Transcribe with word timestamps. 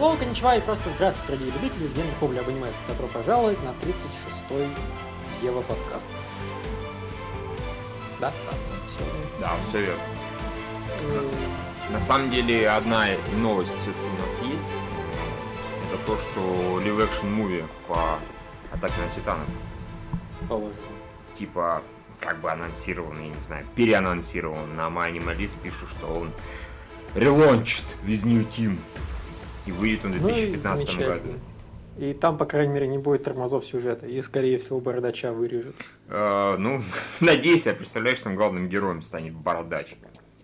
Hello, 0.00 0.18
коничва 0.18 0.56
и 0.56 0.62
просто 0.62 0.88
здравствуйте, 0.94 1.26
дорогие 1.26 1.52
любители 1.52 1.84
Евгений 1.84 2.10
Ковля 2.18 2.40
обнимает. 2.40 2.74
Добро 2.88 3.06
пожаловать 3.08 3.62
на 3.62 3.68
36-й 3.84 4.74
Ева 5.44 5.60
подкаст. 5.60 6.08
Да, 8.18 8.32
да, 8.46 8.50
да, 8.50 8.86
все. 8.86 9.00
Да, 9.38 9.52
все 9.68 9.80
верно. 9.82 10.02
На 11.90 12.00
самом 12.00 12.30
деле, 12.30 12.70
одна 12.70 13.08
новость 13.36 13.76
все-таки 13.78 14.06
у 14.06 14.22
нас 14.22 14.38
есть. 14.50 14.68
Это 15.88 15.98
то, 16.06 16.16
что 16.16 16.40
live 16.80 17.06
action 17.06 17.36
movie 17.36 17.66
по 17.86 18.18
Атаке 18.72 18.94
на 19.06 19.14
Титанов, 19.14 19.48
Положим. 20.48 20.80
типа, 21.34 21.82
как 22.20 22.40
бы 22.40 22.50
анонсирован, 22.50 23.20
я 23.20 23.28
не 23.28 23.38
знаю, 23.38 23.66
переанонсирован 23.74 24.74
на 24.74 24.88
MyAnimalist, 24.88 25.58
пишут, 25.62 25.90
что 25.90 26.06
он 26.06 26.32
релончит 27.14 27.84
with 28.02 28.24
new 28.24 28.48
team. 28.48 28.78
И 29.66 29.72
выйдет 29.72 30.04
он 30.04 30.12
в 30.12 30.22
Ну 30.22 30.28
и 30.28 30.32
2015 30.32 30.86
году. 30.86 30.96
замечательно. 30.98 31.38
И 31.98 32.14
там, 32.14 32.38
по 32.38 32.44
крайней 32.46 32.72
мере, 32.72 32.86
не 32.88 32.98
будет 32.98 33.24
тормозов 33.24 33.64
сюжета. 33.66 34.06
И, 34.06 34.22
скорее 34.22 34.58
всего, 34.58 34.80
бородача 34.80 35.32
вырежут. 35.32 35.76
Э, 36.08 36.56
ну, 36.58 36.80
надеюсь, 37.20 37.66
я 37.66 37.74
представляю, 37.74 38.16
что 38.16 38.24
там 38.24 38.36
главным 38.36 38.68
героем 38.68 39.02
станет 39.02 39.34
Бородач. 39.34 39.96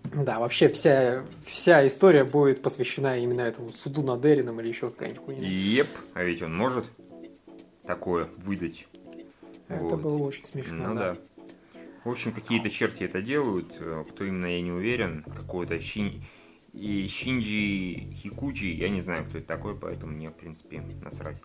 Да, 0.03 0.39
вообще 0.39 0.67
вся, 0.69 1.23
вся 1.43 1.85
история 1.87 2.23
будет 2.23 2.61
посвящена 2.61 3.17
именно 3.17 3.41
этому 3.41 3.71
суду 3.73 4.03
над 4.03 4.23
Эрином 4.25 4.61
или 4.61 4.67
еще 4.69 4.89
какая-нибудь 4.89 5.25
хуйня. 5.25 5.47
Еп, 5.47 5.87
а 6.13 6.23
ведь 6.23 6.41
он 6.41 6.55
может 6.55 6.85
такое 7.83 8.29
выдать. 8.37 8.87
Это 9.67 9.83
вот. 9.83 9.99
было 10.01 10.17
очень 10.19 10.43
смешно, 10.45 10.89
Ну 10.89 10.95
да. 10.95 11.13
да. 11.13 11.17
В 12.05 12.09
общем, 12.11 12.31
какие-то 12.31 12.69
черти 12.69 13.03
это 13.03 13.21
делают. 13.21 13.73
э, 13.79 14.05
Кто 14.09 14.23
именно, 14.23 14.45
я 14.45 14.61
не 14.61 14.71
уверен. 14.71 15.23
Какой-то 15.35 15.75
Щин- 15.79 16.21
и 16.77 17.07
Шинджи 17.07 18.07
Хикучи, 18.13 18.65
я 18.65 18.89
не 18.89 19.01
знаю, 19.01 19.25
кто 19.25 19.39
это 19.39 19.47
такой, 19.47 19.75
поэтому 19.75 20.13
мне, 20.13 20.29
в 20.29 20.33
принципе, 20.33 20.81
насрать. 21.01 21.37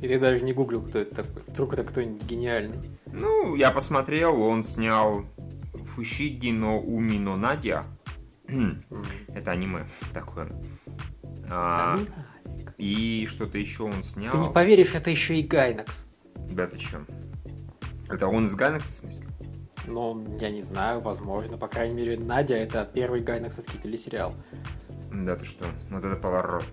И 0.00 0.08
ты 0.08 0.20
даже 0.20 0.42
не 0.44 0.52
гуглил, 0.52 0.82
кто 0.82 1.00
это 1.00 1.24
такой. 1.24 1.42
Вдруг 1.46 1.72
это 1.72 1.82
кто-нибудь 1.84 2.22
гениальный. 2.24 2.78
Ну, 3.06 3.56
я 3.56 3.70
посмотрел, 3.70 4.40
он 4.40 4.62
снял 4.62 5.24
Фушиги 5.84 6.50
но 6.50 6.78
Уми 6.80 7.18
но 7.18 7.36
Надя. 7.36 7.84
Это 9.28 9.50
аниме 9.50 9.88
такое. 10.12 10.48
Да 11.48 11.94
А, 11.94 11.96
ну 11.96 12.06
да. 12.06 12.72
и 12.78 13.26
что-то 13.28 13.58
еще 13.58 13.84
он 13.84 14.02
снял. 14.02 14.30
Ты 14.30 14.38
не 14.38 14.52
поверишь, 14.52 14.94
это 14.94 15.10
еще 15.10 15.34
и 15.34 15.42
Гайнакс. 15.42 16.06
Да 16.50 16.66
ты 16.66 16.78
чё? 16.78 17.04
Это 18.08 18.28
он 18.28 18.46
из 18.46 18.54
Ганекса, 18.54 18.92
в 18.92 19.06
смысле? 19.06 19.26
Ну, 19.86 20.26
я 20.40 20.50
не 20.50 20.62
знаю, 20.62 21.00
возможно. 21.00 21.56
По 21.58 21.68
крайней 21.68 21.94
мере, 21.94 22.18
Надя 22.18 22.54
это 22.56 22.88
первый 22.92 23.20
гайнаксовский 23.20 23.78
телесериал. 23.78 24.34
Да 25.12 25.36
ты 25.36 25.44
что? 25.44 25.66
Вот 25.90 26.04
это 26.04 26.16
поворот. 26.16 26.64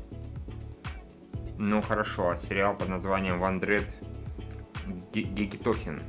Ну 1.60 1.82
хорошо, 1.82 2.32
а 2.32 2.38
сериал 2.38 2.76
под 2.76 2.90
названием 2.90 3.40
Ван 3.40 3.60
Дред 3.60 3.96
Гекитохин. 5.14 6.02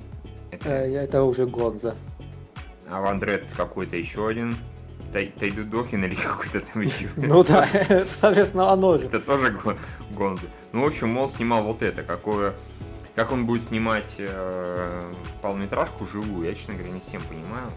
Это... 0.50 0.68
Э, 0.68 0.94
это 1.04 1.22
уже 1.22 1.46
Гонза. 1.46 1.96
А 2.88 3.00
Ван 3.00 3.18
Дред 3.20 3.46
какой-то 3.56 3.96
еще 3.96 4.26
один. 4.28 4.56
Тай- 5.12 5.26
Тайдудохин 5.38 6.02
или 6.04 6.14
какой-то 6.14 6.60
там 6.60 6.82
еще. 6.82 7.08
Ну 7.16 7.44
да, 7.44 7.68
это, 7.72 8.04
соответственно, 8.08 8.72
оно 8.72 8.98
же. 8.98 9.06
Это 9.06 9.20
тоже 9.20 9.50
Го- 9.52 9.76
Гонза. 10.10 10.46
Ну, 10.72 10.82
в 10.82 10.86
общем, 10.86 11.16
он 11.16 11.28
снимал 11.28 11.62
вот 11.62 11.82
это. 11.82 12.02
Какое... 12.02 12.54
Как 13.14 13.30
он 13.30 13.46
будет 13.46 13.62
снимать 13.62 14.16
э, 14.18 15.12
полнометражку 15.40 16.04
живую, 16.06 16.48
я, 16.48 16.54
честно 16.54 16.74
говоря, 16.74 16.90
не 16.90 17.00
всем 17.00 17.22
понимаю. 17.22 17.70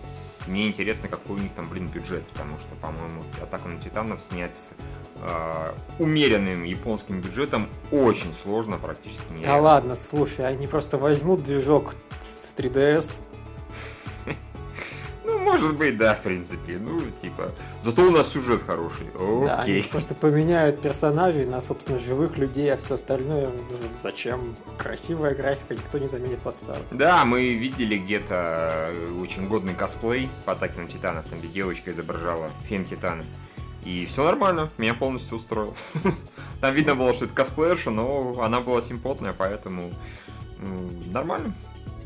Мне 0.48 0.68
интересно, 0.68 1.10
какой 1.10 1.36
у 1.36 1.40
них 1.40 1.52
там, 1.54 1.68
блин, 1.70 1.88
бюджет, 1.88 2.26
потому 2.28 2.58
что, 2.58 2.70
по-моему, 2.82 3.24
Атаку 3.42 3.68
на 3.68 3.80
Титанов 3.80 4.22
снять 4.22 4.56
с 4.56 4.74
э, 5.22 5.74
умеренным 6.00 6.64
японским 6.64 7.20
бюджетом 7.22 7.70
очень 7.92 8.34
сложно, 8.34 8.78
практически 8.78 9.24
Да 9.30 9.36
нереально. 9.36 9.62
ладно, 9.62 9.96
слушай, 9.96 10.48
они 10.48 10.66
просто 10.66 10.98
возьмут 10.98 11.44
движок 11.44 11.96
с 12.22 12.56
3DS. 12.58 13.22
Ну, 15.48 15.54
может 15.54 15.78
быть, 15.78 15.98
да, 15.98 16.14
в 16.14 16.22
принципе. 16.22 16.78
Ну, 16.78 17.02
типа, 17.22 17.52
зато 17.82 18.04
у 18.04 18.12
нас 18.12 18.28
сюжет 18.28 18.62
хороший. 18.64 19.08
Да, 19.46 19.62
они 19.62 19.78
Окей. 19.80 19.84
просто 19.90 20.14
поменяют 20.14 20.82
персонажей 20.82 21.46
на, 21.46 21.62
собственно, 21.62 21.98
живых 21.98 22.38
людей, 22.38 22.74
а 22.74 22.78
все 22.78 22.96
остальное 22.96 23.50
зачем? 24.02 24.56
Красивая 24.78 25.34
графика, 25.34 25.74
никто 25.74 25.98
не 26.00 26.08
заменит 26.08 26.40
под 26.40 26.58
старую. 26.58 26.84
Да, 26.92 27.24
мы 27.24 27.54
видели 27.54 27.98
где-то 27.98 28.92
э, 28.92 29.20
очень 29.22 29.48
годный 29.48 29.74
косплей 29.74 30.30
по 30.46 30.52
атаке 30.52 30.82
на 30.82 30.88
Титанов, 30.88 31.26
там 31.28 31.40
где 31.40 31.48
девочка 31.48 31.92
изображала 31.92 32.52
фем 32.68 32.84
Титана. 32.84 33.24
И 33.86 34.06
все 34.06 34.26
нормально, 34.26 34.70
меня 34.78 34.94
полностью 34.94 35.38
устроил. 35.38 35.74
Там 36.62 36.74
видно 36.74 36.96
было, 36.96 37.14
что 37.14 37.24
это 37.24 37.34
косплеерша, 37.34 37.90
но 37.90 38.42
она 38.42 38.60
была 38.60 38.82
симпотная, 38.82 39.32
поэтому 39.32 39.94
м, 40.60 41.12
нормально. 41.14 41.54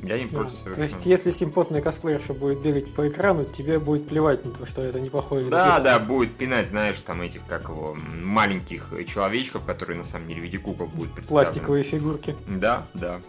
Я 0.04 0.18
не 0.18 0.26
Да. 0.26 0.40
против 0.40 0.76
То 0.76 0.84
есть, 0.84 1.06
если 1.06 1.30
симпотная 1.30 1.82
косплеерша 1.82 2.34
будет 2.34 2.60
бегать 2.62 2.92
по 2.94 3.08
экрану, 3.08 3.46
тебе 3.46 3.78
будет 3.80 4.08
плевать 4.08 4.44
на 4.44 4.52
то, 4.52 4.66
что 4.66 4.82
это 4.82 5.00
не 5.00 5.10
похоже 5.10 5.46
на 5.46 5.50
Да, 5.52 5.80
да, 5.80 6.00
будет 6.00 6.36
пинать, 6.36 6.68
знаешь, 6.68 7.00
там 7.02 7.22
этих, 7.22 7.46
как 7.46 7.64
его, 7.70 7.96
маленьких 8.24 8.92
человечков, 9.08 9.64
которые 9.66 9.98
на 9.98 10.04
самом 10.04 10.28
деле 10.28 10.42
в 10.42 10.44
виде 10.44 10.58
кукол 10.58 10.88
будут 10.88 11.14
представлены. 11.14 11.46
Пластиковые 11.46 11.84
фигурки. 11.84 12.36
Да, 12.48 12.88
да. 12.96 13.22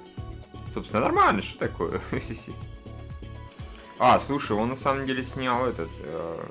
Собственно, 0.72 1.03
нормально, 1.03 1.43
что 1.43 1.59
такое? 1.59 2.00
А, 3.99 4.19
слушай, 4.19 4.56
он 4.56 4.71
на 4.71 4.75
самом 4.75 5.06
деле 5.06 5.22
снял 5.22 5.65
этот 5.65 5.91
э, 6.00 6.44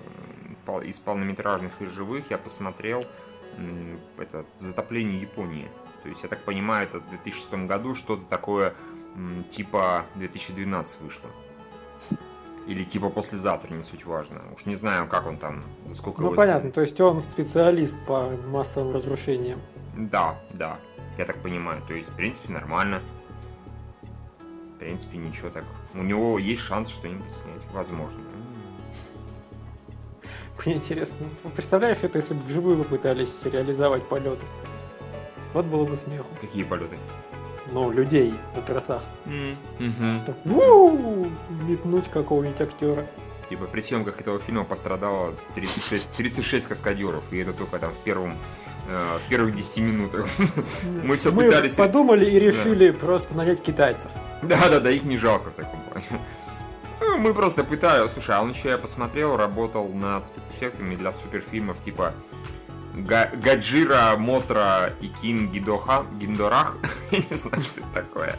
из 0.85 0.99
полнометражных 0.99 1.73
и 1.81 1.85
живых, 1.85 2.23
я 2.29 2.37
посмотрел 2.37 3.03
м, 3.57 3.99
это 4.17 4.45
затопление 4.55 5.19
Японии. 5.19 5.67
То 6.03 6.07
есть, 6.07 6.23
я 6.23 6.29
так 6.29 6.39
понимаю, 6.43 6.87
это 6.87 6.99
в 6.99 7.09
2006 7.09 7.53
году 7.67 7.93
что-то 7.93 8.23
такое 8.29 8.73
типа 9.49 10.05
2012 10.15 11.01
вышло. 11.01 11.29
Или 12.67 12.83
типа 12.83 13.09
послезавтра, 13.09 13.73
не 13.73 13.83
суть 13.83 14.05
важно. 14.05 14.41
Уж 14.55 14.65
не 14.65 14.75
знаю, 14.75 15.07
как 15.07 15.25
он 15.25 15.37
там, 15.37 15.63
за 15.85 15.95
сколько 15.95 16.21
Ну 16.21 16.33
понятно, 16.35 16.61
сняли. 16.61 16.71
то 16.73 16.81
есть 16.81 17.01
он 17.01 17.21
специалист 17.21 17.95
по 18.05 18.29
массовым 18.47 18.93
разрушениям. 18.93 19.59
Да, 19.97 20.39
да, 20.51 20.77
я 21.17 21.25
так 21.25 21.41
понимаю. 21.41 21.81
То 21.87 21.93
есть, 21.95 22.09
в 22.09 22.15
принципе, 22.15 22.53
нормально. 22.53 23.01
В 24.75 24.79
принципе, 24.79 25.17
ничего 25.17 25.49
так. 25.49 25.65
У 25.95 26.03
него 26.03 26.37
есть 26.39 26.61
шанс 26.61 26.89
что-нибудь 26.89 27.31
снять. 27.31 27.61
Возможно. 27.73 28.19
Мне 30.65 30.75
интересно, 30.75 31.27
представляешь, 31.55 31.97
это 32.03 32.19
если 32.19 32.35
бы 32.35 32.41
вживую 32.41 32.77
попытались 32.83 33.43
реализовать 33.45 34.07
полеты? 34.07 34.45
Вот 35.53 35.65
было 35.65 35.85
бы 35.85 35.95
смеху. 35.95 36.27
Какие 36.39 36.63
полеты? 36.63 36.97
Ну, 37.71 37.89
людей 37.91 38.33
на 38.55 38.61
тросах. 38.61 39.03
Мгм. 39.25 40.23
Так, 40.25 40.35
ву, 40.45 41.29
метнуть 41.67 42.09
какого-нибудь 42.09 42.61
актера. 42.61 43.05
Типа 43.49 43.65
при 43.65 43.81
съемках 43.81 44.19
этого 44.19 44.39
фильма 44.39 44.63
пострадало 44.63 45.33
36, 45.55 46.11
36 46.11 46.67
каскадеров. 46.67 47.23
И 47.31 47.37
это 47.37 47.53
только 47.53 47.79
там 47.79 47.91
в 47.91 47.97
первом 47.99 48.37
э, 48.87 49.17
в 49.25 49.29
первых 49.29 49.55
10 49.55 49.77
минутах. 49.79 50.27
Мы 51.03 51.15
все 51.17 51.31
Мы 51.31 51.45
пытались... 51.45 51.75
подумали 51.75 52.25
и 52.25 52.39
решили 52.39 52.91
просто 52.91 53.35
нанять 53.35 53.61
китайцев. 53.61 54.11
Да-да-да, 54.41 54.89
их 54.89 55.03
не 55.03 55.17
жалко 55.17 55.49
в 55.49 55.53
таком 55.53 55.81
плане. 55.81 56.05
Ну, 57.01 57.17
Мы 57.17 57.33
просто 57.33 57.63
пытались... 57.63 58.11
Слушай, 58.11 58.35
а 58.35 58.41
он 58.41 58.51
еще, 58.51 58.69
я 58.69 58.77
посмотрел, 58.77 59.35
работал 59.35 59.89
над 59.89 60.25
спецэффектами 60.25 60.95
для 60.95 61.11
суперфильмов 61.11 61.81
типа 61.83 62.13
Гаджира, 62.93 64.15
Мотра 64.17 64.93
и 65.01 65.07
Кин 65.07 65.49
Гидоха, 65.49 66.05
Гиндорах. 66.13 66.77
Я 67.11 67.19
не 67.19 67.37
знаю, 67.37 67.61
что 67.63 67.81
это 67.81 67.89
такое. 67.93 68.37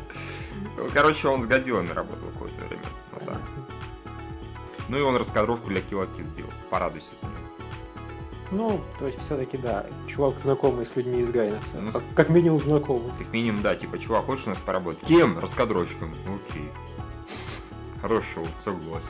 Ну, 0.76 0.88
Короче, 0.92 1.28
он 1.28 1.42
с 1.42 1.46
Годзиллами 1.46 1.92
работал 1.92 2.28
какое-то 2.32 2.66
время. 2.66 2.82
Вот 3.12 3.24
так. 3.24 3.40
Ну 4.88 4.98
и 4.98 5.00
он 5.00 5.16
раскадровку 5.16 5.68
для 5.68 5.80
Kill 5.80 6.08
Kill 6.16 6.36
делал. 6.36 6.50
Порадуйся 6.70 7.12
за 7.18 7.26
него. 7.26 7.52
Ну, 8.50 8.84
то 8.98 9.06
есть 9.06 9.18
все-таки 9.18 9.56
да, 9.56 9.86
чувак 10.06 10.38
знакомый 10.38 10.84
с 10.84 10.94
людьми 10.94 11.20
из 11.20 11.30
Гайнакса. 11.30 11.80
Ну, 11.80 11.90
как, 11.90 12.02
как 12.14 12.28
минимум 12.28 12.60
знакомый. 12.60 13.10
Как 13.18 13.32
минимум, 13.32 13.62
да, 13.62 13.74
типа, 13.74 13.98
чувак, 13.98 14.26
хочешь 14.26 14.46
у 14.46 14.50
нас 14.50 14.58
поработать? 14.58 15.00
Кем? 15.06 15.38
Раскадровщиком. 15.38 16.14
Окей. 16.26 16.70
Хорошо, 18.02 18.44
согласен. 18.58 19.08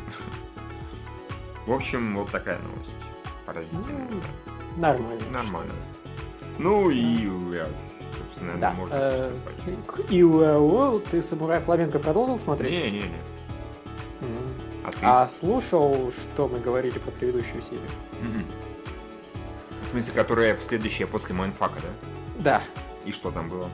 В 1.67 1.73
общем, 1.73 2.17
вот 2.17 2.31
такая 2.31 2.59
новость. 2.61 2.95
Поразительная. 3.45 4.07
Ну. 4.11 4.21
Нормально. 4.77 5.23
Нормально. 5.31 5.73
Ну 6.59 6.91
и, 6.91 7.29
собственно, 8.19 8.55
Да. 8.61 8.73
можно 8.73 8.95
э, 8.95 9.31
к 9.87 10.01
ты 11.01 11.23
«Самурай 11.23 11.61
Фламенко» 11.61 11.99
продолжил 11.99 12.39
смотреть? 12.39 12.71
Не-не-не. 12.71 13.11
А 14.85 14.91
ты? 14.91 14.99
А 15.03 15.29
слушал, 15.29 16.11
что 16.13 16.49
мы 16.49 16.59
говорили 16.59 16.99
про 16.99 17.11
предыдущую 17.11 17.63
серию? 17.63 17.81
В 19.85 19.89
смысле, 19.89 20.13
которая 20.15 20.57
следующая 20.57 21.07
после 21.07 21.35
mindfuck 21.35 21.72
а, 21.72 21.81
да? 21.81 21.89
Да. 22.39 22.63
И 23.05 23.13
что 23.13 23.31
там 23.31 23.49
было? 23.49 23.69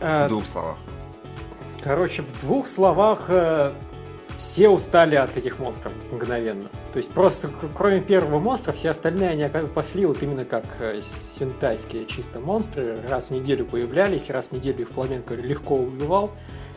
Э, 0.00 0.26
В 0.26 0.28
двух 0.28 0.46
словах. 0.46 0.76
Короче, 1.82 2.22
в 2.22 2.40
двух 2.40 2.66
словах, 2.68 3.26
э, 3.28 3.72
все 4.36 4.68
устали 4.68 5.14
от 5.16 5.36
этих 5.36 5.58
монстров 5.58 5.92
мгновенно. 6.10 6.68
То 6.92 6.96
есть 6.96 7.10
просто 7.10 7.48
кроме 7.76 8.00
первого 8.00 8.40
монстра, 8.40 8.72
все 8.72 8.90
остальные 8.90 9.30
они 9.30 9.48
пошли 9.68 10.06
вот 10.06 10.22
именно 10.22 10.44
как 10.44 10.64
э, 10.80 11.00
синтайские 11.00 12.06
чисто 12.06 12.40
монстры. 12.40 12.98
Раз 13.08 13.28
в 13.28 13.30
неделю 13.30 13.64
появлялись, 13.64 14.28
раз 14.30 14.48
в 14.48 14.52
неделю 14.52 14.80
их 14.80 14.88
Фламенко 14.88 15.34
легко 15.34 15.76
убивал. 15.76 16.32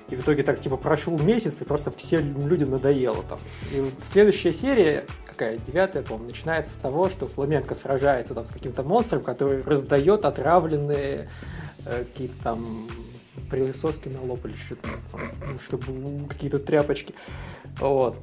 И 0.09 0.15
в 0.15 0.21
итоге 0.21 0.43
так 0.43 0.59
типа 0.59 0.77
прошел 0.77 1.17
месяц, 1.17 1.61
и 1.61 1.65
просто 1.65 1.89
всем 1.89 2.47
людям 2.47 2.69
надоело 2.69 3.23
там. 3.23 3.39
И 3.73 3.79
вот 3.79 3.93
следующая 4.01 4.51
серия, 4.51 5.05
какая, 5.25 5.57
девятая, 5.57 6.03
по-моему, 6.03 6.27
начинается 6.27 6.71
с 6.71 6.77
того, 6.77 7.09
что 7.09 7.25
Фламенко 7.25 7.73
сражается 7.73 8.35
там 8.35 8.45
с 8.45 8.51
каким-то 8.51 8.83
монстром, 8.83 9.23
который 9.23 9.63
раздает 9.63 10.25
отравленные 10.25 11.29
э, 11.85 12.03
какие-то 12.03 12.35
там 12.43 12.87
присоски 13.49 14.09
на 14.09 14.21
лоб 14.21 14.45
или 14.45 14.53
что-то, 14.53 14.87
чтобы 15.59 16.27
какие-то 16.27 16.59
тряпочки. 16.59 17.15
Вот. 17.79 18.19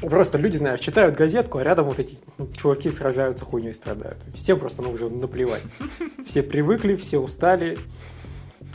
Просто 0.00 0.38
люди, 0.38 0.56
знаешь, 0.56 0.80
читают 0.80 1.16
газетку, 1.16 1.58
а 1.58 1.64
рядом 1.64 1.86
вот 1.86 1.98
эти 1.98 2.18
чуваки 2.56 2.90
сражаются, 2.90 3.44
хуйней 3.44 3.74
страдают. 3.74 4.18
Всем 4.32 4.58
просто 4.58 4.82
ну, 4.82 4.90
уже 4.90 5.08
наплевать. 5.08 5.62
Все 6.24 6.42
привыкли, 6.42 6.96
все 6.96 7.18
устали. 7.18 7.78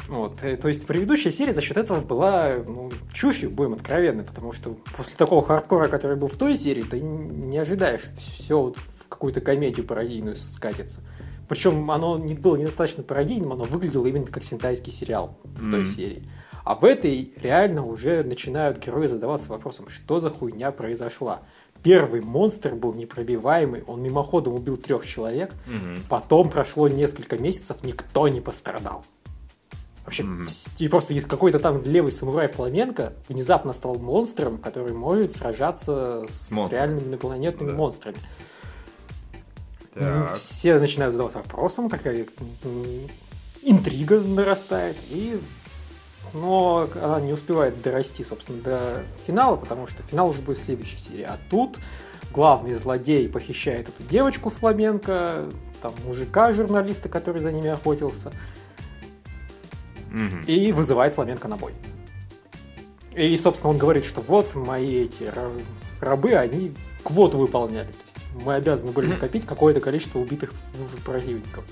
Вот. 0.07 0.43
Э, 0.43 0.57
то 0.57 0.67
есть 0.67 0.85
предыдущая 0.87 1.31
серия 1.31 1.53
за 1.53 1.61
счет 1.61 1.77
этого 1.77 2.01
была 2.01 2.55
ну, 2.65 2.91
чушью, 3.13 3.51
будем 3.51 3.73
откровенны, 3.73 4.23
потому 4.23 4.53
что 4.53 4.77
после 4.97 5.15
такого 5.15 5.45
хардкора, 5.45 5.87
который 5.87 6.17
был 6.17 6.27
в 6.27 6.35
той 6.35 6.55
серии, 6.55 6.83
ты 6.83 6.99
не 6.99 7.57
ожидаешь 7.57 8.09
все 8.17 8.59
вот 8.59 8.77
в 8.77 9.07
какую-то 9.07 9.41
комедию 9.41 9.85
пародийную 9.85 10.35
скатиться. 10.35 11.01
Причем 11.47 11.89
оно 11.91 12.17
не 12.17 12.35
было 12.35 12.55
недостаточно 12.55 13.03
пародийным, 13.03 13.53
оно 13.53 13.65
выглядело 13.65 14.05
именно 14.05 14.27
как 14.27 14.43
синтайский 14.43 14.91
сериал 14.91 15.37
в 15.43 15.67
mm-hmm. 15.67 15.71
той 15.71 15.85
серии. 15.85 16.23
А 16.63 16.75
в 16.75 16.83
этой 16.83 17.33
реально 17.41 17.83
уже 17.83 18.23
начинают 18.23 18.77
герои 18.77 19.07
задаваться 19.07 19.49
вопросом, 19.49 19.89
что 19.89 20.19
за 20.19 20.29
хуйня 20.29 20.71
произошла. 20.71 21.41
Первый 21.81 22.21
монстр 22.21 22.75
был 22.75 22.93
непробиваемый, 22.93 23.83
он 23.83 24.01
мимоходом 24.01 24.53
убил 24.53 24.75
трех 24.75 25.05
человек, 25.05 25.53
mm-hmm. 25.65 26.01
потом 26.09 26.49
прошло 26.49 26.89
несколько 26.89 27.37
месяцев, 27.37 27.83
никто 27.83 28.27
не 28.27 28.41
пострадал. 28.41 29.05
Вообще, 30.03 30.23
mm-hmm. 30.23 30.73
и 30.79 30.87
просто 30.89 31.13
есть 31.13 31.27
какой-то 31.27 31.59
там 31.59 31.81
левый 31.83 32.11
самурай 32.11 32.47
Фламенко 32.47 33.13
внезапно 33.29 33.73
стал 33.73 33.95
монстром, 33.95 34.57
который 34.57 34.93
может 34.93 35.35
сражаться 35.35 36.25
с 36.27 36.51
Монстр. 36.51 36.75
реальными 36.75 37.07
инопланетными 37.07 37.71
да. 37.71 37.77
монстрами. 37.77 38.17
Так. 39.93 40.33
Все 40.35 40.79
начинают 40.79 41.13
задаваться 41.13 41.39
вопросом, 41.39 41.89
какая 41.89 42.25
интрига 43.61 44.21
нарастает, 44.21 44.97
и 45.09 45.37
но 46.33 46.89
она 46.95 47.21
не 47.21 47.33
успевает 47.33 47.81
дорасти, 47.81 48.23
собственно, 48.23 48.61
до 48.61 49.03
финала, 49.25 49.55
потому 49.55 49.87
что 49.87 50.03
финал 50.03 50.29
уже 50.29 50.41
будет 50.41 50.57
в 50.57 50.61
следующей 50.61 50.97
серии. 50.97 51.23
А 51.23 51.37
тут 51.49 51.79
главный 52.33 52.73
злодей 52.73 53.27
похищает 53.29 53.89
эту 53.89 54.03
девочку 54.03 54.49
Фламенко, 54.49 55.45
там 55.81 55.93
мужика 56.05 56.51
журналиста, 56.51 57.09
который 57.09 57.41
за 57.41 57.51
ними 57.51 57.69
охотился 57.69 58.31
угу. 60.07 60.43
и 60.47 60.71
вызывает 60.71 61.13
Фламенко 61.13 61.47
на 61.47 61.57
бой. 61.57 61.73
И, 63.15 63.35
собственно, 63.37 63.71
он 63.71 63.77
говорит, 63.77 64.05
что 64.05 64.21
вот 64.21 64.55
мои 64.55 65.03
эти 65.03 65.31
рабы, 65.99 66.33
они 66.33 66.73
квоту 67.03 67.37
выполняли. 67.37 67.89
Мы 68.45 68.53
обязаны 68.53 68.91
были 68.91 69.07
накопить 69.07 69.45
какое-то 69.45 69.81
количество 69.81 70.19
убитых 70.19 70.53
противников. 71.03 71.65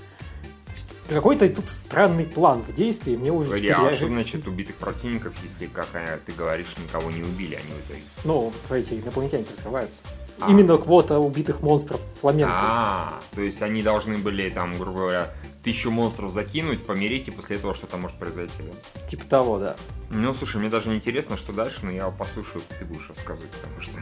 Какой-то 1.08 1.48
тут 1.48 1.68
странный 1.68 2.26
план 2.26 2.62
в 2.62 2.72
действии, 2.72 3.16
мне 3.16 3.32
уже... 3.32 3.50
Погоди, 3.50 3.68
а 3.68 3.92
что 3.92 4.08
значит 4.08 4.46
убитых 4.46 4.76
противников, 4.76 5.34
если, 5.42 5.66
как 5.66 5.88
ты 6.26 6.32
говоришь, 6.32 6.76
никого 6.76 7.10
не 7.10 7.22
убили 7.22 7.54
они 7.54 7.72
в 7.72 7.86
итоге? 7.86 8.02
Ну, 8.24 8.52
эти 8.70 8.94
инопланетяне 8.94 9.46
взрываются. 9.50 10.04
А. 10.40 10.50
Именно 10.50 10.76
квота 10.76 11.18
убитых 11.18 11.62
монстров 11.62 12.00
фламенко. 12.16 12.52
А, 12.54 13.20
то 13.34 13.42
есть 13.42 13.60
они 13.62 13.82
должны 13.82 14.18
были, 14.18 14.50
там, 14.50 14.78
грубо 14.78 15.00
говоря, 15.00 15.34
тысячу 15.64 15.90
монстров 15.90 16.30
закинуть, 16.30 16.84
помереть, 16.84 17.28
и 17.28 17.30
после 17.30 17.56
этого 17.56 17.74
что-то 17.74 17.96
может 17.96 18.18
произойти, 18.18 18.52
да? 18.58 19.06
Типа 19.08 19.26
того, 19.26 19.58
да. 19.58 19.76
Ну, 20.10 20.32
слушай, 20.34 20.58
мне 20.58 20.68
даже 20.68 20.90
не 20.90 20.96
интересно, 20.96 21.36
что 21.36 21.52
дальше, 21.52 21.80
но 21.84 21.90
я 21.90 22.08
послушаю, 22.10 22.62
ты 22.78 22.84
будешь 22.84 23.08
рассказывать, 23.08 23.50
потому 23.50 23.80
что... 23.80 23.98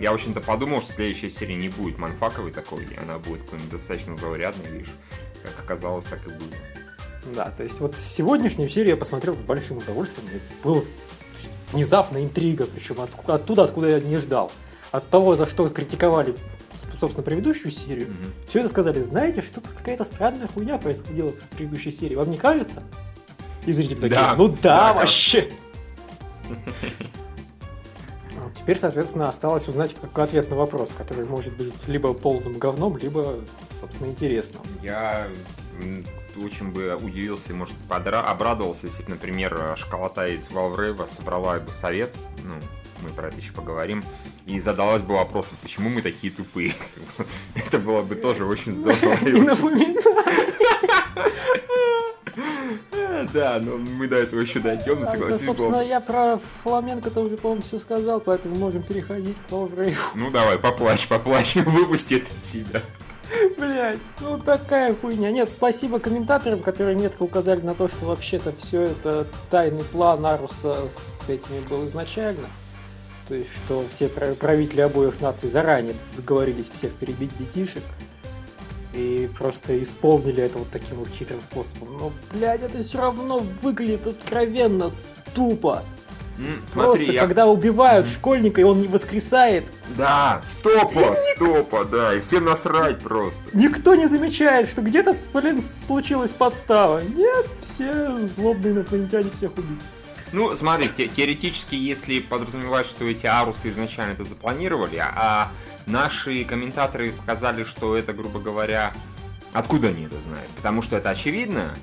Я, 0.00 0.10
в 0.10 0.14
общем-то, 0.14 0.40
подумал, 0.40 0.80
что 0.82 0.92
следующая 0.92 1.30
серия 1.30 1.54
не 1.54 1.68
будет 1.68 1.98
манфаковой 1.98 2.50
такой, 2.50 2.84
она 3.00 3.18
будет 3.18 3.42
какой-нибудь 3.42 3.70
достаточно 3.70 4.16
заурядной, 4.16 4.66
видишь. 4.68 4.90
Как 5.42 5.58
оказалось, 5.58 6.06
так 6.06 6.20
и 6.26 6.28
было. 6.28 7.34
Да, 7.34 7.50
то 7.56 7.62
есть 7.62 7.78
вот 7.80 7.96
сегодняшнюю 7.96 8.68
серию 8.68 8.90
я 8.90 8.96
посмотрел 8.96 9.36
с 9.36 9.42
большим 9.42 9.78
удовольствием. 9.78 10.28
Был 10.64 10.84
внезапная 11.72 12.24
интрига, 12.24 12.66
причем 12.66 13.00
от, 13.00 13.10
оттуда, 13.28 13.64
откуда 13.64 13.88
я 13.88 14.00
не 14.00 14.18
ждал. 14.18 14.50
От 14.90 15.08
того, 15.08 15.36
за 15.36 15.46
что 15.46 15.68
критиковали 15.68 16.34
собственно, 16.98 17.22
предыдущую 17.22 17.70
серию, 17.70 18.08
mm-hmm. 18.08 18.48
все 18.48 18.60
это 18.60 18.68
сказали, 18.68 19.02
знаете, 19.02 19.42
что-то 19.42 19.68
какая-то 19.70 20.04
странная 20.04 20.48
хуйня 20.48 20.78
происходила 20.78 21.30
в 21.32 21.48
предыдущей 21.50 21.90
серии. 21.90 22.14
Вам 22.14 22.30
не 22.30 22.38
кажется? 22.38 22.82
И 23.66 23.72
зрители 23.72 24.00
такие, 24.00 24.10
да. 24.10 24.34
ну 24.36 24.48
да, 24.48 24.54
да 24.62 24.92
вообще. 24.94 25.50
Теперь, 28.54 28.78
соответственно, 28.78 29.28
осталось 29.28 29.68
узнать 29.68 29.94
какой 30.00 30.24
ответ 30.24 30.50
на 30.50 30.56
вопрос, 30.56 30.94
который 30.96 31.24
может 31.24 31.56
быть 31.56 31.88
либо 31.88 32.12
полным 32.12 32.58
говном, 32.58 32.96
либо, 32.96 33.36
собственно, 33.72 34.08
интересным. 34.08 34.62
Я 34.82 35.28
очень 36.42 36.70
бы 36.70 36.96
удивился 36.96 37.50
и, 37.50 37.54
может, 37.54 37.74
подра... 37.88 38.22
обрадовался, 38.22 38.86
если, 38.86 39.04
например, 39.08 39.74
школота 39.76 40.26
из 40.26 40.46
Valve 40.46 41.06
собрала 41.06 41.58
бы 41.58 41.72
совет, 41.72 42.14
ну, 42.44 42.54
мы 43.02 43.10
про 43.10 43.28
это 43.28 43.36
еще 43.36 43.52
поговорим, 43.52 44.04
и 44.46 44.58
задалась 44.60 45.02
бы 45.02 45.14
вопросом, 45.14 45.56
почему 45.62 45.88
мы 45.88 46.02
такие 46.02 46.32
тупые. 46.32 46.74
Это 47.54 47.78
было 47.78 48.02
бы 48.02 48.14
тоже 48.14 48.44
очень 48.44 48.72
здорово. 48.72 49.16
Да, 53.32 53.60
но 53.60 53.76
мы 53.76 54.08
до 54.08 54.16
этого 54.16 54.40
еще 54.40 54.58
дойдем, 54.58 55.00
но 55.00 55.06
согласись. 55.06 55.44
Собственно, 55.44 55.80
я 55.82 56.00
про 56.00 56.38
фламенко-то 56.62 57.20
уже, 57.20 57.36
по-моему, 57.36 57.62
все 57.62 57.78
сказал, 57.78 58.20
поэтому 58.20 58.56
можем 58.56 58.82
переходить 58.82 59.36
к 59.38 59.52
Power 59.52 59.94
Ну 60.14 60.30
давай, 60.30 60.58
поплачь, 60.58 61.06
поплачь, 61.08 61.54
выпусти 61.56 62.14
это 62.14 62.40
себя. 62.40 62.82
Блять, 63.56 63.98
ну 64.20 64.38
такая 64.38 64.94
хуйня. 64.94 65.30
Нет, 65.30 65.50
спасибо 65.50 65.98
комментаторам, 65.98 66.60
которые 66.60 66.96
метко 66.96 67.22
указали 67.22 67.60
на 67.60 67.74
то, 67.74 67.88
что 67.88 68.04
вообще-то 68.04 68.52
все 68.52 68.82
это 68.82 69.26
тайный 69.50 69.84
план 69.84 70.24
Аруса 70.26 70.88
с 70.88 71.28
этими 71.28 71.60
был 71.66 71.84
изначально. 71.86 72.48
То 73.28 73.34
есть, 73.34 73.56
что 73.56 73.86
все 73.88 74.08
правители 74.08 74.80
обоих 74.80 75.20
наций 75.20 75.48
заранее 75.48 75.94
договорились 76.16 76.68
всех 76.68 76.92
перебить 76.92 77.36
детишек 77.38 77.82
и 78.92 79.28
просто 79.38 79.80
исполнили 79.82 80.42
это 80.42 80.58
вот 80.58 80.70
таким 80.70 80.98
вот 80.98 81.08
хитрым 81.08 81.42
способом. 81.42 81.96
Но, 81.98 82.12
блядь, 82.32 82.62
это 82.62 82.82
все 82.82 82.98
равно 82.98 83.44
выглядит 83.62 84.06
откровенно 84.06 84.92
тупо. 85.34 85.82
Mm, 86.38 86.62
смотри, 86.66 86.88
Просто 86.88 87.12
я... 87.12 87.20
когда 87.20 87.46
убивают 87.46 88.06
mm. 88.06 88.14
школьника, 88.14 88.60
и 88.60 88.64
он 88.64 88.80
не 88.80 88.88
воскресает. 88.88 89.70
Да, 89.96 90.40
стопа, 90.42 91.14
стопа, 91.34 91.84
да, 91.84 92.14
и 92.14 92.20
всем 92.20 92.44
насрать 92.44 93.00
просто. 93.00 93.42
Никто 93.52 93.94
не 93.94 94.06
замечает, 94.06 94.68
что 94.68 94.80
где-то, 94.80 95.16
блин, 95.34 95.60
случилась 95.60 96.32
подстава. 96.32 97.02
Нет, 97.02 97.46
все 97.60 98.18
злобные 98.26 98.72
инопланетяне 98.72 99.30
всех 99.30 99.52
убили. 99.56 99.78
Ну, 100.32 100.56
смотри, 100.56 100.88
те, 100.88 101.08
теоретически, 101.08 101.74
если 101.74 102.20
подразумевать, 102.20 102.86
что 102.86 103.04
эти 103.04 103.26
арусы 103.26 103.68
изначально 103.68 104.12
это 104.12 104.24
запланировали, 104.24 104.96
а 104.96 105.52
наши 105.86 106.44
комментаторы 106.44 107.12
сказали, 107.12 107.64
что 107.64 107.96
это, 107.96 108.12
грубо 108.12 108.40
говоря, 108.40 108.92
откуда 109.52 109.88
они 109.88 110.04
это 110.04 110.20
знают? 110.20 110.50
Потому 110.56 110.82
что 110.82 110.96
это 110.96 111.10
очевидно, 111.10 111.74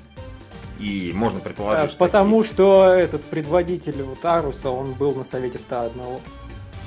и 0.78 1.12
можно 1.14 1.40
предположить, 1.40 1.84
а, 1.84 1.88
что... 1.88 1.98
Потому 1.98 2.42
что 2.42 2.84
этот 2.86 3.24
предводитель 3.24 4.02
вот 4.02 4.24
Аруса, 4.24 4.70
он 4.70 4.94
был 4.94 5.14
на 5.14 5.24
совете 5.24 5.58
101. 5.58 6.00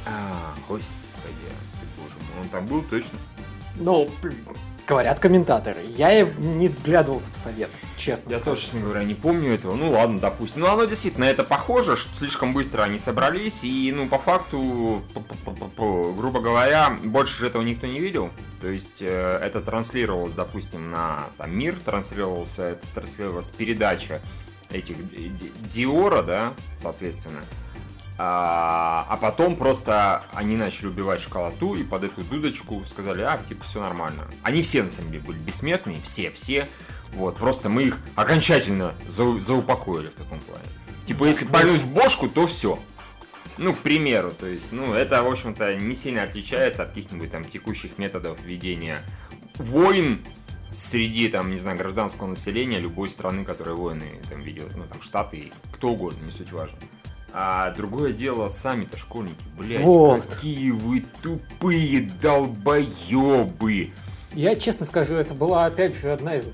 А, 0.05 0.55
господи, 0.67 1.33
ты 1.79 2.01
боже 2.01 2.15
мой, 2.15 2.41
он 2.41 2.49
там 2.49 2.65
был 2.65 2.81
точно? 2.83 3.19
Ну, 3.75 4.09
Говорят 4.85 5.19
комментаторы. 5.19 5.81
Я 5.95 6.23
не 6.23 6.67
вглядывался 6.67 7.31
в 7.31 7.35
совет, 7.35 7.69
честно 7.95 8.31
Я 8.31 8.35
скажу. 8.35 8.51
тоже, 8.51 8.61
честно 8.63 8.81
говоря, 8.81 9.03
не 9.03 9.13
помню 9.13 9.53
этого. 9.53 9.75
Ну 9.75 9.91
ладно, 9.91 10.19
допустим. 10.19 10.61
Ну 10.61 10.67
оно 10.67 10.83
действительно 10.83 11.23
это 11.23 11.45
похоже, 11.45 11.95
что 11.95 12.13
слишком 12.17 12.53
быстро 12.53 12.83
они 12.83 12.99
собрались. 12.99 13.63
И, 13.63 13.93
ну, 13.95 14.09
по 14.09 14.17
факту, 14.17 15.01
грубо 15.77 16.41
говоря, 16.41 16.97
больше 17.03 17.39
же 17.39 17.47
этого 17.47 17.61
никто 17.61 17.87
не 17.87 17.99
видел. 18.01 18.29
То 18.59 18.67
есть 18.67 19.01
э, 19.01 19.39
это 19.41 19.61
транслировалось, 19.61 20.33
допустим, 20.33 20.91
на 20.91 21.27
там, 21.37 21.57
мир, 21.57 21.77
транслировался, 21.83 22.63
это 22.63 22.85
транслировалась 22.93 23.49
передача 23.49 24.21
этих 24.69 24.97
Диора, 25.69 26.23
да, 26.23 26.53
соответственно. 26.75 27.41
А, 28.17 29.07
а 29.09 29.17
потом 29.17 29.55
просто 29.55 30.23
они 30.33 30.55
начали 30.55 30.87
убивать 30.87 31.19
школоту 31.19 31.75
и 31.75 31.83
под 31.83 32.03
эту 32.03 32.21
дудочку 32.21 32.83
сказали, 32.85 33.21
а, 33.21 33.37
типа, 33.37 33.63
все 33.63 33.81
нормально. 33.81 34.27
Они 34.43 34.61
все, 34.61 34.83
на 34.83 34.89
самом 34.89 35.11
деле, 35.11 35.23
были 35.23 35.37
бессмертные, 35.37 35.97
все, 36.03 36.29
все. 36.31 36.67
Вот, 37.13 37.37
просто 37.37 37.69
мы 37.69 37.83
их 37.83 37.99
окончательно 38.15 38.93
за, 39.07 39.39
заупокоили 39.41 40.09
в 40.09 40.15
таком 40.15 40.39
плане. 40.41 40.65
Типа, 41.05 41.25
если 41.25 41.45
пальнуть 41.45 41.81
в 41.81 41.91
бошку, 41.91 42.29
то 42.29 42.47
все. 42.47 42.79
Ну, 43.57 43.73
к 43.73 43.79
примеру, 43.79 44.31
то 44.31 44.47
есть, 44.47 44.71
ну, 44.71 44.93
это, 44.93 45.21
в 45.21 45.27
общем-то, 45.27 45.75
не 45.75 45.93
сильно 45.93 46.23
отличается 46.23 46.83
от 46.83 46.89
каких-нибудь 46.89 47.29
там 47.31 47.45
текущих 47.45 47.97
методов 47.97 48.41
ведения 48.43 48.99
войн 49.55 50.23
среди, 50.71 51.27
там, 51.29 51.51
не 51.51 51.57
знаю, 51.57 51.77
гражданского 51.77 52.27
населения 52.27 52.79
любой 52.79 53.09
страны, 53.09 53.45
которая 53.45 53.75
войны 53.75 54.19
там 54.29 54.41
ведет, 54.41 54.75
ну, 54.75 54.83
там, 54.83 55.01
Штаты, 55.01 55.51
кто 55.71 55.89
угодно, 55.89 56.25
не 56.25 56.31
суть 56.31 56.51
важно. 56.51 56.79
А 57.35 57.71
другое 57.71 58.13
дело, 58.13 58.47
сами-то 58.47 58.95
школьники, 58.95 59.35
блядь, 59.57 59.81
Вот. 59.81 60.23
какие 60.25 60.69
вы 60.69 61.03
тупые 61.23 62.01
долбоебы. 62.21 63.91
Я 64.33 64.55
честно 64.55 64.85
скажу, 64.85 65.15
это 65.15 65.33
была 65.33 65.65
опять 65.65 65.95
же 65.95 66.11
одна 66.11 66.35
из... 66.35 66.51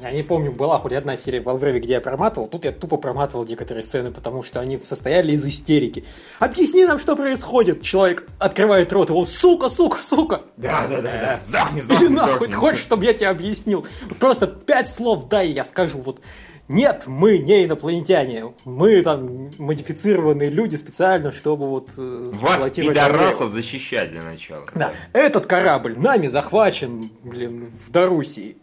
Я 0.00 0.12
не 0.12 0.22
помню, 0.22 0.52
была 0.52 0.78
хоть 0.78 0.92
одна 0.92 1.16
серия 1.16 1.40
в 1.40 1.48
Алвреве, 1.48 1.80
где 1.80 1.94
я 1.94 2.00
проматывал. 2.00 2.46
Тут 2.46 2.64
я 2.64 2.70
тупо 2.70 2.98
проматывал 2.98 3.44
некоторые 3.44 3.82
сцены, 3.82 4.12
потому 4.12 4.44
что 4.44 4.60
они 4.60 4.78
состояли 4.80 5.32
из 5.32 5.44
истерики. 5.44 6.04
Объясни 6.38 6.84
нам, 6.84 7.00
что 7.00 7.16
происходит. 7.16 7.82
Человек 7.82 8.28
открывает 8.38 8.92
рот, 8.92 9.08
его 9.08 9.24
сука, 9.24 9.68
сука, 9.68 9.98
сука. 10.00 10.42
Да, 10.56 10.86
да, 10.86 11.00
да, 11.00 11.02
да. 11.02 11.40
Сдохни, 11.42 11.78
Иди 11.78 11.84
сдохни, 11.84 12.08
нахуй, 12.10 12.30
сдохни. 12.36 12.46
ты 12.46 12.52
хочешь, 12.52 12.82
чтобы 12.82 13.04
я 13.06 13.12
тебе 13.12 13.28
объяснил? 13.28 13.84
Просто 14.20 14.46
пять 14.46 14.88
слов 14.88 15.26
дай, 15.28 15.48
я 15.50 15.64
скажу. 15.64 15.98
Вот 16.00 16.20
нет, 16.68 17.04
мы 17.06 17.38
не 17.38 17.64
инопланетяне. 17.64 18.52
Мы 18.64 19.02
там 19.02 19.50
модифицированные 19.58 20.50
люди 20.50 20.76
специально, 20.76 21.32
чтобы 21.32 21.68
вот... 21.68 21.90
э, 21.96 22.30
Вас, 22.34 22.70
пидорасов, 22.70 23.52
защищать 23.52 24.10
для 24.10 24.22
начала. 24.22 24.66
да. 24.74 24.92
Этот 25.12 25.46
корабль 25.46 25.98
нами 25.98 26.26
захвачен, 26.26 27.10
блин, 27.24 27.70
в 27.86 27.90
Дарусии. 27.90 28.56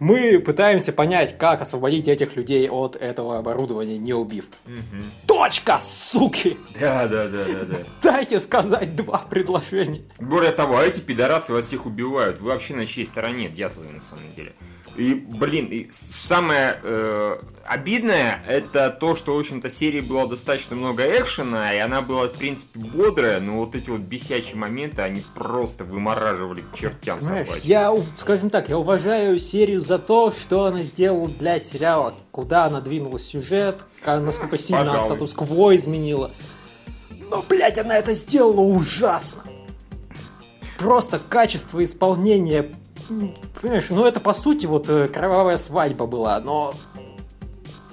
Мы 0.00 0.40
пытаемся 0.40 0.92
понять, 0.92 1.38
как 1.38 1.60
освободить 1.60 2.08
этих 2.08 2.34
людей 2.34 2.68
от 2.68 2.96
этого 2.96 3.38
оборудования, 3.38 3.98
не 3.98 4.12
убив. 4.12 4.46
Мгм. 4.66 5.00
Точка, 5.28 5.78
суки! 5.80 6.58
Да, 6.80 7.06
да, 7.06 7.28
да, 7.28 7.44
да, 7.44 7.64
да. 7.66 7.78
Дайте 8.02 8.40
сказать 8.40 8.96
два 8.96 9.18
предложения. 9.30 10.02
Более 10.18 10.50
того, 10.50 10.78
а 10.78 10.82
эти 10.84 10.98
пидорасы 10.98 11.52
вас 11.52 11.66
всех 11.66 11.86
убивают. 11.86 12.40
Вы 12.40 12.50
вообще 12.50 12.74
на 12.74 12.84
чьей 12.84 13.06
стороне, 13.06 13.48
дятлы, 13.48 13.84
на 13.94 14.00
самом 14.00 14.34
деле. 14.34 14.54
И, 14.96 15.14
блин, 15.14 15.66
и 15.66 15.86
самое 15.88 16.78
э, 16.82 17.38
обидное, 17.64 18.44
это 18.46 18.90
то, 18.90 19.14
что, 19.14 19.34
в 19.34 19.38
общем-то, 19.38 19.70
серии 19.70 20.00
было 20.00 20.28
достаточно 20.28 20.76
много 20.76 21.02
экшена, 21.04 21.74
и 21.74 21.78
она 21.78 22.02
была, 22.02 22.24
в 22.24 22.32
принципе, 22.32 22.78
бодрая, 22.78 23.40
но 23.40 23.58
вот 23.58 23.74
эти 23.74 23.88
вот 23.88 24.00
бесячие 24.00 24.56
моменты, 24.56 25.00
они 25.00 25.22
просто 25.34 25.84
вымораживали 25.84 26.60
к 26.60 26.74
чертям 26.74 27.22
Знаешь, 27.22 27.46
собачьим. 27.46 27.70
я, 27.70 27.96
скажем 28.16 28.50
так, 28.50 28.68
я 28.68 28.78
уважаю 28.78 29.38
серию 29.38 29.80
за 29.80 29.98
то, 29.98 30.30
что 30.30 30.66
она 30.66 30.82
сделала 30.82 31.28
для 31.28 31.58
сериала, 31.58 32.14
куда 32.30 32.66
она 32.66 32.82
двинула 32.82 33.18
сюжет, 33.18 33.86
насколько 34.04 34.58
сильно 34.58 34.82
она 34.82 34.92
Пожалуй. 34.92 35.16
статус-кво 35.16 35.76
изменила. 35.76 36.32
Но, 37.30 37.42
блядь, 37.48 37.78
она 37.78 37.96
это 37.96 38.12
сделала 38.12 38.60
ужасно. 38.60 39.42
Просто 40.76 41.18
качество 41.18 41.82
исполнения, 41.82 42.72
понимаешь, 43.60 43.90
ну 43.90 44.04
это 44.04 44.20
по 44.20 44.32
сути 44.32 44.66
вот 44.66 44.88
э, 44.88 45.08
кровавая 45.08 45.56
свадьба 45.56 46.06
была, 46.06 46.40
но, 46.40 46.74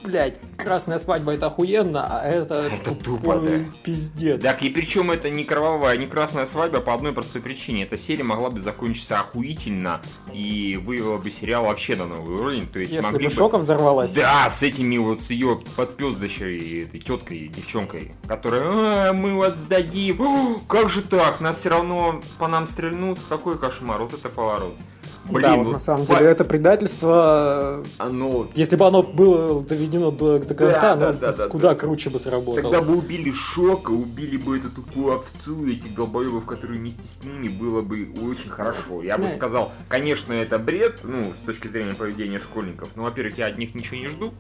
блядь, 0.04 0.39
красная 0.60 1.00
свадьба 1.00 1.34
это 1.34 1.48
охуенно, 1.48 2.06
а 2.06 2.28
это, 2.28 2.70
Это 2.72 2.94
тупо, 2.94 3.38
да. 3.38 3.60
пиздец. 3.84 4.42
Так, 4.42 4.62
и 4.62 4.70
причем 4.70 5.10
это 5.12 5.30
не 5.30 5.44
кровавая, 5.44 5.98
не 5.98 6.06
красная 6.06 6.46
свадьба 6.46 6.82
по 6.82 6.94
одной 6.94 7.13
простой 7.13 7.42
причине. 7.42 7.84
Эта 7.84 7.98
серия 7.98 8.24
могла 8.24 8.50
бы 8.50 8.60
закончиться 8.60 9.20
охуительно 9.20 10.01
и 10.34 10.80
вывела 10.84 11.18
бы 11.18 11.32
сериал 11.32 11.66
вообще 11.66 11.96
на 11.96 12.06
новый 12.06 12.36
уровень. 12.38 12.68
То 12.68 12.80
есть 12.80 12.94
Если 12.94 13.10
могли 13.10 13.28
бы 13.28 13.34
Шока 13.34 13.58
взорвалась. 13.58 14.13
Да, 14.13 14.48
с 14.50 14.62
этими 14.63 14.98
вот, 14.98 15.22
с 15.22 15.32
ее 15.32 15.60
подпездащей 15.75 16.84
этой 16.84 17.00
теткой, 17.00 17.48
девчонкой, 17.48 18.12
которая, 18.28 19.10
«А, 19.10 19.13
мы 19.13 19.38
вас 19.38 19.56
сдадим, 19.56 20.60
как 20.68 20.89
же 20.89 21.01
так, 21.01 21.39
нас 21.39 21.58
все 21.60 21.70
равно 21.70 22.22
по 22.38 22.48
нам 22.48 22.68
стрельнут, 22.68 23.20
какой 23.30 23.58
кошмар, 23.58 24.01
вот 24.01 24.13
это 24.13 24.30
поворот. 24.30 24.75
Блин, 25.29 25.41
да, 25.41 25.55
вот 25.57 25.65
вот 25.65 25.74
на 25.74 25.79
самом 25.79 26.05
деле 26.05 26.25
это 26.25 26.45
предательство. 26.45 27.83
э, 27.83 27.83
Оно... 27.98 28.48
Если 28.55 28.75
бы 28.75 28.86
оно 28.88 29.03
было 29.03 29.63
доведено 29.63 30.12
до, 30.12 30.39
до 30.39 30.53
конца, 30.55 30.81
Да, 30.81 30.91
оно 30.93 31.01
да, 31.01 31.13
да, 31.13 31.33
да, 31.33 31.48
куда 31.48 31.69
да. 31.69 31.75
круче 31.75 32.09
бы 32.09 32.19
сработало. 32.19 32.62
Тогда 32.62 32.81
бы 32.81 32.98
убили 32.98 33.31
Шока, 33.31 33.91
убили 33.91 34.38
бы 34.38 34.57
эту 34.57 34.69
тупую 34.69 35.15
овцу, 35.15 35.67
этих 35.67 35.93
долбоебов, 35.93 36.45
которые 36.45 36.79
вместе 36.79 37.03
с 37.03 37.24
ними, 37.24 37.48
было 37.50 37.81
бы 37.81 38.09
очень 38.24 38.50
хорошо. 38.50 39.01
Я 39.03 39.17
бы 39.17 39.29
сказал, 39.29 39.71
конечно, 39.88 40.33
это 40.33 40.57
бред, 40.59 41.01
ну, 41.03 41.33
с 41.33 41.41
точки 41.45 41.67
зрения 41.67 41.93
поведения 41.93 42.39
школьников. 42.39 42.89
Ну, 42.95 43.03
во-первых, 43.03 43.38
я 43.38 43.48
от 43.48 43.57
них 43.57 43.75
ничего 43.75 43.98
не 43.98 44.07
жду. 44.07 44.33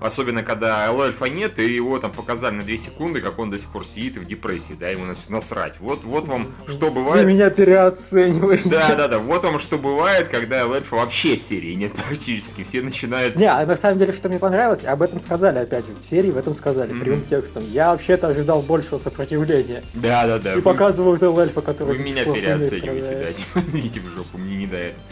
Особенно, 0.00 0.42
когда 0.42 0.86
Эльфа 0.92 1.26
нет, 1.26 1.58
и 1.58 1.66
его 1.74 1.98
там 1.98 2.12
показали 2.12 2.54
на 2.54 2.62
2 2.62 2.76
секунды, 2.76 3.20
как 3.20 3.38
он 3.38 3.50
до 3.50 3.58
сих 3.58 3.68
пор 3.70 3.86
сидит 3.86 4.16
и 4.16 4.20
в 4.20 4.26
депрессии, 4.26 4.76
да, 4.78 4.88
ему 4.88 5.04
насрать. 5.28 5.74
Вот, 5.80 6.04
вот 6.04 6.28
вам 6.28 6.48
что 6.66 6.86
Вы 6.88 6.94
бывает. 6.96 7.26
меня 7.26 7.50
переоцениваете. 7.50 8.68
Да, 8.68 8.94
да, 8.96 9.08
да. 9.08 9.18
Вот 9.18 9.44
вам 9.44 9.58
что 9.58 9.78
бывает, 9.78 10.25
когда 10.28 10.62
Эльфа 10.66 10.96
вообще 10.96 11.36
серии 11.36 11.74
нет 11.74 11.92
практически. 12.06 12.62
Все 12.64 12.82
начинают. 12.82 13.36
Не, 13.36 13.46
а 13.50 13.64
на 13.66 13.76
самом 13.76 13.98
деле, 13.98 14.12
что 14.12 14.28
мне 14.28 14.38
понравилось, 14.38 14.84
об 14.84 15.02
этом 15.02 15.20
сказали, 15.20 15.58
опять 15.58 15.86
же, 15.86 15.92
в 15.98 16.04
серии 16.04 16.30
в 16.30 16.36
этом 16.36 16.54
сказали, 16.54 16.92
Мгм. 16.92 17.00
прямым 17.00 17.22
текстом. 17.22 17.64
Я 17.70 17.90
вообще-то 17.92 18.28
ожидал 18.28 18.62
большего 18.62 18.98
сопротивления. 18.98 19.82
Да, 19.94 20.26
да, 20.26 20.38
да. 20.38 20.52
И 20.52 20.56
вы- 20.56 20.62
показывают 20.62 21.22
эльфа, 21.22 21.60
который 21.60 21.96
Вы 21.98 22.04
меня 22.04 22.24
переоцениваете, 22.24 23.16
блядь. 23.16 23.64
Идите 23.74 24.00
в 24.00 24.06
жопу, 24.08 24.38
мне 24.38 24.56
не 24.56 24.66
до 24.66 24.76
этого. 24.76 25.02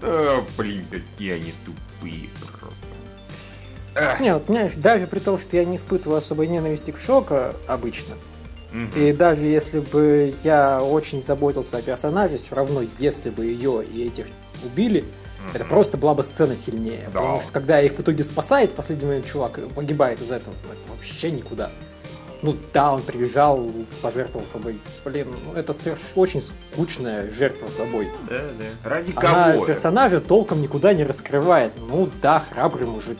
Да, 0.00 0.40
блин, 0.56 0.84
какие 0.90 1.32
они 1.34 1.52
тупые 1.66 2.28
просто. 2.58 2.86
Не, 4.22 4.32
вот, 4.34 4.46
понимаешь, 4.46 4.72
даже 4.76 5.06
при 5.06 5.18
том, 5.18 5.38
что 5.38 5.56
я 5.56 5.64
не 5.64 5.76
испытываю 5.76 6.18
особой 6.18 6.46
ненависти 6.46 6.90
к 6.92 6.98
Шока 6.98 7.54
обычно, 7.66 8.14
и 8.96 9.12
даже 9.12 9.46
если 9.46 9.80
бы 9.80 10.32
я 10.44 10.80
очень 10.80 11.22
заботился 11.24 11.76
о 11.78 11.82
персонаже, 11.82 12.38
все 12.38 12.54
равно, 12.54 12.82
если 13.00 13.28
бы 13.30 13.44
ее 13.44 13.84
и 13.84 14.06
этих 14.06 14.26
убили, 14.64 15.04
это 15.54 15.64
Мгм. 15.64 15.68
просто 15.70 15.96
была 15.98 16.14
бы 16.14 16.22
сцена 16.22 16.56
сильнее. 16.56 17.04
Да. 17.12 17.20
Потому 17.20 17.40
что 17.40 17.52
когда 17.52 17.80
их 17.80 17.92
в 17.94 18.00
итоге 18.00 18.22
спасает, 18.22 18.72
в 18.72 18.74
последний 18.74 19.06
момент 19.06 19.26
чувак 19.26 19.58
погибает 19.74 20.20
из 20.20 20.30
этого. 20.30 20.54
Это 20.70 20.92
вообще 20.92 21.30
никуда. 21.30 21.70
Ну 22.42 22.56
да, 22.72 22.92
он 22.92 23.02
прибежал, 23.02 23.70
пожертвовал 24.00 24.46
собой. 24.46 24.78
Блин, 25.04 25.28
ну 25.44 25.52
это 25.52 25.74
очень 26.14 26.40
скучная 26.40 27.30
жертва 27.30 27.68
собой. 27.68 28.10
Да, 28.30 28.38
да. 28.82 28.88
Ради 28.90 29.12
Она 29.16 29.52
кого? 29.52 29.66
персонажа 29.66 30.20
толком 30.20 30.62
никуда 30.62 30.94
не 30.94 31.04
раскрывает. 31.04 31.72
Ну 31.78 32.08
да, 32.22 32.40
храбрый 32.50 32.86
мужик. 32.86 33.18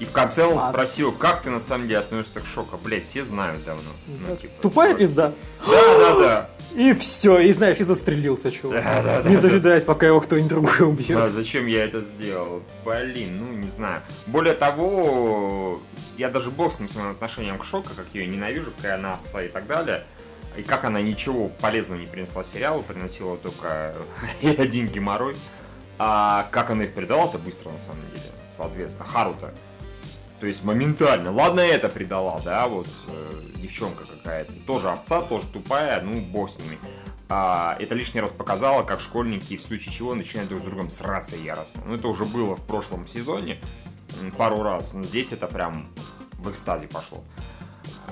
И 0.00 0.04
в 0.06 0.12
конце 0.12 0.44
он 0.44 0.54
Ладно. 0.56 0.70
спросил, 0.72 1.12
как 1.12 1.42
ты 1.42 1.50
на 1.50 1.60
самом 1.60 1.86
деле 1.86 2.00
относишься 2.00 2.40
к 2.40 2.46
шоку. 2.46 2.78
Блять, 2.82 3.04
все 3.04 3.24
знают 3.24 3.64
давно. 3.64 3.90
Ну, 4.06 4.36
типа, 4.36 4.52
Тупая 4.62 4.90
вот. 4.90 4.98
пизда. 4.98 5.32
Да, 5.66 5.98
да, 5.98 6.18
да. 6.18 6.50
И 6.74 6.94
все, 6.94 7.38
и 7.38 7.52
знаешь, 7.52 7.78
и 7.78 7.82
застрелился 7.82 8.50
чувак. 8.50 8.82
Да, 8.82 9.02
да, 9.02 9.22
да, 9.22 9.28
не 9.28 9.36
да. 9.36 9.42
дожидаясь, 9.42 9.84
пока 9.84 10.06
его 10.06 10.20
кто-нибудь 10.20 10.48
другой 10.48 10.80
убьет. 10.80 11.28
зачем 11.28 11.66
я 11.66 11.84
это 11.84 12.00
сделал? 12.02 12.62
Блин, 12.84 13.38
ну 13.38 13.52
не 13.52 13.68
знаю. 13.68 14.02
Более 14.26 14.54
того, 14.54 15.80
я 16.16 16.28
даже 16.28 16.50
бог 16.50 16.72
с 16.72 16.80
ним 16.80 16.88
с 16.88 16.94
моим 16.94 17.10
отношением 17.10 17.58
к 17.58 17.64
Шока, 17.64 17.90
как 17.96 18.06
ее 18.12 18.26
ненавижу, 18.26 18.70
какая 18.76 18.94
она 18.94 19.14
овца 19.14 19.42
и 19.42 19.48
так 19.48 19.66
далее. 19.66 20.04
И 20.56 20.62
как 20.62 20.84
она 20.84 21.00
ничего 21.00 21.48
полезного 21.48 22.00
не 22.00 22.06
принесла 22.06 22.44
сериалу, 22.44 22.82
приносила 22.82 23.36
только 23.36 23.94
один 24.42 24.88
геморрой. 24.88 25.36
А 25.98 26.48
как 26.50 26.70
она 26.70 26.84
их 26.84 26.94
предала-то 26.94 27.38
быстро, 27.38 27.70
на 27.70 27.80
самом 27.80 28.02
деле. 28.12 28.24
Соответственно, 28.56 29.06
Харута. 29.06 29.46
То 29.46 29.54
есть 30.46 30.64
моментально. 30.64 31.30
Ладно, 31.30 31.60
это 31.60 31.88
предала, 31.88 32.40
да, 32.44 32.66
вот 32.68 32.88
э, 33.08 33.42
девчонка 33.56 34.04
какая-то. 34.06 34.52
Тоже 34.66 34.90
овца, 34.90 35.22
тоже 35.22 35.46
тупая, 35.48 36.00
ну 36.00 36.20
бог 36.20 36.50
с 36.50 36.58
ними. 36.58 36.78
А, 37.28 37.76
это 37.78 37.94
лишний 37.94 38.20
раз 38.20 38.32
показало, 38.32 38.82
как 38.82 39.00
школьники 39.00 39.56
в 39.56 39.60
случае 39.60 39.94
чего 39.94 40.14
начинают 40.14 40.48
друг 40.48 40.62
с 40.62 40.64
другом 40.64 40.90
сраться 40.90 41.36
яростно. 41.36 41.82
Ну, 41.86 41.94
это 41.94 42.08
уже 42.08 42.24
было 42.24 42.56
в 42.56 42.66
прошлом 42.66 43.06
сезоне 43.06 43.60
пару 44.36 44.62
раз, 44.62 44.94
но 44.94 45.04
здесь 45.04 45.32
это 45.32 45.46
прям 45.46 45.88
в 46.34 46.50
экстазе 46.50 46.88
пошло. 46.88 47.22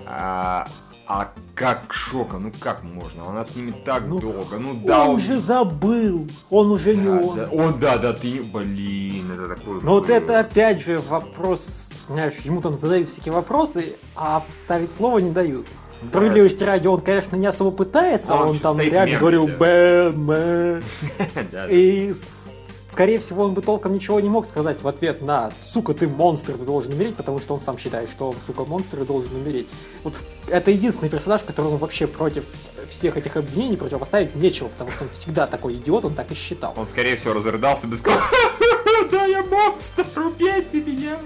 А, 0.06 0.68
а 1.08 1.30
как 1.54 1.90
Шока, 1.92 2.36
ну 2.38 2.52
как 2.60 2.82
можно? 2.84 3.26
Она 3.26 3.42
с 3.42 3.56
ними 3.56 3.70
так 3.70 4.06
Ну, 4.06 4.18
долго, 4.18 4.58
ну 4.58 4.74
да, 4.84 5.06
он 5.08 5.18
же 5.18 5.38
забыл. 5.38 6.28
Он 6.50 6.70
уже 6.70 6.94
не 6.94 7.06
да, 7.06 7.12
он. 7.26 7.36
да, 7.36 7.48
о, 7.50 7.72
да, 7.72 7.96
да, 7.96 8.12
ты, 8.12 8.30
не- 8.30 8.40
блин, 8.40 9.32
это 9.32 9.56
такое 9.56 9.80
Ну 9.82 9.92
вот 9.92 10.10
это 10.10 10.38
опять 10.38 10.80
же 10.82 11.00
вопрос, 11.00 12.04
знаешь, 12.08 12.34
ему 12.44 12.60
там 12.60 12.74
задают 12.74 13.08
всякие 13.08 13.32
вопросы, 13.32 13.96
а 14.14 14.44
вставить 14.48 14.90
слово 14.90 15.18
не 15.18 15.30
дают. 15.30 15.66
Справедливости 16.00 16.62
ради, 16.62 16.86
он, 16.86 17.00
конечно, 17.00 17.34
не 17.36 17.46
особо 17.46 17.70
пытается, 17.72 18.32
А 18.34 18.36
он 18.36 18.42
он, 18.42 18.52
еще 18.52 18.62
там 18.62 18.78
реально 18.78 19.18
говорил 19.18 19.48
да. 19.48 19.54
Да, 21.34 21.42
да. 21.52 21.66
И, 21.68 22.12
с- 22.12 22.57
скорее 22.88 23.18
всего, 23.18 23.44
он 23.44 23.54
бы 23.54 23.62
толком 23.62 23.92
ничего 23.92 24.18
не 24.20 24.28
мог 24.28 24.46
сказать 24.46 24.82
в 24.82 24.88
ответ 24.88 25.22
на 25.22 25.52
«Сука, 25.62 25.94
ты 25.94 26.08
монстр, 26.08 26.54
ты 26.54 26.64
должен 26.64 26.92
умереть», 26.92 27.14
потому 27.14 27.38
что 27.38 27.54
он 27.54 27.60
сам 27.60 27.78
считает, 27.78 28.10
что 28.10 28.30
он, 28.30 28.36
сука, 28.46 28.64
монстр 28.64 29.02
и 29.02 29.04
должен 29.04 29.34
умереть. 29.36 29.68
Вот 30.02 30.14
это 30.48 30.70
единственный 30.70 31.08
персонаж, 31.08 31.42
которому 31.44 31.76
вообще 31.76 32.06
против 32.06 32.44
всех 32.88 33.16
этих 33.16 33.36
обвинений 33.36 33.76
противопоставить 33.76 34.34
нечего, 34.34 34.68
потому 34.68 34.90
что 34.90 35.04
он 35.04 35.10
всегда 35.10 35.46
такой 35.46 35.74
идиот, 35.74 36.06
он 36.06 36.14
так 36.14 36.30
и 36.32 36.34
считал. 36.34 36.74
Он, 36.76 36.86
скорее 36.86 37.16
всего, 37.16 37.34
разрыдался 37.34 37.86
без 37.86 37.98
сказал, 38.98 39.10
да, 39.10 39.26
я 39.26 39.42
монстр, 39.42 40.06
убейте 40.16 40.80
меня. 40.80 41.18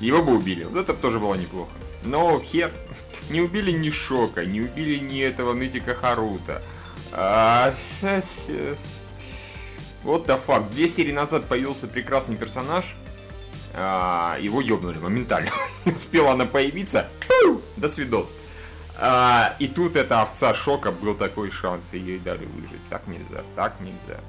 Его 0.00 0.22
бы 0.22 0.36
убили. 0.36 0.64
Вот 0.64 0.78
это 0.78 0.94
тоже 0.94 1.18
было 1.18 1.34
неплохо. 1.34 1.70
Но 2.04 2.40
хер. 2.40 2.70
Не 3.28 3.42
убили 3.42 3.70
ни 3.70 3.90
Шока, 3.90 4.44
не 4.44 4.60
убили 4.60 4.98
ни 4.98 5.20
этого 5.20 5.52
Нытика 5.52 5.94
Харута. 5.94 6.62
А, 7.12 7.72
вот 10.02 10.26
да 10.26 10.36
факт. 10.36 10.70
Две 10.70 10.88
серии 10.88 11.12
назад 11.12 11.46
появился 11.46 11.86
прекрасный 11.86 12.36
персонаж. 12.36 12.96
А, 13.74 14.36
его 14.40 14.60
ёбнули 14.60 14.98
моментально. 14.98 15.50
Не 15.84 15.92
успела 15.92 16.32
она 16.32 16.46
появиться. 16.46 17.08
До 17.76 17.88
свидос. 17.88 18.36
А, 18.96 19.56
и 19.58 19.66
тут 19.66 19.96
эта 19.96 20.22
овца 20.22 20.52
шока 20.54 20.90
был 20.92 21.14
такой 21.14 21.50
шанс, 21.50 21.94
и 21.94 21.98
ей 21.98 22.18
дали 22.18 22.44
выжить. 22.46 22.80
Так 22.88 23.06
нельзя, 23.06 23.42
так 23.56 23.80
нельзя. 23.80 24.20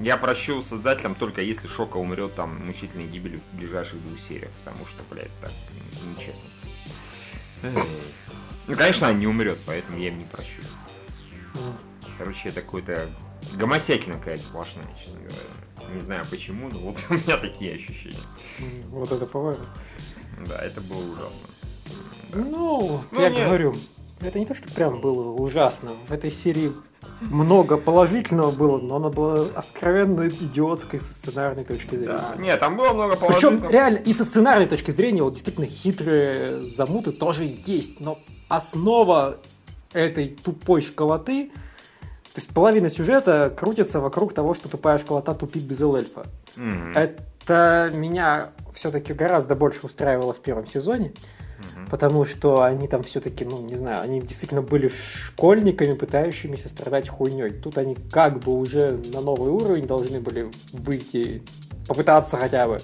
Я 0.00 0.16
прощу 0.16 0.62
создателям 0.62 1.16
только 1.16 1.42
если 1.42 1.66
Шока 1.66 1.96
умрет 1.96 2.34
там 2.34 2.64
мучительной 2.64 3.06
гибелью 3.06 3.40
в 3.40 3.56
ближайших 3.56 4.00
двух 4.00 4.18
сериях, 4.20 4.52
потому 4.64 4.86
что, 4.86 5.02
блядь, 5.10 5.30
так 5.40 5.50
нечестно. 6.16 6.48
Ну, 7.62 8.76
конечно, 8.76 9.08
она 9.08 9.18
не 9.18 9.26
умрет, 9.26 9.58
поэтому 9.66 9.98
я 9.98 10.08
им 10.08 10.18
не 10.18 10.24
прощу. 10.24 10.62
Короче, 12.16 12.50
это 12.50 12.60
какой-то 12.60 13.10
гомосекина 13.56 14.16
какая-то 14.18 14.42
сплошная, 14.42 14.86
честно 14.98 15.18
говоря. 15.20 15.94
Не 15.94 16.00
знаю 16.00 16.24
почему, 16.30 16.68
но 16.70 16.80
вот 16.80 17.04
у 17.10 17.14
меня 17.14 17.36
такие 17.36 17.74
ощущения. 17.74 18.16
Вот 18.88 19.10
это 19.10 19.26
поворот. 19.26 19.66
Да, 20.46 20.58
это 20.58 20.80
было 20.80 20.98
ужасно. 20.98 21.48
Ну, 22.34 23.00
ну 23.10 23.20
я 23.20 23.30
нет. 23.30 23.46
говорю, 23.46 23.74
это 24.20 24.38
не 24.38 24.46
то, 24.46 24.54
что 24.54 24.68
прям 24.68 25.00
было 25.00 25.30
ужасно. 25.30 25.96
В 26.08 26.12
этой 26.12 26.30
серии 26.30 26.72
много 27.20 27.76
положительного 27.76 28.50
было, 28.50 28.78
но 28.78 28.96
она 28.96 29.08
была 29.08 29.46
откровенно 29.54 30.28
идиотской 30.28 30.98
со 30.98 31.12
сценарной 31.12 31.64
точки 31.64 31.96
зрения. 31.96 32.20
Да. 32.36 32.36
Нет, 32.40 32.60
там 32.60 32.76
было 32.76 32.92
много 32.92 33.16
положительного. 33.16 33.58
Причем 33.58 33.70
реально 33.70 33.96
и 33.98 34.12
со 34.12 34.24
сценарной 34.24 34.66
точки 34.66 34.90
зрения 34.90 35.22
вот 35.22 35.32
действительно 35.32 35.66
хитрые 35.66 36.64
замуты 36.64 37.12
тоже 37.12 37.44
есть, 37.44 38.00
но 38.00 38.18
основа 38.48 39.38
этой 39.92 40.28
тупой 40.28 40.82
школоты, 40.82 41.50
то 42.38 42.40
есть 42.40 42.54
половина 42.54 42.88
сюжета 42.88 43.50
крутится 43.50 43.98
вокруг 43.98 44.32
того, 44.32 44.54
что 44.54 44.68
тупая 44.68 44.98
школота 44.98 45.34
тупит 45.34 45.64
без 45.64 45.80
эльфа. 45.80 46.28
Mm-hmm. 46.54 46.96
Это 46.96 47.90
меня 47.92 48.50
все-таки 48.72 49.12
гораздо 49.12 49.56
больше 49.56 49.84
устраивало 49.84 50.32
в 50.32 50.40
первом 50.40 50.64
сезоне 50.64 51.14
потому 51.90 52.24
что 52.24 52.62
они 52.62 52.86
там 52.86 53.02
все-таки, 53.02 53.44
ну, 53.44 53.60
не 53.62 53.74
знаю, 53.74 54.02
они 54.02 54.20
действительно 54.20 54.62
были 54.62 54.86
школьниками, 54.86 55.94
пытающимися 55.94 56.68
страдать 56.68 57.08
хуйней. 57.08 57.50
Тут 57.50 57.78
они 57.78 57.96
как 58.12 58.38
бы 58.38 58.56
уже 58.56 58.96
на 59.12 59.20
новый 59.20 59.50
уровень 59.50 59.88
должны 59.88 60.20
были 60.20 60.48
выйти, 60.72 61.42
попытаться 61.88 62.36
хотя 62.36 62.68
бы. 62.68 62.80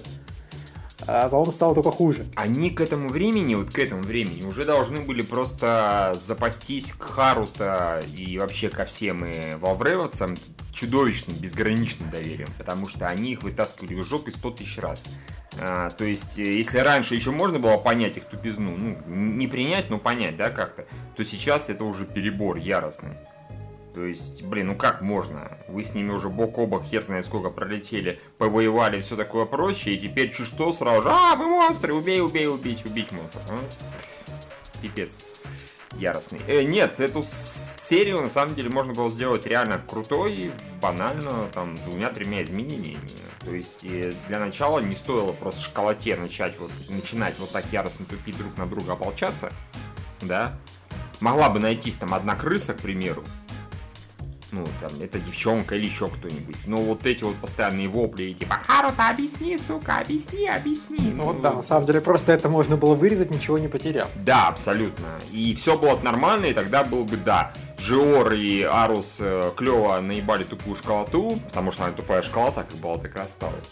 А, 1.07 1.29
по-моему, 1.29 1.51
стало 1.51 1.75
только 1.75 1.91
хуже. 1.91 2.25
Они 2.35 2.69
к 2.69 2.81
этому 2.81 3.09
времени, 3.09 3.55
вот 3.55 3.69
к 3.69 3.79
этому 3.79 4.01
времени, 4.01 4.43
уже 4.43 4.65
должны 4.65 5.01
были 5.01 5.21
просто 5.21 6.15
запастись 6.17 6.93
к 6.93 7.03
Харута 7.03 8.03
и 8.15 8.37
вообще 8.37 8.69
ко 8.69 8.85
всем 8.85 9.25
и 9.25 9.55
Валвревовцам 9.55 10.37
чудовищным, 10.73 11.35
безграничным 11.37 12.09
доверием, 12.09 12.49
потому 12.57 12.87
что 12.87 13.07
они 13.07 13.31
их 13.31 13.43
вытаскивали 13.43 13.95
в 13.95 14.07
жопы 14.07 14.31
сто 14.31 14.51
тысяч 14.51 14.77
раз. 14.77 15.05
А, 15.59 15.89
то 15.91 16.03
есть, 16.03 16.37
э, 16.37 16.57
если 16.57 16.79
раньше 16.79 17.15
еще 17.15 17.31
можно 17.31 17.59
было 17.59 17.77
понять 17.77 18.17
их 18.17 18.25
тупизну, 18.25 18.75
ну, 18.75 18.97
не 19.07 19.47
принять, 19.47 19.89
но 19.89 19.99
понять, 19.99 20.35
да, 20.35 20.49
как-то, 20.49 20.85
то 21.15 21.23
сейчас 21.23 21.69
это 21.69 21.85
уже 21.85 22.05
перебор 22.05 22.57
яростный. 22.57 23.15
То 23.95 24.05
есть, 24.05 24.43
блин, 24.43 24.67
ну 24.67 24.75
как 24.75 25.01
можно? 25.01 25.57
Вы 25.69 25.85
с 25.85 25.95
ними 25.95 26.11
уже 26.11 26.27
бок 26.27 26.57
о 26.57 26.67
бок, 26.67 26.83
хер 26.83 27.01
знает 27.01 27.25
сколько 27.25 27.49
пролетели, 27.49 28.19
повоевали, 28.37 28.99
все 28.99 29.15
такое 29.15 29.45
прочее, 29.45 29.95
и 29.95 29.97
теперь 29.97 30.33
чуть 30.33 30.47
что 30.47 30.73
сразу 30.73 31.03
же, 31.03 31.09
а, 31.09 31.37
вы 31.37 31.47
монстры, 31.47 31.93
убей, 31.93 32.21
убей, 32.21 32.45
убить, 32.49 32.85
убить 32.85 33.13
монстров. 33.13 33.43
А? 33.49 33.57
Пипец 34.81 35.21
яростный. 35.93 36.41
Э, 36.45 36.63
нет, 36.63 36.99
эту 36.99 37.23
серию 37.23 38.19
на 38.21 38.27
самом 38.27 38.53
деле 38.53 38.69
можно 38.69 38.93
было 38.93 39.09
сделать 39.09 39.47
реально 39.47 39.81
крутой, 39.87 40.51
банально, 40.81 41.47
там, 41.53 41.75
двумя-тремя 41.85 42.43
изменениями. 42.43 43.11
То 43.45 43.53
есть 43.53 43.85
э, 43.85 44.11
для 44.27 44.39
начала 44.39 44.79
не 44.79 44.93
стоило 44.93 45.31
просто 45.31 45.61
школоте 45.61 46.17
начать 46.17 46.59
вот, 46.59 46.71
начинать 46.89 47.39
вот 47.39 47.51
так 47.51 47.63
яростно 47.71 48.05
тупить 48.05 48.37
друг 48.37 48.57
на 48.57 48.65
друга 48.65 48.91
ополчаться, 48.91 49.53
да. 50.21 50.59
Могла 51.21 51.49
бы 51.49 51.59
найтись 51.59 51.95
там 51.95 52.13
одна 52.13 52.35
крыса, 52.35 52.73
к 52.73 52.81
примеру, 52.81 53.23
ну, 54.55 54.65
там, 54.79 54.91
это 55.01 55.19
девчонка 55.19 55.75
или 55.75 55.85
еще 55.85 56.07
кто-нибудь. 56.07 56.55
Но 56.65 56.77
вот 56.77 57.05
эти 57.05 57.23
вот 57.23 57.35
постоянные 57.35 57.89
вопли, 57.89 58.33
типа, 58.33 58.55
Харута, 58.65 59.09
объясни, 59.09 59.57
сука, 59.57 59.97
объясни, 59.97 60.47
объясни. 60.47 60.97
Ну, 60.99 61.15
ну 61.17 61.23
вот 61.23 61.41
да, 61.41 61.51
на 61.51 61.63
самом 61.63 61.85
деле 61.85 61.99
просто 61.99 62.31
это 62.31 62.47
можно 62.47 62.77
было 62.77 62.95
вырезать, 62.95 63.31
ничего 63.31 63.57
не 63.57 63.67
потеряв. 63.67 64.07
Да, 64.15 64.47
абсолютно. 64.47 65.05
И 65.31 65.53
все 65.55 65.77
было 65.77 65.99
нормально, 66.01 66.45
и 66.45 66.53
тогда 66.53 66.83
был 66.85 67.03
бы, 67.03 67.17
да, 67.17 67.51
Жиор 67.77 68.31
и 68.33 68.61
Арус 68.63 69.17
э, 69.19 69.51
клево 69.57 69.99
наебали 69.99 70.45
тупую 70.45 70.77
школоту, 70.77 71.37
потому 71.49 71.71
что 71.71 71.83
она 71.83 71.93
тупая 71.93 72.21
школота, 72.21 72.63
как 72.63 72.77
была, 72.77 72.97
так 72.97 73.15
и 73.15 73.19
осталась. 73.19 73.71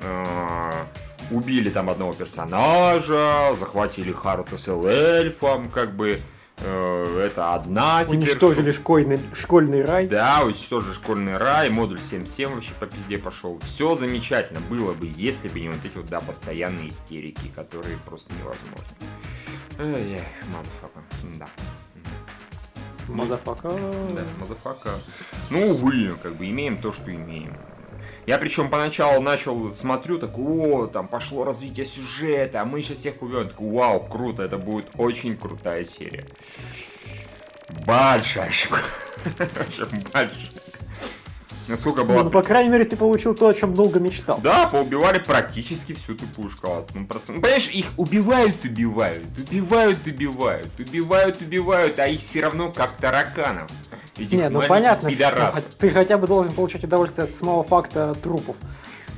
Э, 0.00 0.84
убили 1.32 1.70
там 1.70 1.90
одного 1.90 2.12
персонажа, 2.12 3.54
захватили 3.56 4.12
Харута 4.12 4.56
с 4.56 4.68
эльфом, 4.68 5.68
как 5.68 5.96
бы 5.96 6.20
это 6.58 7.54
одна 7.54 8.04
теперь... 8.04 8.20
Уничтожили 8.20 8.70
школьный, 8.70 9.20
школьный 9.32 9.84
рай. 9.84 10.06
Да, 10.06 10.42
уничтожили 10.44 10.92
школьный 10.92 11.36
рай, 11.36 11.70
модуль 11.70 11.98
7.7 11.98 12.54
вообще 12.54 12.72
по 12.78 12.86
пизде 12.86 13.18
пошел. 13.18 13.58
Все 13.64 13.94
замечательно 13.94 14.60
было 14.60 14.92
бы, 14.92 15.10
если 15.16 15.48
бы 15.48 15.60
не 15.60 15.68
вот 15.68 15.84
эти 15.84 15.96
вот, 15.96 16.06
да, 16.06 16.20
постоянные 16.20 16.90
истерики, 16.90 17.48
которые 17.54 17.96
просто 18.06 18.32
невозможны. 18.34 18.96
Эх, 19.78 20.22
мазафака, 20.54 21.00
да. 21.38 21.48
Мазафака. 23.08 23.70
Да, 24.14 24.22
мазафака. 24.40 24.90
Ну, 25.50 25.70
увы, 25.70 26.14
как 26.22 26.36
бы 26.36 26.48
имеем 26.48 26.80
то, 26.80 26.92
что 26.92 27.12
имеем. 27.12 27.56
Я 28.26 28.38
причем 28.38 28.70
поначалу 28.70 29.20
начал, 29.20 29.74
смотрю, 29.74 30.18
так, 30.18 30.38
о, 30.38 30.86
там 30.86 31.08
пошло 31.08 31.44
развитие 31.44 31.86
сюжета, 31.86 32.62
а 32.62 32.64
мы 32.64 32.80
сейчас 32.82 32.98
всех 32.98 33.20
убьем. 33.20 33.48
Так, 33.48 33.60
вау, 33.60 34.00
круто, 34.00 34.42
это 34.44 34.58
будет 34.58 34.86
очень 34.96 35.36
крутая 35.36 35.82
серия. 35.84 36.24
Большая 37.84 38.50
Большая. 40.12 40.28
Насколько 41.72 42.04
было... 42.04 42.22
Ну, 42.22 42.30
по 42.30 42.42
крайней 42.42 42.68
мере, 42.68 42.84
ты 42.84 42.96
получил 42.96 43.34
то, 43.34 43.48
о 43.48 43.54
чем 43.54 43.74
долго 43.74 43.98
мечтал. 43.98 44.38
Да, 44.42 44.66
поубивали 44.66 45.18
практически 45.18 45.94
всю 45.94 46.14
тупую 46.14 46.50
школу. 46.50 46.86
Ну, 46.92 47.06
процент... 47.06 47.36
ну, 47.36 47.40
понимаешь, 47.40 47.68
их 47.68 47.86
убивают, 47.96 48.62
убивают, 48.62 49.24
убивают, 49.38 50.06
убивают, 50.06 50.68
убивают, 50.78 51.40
убивают, 51.40 51.98
а 51.98 52.08
их 52.08 52.20
все 52.20 52.42
равно 52.42 52.70
как 52.70 52.92
тараканов. 52.92 53.70
Этих 54.18 54.32
Не, 54.32 54.50
ну 54.50 54.60
понятно, 54.68 55.10
что 55.10 55.62
ты 55.78 55.88
хотя 55.88 56.18
бы 56.18 56.26
должен 56.26 56.52
получать 56.52 56.84
удовольствие 56.84 57.24
от 57.24 57.30
самого 57.30 57.62
факта 57.62 58.14
трупов. 58.22 58.56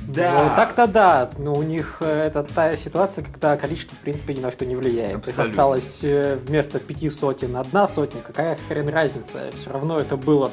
Да. 0.07 0.43
Ну, 0.43 0.55
так-то 0.55 0.87
да. 0.87 1.29
Но 1.37 1.55
у 1.55 1.63
них 1.63 1.97
э, 1.99 2.27
это 2.27 2.43
та 2.43 2.77
ситуация, 2.77 3.25
когда 3.25 3.57
количество, 3.57 3.97
в 3.97 3.99
принципе, 3.99 4.33
ни 4.33 4.39
на 4.39 4.51
что 4.51 4.65
не 4.65 4.75
влияет. 4.75 5.17
Абсолютно. 5.17 5.33
То 5.33 5.41
есть 5.41 5.51
осталось 5.51 5.99
э, 6.03 6.37
вместо 6.37 6.79
пяти 6.79 7.09
сотен 7.09 7.57
одна 7.57 7.85
сотня. 7.87 8.21
Какая 8.21 8.57
хрен 8.67 8.87
разница? 8.87 9.51
Все 9.53 9.71
равно 9.71 9.99
это 9.99 10.15
было 10.15 10.51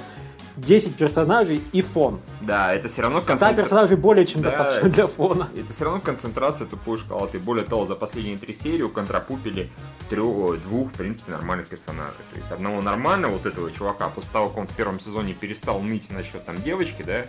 10 0.56 0.96
персонажей 0.96 1.62
и 1.72 1.82
фон. 1.82 2.20
Да, 2.40 2.74
это 2.74 2.88
все 2.88 3.02
равно 3.02 3.18
концентрация. 3.18 3.56
персонажей 3.56 3.96
более 3.96 4.26
чем 4.26 4.42
да, 4.42 4.50
достаточно 4.50 4.88
для 4.88 5.06
фона. 5.06 5.48
Это 5.56 5.72
все 5.72 5.84
равно 5.84 6.00
концентрация 6.00 6.66
тупой 6.66 6.98
шкалаты. 6.98 7.38
Более 7.38 7.64
того, 7.64 7.84
за 7.84 7.94
последние 7.94 8.36
три 8.36 8.52
серии 8.52 8.86
контрапупили 8.88 9.70
трех, 10.10 10.62
двух, 10.62 10.88
в 10.88 10.92
принципе, 10.92 11.32
нормальных 11.32 11.68
персонажей. 11.68 12.20
То 12.32 12.38
есть 12.38 12.52
одного 12.52 12.82
нормального 12.82 13.32
вот 13.32 13.46
этого 13.46 13.70
чувака, 13.72 14.08
после 14.08 14.32
того, 14.32 14.48
как 14.48 14.58
он 14.58 14.66
в 14.66 14.76
первом 14.76 15.00
сезоне 15.00 15.34
перестал 15.34 15.80
ныть 15.80 16.10
насчет 16.10 16.44
там 16.44 16.60
девочки, 16.62 17.02
да, 17.02 17.24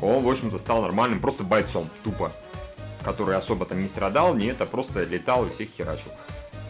он, 0.00 0.24
в 0.24 0.28
общем-то, 0.28 0.58
стал 0.58 0.82
нормальным 0.82 1.20
просто 1.20 1.44
бойцом, 1.44 1.88
тупо. 2.02 2.32
Который 3.04 3.36
особо 3.36 3.66
там 3.66 3.82
не 3.82 3.88
страдал, 3.88 4.34
не 4.34 4.46
это, 4.46 4.66
просто 4.66 5.04
летал 5.04 5.46
и 5.46 5.50
всех 5.50 5.68
херачил. 5.76 6.10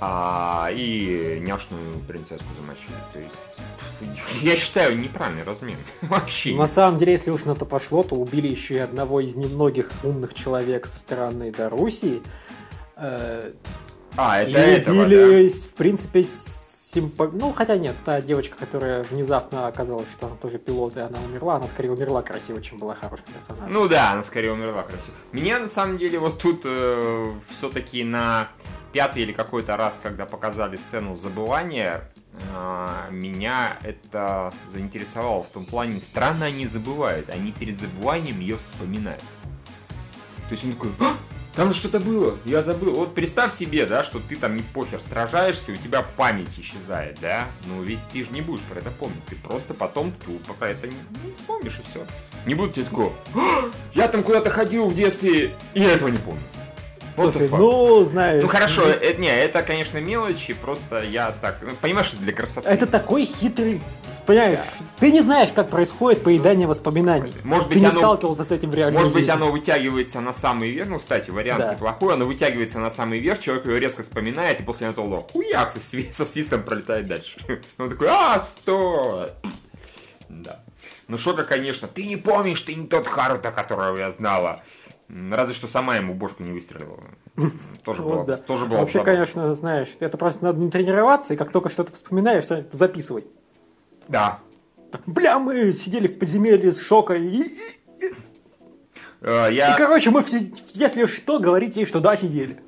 А, 0.01 0.69
и 0.73 1.39
няшную 1.43 2.01
принцесску 2.01 2.47
замочили. 2.61 2.95
То 3.13 3.21
есть, 3.21 4.43
я 4.43 4.57
считаю, 4.57 4.99
неправильный 4.99 5.45
размен. 5.45 5.79
Вообще. 6.03 6.55
На 6.55 6.67
самом 6.67 6.99
деле, 6.99 7.13
если 7.13 7.31
уж 7.31 7.45
на 7.45 7.55
то 7.55 7.65
пошло, 7.65 8.03
то 8.03 8.17
убили 8.17 8.49
еще 8.49 8.75
и 8.75 8.79
одного 8.79 9.21
из 9.21 9.37
немногих 9.37 9.91
умных 10.03 10.35
человек 10.35 10.87
со 10.87 10.99
стороны 10.99 11.53
Доруссии. 11.53 12.23
Э, 12.97 13.53
а, 14.17 14.41
это 14.43 14.51
и 14.51 14.71
этого, 14.73 15.03
убили, 15.03 15.49
да? 15.49 15.55
в 15.69 15.75
принципе, 15.75 16.25
симпо... 16.95 17.29
Ну, 17.33 17.53
хотя 17.53 17.77
нет, 17.77 17.97
та 18.05 18.21
девочка, 18.21 18.57
которая 18.57 19.03
внезапно 19.05 19.67
оказалась, 19.67 20.11
что 20.11 20.27
она 20.27 20.37
тоже 20.37 20.59
пилот, 20.59 20.97
и 20.97 21.01
она 21.01 21.19
умерла, 21.21 21.57
она 21.57 21.67
скорее 21.67 21.91
умерла 21.91 22.23
красиво, 22.23 22.63
чем 22.63 22.79
была 22.79 22.95
хорошим 22.95 23.27
персонажем. 23.35 23.73
Ну 23.73 23.89
да, 23.89 24.13
она 24.13 24.23
скорее 24.23 24.53
умерла 24.53 24.83
красиво. 24.83 25.15
Меня, 25.33 25.59
на 25.59 25.69
самом 25.69 25.99
деле, 25.99 26.19
вот 26.19 26.39
тут 26.39 26.63
э, 26.65 27.33
все-таки 27.49 28.05
на 28.05 28.49
пятый 28.93 29.23
или 29.23 29.33
какой-то 29.33 29.77
раз, 29.77 29.99
когда 30.01 30.25
показали 30.25 30.77
сцену 30.77 31.17
забывания, 31.17 32.09
а, 32.53 33.09
меня 33.11 33.77
это 33.83 34.53
заинтересовало 34.69 35.43
в 35.43 35.51
том 35.51 35.65
плане, 35.65 36.01
странно 36.01 36.47
они 36.47 36.67
забывают, 36.67 37.29
они 37.29 37.53
перед 37.53 37.81
забыванием 37.81 38.39
ее 38.39 38.57
вспоминают. 38.57 39.25
То 40.49 40.53
есть 40.53 40.65
он 40.65 40.73
такой, 40.75 40.91
а, 41.01 41.15
Там 41.55 41.71
же 41.71 41.77
что-то 41.77 42.01
было, 42.01 42.37
я 42.45 42.62
забыл. 42.62 42.95
Вот 42.95 43.14
представь 43.14 43.53
себе, 43.53 43.87
да, 43.87 44.03
что 44.03 44.19
ты 44.19 44.37
там 44.37 44.57
не 44.57 44.62
похер 44.62 45.01
сражаешься, 45.01 45.73
у 45.73 45.77
тебя 45.77 46.03
память 46.03 46.59
исчезает, 46.59 47.21
да? 47.21 47.47
Ну 47.67 47.83
ведь 47.83 48.01
ты 48.12 48.25
же 48.25 48.31
не 48.33 48.40
будешь 48.40 48.62
про 48.62 48.81
это 48.81 48.90
помнить, 48.90 49.25
ты 49.27 49.37
просто 49.37 49.73
потом 49.73 50.12
тупо 50.25 50.53
про 50.55 50.71
это 50.71 50.88
не, 50.88 50.97
не 51.25 51.33
вспомнишь 51.33 51.79
и 51.79 51.83
все. 51.88 52.05
Не 52.45 52.55
будет 52.55 52.75
тебе 52.75 52.85
такого, 52.87 53.12
«А, 53.35 53.71
я 53.95 54.09
там 54.09 54.25
куда-то 54.25 54.51
ходил 54.51 54.88
в 54.88 54.95
детстве, 54.95 55.55
и 55.75 55.81
я 55.81 55.93
этого 55.93 56.09
не 56.09 56.19
помню. 56.19 56.43
Слушай, 57.16 57.48
ну, 57.50 58.03
знаешь... 58.05 58.42
Ну 58.42 58.48
хорошо, 58.48 58.83
это, 58.87 59.20
не, 59.20 59.29
это, 59.29 59.62
конечно, 59.62 59.98
мелочи, 59.98 60.53
просто 60.53 61.03
я 61.03 61.31
так, 61.40 61.59
ну, 61.62 61.70
понимаешь, 61.81 62.07
что 62.09 62.16
для 62.16 62.33
красоты. 62.33 62.68
Это 62.68 62.87
такой 62.87 63.24
хитрый, 63.24 63.81
понимаешь, 64.27 64.59
ты 64.98 65.12
не 65.12 65.20
знаешь, 65.20 65.50
как 65.53 65.70
происходит 65.70 66.24
поедание 66.24 66.66
воспоминаний. 66.66 67.33
Может 67.44 67.68
ты 67.68 67.74
быть, 67.74 67.83
не 67.83 67.88
оно- 67.88 68.00
сталкивался 68.00 68.44
с 68.44 68.50
этим 68.50 68.70
в 68.70 68.74
реальной 68.74 68.98
Может 68.98 69.12
быть, 69.12 69.22
жизни. 69.27 69.33
оно 69.33 69.50
вытягивается 69.53 70.20
на 70.20 70.33
самый 70.33 70.70
верх, 70.70 70.88
ну, 70.88 70.98
кстати, 70.98 71.31
вариант 71.31 71.61
Да. 71.61 71.74
неплохой, 71.74 72.14
оно 72.14 72.27
вытягивается 72.27 72.79
на 72.81 72.90
самый 72.90 73.20
верх, 73.20 73.40
человек 73.40 73.66
его 73.66 73.77
резко 73.77 74.03
вспоминает, 74.03 74.61
и 74.61 74.64
после 74.64 74.88
этого 74.88 75.22
хуяк 75.22 75.70
со, 75.70 75.79
сви- 75.79 76.09
со 76.12 76.24
свистом 76.24 76.62
пролетает 76.64 77.07
дальше. 77.07 77.37
Он 77.79 77.90
такой, 77.90 78.09
а, 78.11 78.40
стой! 78.40 79.29
Да. 80.29 80.61
Ну, 81.07 81.18
Шока, 81.18 81.44
конечно, 81.44 81.87
ты 81.87 82.07
не 82.07 82.16
помнишь, 82.16 82.61
ты 82.62 82.74
не 82.74 82.87
тот 82.87 83.07
Харута, 83.07 83.50
которого 83.53 83.96
я 83.98 84.11
знала. 84.11 84.62
Разве 85.31 85.55
что 85.55 85.68
сама 85.68 85.96
ему 85.96 86.12
бошку 86.14 86.42
не 86.42 86.50
выстрелила. 86.50 86.98
Тоже 87.85 88.03
Вот 88.03 88.12
было, 88.14 88.24
да. 88.24 88.37
тоже 88.37 88.66
было 88.66 88.79
Вообще, 88.79 88.98
забавно. 88.98 89.12
конечно, 89.12 89.55
знаешь, 89.55 89.88
это 90.00 90.18
просто 90.18 90.44
надо 90.44 90.61
натренироваться, 90.61 91.35
и 91.35 91.37
как 91.37 91.53
только 91.53 91.68
что-то 91.68 91.92
вспоминаешь, 91.92 92.44
это 92.44 92.77
записывать. 92.77 93.31
Да. 94.09 94.40
Бля, 95.07 95.38
мы 95.38 95.72
сидели 95.72 96.07
в 96.09 96.18
подземелье 96.18 96.72
с 96.72 96.81
шока, 96.81 97.14
и, 97.14 97.27
и- 97.29 97.55
Э, 99.20 99.50
и, 99.50 99.55
Я... 99.55 99.77
короче, 99.77 100.11
мы 100.11 100.22
все, 100.22 100.38
если 100.74 101.07
что, 101.07 101.38
говорить 101.38 101.77
ей, 101.77 101.87
что 101.87 102.00
да, 102.00 102.14
сидели. 102.16 102.61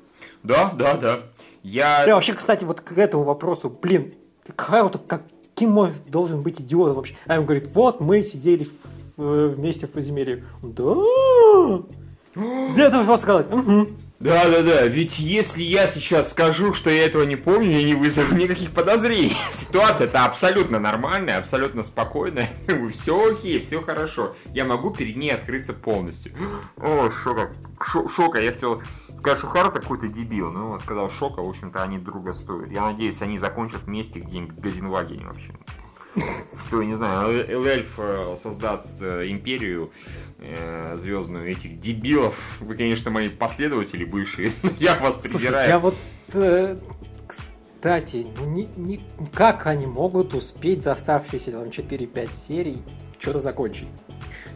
Да, 0.43 0.71
да, 0.73 0.95
да. 0.95 1.23
Я... 1.63 2.03
Бля, 2.05 2.15
вообще, 2.15 2.33
кстати, 2.33 2.63
вот 2.63 2.81
к 2.81 2.97
этому 2.97 3.23
вопросу, 3.23 3.69
блин, 3.69 4.15
Харуто 4.55 4.97
каким 4.99 5.71
может, 5.71 6.09
должен 6.09 6.41
быть 6.41 6.59
идиотом 6.61 6.95
вообще? 6.95 7.15
А 7.27 7.35
ему 7.35 7.45
говорит, 7.45 7.67
вот, 7.75 7.99
мы 8.01 8.23
сидели 8.23 8.63
в- 8.63 9.17
в- 9.21 9.49
вместе 9.55 9.85
в 9.85 9.91
подземелье. 9.91 10.45
Да. 10.63 10.95
Я 12.75 12.89
должен 12.89 13.05
просто 13.05 13.23
сказать. 13.23 13.47
Да, 14.19 14.49
да, 14.49 14.63
да. 14.63 14.85
Ведь 14.87 15.19
если 15.19 15.61
я 15.61 15.85
сейчас 15.85 16.31
скажу, 16.31 16.73
что 16.73 16.89
я 16.89 17.05
этого 17.05 17.21
не 17.21 17.35
помню, 17.35 17.77
я 17.77 17.83
не 17.83 17.93
вызову 17.93 18.35
никаких 18.35 18.71
подозрений. 18.71 19.37
Ситуация 19.51 20.07
это 20.07 20.25
абсолютно 20.25 20.79
нормальная, 20.79 21.37
абсолютно 21.37 21.83
спокойная. 21.83 22.49
Все 22.91 23.31
окей, 23.31 23.59
все 23.59 23.81
хорошо. 23.81 24.35
Я 24.53 24.65
могу 24.65 24.89
перед 24.89 25.17
ней 25.17 25.29
открыться 25.29 25.73
полностью. 25.73 26.33
О, 26.77 27.09
шока. 27.11 27.51
Шо- 27.79 28.07
шока. 28.07 28.39
Я 28.39 28.51
хотел 28.53 28.81
сказать, 29.15 29.37
что 29.37 29.47
Харуто 29.47 29.79
какой-то 29.81 30.07
дебил, 30.07 30.49
но 30.51 30.71
он 30.71 30.79
сказал 30.79 31.11
шока. 31.11 31.43
В 31.43 31.47
общем-то, 31.49 31.83
они 31.83 31.99
друга 31.99 32.33
стоят. 32.33 32.71
Я 32.71 32.85
надеюсь, 32.85 33.21
они 33.21 33.37
закончат 33.37 33.83
вместе 33.83 34.19
где-нибудь 34.19 34.57
в 34.57 34.61
Газенвагене 34.61 35.25
вообще. 35.27 35.53
Что, 36.59 36.81
не 36.83 36.95
знаю, 36.95 37.47
Эл- 37.49 37.65
Эльф 37.65 37.95
э, 37.99 38.35
создаст 38.41 39.01
э, 39.01 39.29
империю 39.29 39.91
э, 40.39 40.97
звездную 40.97 41.49
этих 41.51 41.79
дебилов. 41.79 42.57
Вы, 42.59 42.75
конечно, 42.75 43.11
мои 43.11 43.29
последователи 43.29 44.03
бывшие, 44.03 44.51
я 44.79 44.95
вас 44.95 45.19
Слушай, 45.21 45.67
я 45.67 45.79
вот, 45.79 45.95
э, 46.33 46.77
кстати, 47.27 48.25
ну, 48.37 48.45
ни- 48.47 48.69
ни- 48.77 49.01
как 49.33 49.67
они 49.67 49.85
могут 49.85 50.33
успеть 50.33 50.81
за 50.83 50.93
оставшиеся 50.93 51.51
там 51.51 51.69
4-5 51.69 52.31
серий 52.33 52.77
что-то 53.19 53.39
закончить? 53.39 53.87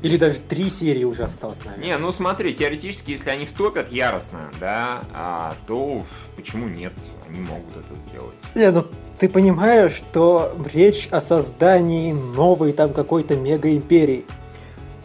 Или 0.01 0.17
даже 0.17 0.39
3 0.39 0.69
серии 0.69 1.03
уже 1.03 1.23
осталось, 1.23 1.63
наверное. 1.63 1.87
Не, 1.87 1.97
ну 1.97 2.11
смотри, 2.11 2.55
теоретически, 2.55 3.11
если 3.11 3.29
они 3.29 3.45
втопят 3.45 3.91
яростно, 3.91 4.49
да, 4.59 5.03
а, 5.13 5.55
то 5.67 5.75
уж 5.85 6.05
почему 6.35 6.67
нет? 6.67 6.93
Они 7.27 7.39
могут 7.39 7.75
это 7.75 7.95
сделать. 7.95 8.33
Не, 8.55 8.71
ну 8.71 8.83
ты 9.19 9.29
понимаешь, 9.29 9.91
что 9.93 10.55
речь 10.73 11.07
о 11.11 11.21
создании 11.21 12.13
новой 12.13 12.73
там 12.73 12.93
какой-то 12.93 13.35
мега-империи. 13.35 14.25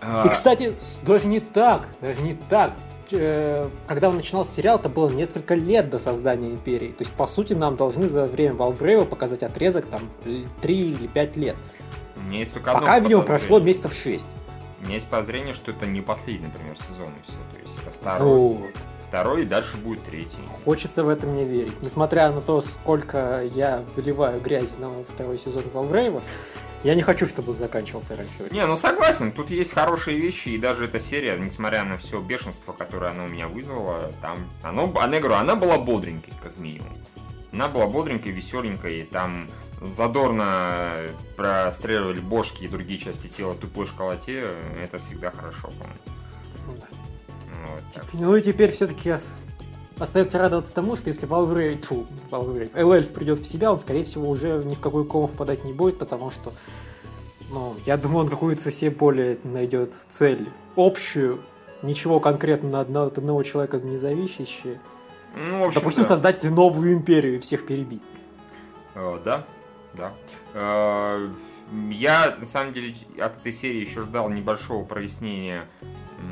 А, 0.00 0.24
И, 0.26 0.30
кстати, 0.30 0.72
даже 1.02 1.26
не 1.26 1.40
так, 1.40 1.88
даже 2.00 2.20
не 2.22 2.34
так. 2.34 2.74
Э, 3.10 3.68
Когда 3.86 4.08
он 4.08 4.16
начинался 4.16 4.54
сериал, 4.54 4.78
это 4.78 4.88
было 4.88 5.10
несколько 5.10 5.54
лет 5.54 5.90
до 5.90 5.98
создания 5.98 6.50
империи. 6.50 6.88
То 6.88 7.02
есть, 7.02 7.12
по 7.12 7.26
сути, 7.26 7.52
нам 7.52 7.76
должны 7.76 8.08
за 8.08 8.26
время 8.26 8.54
Валврейва 8.54 9.04
показать 9.04 9.42
отрезок 9.42 9.86
там 9.86 10.08
3 10.62 10.74
или 10.74 11.06
5 11.06 11.36
лет. 11.36 11.56
меня 12.26 12.38
есть 12.40 12.54
только 12.54 12.72
Пока, 12.72 12.98
видимо, 12.98 13.22
прошло 13.22 13.58
месяцев 13.60 13.92
6. 13.94 14.28
Меня 14.86 14.94
есть 14.94 15.08
подозрение, 15.08 15.52
что 15.52 15.72
это 15.72 15.84
не 15.86 16.00
последний, 16.00 16.46
например, 16.46 16.76
сезон 16.76 17.08
и 17.08 17.22
все. 17.24 17.38
То 17.52 17.62
есть 17.62 17.76
это 17.82 17.90
второй, 17.90 18.38
Вот. 18.38 18.70
второй 19.08 19.42
и 19.42 19.44
дальше 19.44 19.76
будет 19.76 20.04
третий. 20.04 20.38
Хочется 20.64 21.02
в 21.02 21.08
этом 21.08 21.34
не 21.34 21.44
верить. 21.44 21.82
Несмотря 21.82 22.30
на 22.30 22.40
то, 22.40 22.60
сколько 22.60 23.42
я 23.54 23.82
выливаю 23.96 24.40
грязи 24.40 24.76
на 24.78 25.02
второй 25.02 25.38
сезон 25.38 25.64
Валврейва, 25.72 26.22
я 26.84 26.94
не 26.94 27.02
хочу, 27.02 27.26
чтобы 27.26 27.50
он 27.50 27.56
заканчивался 27.56 28.14
раньше. 28.14 28.48
Не, 28.52 28.64
ну 28.64 28.76
согласен, 28.76 29.32
тут 29.32 29.50
есть 29.50 29.72
хорошие 29.72 30.18
вещи, 30.18 30.50
и 30.50 30.58
даже 30.58 30.84
эта 30.84 31.00
серия, 31.00 31.36
несмотря 31.36 31.82
на 31.84 31.98
все 31.98 32.20
бешенство, 32.20 32.72
которое 32.72 33.10
она 33.10 33.24
у 33.24 33.28
меня 33.28 33.48
вызвала, 33.48 34.12
там, 34.22 34.38
оно, 34.62 34.92
она, 35.00 35.16
я 35.16 35.20
говорю, 35.20 35.36
она 35.36 35.56
была 35.56 35.78
бодренькой, 35.78 36.32
как 36.40 36.58
минимум. 36.58 36.92
Она 37.52 37.66
была 37.66 37.86
бодренькой, 37.88 38.30
веселенькой, 38.30 39.00
и 39.00 39.02
там 39.02 39.48
задорно 39.80 40.94
простреливали 41.36 42.20
бошки 42.20 42.64
и 42.64 42.68
другие 42.68 42.98
части 42.98 43.26
тела 43.26 43.54
тупой 43.54 43.86
школоте, 43.86 44.50
это 44.80 44.98
всегда 44.98 45.30
хорошо, 45.30 45.68
по-моему. 45.68 46.00
Да. 46.66 46.86
Вот, 47.72 47.82
так 47.92 48.04
что- 48.08 48.16
Ну 48.18 48.36
и 48.36 48.42
теперь 48.42 48.70
все-таки 48.72 49.14
остается 49.98 50.38
радоваться 50.38 50.72
тому, 50.72 50.96
что 50.96 51.08
если 51.08 51.26
Валврейв, 51.26 51.84
фу, 51.84 52.06
придет 53.14 53.38
в 53.38 53.46
себя, 53.46 53.72
он, 53.72 53.80
скорее 53.80 54.04
всего, 54.04 54.28
уже 54.28 54.62
ни 54.64 54.74
в 54.74 54.80
какой 54.80 55.04
ком 55.04 55.26
впадать 55.26 55.64
не 55.64 55.72
будет, 55.72 55.98
потому 55.98 56.30
что, 56.30 56.52
ну, 57.50 57.74
я 57.86 57.96
думаю, 57.96 58.20
он 58.24 58.28
какую-то 58.28 58.70
себе 58.70 58.90
более 58.90 59.38
найдет 59.44 59.94
цель 60.08 60.48
общую, 60.76 61.40
ничего 61.82 62.20
конкретно 62.20 62.68
на 62.70 62.80
одного, 62.80 63.06
от 63.06 63.18
одного 63.18 63.42
человека 63.42 63.78
не 63.78 63.96
зависящее. 63.98 64.80
Ну, 65.34 65.70
Допустим, 65.72 66.02
да. 66.04 66.08
создать 66.08 66.42
новую 66.44 66.94
империю 66.94 67.36
и 67.36 67.38
всех 67.38 67.66
перебить. 67.66 68.02
Э, 68.94 69.18
Да, 69.22 69.44
да. 69.96 70.12
Э, 70.54 71.28
Я, 71.90 72.36
на 72.38 72.46
самом 72.46 72.72
деле, 72.72 72.94
от 73.18 73.36
этой 73.38 73.52
серии 73.52 73.80
еще 73.80 74.02
ждал 74.02 74.28
небольшого 74.30 74.84
прояснения 74.84 75.64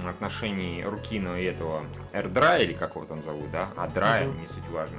отношений 0.09 0.85
Рукина 0.85 1.41
и 1.41 1.45
этого 1.45 1.85
Эрдрая, 2.13 2.63
или 2.63 2.73
как 2.73 2.95
его 2.97 3.05
там 3.05 3.23
зовут, 3.23 3.51
да? 3.51 3.69
Адрая, 3.77 4.27
Мгм. 4.27 4.41
не 4.41 4.47
суть 4.47 4.69
важно. 4.71 4.97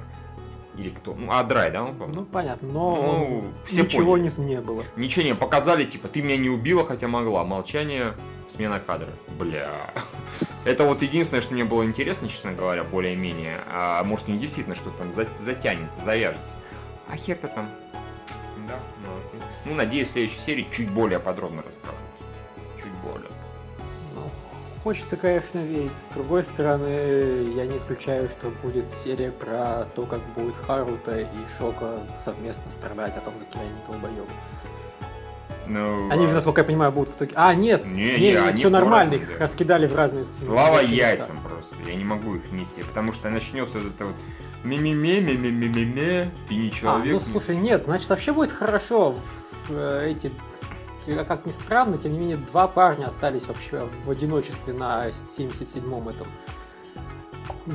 Или 0.76 0.90
кто? 0.90 1.14
Ну, 1.14 1.32
Адрай, 1.32 1.70
да, 1.70 1.84
он? 1.84 1.96
Ну, 2.12 2.24
понятно, 2.26 2.68
но 2.68 2.96
Ну, 2.96 3.44
все 3.64 3.82
ничего 3.84 4.18
не, 4.18 4.28
поняли. 4.28 4.48
не 4.50 4.60
было. 4.60 4.84
Ничего 4.96 5.24
не 5.24 5.34
показали, 5.34 5.84
типа, 5.84 6.08
ты 6.08 6.20
меня 6.20 6.36
не 6.36 6.50
убила, 6.50 6.84
хотя 6.84 7.08
могла. 7.08 7.44
Молчание, 7.44 8.12
смена 8.46 8.78
кадра. 8.78 9.08
Бля. 9.38 9.90
Это 10.66 10.84
вот 10.84 11.00
единственное, 11.00 11.40
что 11.40 11.54
мне 11.54 11.64
было 11.64 11.82
интересно, 11.86 12.28
честно 12.28 12.52
говоря, 12.52 12.84
более-менее. 12.84 13.62
А 13.72 14.04
может, 14.04 14.28
не 14.28 14.36
действительно 14.38 14.76
что-то 14.76 14.98
там 14.98 15.12
за- 15.12 15.26
затянется, 15.38 16.02
завяжется. 16.02 16.56
А 17.08 17.16
хер-то 17.16 17.48
там. 17.48 17.70
Да, 18.66 18.78
молодцы. 19.06 19.34
Ну, 19.64 19.74
надеюсь, 19.74 20.08
в 20.08 20.12
следующей 20.12 20.40
серии 20.40 20.66
чуть 20.70 20.90
более 20.90 21.20
подробно 21.20 21.62
расскажут. 21.62 21.98
Чуть 22.76 22.92
более. 23.10 23.30
Ну, 24.14 24.22
хочется, 24.82 25.16
конечно, 25.16 25.58
верить. 25.58 25.96
С 25.96 26.08
другой 26.08 26.42
стороны, 26.42 27.52
я 27.54 27.66
не 27.66 27.76
исключаю, 27.76 28.28
что 28.28 28.50
будет 28.50 28.90
серия 28.90 29.30
про 29.30 29.84
то, 29.94 30.06
как 30.06 30.20
будет 30.34 30.56
Харута 30.56 31.18
и 31.18 31.26
Шока 31.58 32.00
совместно 32.16 32.70
страдать 32.70 33.16
о 33.16 33.20
том, 33.20 33.34
какие 33.38 33.62
они 33.62 33.80
долбоебы. 33.86 34.32
Ну, 35.68 36.08
Они 36.10 36.24
а, 36.24 36.28
же, 36.28 36.34
насколько 36.34 36.60
я 36.60 36.64
понимаю, 36.64 36.92
будут 36.92 37.14
в 37.14 37.16
итоге... 37.16 37.32
А, 37.34 37.54
нет, 37.54 37.84
Не, 37.86 38.18
не, 38.18 38.32
не, 38.32 38.52
все 38.52 38.70
нормально, 38.70 39.14
их 39.14 39.28
да. 39.28 39.38
раскидали 39.38 39.86
в 39.86 39.94
разные... 39.94 40.24
Слава 40.24 40.76
рабочие 40.76 40.98
места. 40.98 41.08
яйцам 41.10 41.40
просто. 41.42 41.76
Я 41.86 41.94
не 41.94 42.04
могу 42.04 42.36
их 42.36 42.44
вместе, 42.50 42.84
потому 42.84 43.12
что 43.12 43.28
начнется 43.30 43.78
вот 43.78 43.94
это 43.94 44.04
вот 44.06 44.16
ми-ми-ми, 44.64 45.20
ми-ми-ми-ми, 45.20 46.30
ты 46.48 46.54
не 46.54 46.68
А, 46.68 46.70
человек. 46.70 47.12
ну 47.12 47.20
слушай, 47.20 47.56
нет, 47.56 47.82
значит 47.84 48.08
вообще 48.10 48.32
будет 48.32 48.52
хорошо. 48.52 49.14
Э, 49.68 50.06
Эти, 50.10 50.30
те- 51.04 51.24
как 51.24 51.46
ни 51.46 51.50
странно, 51.50 51.98
тем 51.98 52.12
не 52.12 52.18
менее, 52.18 52.36
два 52.36 52.68
парня 52.68 53.06
остались 53.06 53.46
вообще 53.46 53.88
в 54.04 54.10
одиночестве 54.10 54.72
на 54.72 55.08
77-м 55.08 56.08
этом. 56.08 56.26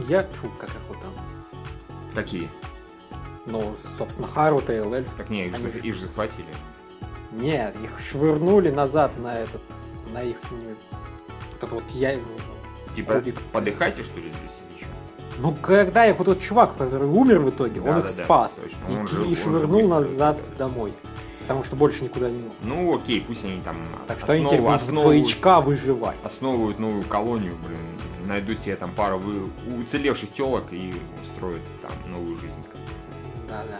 Я, 0.07 0.23
фу, 0.23 0.49
как 0.59 0.69
его 0.69 1.01
там. 1.01 1.11
Какие? 2.15 2.49
Ну, 3.45 3.73
собственно, 3.77 4.27
Харута 4.27 4.73
и 4.73 4.77
Эльф. 4.77 5.07
Так 5.17 5.29
не, 5.29 5.47
их, 5.47 5.55
Они 5.55 5.65
их 5.65 5.95
же 5.95 6.01
захватили. 6.01 6.47
Нет, 7.31 7.75
их 7.81 7.99
швырнули 7.99 8.69
назад 8.71 9.11
на 9.17 9.39
этот, 9.39 9.61
на 10.13 10.21
их, 10.21 10.37
не- 10.51 10.75
вот 11.51 11.63
это 11.63 11.75
вот 11.75 11.83
я, 11.91 12.17
Типа, 12.95 13.15
Кубик. 13.15 13.39
подыхайте, 13.53 14.03
что 14.03 14.19
ли, 14.19 14.23
здесь 14.31 14.57
что? 14.77 14.87
ну 15.39 15.55
когда 15.61 16.05
их 16.07 16.17
вот 16.17 16.25
тот 16.25 16.39
чувак, 16.39 16.75
который 16.77 17.07
умер 17.07 17.39
в 17.39 17.49
итоге, 17.49 17.79
он 17.79 17.99
их 17.99 18.03
Да-да-да, 18.05 18.23
спас 18.25 18.55
точно. 18.55 18.77
и, 18.89 18.97
Он 18.97 19.05
и 19.31 19.35
же- 19.35 19.41
швырнул 19.43 19.87
назад 19.87 20.37
делает. 20.37 20.57
домой. 20.57 20.93
Потому 21.41 21.63
что 21.63 21.75
больше 21.75 22.03
никуда 22.03 22.29
не 22.29 22.37
могут. 22.39 22.53
Ну 22.61 22.95
окей, 22.95 23.19
пусть 23.21 23.43
они 23.43 23.61
там 23.61 23.75
Так 24.07 24.19
что 24.19 24.33
они 24.33 24.45
теперь 24.45 24.61
будут 24.61 24.87
двоечка 24.87 25.59
выживать. 25.61 26.17
Основывают 26.23 26.79
новую 26.79 27.03
колонию, 27.03 27.55
блин. 27.65 27.79
Найдут 28.27 28.59
себе 28.59 28.75
там 28.75 28.91
пару 28.91 29.17
вы... 29.17 29.49
уцелевших 29.81 30.31
телок 30.33 30.65
и 30.71 30.93
устроят 31.21 31.61
там 31.81 31.91
новую 32.11 32.37
жизнь. 32.37 32.63
Да-да. 33.49 33.79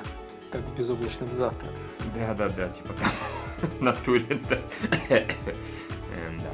Как 0.51 0.61
в 0.61 0.75
безоблачном 0.77 1.31
завтра. 1.31 1.69
Да-да-да, 2.15 2.67
типа 2.69 2.89
там 2.93 3.69
натуре, 3.79 4.39
да. 4.49 4.57
Эм, 5.15 6.39
да. 6.39 6.51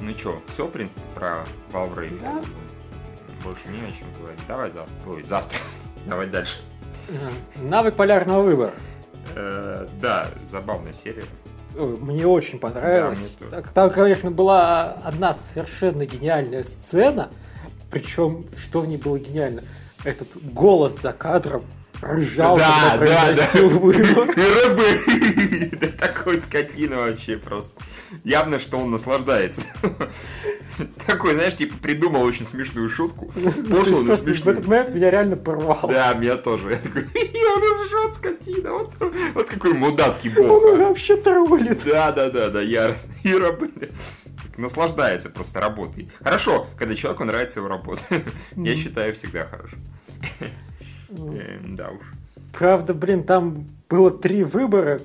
Ну 0.00 0.12
чё, 0.14 0.42
все, 0.52 0.66
в 0.66 0.70
принципе, 0.70 1.00
про 1.14 1.44
Valve 1.72 2.20
Да. 2.20 2.42
Больше 3.44 3.68
не 3.68 3.78
о 3.86 3.92
чем 3.92 4.12
говорить. 4.18 4.40
Давай 4.48 4.70
завтра. 4.70 4.94
Ой, 5.06 5.22
завтра. 5.22 5.58
Давай 6.06 6.26
дальше. 6.26 6.56
Навык 7.62 7.94
полярного 7.96 8.42
выбора. 8.42 8.72
Э, 9.36 9.86
Да, 10.00 10.28
забавная 10.46 10.92
серия. 10.92 11.24
Мне 11.76 12.26
очень 12.26 12.58
понравилось. 12.58 13.38
Да, 13.50 13.58
мне 13.58 13.66
Там, 13.74 13.90
конечно, 13.90 14.30
была 14.30 14.84
одна 15.04 15.34
совершенно 15.34 16.06
гениальная 16.06 16.62
сцена. 16.62 17.30
Причем, 17.90 18.46
что 18.56 18.80
в 18.80 18.86
ней 18.88 18.96
было 18.96 19.18
гениально? 19.18 19.62
Этот 20.04 20.36
голос 20.52 21.00
за 21.00 21.12
кадром 21.12 21.64
ржал, 22.12 22.56
Да, 22.56 22.96
когда 22.98 23.34
да, 23.34 23.34
да. 23.54 23.62
выбор. 23.62 24.30
И 24.36 24.40
рыбы. 24.40 25.88
Такой 25.98 26.40
скотина 26.40 26.96
вообще 26.98 27.36
просто. 27.36 27.80
Явно, 28.22 28.58
что 28.58 28.78
он 28.78 28.90
наслаждается. 28.90 29.66
Такой, 31.06 31.34
знаешь, 31.34 31.54
типа 31.56 31.76
придумал 31.80 32.22
очень 32.22 32.44
смешную 32.44 32.88
шутку. 32.88 33.32
Есть 33.36 33.68
Пошло, 33.68 34.00
но 34.00 34.04
просто 34.06 34.24
в 34.24 34.28
смешную. 34.28 34.56
этот 34.56 34.66
момент 34.68 34.94
меня 34.94 35.10
реально 35.10 35.36
порвало. 35.36 35.88
Да, 35.92 36.12
меня 36.14 36.36
тоже. 36.36 36.70
Я 36.72 36.76
такой, 36.78 37.02
«И 37.14 37.44
он 37.44 37.84
ржет, 37.84 38.14
скотина. 38.14 38.72
Вот, 38.72 38.92
вот 39.34 39.48
какой 39.48 39.72
мудацкий 39.74 40.30
Он 40.36 40.48
бог. 40.48 40.62
уже 40.64 40.82
а». 40.84 40.88
вообще 40.88 41.16
троллит. 41.16 41.84
Да, 41.84 42.10
да, 42.12 42.28
да, 42.30 42.48
да, 42.50 42.60
яростно. 42.60 43.12
И 43.22 43.34
рабы. 43.34 43.70
Наслаждается 44.56 45.30
просто 45.30 45.60
работой. 45.60 46.10
Хорошо, 46.22 46.66
когда 46.78 46.94
человеку 46.94 47.24
нравится 47.24 47.60
его 47.60 47.68
работа. 47.68 48.02
Я 48.56 48.74
считаю, 48.76 49.14
всегда 49.14 49.46
хорошо. 49.46 49.76
Эм, 51.16 51.76
Да 51.76 51.90
уж. 51.90 52.02
Правда, 52.52 52.94
блин, 52.94 53.24
там 53.24 53.66
было 53.88 54.10
три 54.10 54.44
выбора, 54.44 55.00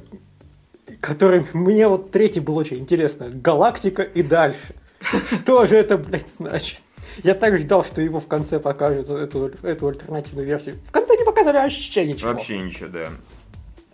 которые 1.01 1.45
мне 1.53 1.87
вот 1.87 2.11
третий 2.11 2.39
был 2.39 2.57
очень 2.57 2.77
интересно. 2.77 3.29
Галактика 3.31 4.03
и 4.03 4.21
дальше. 4.21 4.75
Что 5.25 5.65
же 5.65 5.75
это, 5.75 5.97
блядь, 5.97 6.27
значит? 6.27 6.81
Я 7.23 7.33
так 7.33 7.57
ждал, 7.57 7.83
что 7.83 8.01
его 8.01 8.19
в 8.19 8.27
конце 8.27 8.59
покажут, 8.59 9.09
эту, 9.09 9.51
эту 9.63 9.87
альтернативную 9.87 10.45
версию. 10.45 10.77
В 10.85 10.91
конце 10.91 11.15
не 11.17 11.25
показали 11.25 11.57
вообще 11.57 12.05
ничего. 12.05 12.31
Вообще 12.31 12.59
ничего, 12.59 12.89
да. 12.89 13.09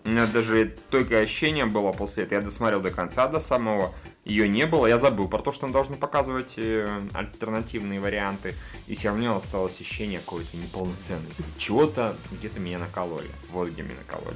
У 0.04 0.10
меня 0.10 0.28
даже 0.28 0.76
только 0.90 1.20
ощущение 1.20 1.66
было 1.66 1.92
после 1.92 2.24
этого. 2.24 2.40
Я 2.40 2.46
досмотрел 2.46 2.82
до 2.82 2.92
конца, 2.92 3.28
до 3.28 3.40
самого. 3.40 3.92
Ее 4.26 4.50
не 4.50 4.66
было. 4.66 4.88
Я 4.88 4.98
забыл 4.98 5.28
про 5.28 5.40
то, 5.40 5.52
что 5.52 5.62
там 5.62 5.72
должны 5.72 5.98
показывать 5.98 6.56
э, 6.58 6.88
альтернативные 7.14 8.00
варианты. 8.00 8.56
И 8.88 8.96
все 8.96 9.10
равно 9.10 9.36
осталось 9.36 9.80
ощущение 9.80 10.20
какой-то 10.20 10.58
неполноценности. 10.58 11.44
Чего-то 11.58 12.18
где-то 12.32 12.60
меня 12.60 12.80
накололи. 12.80 13.30
Вот 13.52 13.70
где 13.70 13.84
меня 13.84 13.98
накололи. 13.98 14.36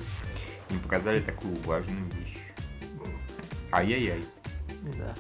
Не 0.70 0.78
показали 0.78 1.20
такую 1.22 1.56
важную 1.66 2.06
вещь. 2.12 2.38
Ай-яй-яй. 3.72 4.24
Да. 4.98 5.16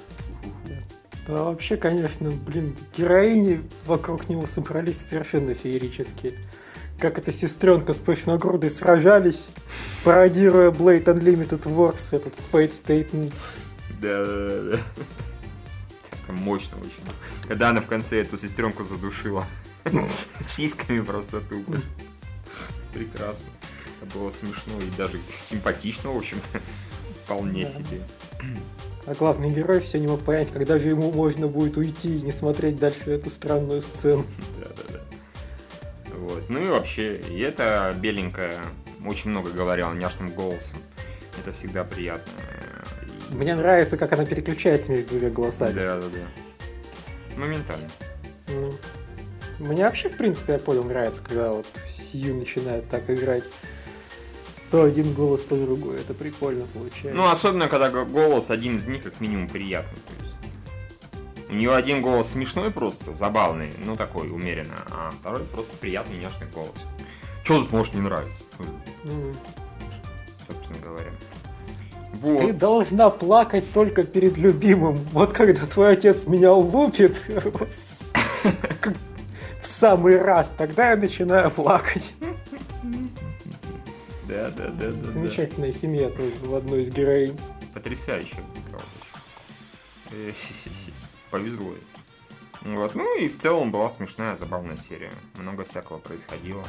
Да, 1.26 1.44
вообще, 1.44 1.76
конечно, 1.76 2.32
блин, 2.32 2.76
героини 2.96 3.62
вокруг 3.86 4.30
него 4.30 4.46
собрались 4.46 5.00
совершенно 5.00 5.54
феерические. 5.54 6.40
Как 7.00 7.18
эта 7.18 7.32
сестренка 7.32 7.94
с 7.94 8.00
пышногрудой 8.00 8.70
сражались, 8.70 9.50
пародируя 10.04 10.72
Blade 10.72 11.06
Unlimited 11.06 11.64
Works, 11.64 12.16
этот 12.16 12.34
Fate 12.52 12.72
State 12.72 13.32
Да, 14.02 14.26
да, 14.26 14.48
да, 14.48 14.62
да. 14.78 14.82
Это 16.24 16.34
мощно 16.34 16.78
очень. 16.78 17.04
Когда 17.48 17.70
она 17.70 17.82
в 17.82 17.88
конце 17.88 18.22
эту 18.22 18.38
сестренку 18.38 18.84
задушила. 18.84 19.46
Сиськами 20.42 21.02
просто 21.02 21.42
тупо. 21.42 21.78
Прекрасно. 22.94 23.50
Это 24.02 24.18
было 24.18 24.30
смешно 24.32 24.80
и 24.80 24.90
даже 24.98 25.20
симпатично, 25.30 26.12
в 26.12 26.18
общем-то. 26.18 26.62
Вполне 27.26 27.66
Да. 27.66 27.72
себе. 27.72 28.02
А 29.06 29.14
главный 29.16 29.52
герой 29.52 29.80
все 29.80 30.00
не 30.00 30.08
мог 30.08 30.22
понять, 30.24 30.52
когда 30.52 30.78
же 30.78 30.90
ему 30.90 31.12
можно 31.12 31.48
будет 31.48 31.78
уйти 31.78 32.18
и 32.18 32.22
не 32.22 32.32
смотреть 32.32 32.78
дальше 32.78 33.12
эту 33.12 33.30
странную 33.30 33.82
сцену. 33.82 34.26
Да, 34.60 34.68
да, 34.76 34.84
да. 34.94 36.16
Вот. 36.18 36.50
Ну 36.50 36.64
и 36.64 36.68
вообще, 36.70 37.18
и 37.18 37.40
эта 37.40 37.96
беленькая 38.00 38.60
очень 39.06 39.32
много 39.32 39.50
говорила 39.50 39.94
няшным 39.94 40.30
голосом. 40.32 40.78
Это 41.40 41.54
всегда 41.54 41.84
приятно. 41.84 42.32
Мне 43.30 43.56
нравится, 43.56 43.98
как 43.98 44.14
она 44.14 44.26
переключается 44.26 44.92
между 44.92 45.10
двумя 45.10 45.30
голосами. 45.30 45.74
Да, 45.74 46.00
да, 46.00 46.08
да. 46.08 47.38
Моментально. 47.40 47.90
Ну, 48.48 48.74
Мне 49.60 49.84
вообще, 49.84 50.10
в 50.10 50.18
принципе, 50.18 50.54
я 50.54 50.60
понял, 50.60 50.84
нравится, 50.84 51.22
когда 51.24 51.52
вот 51.52 51.68
Сью 51.88 52.36
начинает 52.36 52.90
так 52.90 53.10
играть. 53.10 53.44
То 54.72 54.84
один 54.84 55.14
голос, 55.14 55.42
то 55.42 55.56
другой. 55.56 55.98
Это 55.98 56.14
прикольно 56.14 56.66
получается. 56.68 57.20
Ну, 57.20 57.28
особенно, 57.28 57.68
когда 57.68 57.90
голос 57.90 58.52
один 58.52 58.76
из 58.76 58.88
них 58.88 59.04
как 59.04 59.20
минимум 59.20 59.48
приятный. 59.48 59.98
То 59.98 60.24
есть. 60.24 60.34
У 61.50 61.56
нее 61.56 61.74
один 61.74 62.02
голос 62.04 62.30
смешной 62.30 62.70
просто, 62.70 63.16
забавный, 63.16 63.74
ну 63.84 63.96
такой, 63.96 64.30
умеренно, 64.30 64.76
а 64.92 65.12
второй 65.20 65.44
просто 65.46 65.76
приятный, 65.78 66.18
няшный 66.20 66.46
голос. 66.54 66.76
Что 67.44 67.62
тут 67.62 67.72
может 67.72 67.96
не 67.96 68.02
нравиться? 68.02 68.40
М. 69.06 69.36
Собственно 70.46 70.78
говоря. 70.80 71.10
Ты 72.12 72.18
Вот. 72.48 72.58
должна 72.58 73.10
плакать 73.10 73.72
только 73.72 74.04
перед 74.04 74.38
любимым. 74.38 74.98
Вот 75.14 75.34
когда 75.34 75.66
твой 75.66 75.94
отец 75.94 76.28
меня 76.28 76.52
лупит 76.54 77.30
в 79.62 79.66
самый 79.66 80.18
раз, 80.22 80.54
тогда 80.58 80.92
я 80.92 80.96
начинаю 80.98 81.50
плакать. 81.52 82.16
Да, 84.28 84.52
да, 84.52 84.68
да, 84.68 84.92
да. 84.92 85.08
Замечательная 85.08 85.72
семья 85.72 86.10
тоже 86.10 86.32
в 86.42 86.54
одной 86.56 86.82
из 86.82 86.92
героинь. 86.92 87.38
Потрясающе, 87.74 88.36
я 88.38 88.44
бы 88.44 88.50
сказал. 88.60 88.82
Повезло. 91.32 91.74
Вот. 92.62 92.96
Ну 92.96 93.18
и 93.18 93.28
в 93.30 93.38
целом 93.38 93.72
была 93.72 93.90
смешная, 93.90 94.36
забавная 94.36 94.78
серия. 94.78 95.12
Много 95.38 95.64
всякого 95.64 96.00
происходило. 96.00 96.64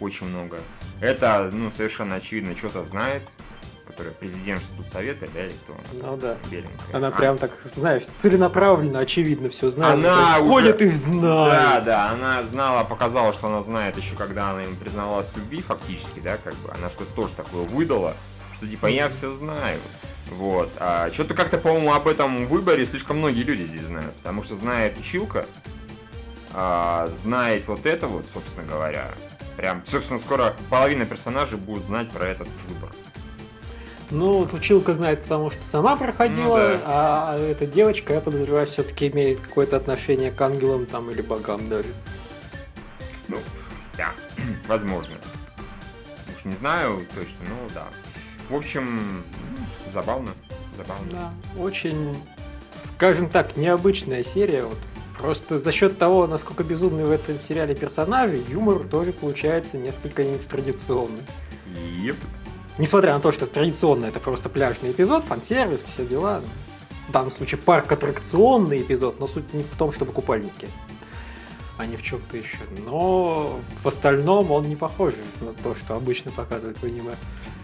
Очень 0.00 0.26
много. 0.26 0.60
Это, 1.00 1.48
ну, 1.52 1.70
совершенно 1.70 2.16
очевидно, 2.16 2.54
что-то 2.56 2.84
знает, 2.84 3.22
которая 3.94 4.12
президент 4.12 4.60
совета, 4.86 5.26
да, 5.32 5.44
или 5.46 5.52
кто 5.62 5.72
она? 5.74 6.10
Ну 6.10 6.16
да. 6.16 6.36
Беленькая. 6.50 6.74
Она 6.96 7.08
А, 7.08 7.10
прям 7.12 7.38
так, 7.38 7.52
знаешь, 7.60 8.02
целенаправленно, 8.16 8.98
очевидно 8.98 9.48
все 9.50 9.70
знает. 9.70 9.94
Она 9.94 10.38
уже- 10.40 10.50
Ходит 10.50 10.82
и 10.82 10.88
Да, 10.88 10.94
знает. 10.96 11.84
да, 11.84 12.10
она 12.10 12.42
знала, 12.42 12.82
показала, 12.84 13.32
что 13.32 13.46
она 13.46 13.62
знает 13.62 13.96
еще 13.96 14.16
когда 14.16 14.50
она 14.50 14.64
им 14.64 14.76
признавалась 14.76 15.28
в 15.28 15.36
любви, 15.36 15.62
фактически, 15.62 16.18
да, 16.18 16.36
как 16.36 16.54
бы, 16.56 16.70
она 16.76 16.88
что-то 16.90 17.14
тоже 17.14 17.34
такое 17.34 17.62
выдала, 17.62 18.14
что 18.54 18.68
типа 18.68 18.86
я 18.86 19.08
все 19.08 19.32
знаю. 19.34 19.78
Вот. 20.30 20.70
А 20.78 21.10
что-то 21.12 21.34
как-то, 21.34 21.58
по-моему, 21.58 21.92
об 21.92 22.08
этом 22.08 22.46
выборе 22.46 22.84
слишком 22.86 23.18
многие 23.18 23.42
люди 23.44 23.62
здесь 23.62 23.84
знают. 23.84 24.14
Потому 24.16 24.42
что 24.42 24.56
знает 24.56 24.98
Училка, 24.98 25.46
а, 26.52 27.06
знает 27.08 27.68
вот 27.68 27.86
это 27.86 28.06
вот, 28.08 28.26
собственно 28.32 28.66
говоря. 28.66 29.10
Прям, 29.56 29.82
собственно, 29.86 30.18
скоро 30.18 30.56
половина 30.70 31.06
персонажей 31.06 31.58
будут 31.58 31.84
знать 31.84 32.10
про 32.10 32.26
этот 32.26 32.48
выбор. 32.68 32.90
Ну, 34.10 34.38
вот 34.40 34.52
училка 34.52 34.92
знает, 34.92 35.22
потому 35.22 35.50
что 35.50 35.64
сама 35.66 35.96
проходила, 35.96 36.58
Ну 36.58 36.78
да. 36.78 36.80
а 36.84 37.38
эта 37.38 37.66
девочка, 37.66 38.14
я 38.14 38.20
подозреваю, 38.20 38.66
все-таки 38.66 39.08
имеет 39.08 39.40
какое-то 39.40 39.76
отношение 39.76 40.30
к 40.30 40.40
ангелам 40.40 40.86
там 40.86 41.10
или 41.10 41.22
богам 41.22 41.68
даже. 41.68 41.88
Ну, 43.28 43.38
да, 43.96 44.12
возможно. 44.68 45.14
Уж 46.36 46.44
не 46.44 46.56
знаю 46.56 47.00
точно, 47.14 47.38
ну 47.48 47.56
да. 47.74 47.86
В 48.50 48.54
общем, 48.54 49.24
забавно. 49.90 50.32
Забавно. 50.76 51.10
Да, 51.10 51.32
очень, 51.60 52.16
скажем 52.84 53.28
так, 53.30 53.56
необычная 53.56 54.22
серия. 54.22 54.64
Вот. 54.64 54.78
Просто 55.18 55.58
за 55.58 55.72
счет 55.72 55.96
того, 55.98 56.26
насколько 56.26 56.62
безумный 56.64 57.04
в 57.04 57.10
этом 57.10 57.40
сериале 57.40 57.74
персонажи, 57.74 58.42
юмор 58.48 58.80
тоже 58.80 59.12
получается 59.12 59.78
несколько 59.78 60.24
нетрадиционный. 60.24 61.22
Еп. 62.00 62.16
Несмотря 62.76 63.14
на 63.14 63.20
то, 63.20 63.30
что 63.30 63.46
традиционно 63.46 64.06
это 64.06 64.18
просто 64.18 64.48
пляжный 64.48 64.90
эпизод, 64.90 65.24
фан-сервис, 65.24 65.82
все 65.82 66.04
дела. 66.04 66.42
В 67.08 67.12
данном 67.12 67.30
случае 67.30 67.58
парк-аттракционный 67.58 68.80
эпизод, 68.82 69.20
но 69.20 69.28
суть 69.28 69.52
не 69.52 69.62
в 69.62 69.76
том, 69.76 69.92
чтобы 69.92 70.12
купальники, 70.12 70.68
а 71.76 71.86
не 71.86 71.96
в 71.96 72.02
чем-то 72.02 72.36
еще. 72.36 72.56
Но 72.86 73.60
в 73.82 73.86
остальном 73.86 74.50
он 74.50 74.68
не 74.68 74.74
похож 74.74 75.14
на 75.40 75.52
то, 75.52 75.74
что 75.74 75.94
обычно 75.94 76.32
показывают 76.32 76.78
в 76.78 76.84
аниме. 76.84 77.14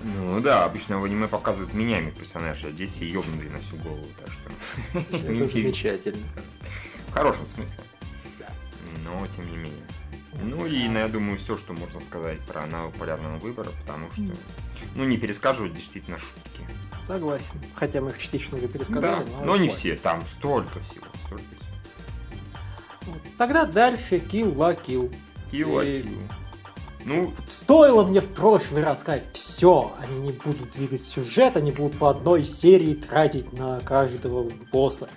Ну 0.04 0.40
да, 0.40 0.64
обычно 0.64 0.98
в 0.98 1.04
аниме 1.04 1.26
показывают 1.26 1.74
меняемых 1.74 2.14
персонажей, 2.14 2.70
а 2.70 2.72
здесь 2.72 2.92
все 2.92 3.08
ёбнутые 3.08 3.50
на 3.50 3.58
всю 3.58 3.76
голову, 3.76 4.06
так 4.18 4.30
что... 4.30 5.16
Это 5.16 5.48
замечательно. 5.48 6.22
В 7.08 7.12
хорошем 7.12 7.46
смысле. 7.46 7.80
Но 9.04 9.26
тем 9.34 9.50
не 9.50 9.56
менее. 9.56 9.82
Ну 10.42 10.64
и, 10.64 10.88
ну, 10.88 10.98
я 10.98 11.08
думаю, 11.08 11.38
все, 11.38 11.56
что 11.56 11.72
можно 11.72 12.00
сказать 12.00 12.40
про 12.40 12.64
навык 12.66 12.94
полярного 12.94 13.36
выбора, 13.38 13.70
потому 13.82 14.10
что 14.12 14.22
Ну, 14.94 15.04
не 15.04 15.16
пересказывают 15.16 15.74
действительно 15.74 16.18
шутки. 16.18 16.66
Согласен. 17.06 17.54
Хотя 17.74 18.00
мы 18.00 18.10
их 18.10 18.18
частично 18.18 18.58
уже 18.58 18.68
пересказали. 18.68 19.24
Да, 19.24 19.44
но, 19.44 19.56
не 19.56 19.68
все, 19.68 19.96
там 19.96 20.24
столько 20.26 20.80
всего, 20.80 21.06
столько 21.26 21.44
всего. 21.44 23.14
Тогда 23.38 23.64
дальше 23.64 24.16
Kill 24.16 24.54
la 24.54 24.78
Kill. 24.80 25.12
Kill 25.50 25.68
la 25.68 25.84
И- 25.86 26.02
Kill. 26.02 26.18
Ну, 27.06 27.32
Стоило 27.48 28.04
мне 28.04 28.20
в 28.20 28.28
прошлый 28.28 28.82
раз 28.84 29.00
сказать, 29.00 29.26
все, 29.32 29.94
они 29.98 30.18
не 30.18 30.32
будут 30.32 30.72
двигать 30.72 31.02
сюжет, 31.02 31.56
они 31.56 31.72
будут 31.72 31.98
по 31.98 32.10
одной 32.10 32.44
серии 32.44 32.94
тратить 32.94 33.52
на 33.54 33.80
каждого 33.80 34.50
босса. 34.70 35.08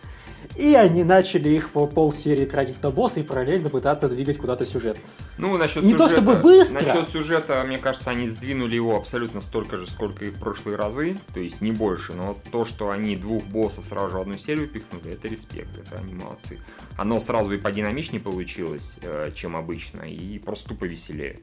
И 0.56 0.76
они 0.76 1.04
начали 1.04 1.50
их 1.50 1.72
по 1.72 1.88
полсерии 1.88 2.46
тратить 2.46 2.82
на 2.84 2.92
босса 2.92 3.20
и 3.20 3.24
параллельно 3.24 3.70
пытаться 3.70 4.08
двигать 4.08 4.38
куда-то 4.38 4.66
сюжет. 4.66 4.98
ну, 5.38 5.58
насчет 5.58 5.84
Не 5.84 5.94
то 5.94 6.08
сюжета, 6.08 6.22
чтобы 6.22 6.42
быстро. 6.42 6.82
Насчет 6.82 7.10
сюжета, 7.10 7.64
мне 7.66 7.78
кажется, 7.80 8.12
они 8.12 8.28
сдвинули 8.28 8.76
его 8.76 8.96
абсолютно 8.96 9.42
столько 9.42 9.78
же, 9.78 9.90
сколько 9.90 10.26
и 10.26 10.30
в 10.30 10.40
прошлые 10.40 10.78
разы. 10.78 11.18
То 11.34 11.40
есть 11.40 11.62
не 11.62 11.72
больше. 11.72 12.14
Но 12.14 12.38
то, 12.52 12.66
что 12.66 12.92
они 12.92 13.16
двух 13.16 13.44
боссов 13.46 13.86
сразу 13.86 14.10
же 14.10 14.18
в 14.18 14.22
одну 14.22 14.38
серию 14.38 14.68
пихнули, 14.68 15.14
это 15.14 15.28
респект. 15.28 15.78
Это 15.78 15.98
они 15.98 16.14
молодцы. 16.14 16.60
Оно 16.98 17.20
сразу 17.20 17.54
и 17.56 17.58
подинамичнее 17.58 18.22
получилось, 18.22 18.98
э, 19.02 19.32
чем 19.34 19.56
обычно, 19.56 20.02
и 20.04 20.38
просто 20.38 20.70
тупо 20.70 20.86
веселее. 20.86 21.40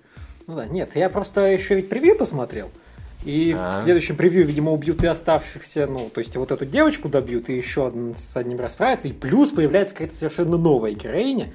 Ну 0.46 0.56
да, 0.56 0.66
нет, 0.66 0.94
я 0.94 1.10
просто 1.10 1.42
еще 1.42 1.76
ведь 1.76 1.88
превью 1.88 2.16
посмотрел. 2.16 2.70
И 3.24 3.54
А. 3.56 3.70
в 3.70 3.84
следующем 3.84 4.16
превью, 4.16 4.46
видимо, 4.46 4.72
убьют 4.72 5.02
и 5.04 5.06
оставшихся, 5.06 5.86
ну, 5.86 6.08
то 6.08 6.20
есть 6.20 6.34
вот 6.36 6.50
эту 6.52 6.64
девочку 6.64 7.08
добьют, 7.08 7.50
и 7.50 7.56
еще 7.56 7.92
с 8.16 8.36
одним 8.36 8.58
расправятся, 8.58 9.08
и 9.08 9.12
плюс 9.12 9.50
появляется 9.50 9.94
какая-то 9.94 10.16
совершенно 10.16 10.56
новая 10.56 10.92
героиня, 10.92 11.52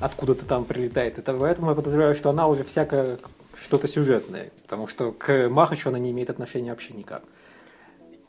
откуда-то 0.00 0.44
там 0.44 0.64
прилетает. 0.64 1.18
Это 1.18 1.34
поэтому 1.34 1.70
я 1.70 1.76
подозреваю, 1.76 2.14
что 2.14 2.30
она 2.30 2.48
уже 2.48 2.64
всякое 2.64 3.18
что-то 3.54 3.86
сюжетное, 3.86 4.50
потому 4.62 4.88
что 4.88 5.12
к 5.12 5.48
Махачу 5.48 5.88
она 5.90 5.98
не 5.98 6.10
имеет 6.10 6.30
отношения 6.30 6.70
вообще 6.70 6.92
никак. 6.94 7.22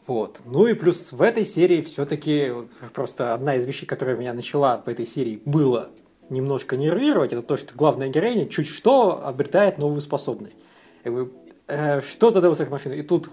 Вот. 0.05 0.41
Ну 0.45 0.67
и 0.67 0.73
плюс 0.73 1.11
в 1.11 1.21
этой 1.21 1.45
серии 1.45 1.81
все-таки 1.81 2.51
просто 2.93 3.33
одна 3.33 3.55
из 3.55 3.65
вещей, 3.65 3.85
которая 3.85 4.17
меня 4.17 4.33
начала 4.33 4.77
в 4.77 4.89
этой 4.89 5.05
серии, 5.05 5.41
было 5.45 5.89
немножко 6.29 6.77
нервировать, 6.77 7.33
это 7.33 7.41
то, 7.41 7.57
что 7.57 7.73
главная 7.75 8.09
героиня 8.09 8.47
чуть 8.47 8.67
что 8.67 9.25
обретает 9.25 9.77
новую 9.77 10.01
способность. 10.01 10.57
Я 11.03 11.11
говорю, 11.11 11.33
«Э, 11.67 12.01
что 12.01 12.29
за 12.29 12.39
Deus 12.39 12.59
Ex 12.59 12.69
Machina? 12.69 12.95
И 12.95 13.03
тут 13.03 13.29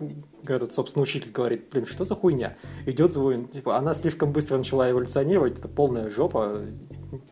этот, 0.47 0.73
собственно, 0.73 1.03
учитель 1.03 1.33
говорит, 1.33 1.69
блин, 1.73 1.85
что 1.85 2.05
за 2.05 2.15
хуйня? 2.15 2.57
Идет 2.87 3.13
звон, 3.13 3.49
типа, 3.49 3.77
она 3.77 3.95
слишком 3.95 4.33
быстро 4.33 4.57
начала 4.57 4.91
эволюционировать, 4.91 5.59
это 5.59 5.69
полная 5.69 6.11
жопа. 6.11 6.61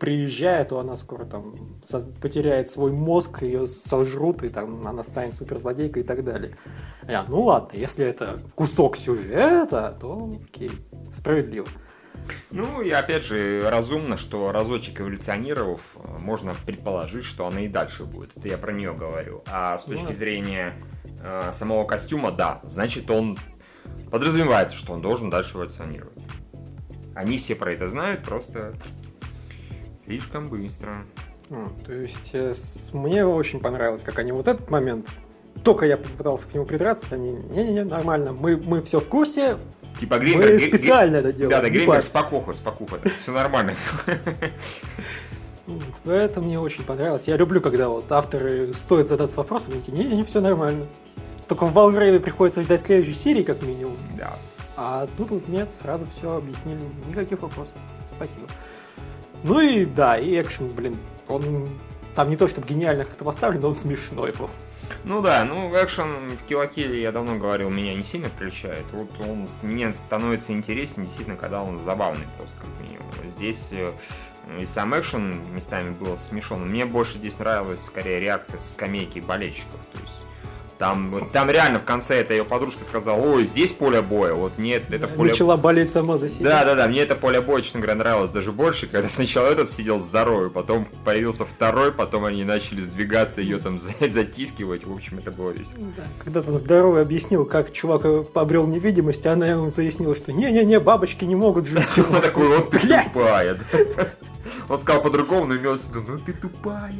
Приезжает, 0.00 0.70
то 0.70 0.80
она 0.80 0.96
скоро 0.96 1.24
там 1.24 1.54
потеряет 2.20 2.68
свой 2.68 2.90
мозг, 2.90 3.42
ее 3.42 3.68
сожрут, 3.68 4.42
и 4.42 4.48
там 4.48 4.86
она 4.86 5.04
станет 5.04 5.36
суперзлодейкой 5.36 6.02
и 6.02 6.06
так 6.06 6.24
далее. 6.24 6.56
Я, 7.06 7.24
ну 7.28 7.44
ладно, 7.44 7.76
если 7.78 8.04
это 8.04 8.40
кусок 8.56 8.96
сюжета, 8.96 9.96
то 10.00 10.30
окей, 10.48 10.72
справедливо. 11.12 11.68
Ну 12.50 12.80
и 12.82 12.90
опять 12.90 13.24
же, 13.24 13.68
разумно, 13.70 14.16
что 14.16 14.52
разочек 14.52 15.00
эволюционировав, 15.00 15.80
э, 15.96 16.18
можно 16.18 16.54
предположить, 16.66 17.24
что 17.24 17.46
она 17.46 17.60
и 17.60 17.68
дальше 17.68 18.04
будет. 18.04 18.36
Это 18.36 18.48
я 18.48 18.58
про 18.58 18.72
нее 18.72 18.92
говорю. 18.94 19.42
А 19.46 19.76
с 19.78 19.86
Ну 19.86 19.92
точки 19.94 20.08
да. 20.08 20.14
зрения 20.14 20.72
э, 21.22 21.50
самого 21.52 21.84
костюма, 21.84 22.30
да, 22.32 22.60
значит 22.64 23.10
он 23.10 23.38
подразумевается, 24.10 24.76
что 24.76 24.92
он 24.92 25.00
должен 25.02 25.30
дальше 25.30 25.56
эволюционировать. 25.56 26.12
Они 27.14 27.38
все 27.38 27.54
про 27.56 27.72
это 27.72 27.88
знают, 27.88 28.22
просто 28.22 28.72
слишком 30.04 30.48
быстро. 30.48 31.04
М, 31.50 31.74
То 31.84 31.92
есть 31.92 32.30
э, 32.34 32.54
с- 32.54 32.90
мне 32.92 33.24
очень 33.24 33.60
понравилось, 33.60 34.04
как 34.04 34.18
они 34.18 34.32
вот 34.32 34.48
этот 34.48 34.70
момент, 34.70 35.08
только 35.64 35.86
я 35.86 35.96
попытался 35.96 36.46
к 36.48 36.54
нему 36.54 36.64
придраться, 36.64 37.06
они, 37.10 37.32
не-не-не, 37.32 37.84
нормально, 37.84 38.32
мы, 38.32 38.56
мы 38.56 38.80
все 38.80 39.00
в 39.00 39.08
курсе, 39.08 39.58
Типа 39.98 40.18
Гримберг... 40.18 40.52
мы 40.52 40.58
специально 40.60 41.16
это 41.16 41.32
делаем. 41.32 41.50
Да, 41.50 41.60
да, 41.60 41.68
не 41.68 41.84
парься. 41.84 42.08
спокуха, 42.08 42.52
спокуха, 42.52 43.00
все 43.18 43.32
нормально. 43.32 43.74
Это 46.06 46.40
мне 46.40 46.58
очень 46.58 46.84
понравилось. 46.84 47.26
Я 47.26 47.36
люблю, 47.36 47.60
когда 47.60 47.88
вот 47.88 48.10
авторы 48.10 48.72
стоит 48.72 49.08
задаться 49.08 49.38
вопросом, 49.38 49.74
и 49.74 49.78
такие, 49.78 49.98
не-не, 49.98 50.24
все 50.24 50.40
нормально. 50.40 50.86
Только 51.46 51.66
в 51.66 51.76
Valve 51.76 52.20
приходится 52.20 52.62
ждать 52.62 52.80
следующей 52.80 53.14
серии, 53.14 53.42
как 53.42 53.62
минимум. 53.62 53.96
Да. 54.16 54.38
А 54.76 55.08
тут 55.16 55.30
вот 55.30 55.48
нет, 55.48 55.72
сразу 55.74 56.06
все 56.06 56.36
объяснили, 56.36 56.78
никаких 57.08 57.42
вопросов. 57.42 57.78
Спасибо. 58.06 58.46
Ну 59.42 59.60
и 59.60 59.84
да, 59.84 60.16
и 60.16 60.40
экшен, 60.40 60.68
блин, 60.68 60.96
он 61.26 61.68
там 62.14 62.30
не 62.30 62.36
то 62.36 62.48
чтобы 62.48 62.66
гениально 62.66 63.04
как-то 63.04 63.24
поставлен, 63.24 63.60
но 63.60 63.68
он 63.68 63.74
смешной 63.74 64.32
был. 64.32 64.48
Ну 65.04 65.20
да, 65.22 65.44
ну 65.44 65.68
экшен 65.82 66.36
в 66.36 66.42
Киллакилле, 66.44 67.00
я 67.00 67.12
давно 67.12 67.36
говорил, 67.38 67.70
меня 67.70 67.94
не 67.94 68.02
сильно 68.04 68.28
включает. 68.28 68.84
Вот 68.92 69.08
он 69.20 69.48
с- 69.48 69.62
мне 69.62 69.92
становится 69.92 70.52
интересен 70.52 71.04
действительно, 71.04 71.36
когда 71.36 71.62
он 71.62 71.78
забавный 71.80 72.26
просто, 72.36 72.58
как 72.58 72.86
минимум. 72.86 73.06
Здесь 73.36 73.68
э, 73.72 73.92
и 74.60 74.66
сам 74.66 74.98
экшен 74.98 75.54
местами 75.54 75.90
был 75.90 76.16
смешон. 76.16 76.68
Мне 76.68 76.84
больше 76.86 77.18
здесь 77.18 77.38
нравилась 77.38 77.84
скорее 77.84 78.20
реакция 78.20 78.58
со 78.58 78.72
скамейки 78.72 79.18
болельщиков. 79.20 79.80
То 79.92 80.00
есть 80.00 80.20
там, 80.78 81.10
вот 81.10 81.32
там 81.32 81.50
реально 81.50 81.80
в 81.80 81.84
конце 81.84 82.20
эта 82.20 82.34
ее 82.34 82.44
подружка 82.44 82.84
сказала, 82.84 83.20
ой, 83.20 83.44
здесь 83.46 83.72
поле 83.72 84.00
боя. 84.00 84.34
Вот 84.34 84.58
нет, 84.58 84.84
это 84.92 85.08
поле 85.08 85.30
Начала 85.30 85.56
болеть 85.56 85.90
сама 85.90 86.18
за 86.18 86.28
себя. 86.28 86.50
да, 86.50 86.64
да, 86.64 86.74
да, 86.76 86.86
мне 86.88 87.00
это 87.00 87.16
поле 87.16 87.40
боя, 87.40 87.62
честно 87.62 87.80
говоря, 87.80 87.96
нравилось 87.96 88.30
даже 88.30 88.52
больше, 88.52 88.86
когда 88.86 89.08
сначала 89.08 89.48
этот 89.48 89.68
сидел 89.68 89.98
здоровый, 89.98 90.50
потом 90.50 90.86
появился 91.04 91.44
второй, 91.44 91.92
потом 91.92 92.24
они 92.24 92.44
начали 92.44 92.80
сдвигаться, 92.80 93.40
ее 93.40 93.58
там 93.58 93.78
за- 93.78 93.90
затискивать, 94.10 94.86
в 94.86 94.92
общем, 94.92 95.18
это 95.18 95.32
было 95.32 95.50
весело. 95.50 95.74
Да, 95.96 96.04
Когда 96.22 96.42
там 96.42 96.56
здоровый 96.58 97.02
объяснил, 97.02 97.44
как 97.44 97.72
чувак 97.72 98.04
э, 98.04 98.24
обрел 98.34 98.66
невидимость, 98.66 99.26
она 99.26 99.48
ему 99.48 99.70
заяснила, 99.70 100.14
что 100.14 100.32
не-не-не, 100.32 100.78
бабочки 100.78 101.24
не 101.24 101.34
могут 101.34 101.66
жить. 101.66 101.98
Он 101.98 102.20
такой, 102.20 102.48
вот 102.48 102.70
ты 102.70 102.78
тупая. 102.78 103.56
да. 103.96 104.08
Он 104.68 104.78
сказал 104.78 105.02
по-другому, 105.02 105.46
но 105.46 105.56
имел 105.56 105.76
в 105.76 105.88
виду, 105.88 106.04
ну 106.06 106.18
ты 106.18 106.32
тупая. 106.32 106.92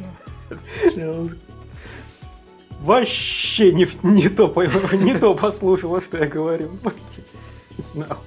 Вообще 2.81 3.73
не, 3.73 3.87
не, 4.03 4.29
то, 4.29 4.53
не 4.93 5.14
то 5.14 5.35
послушала, 5.35 6.01
что 6.01 6.17
я 6.19 6.27
нахуй. 7.95 8.25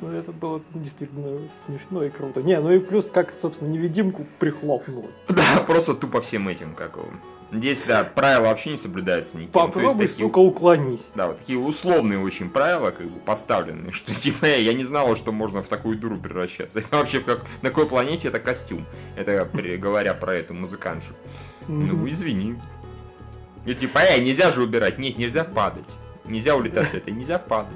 Ну, 0.00 0.08
это 0.08 0.32
было 0.32 0.62
действительно 0.74 1.38
смешно 1.50 2.04
и 2.04 2.10
круто. 2.10 2.42
Не, 2.42 2.60
ну 2.60 2.70
и 2.72 2.78
плюс, 2.78 3.08
как, 3.08 3.30
собственно, 3.30 3.68
невидимку 3.68 4.26
прихлопнуло. 4.38 5.06
Да, 5.28 5.62
просто 5.66 5.94
тупо 5.94 6.20
всем 6.20 6.48
этим, 6.48 6.74
как 6.74 6.96
его. 6.96 7.08
Здесь, 7.52 7.84
да, 7.84 8.02
правила 8.04 8.48
вообще 8.48 8.70
не 8.70 8.76
соблюдаются 8.76 9.36
никаким. 9.36 9.52
То 9.52 9.60
есть 9.60 9.74
Попробуй, 9.74 10.06
такие- 10.08 10.26
сука, 10.26 10.38
уклонись. 10.38 11.10
Да, 11.14 11.28
вот 11.28 11.38
такие 11.38 11.58
условные 11.58 12.18
очень 12.18 12.50
правила, 12.50 12.90
как 12.90 13.06
бы 13.06 13.20
поставленные, 13.20 13.92
что 13.92 14.14
типа 14.14 14.46
«Эй, 14.46 14.64
я 14.64 14.72
не 14.72 14.82
знала, 14.82 15.14
что 15.14 15.30
можно 15.30 15.62
в 15.62 15.68
такую 15.68 15.96
дуру 15.98 16.18
превращаться. 16.18 16.80
Это 16.80 16.96
вообще 16.96 17.20
в 17.20 17.24
как, 17.24 17.44
на 17.62 17.68
какой 17.68 17.86
планете 17.86 18.28
это 18.28 18.40
костюм? 18.40 18.86
Это 19.16 19.48
говоря 19.78 20.14
про 20.14 20.34
эту 20.34 20.54
музыкантшу. 20.54 21.14
Ну, 21.68 22.08
извини. 22.08 22.56
И 23.66 23.74
типа, 23.74 23.98
эй, 23.98 24.22
нельзя 24.22 24.50
же 24.50 24.62
убирать. 24.62 24.98
Нет, 24.98 25.18
нельзя 25.18 25.44
падать. 25.44 25.96
Нельзя 26.24 26.56
улетать 26.56 26.88
с 26.88 26.94
этой, 26.94 27.12
нельзя 27.12 27.38
падать. 27.38 27.72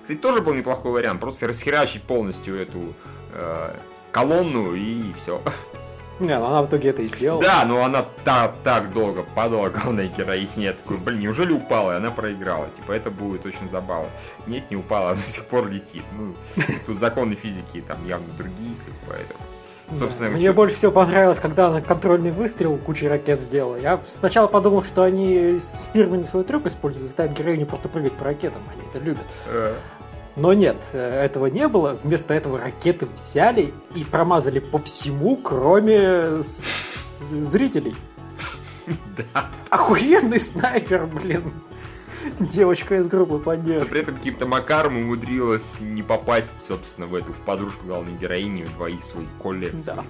Кстати, 0.00 0.18
тоже 0.18 0.40
был 0.40 0.54
неплохой 0.54 0.92
вариант. 0.92 1.20
Просто 1.20 1.46
расхерачить 1.46 2.02
полностью 2.02 2.60
эту 2.60 2.94
э, 3.32 3.76
колонну 4.10 4.74
и 4.74 5.12
все. 5.14 5.42
Не, 6.20 6.38
ну 6.38 6.46
она 6.46 6.62
в 6.62 6.68
итоге 6.68 6.90
это 6.90 7.02
и 7.02 7.06
сделала. 7.06 7.42
Да, 7.42 7.64
но 7.64 7.82
она 7.82 8.04
так, 8.24 8.54
так 8.62 8.92
долго 8.92 9.22
падала, 9.22 9.70
главная 9.70 10.06
героиня. 10.06 10.48
Я 10.56 10.72
такой, 10.72 10.98
блин, 11.00 11.20
неужели 11.20 11.52
упала? 11.52 11.92
И 11.92 11.96
она 11.96 12.10
проиграла. 12.10 12.68
Типа, 12.76 12.92
это 12.92 13.10
будет 13.10 13.44
очень 13.46 13.68
забавно. 13.68 14.10
Нет, 14.46 14.70
не 14.70 14.76
упала, 14.76 15.10
она 15.10 15.16
до 15.16 15.26
сих 15.26 15.46
пор 15.46 15.68
летит. 15.68 16.04
Ну, 16.18 16.34
тут 16.86 16.96
законы 16.96 17.34
физики 17.34 17.82
там 17.86 18.06
явно 18.06 18.32
другие, 18.34 18.74
как 18.86 19.08
поэтому. 19.92 19.98
Да. 20.00 20.06
Собственно, 20.06 20.30
Мне 20.30 20.40
всё- 20.40 20.52
больше 20.52 20.76
всего 20.76 20.92
понравилось, 20.92 21.40
когда 21.40 21.68
она 21.68 21.80
контрольный 21.80 22.30
выстрел 22.32 22.76
кучей 22.76 23.08
ракет 23.08 23.40
сделала. 23.40 23.76
Я 23.76 24.00
сначала 24.06 24.46
подумал, 24.48 24.82
что 24.82 25.02
они 25.02 25.58
фирменный 25.92 26.24
свой 26.24 26.44
трюк 26.44 26.66
используют, 26.66 27.06
заставят 27.06 27.32
героиню 27.36 27.66
просто 27.66 27.88
прыгать 27.88 28.14
по 28.14 28.24
ракетам, 28.24 28.62
они 28.74 28.82
это 28.88 28.98
любят. 29.04 29.26
э, 29.48 29.74
Но 30.36 30.52
нет, 30.54 30.76
э, 30.92 31.24
этого 31.24 31.46
не 31.46 31.68
было. 31.68 31.98
Вместо 32.02 32.32
этого 32.32 32.58
ракеты 32.58 33.06
взяли 33.06 33.72
и 33.94 34.02
промазали 34.04 34.60
по 34.60 34.78
всему, 34.78 35.36
кроме 35.36 36.40
зрителей. 37.32 37.94
Да. 39.34 39.48
Охуенный 39.70 40.40
снайпер, 40.40 41.06
блин. 41.06 41.52
Девочка 42.40 42.96
из 42.96 43.08
группы 43.08 43.34
Но 43.34 43.38
поддержки. 43.38 43.90
при 43.90 44.00
этом 44.00 44.16
каким-то 44.16 44.46
макаром 44.46 44.96
умудрилась 44.96 45.80
не 45.80 46.02
попасть, 46.02 46.60
собственно, 46.60 47.06
в 47.06 47.14
эту, 47.14 47.32
в 47.32 47.42
подружку 47.42 47.86
главной 47.86 48.12
героини, 48.14 48.64
в 48.64 48.74
двоих 48.74 49.02
своих 49.02 49.28
коллег. 49.40 49.74
Да. 49.84 50.04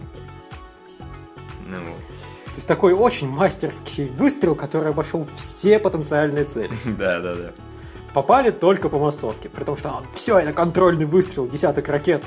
Ну 1.67 1.79
вот. 1.79 1.99
То 2.47 2.57
есть 2.57 2.69
такой 2.69 2.93
очень 2.93 3.29
мастерский 3.29 4.07
выстрел, 4.07 4.55
который 4.55 4.91
обошел 4.91 5.27
все 5.35 5.79
потенциальные 5.79 6.45
цели. 6.45 6.77
Да, 6.85 7.21
да, 7.21 7.35
да. 7.35 7.53
Попали 8.13 8.51
только 8.51 8.91
по 8.91 8.99
массовке. 8.99 9.49
При 9.49 9.65
том, 9.65 9.75
что 9.75 10.03
все, 10.13 10.39
это 10.39 10.53
контрольный 10.53 11.07
выстрел, 11.07 11.47
десяток 11.47 11.89
ракет. 11.89 12.23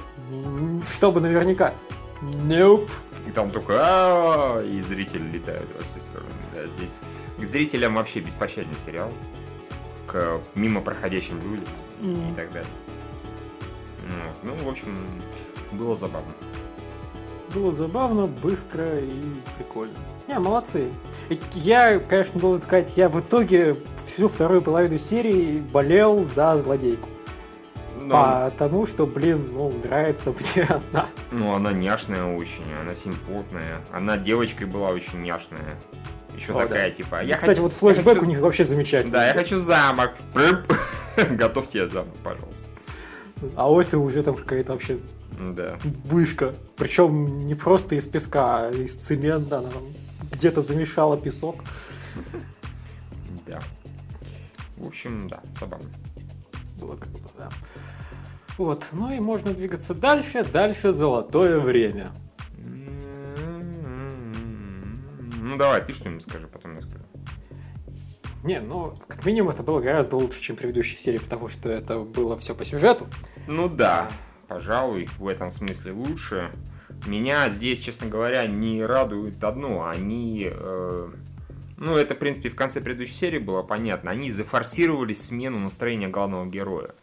Чтобы 0.92 1.22
наверняка. 1.22 1.76
Nope. 2.22 2.90
И 3.28 3.32
там 3.32 3.52
только 3.52 3.74
а 3.78 4.62
и 4.62 4.82
зрители 4.82 5.24
летают 5.32 5.70
во 5.78 5.84
все 5.84 6.00
стороны. 6.00 6.30
Да, 6.56 6.66
здесь 6.68 6.98
к 7.38 7.46
зрителям 7.46 7.96
вообще 7.96 8.20
беспощадный 8.20 8.78
сериал. 8.84 9.12
К 10.08 10.40
мимо 10.56 10.82
проходящим 10.82 11.42
людям 11.42 11.68
mm. 12.02 12.32
и 12.32 12.36
так 12.36 12.52
далее. 12.52 12.72
Ну, 14.44 14.52
ну, 14.52 14.66
в 14.66 14.70
общем, 14.70 14.96
было 15.72 15.96
забавно. 15.96 16.32
Было 17.54 17.72
забавно, 17.72 18.26
быстро 18.26 19.00
и 19.00 19.22
прикольно. 19.58 19.96
Не, 20.28 20.40
молодцы. 20.40 20.90
Я, 21.54 22.00
конечно, 22.00 22.40
должен 22.40 22.62
сказать, 22.62 22.98
я 22.98 23.08
в 23.10 23.20
итоге 23.20 23.78
всю 23.98 24.28
вторую 24.28 24.62
половину 24.62 24.98
серии 24.98 25.60
болел 25.60 26.24
за 26.26 26.56
злодейку. 26.58 27.10
Но... 28.02 28.50
Потому 28.52 28.86
что, 28.86 29.08
блин, 29.08 29.50
ну, 29.52 29.72
нравится 29.84 30.32
мне 30.56 30.68
она. 30.68 31.08
Ну, 31.32 31.54
она 31.54 31.72
няшная 31.72 32.36
очень, 32.36 32.66
она 32.80 32.94
симпотная. 32.94 33.78
Она 33.92 34.18
девочкой 34.18 34.68
была 34.68 34.90
очень 34.90 35.22
няшная. 35.22 35.80
Еще 36.36 36.54
О, 36.54 36.64
такая, 36.64 36.90
да. 36.90 36.96
типа... 36.96 37.24
Я 37.24 37.38
Кстати, 37.38 37.60
хочу, 37.60 37.64
вот 37.64 37.74
флешбэк 37.74 38.16
хочу... 38.16 38.22
у 38.22 38.26
них 38.26 38.40
вообще 38.40 38.64
замечательный. 38.64 39.12
Да, 39.12 39.28
я 39.28 39.34
хочу 39.34 39.58
замок. 39.58 40.14
Готовьте 41.32 41.90
замок, 41.90 42.14
пожалуйста. 42.24 42.70
А 43.56 43.72
у 43.72 43.80
этой 43.80 43.96
уже 43.96 44.24
там 44.24 44.36
какая-то 44.36 44.74
вообще 44.74 45.00
да. 45.40 45.78
вышка. 46.04 46.54
Причем 46.78 47.46
не 47.46 47.56
просто 47.56 47.96
из 47.96 48.06
песка, 48.08 48.68
а 48.68 48.72
из 48.72 48.96
цемента. 48.96 49.60
Она 49.60 49.70
где-то 50.32 50.62
замешала 50.62 51.18
песок. 51.18 51.64
Да. 53.46 53.62
В 54.78 54.88
общем, 54.88 55.30
да, 55.30 55.42
забавно. 55.60 55.90
Было 56.80 56.96
круто, 56.96 57.30
да. 57.38 57.50
Вот, 58.58 58.88
ну 58.92 59.14
и 59.14 59.20
можно 59.20 59.54
двигаться 59.54 59.94
дальше. 59.94 60.44
Дальше 60.44 60.94
золотое 60.94 61.60
время. 61.60 62.12
Ну 65.46 65.58
давай, 65.58 65.86
ты 65.86 65.94
что-нибудь 65.94 66.24
скажи, 66.24 66.48
потом 66.48 66.76
я 66.76 66.82
скажу. 66.82 67.06
Не, 68.44 68.62
ну, 68.62 68.96
как 69.08 69.24
минимум, 69.26 69.52
это 69.52 69.62
было 69.62 69.80
гораздо 69.80 70.16
лучше, 70.16 70.42
чем 70.42 70.56
предыдущая 70.56 70.98
серия, 70.98 71.20
потому 71.20 71.50
что 71.50 71.70
это 71.70 72.00
было 72.00 72.36
все 72.36 72.56
по 72.56 72.66
сюжету. 72.66 73.08
Ну 73.48 73.70
да, 73.70 74.10
пожалуй, 74.48 75.08
в 75.20 75.28
этом 75.28 75.52
смысле 75.52 75.92
лучше. 75.92 76.52
Меня 77.06 77.48
здесь, 77.50 77.80
честно 77.80 78.08
говоря, 78.08 78.48
не 78.48 78.84
радует 78.84 79.44
одно. 79.44 79.88
Они... 79.88 80.50
Э, 80.52 81.12
ну, 81.78 81.96
это, 81.96 82.16
в 82.16 82.18
принципе, 82.18 82.50
в 82.50 82.56
конце 82.56 82.82
предыдущей 82.82 83.14
серии 83.14 83.40
было 83.40 83.62
понятно. 83.62 84.10
Они 84.10 84.32
зафорсировали 84.32 85.14
смену 85.14 85.60
настроения 85.60 86.08
главного 86.08 86.48
героя. 86.48 86.96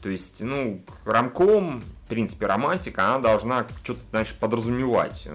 То 0.00 0.08
есть, 0.08 0.42
ну, 0.42 0.82
рамком 1.04 1.84
в 2.04 2.08
принципе, 2.08 2.46
романтика, 2.46 3.06
она 3.06 3.18
должна 3.18 3.66
что-то, 3.82 4.00
значит, 4.10 4.34
подразумевать. 4.34 5.26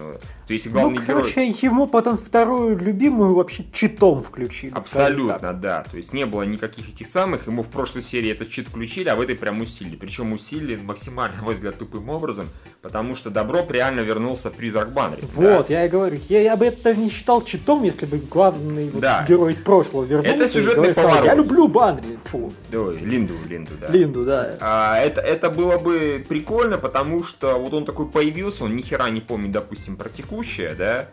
То 0.46 0.52
есть, 0.52 0.68
главный 0.68 1.00
ну, 1.00 1.04
короче, 1.04 1.46
герой... 1.46 1.56
ему 1.62 1.86
потом 1.88 2.16
вторую 2.16 2.78
любимую 2.78 3.34
вообще 3.34 3.64
читом 3.72 4.22
включили. 4.22 4.72
Абсолютно, 4.72 5.52
да. 5.52 5.84
То 5.90 5.96
есть, 5.96 6.12
не 6.12 6.26
было 6.26 6.42
никаких 6.42 6.88
этих 6.88 7.08
самых, 7.08 7.48
ему 7.48 7.62
в 7.62 7.68
прошлой 7.68 8.02
серии 8.02 8.30
этот 8.30 8.50
чит 8.50 8.68
включили, 8.68 9.08
а 9.08 9.16
в 9.16 9.20
этой 9.20 9.34
прям 9.34 9.60
усилили. 9.60 9.96
Причем 9.96 10.32
усилили 10.32 10.76
максимально, 10.76 11.38
на 11.38 11.42
мой 11.42 11.54
взгляд, 11.54 11.76
тупым 11.76 12.08
образом, 12.08 12.46
потому 12.82 13.16
что 13.16 13.30
Добро 13.30 13.66
реально 13.68 14.00
вернулся 14.00 14.50
призрак 14.50 14.92
Банри. 14.92 15.24
Вот, 15.34 15.66
да? 15.68 15.74
я 15.74 15.86
и 15.86 15.88
говорю, 15.88 16.20
я, 16.28 16.40
я 16.40 16.56
бы 16.56 16.66
это 16.66 16.94
не 16.94 17.10
считал 17.10 17.42
читом, 17.42 17.82
если 17.82 18.06
бы 18.06 18.18
главный 18.18 18.90
вот, 18.90 19.00
да. 19.00 19.24
герой 19.26 19.52
из 19.52 19.60
прошлого 19.60 20.04
вернулся. 20.04 20.34
Это 20.34 20.48
сюжетный 20.48 20.94
поворот. 20.94 21.14
Сказал, 21.14 21.24
я 21.24 21.34
люблю 21.34 21.66
Банри. 21.66 22.18
Фу. 22.26 22.52
Ой, 22.72 22.96
Линду, 22.98 23.34
Линду, 23.48 23.72
да. 23.80 23.88
Линду, 23.88 24.24
да. 24.24 24.56
А, 24.60 24.98
это, 25.00 25.20
это 25.20 25.50
было 25.50 25.78
бы 25.78 26.24
прикольно 26.28 26.59
прикольно, 26.60 26.78
потому 26.78 27.24
что 27.24 27.56
вот 27.56 27.72
он 27.72 27.84
такой 27.84 28.06
появился, 28.06 28.64
он 28.64 28.76
ни 28.76 28.82
хера 28.82 29.08
не 29.08 29.20
помнит, 29.20 29.50
допустим, 29.50 29.96
про 29.96 30.10
текущее, 30.10 30.74
да, 30.74 31.08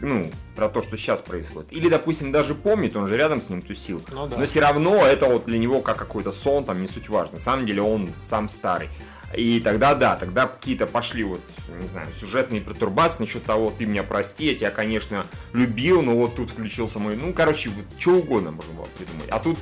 ну, 0.00 0.28
про 0.56 0.68
то, 0.68 0.82
что 0.82 0.96
сейчас 0.96 1.20
происходит. 1.20 1.72
Или, 1.72 1.88
допустим, 1.88 2.32
даже 2.32 2.56
помнит, 2.56 2.96
он 2.96 3.06
же 3.06 3.16
рядом 3.16 3.40
с 3.40 3.48
ним 3.48 3.62
тусил. 3.62 4.02
Ну, 4.10 4.26
да. 4.26 4.36
Но 4.38 4.46
все 4.46 4.60
равно 4.60 5.06
это 5.06 5.26
вот 5.26 5.44
для 5.44 5.58
него 5.58 5.80
как 5.80 5.96
какой-то 5.96 6.32
сон, 6.32 6.64
там, 6.64 6.80
не 6.80 6.88
суть 6.88 7.08
важно. 7.08 7.34
На 7.34 7.38
самом 7.38 7.66
деле 7.66 7.82
он 7.82 8.12
сам 8.12 8.48
старый. 8.48 8.88
И 9.36 9.60
тогда, 9.60 9.94
да, 9.94 10.16
тогда 10.16 10.48
какие-то 10.48 10.86
пошли 10.86 11.22
вот, 11.22 11.40
не 11.80 11.86
знаю, 11.86 12.08
сюжетные 12.12 12.60
пертурбации 12.60 13.22
насчет 13.22 13.44
того, 13.44 13.72
ты 13.76 13.86
меня 13.86 14.02
прости, 14.02 14.46
я 14.46 14.54
тебя, 14.54 14.70
конечно, 14.70 15.24
любил, 15.52 16.02
но 16.02 16.16
вот 16.16 16.34
тут 16.34 16.50
включился 16.50 16.98
мой, 16.98 17.16
ну, 17.16 17.32
короче, 17.32 17.70
вот 17.70 17.84
что 17.98 18.16
угодно 18.16 18.50
можно 18.50 18.74
было 18.74 18.88
придумать. 18.98 19.28
А 19.30 19.38
тут 19.38 19.56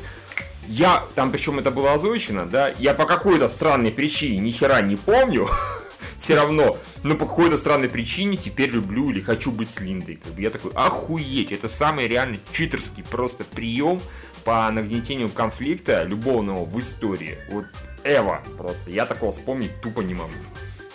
я, 0.71 1.05
там 1.16 1.33
причем 1.33 1.59
это 1.59 1.73
было 1.73 1.95
озвучено, 1.95 2.47
да, 2.47 2.68
я 2.79 2.95
по 2.95 3.05
какой-то 3.05 3.49
странной 3.49 3.91
причине 3.91 4.39
ни 4.39 4.53
хера 4.53 4.81
не 4.81 4.95
помню, 4.95 5.49
все 6.16 6.37
равно, 6.37 6.79
но 7.03 7.16
по 7.16 7.27
какой-то 7.27 7.57
странной 7.57 7.89
причине 7.89 8.37
теперь 8.37 8.71
люблю 8.71 9.11
или 9.11 9.21
хочу 9.21 9.51
быть 9.51 9.68
с 9.68 9.81
Линдой. 9.81 10.16
Как 10.16 10.33
бы 10.33 10.41
я 10.41 10.51
такой, 10.51 10.71
охуеть, 10.75 11.51
это 11.51 11.66
самый 11.66 12.07
реально 12.07 12.39
читерский 12.53 13.03
просто 13.03 13.43
прием 13.43 14.01
по 14.45 14.71
нагнетению 14.71 15.29
конфликта 15.29 16.05
любовного 16.05 16.64
в 16.64 16.79
истории. 16.79 17.39
Вот 17.51 17.64
Эва 18.05 18.41
просто, 18.57 18.93
я 18.93 19.07
такого 19.07 19.33
вспомнить 19.33 19.73
тупо 19.83 20.03
не 20.03 20.14
могу. 20.14 20.31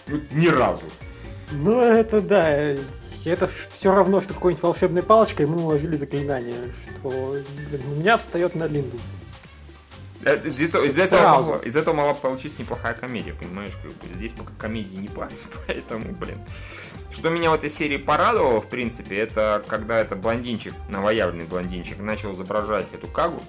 Вот 0.08 0.22
ни 0.32 0.48
разу. 0.48 0.86
Ну, 1.52 1.82
это 1.82 2.22
да, 2.22 2.50
это 3.26 3.48
все 3.48 3.94
равно, 3.94 4.22
что 4.22 4.34
какой-нибудь 4.34 4.64
волшебной 4.64 5.04
палочкой 5.04 5.48
мы 5.48 5.58
наложили 5.58 5.98
заклинание, 5.98 6.56
что 6.72 7.10
блин, 7.10 7.82
у 7.92 7.96
меня 8.00 8.18
встает 8.18 8.56
на 8.56 8.68
Линду. 8.68 8.98
Из, 10.26 10.60
из, 10.60 10.98
этого, 10.98 11.62
из 11.62 11.76
этого 11.76 11.94
могла 11.94 12.16
получиться 12.16 12.60
неплохая 12.60 12.96
комедия, 12.96 13.34
понимаешь? 13.34 13.74
Как 13.82 13.92
бы. 13.92 14.16
Здесь 14.16 14.32
пока 14.32 14.52
комедии 14.58 14.96
не 14.98 15.08
пахнет, 15.08 15.40
поэтому, 15.68 16.14
блин. 16.14 16.40
Что 17.12 17.30
меня 17.30 17.52
в 17.52 17.54
этой 17.54 17.70
серии 17.70 17.98
порадовало, 17.98 18.60
в 18.60 18.68
принципе, 18.68 19.18
это 19.18 19.64
когда 19.68 20.00
этот 20.00 20.20
блондинчик, 20.20 20.74
новоявленный 20.90 21.46
блондинчик, 21.46 22.00
начал 22.00 22.34
изображать 22.34 22.94
эту 22.94 23.08
Кагу. 23.08 23.42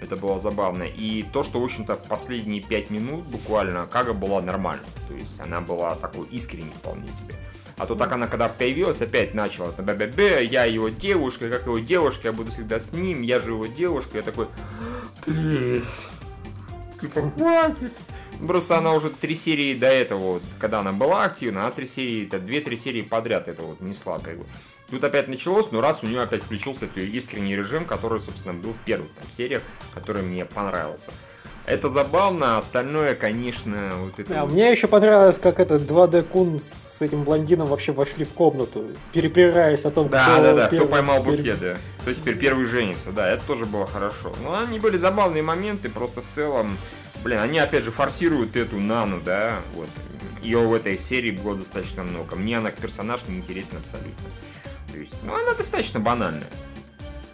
Это 0.00 0.16
было 0.16 0.40
забавно. 0.40 0.84
И 0.84 1.24
то, 1.24 1.42
что, 1.42 1.60
в 1.60 1.64
общем-то, 1.64 1.96
последние 1.96 2.62
пять 2.62 2.88
минут 2.88 3.26
буквально 3.26 3.86
Кага 3.86 4.14
была 4.14 4.40
нормальной. 4.40 4.86
То 5.08 5.14
есть 5.14 5.38
она 5.40 5.60
была 5.60 5.94
такой 5.96 6.26
искренней 6.28 6.70
вполне 6.70 7.10
себе. 7.10 7.34
А 7.78 7.86
то 7.86 7.94
так 7.94 8.12
она, 8.12 8.26
когда 8.26 8.48
появилась, 8.48 9.00
опять 9.00 9.34
начала 9.34 9.70
б 9.70 9.82
б 9.82 10.06
б 10.06 10.44
я 10.44 10.64
его 10.64 10.88
девушка, 10.88 11.48
как 11.48 11.66
его 11.66 11.78
девушка, 11.78 12.28
я 12.28 12.32
буду 12.32 12.50
всегда 12.50 12.80
с 12.80 12.92
ним, 12.92 13.22
я 13.22 13.38
же 13.40 13.52
его 13.52 13.66
девушка. 13.66 14.18
Я 14.18 14.22
такой, 14.22 14.48
Плиз. 15.24 16.08
Типа, 17.00 17.30
хватит. 17.30 17.92
Просто 18.46 18.78
она 18.78 18.92
уже 18.92 19.10
три 19.10 19.34
серии 19.34 19.74
до 19.74 19.86
этого, 19.86 20.18
вот, 20.18 20.42
когда 20.60 20.80
она 20.80 20.92
была 20.92 21.24
активна, 21.24 21.62
она 21.62 21.70
три 21.70 21.86
серии, 21.86 22.26
это 22.26 22.38
две-три 22.38 22.76
серии 22.76 23.02
подряд 23.02 23.48
это 23.48 23.62
вот 23.62 23.80
несла, 23.80 24.18
как 24.20 24.38
бы. 24.38 24.46
Тут 24.90 25.04
опять 25.04 25.28
началось, 25.28 25.70
но 25.70 25.80
раз 25.80 26.02
у 26.02 26.06
нее 26.06 26.22
опять 26.22 26.42
включился 26.42 26.86
этот 26.86 26.98
искренний 26.98 27.56
режим, 27.56 27.84
который, 27.84 28.20
собственно, 28.20 28.54
был 28.54 28.72
в 28.72 28.78
первых 28.84 29.12
там 29.12 29.28
сериях, 29.28 29.62
который 29.92 30.22
мне 30.22 30.44
понравился. 30.44 31.10
Это 31.68 31.90
забавно, 31.90 32.56
а 32.56 32.58
остальное, 32.58 33.14
конечно, 33.14 33.90
вот 34.00 34.18
это... 34.18 34.40
А, 34.40 34.46
мне 34.46 34.70
еще 34.70 34.88
понравилось, 34.88 35.38
как 35.38 35.60
этот 35.60 35.82
2D 35.82 36.22
Кун 36.22 36.58
с 36.58 37.02
этим 37.02 37.24
блондином 37.24 37.68
вообще 37.68 37.92
вошли 37.92 38.24
в 38.24 38.32
комнату, 38.32 38.86
перепираясь 39.12 39.84
о 39.84 39.90
том, 39.90 40.08
да, 40.08 40.24
кто 40.24 40.36
Да, 40.36 40.42
да, 40.42 40.54
да, 40.54 40.66
кто 40.68 40.86
поймал 40.86 41.20
теперь... 41.20 41.36
букет, 41.36 41.60
да. 41.60 41.76
То 42.04 42.08
есть 42.08 42.22
теперь 42.22 42.38
первый 42.38 42.64
женится, 42.64 43.12
да, 43.12 43.30
это 43.30 43.44
тоже 43.44 43.66
было 43.66 43.86
хорошо. 43.86 44.32
Но 44.42 44.58
они 44.58 44.78
были 44.78 44.96
забавные 44.96 45.42
моменты, 45.42 45.90
просто 45.90 46.22
в 46.22 46.26
целом, 46.26 46.78
блин, 47.22 47.38
они 47.40 47.58
опять 47.58 47.84
же 47.84 47.92
форсируют 47.92 48.56
эту 48.56 48.80
Нану, 48.80 49.20
да, 49.20 49.56
вот. 49.74 49.88
Ее 50.42 50.60
в 50.60 50.72
этой 50.72 50.98
серии 50.98 51.32
было 51.32 51.56
достаточно 51.56 52.02
много. 52.02 52.36
Мне 52.36 52.58
она 52.58 52.70
как 52.70 52.80
персонаж 52.80 53.22
не 53.28 53.36
интересен 53.36 53.76
абсолютно. 53.76 54.28
То 54.92 54.98
есть, 54.98 55.12
ну, 55.22 55.34
она 55.34 55.52
достаточно 55.52 56.00
банальная. 56.00 56.48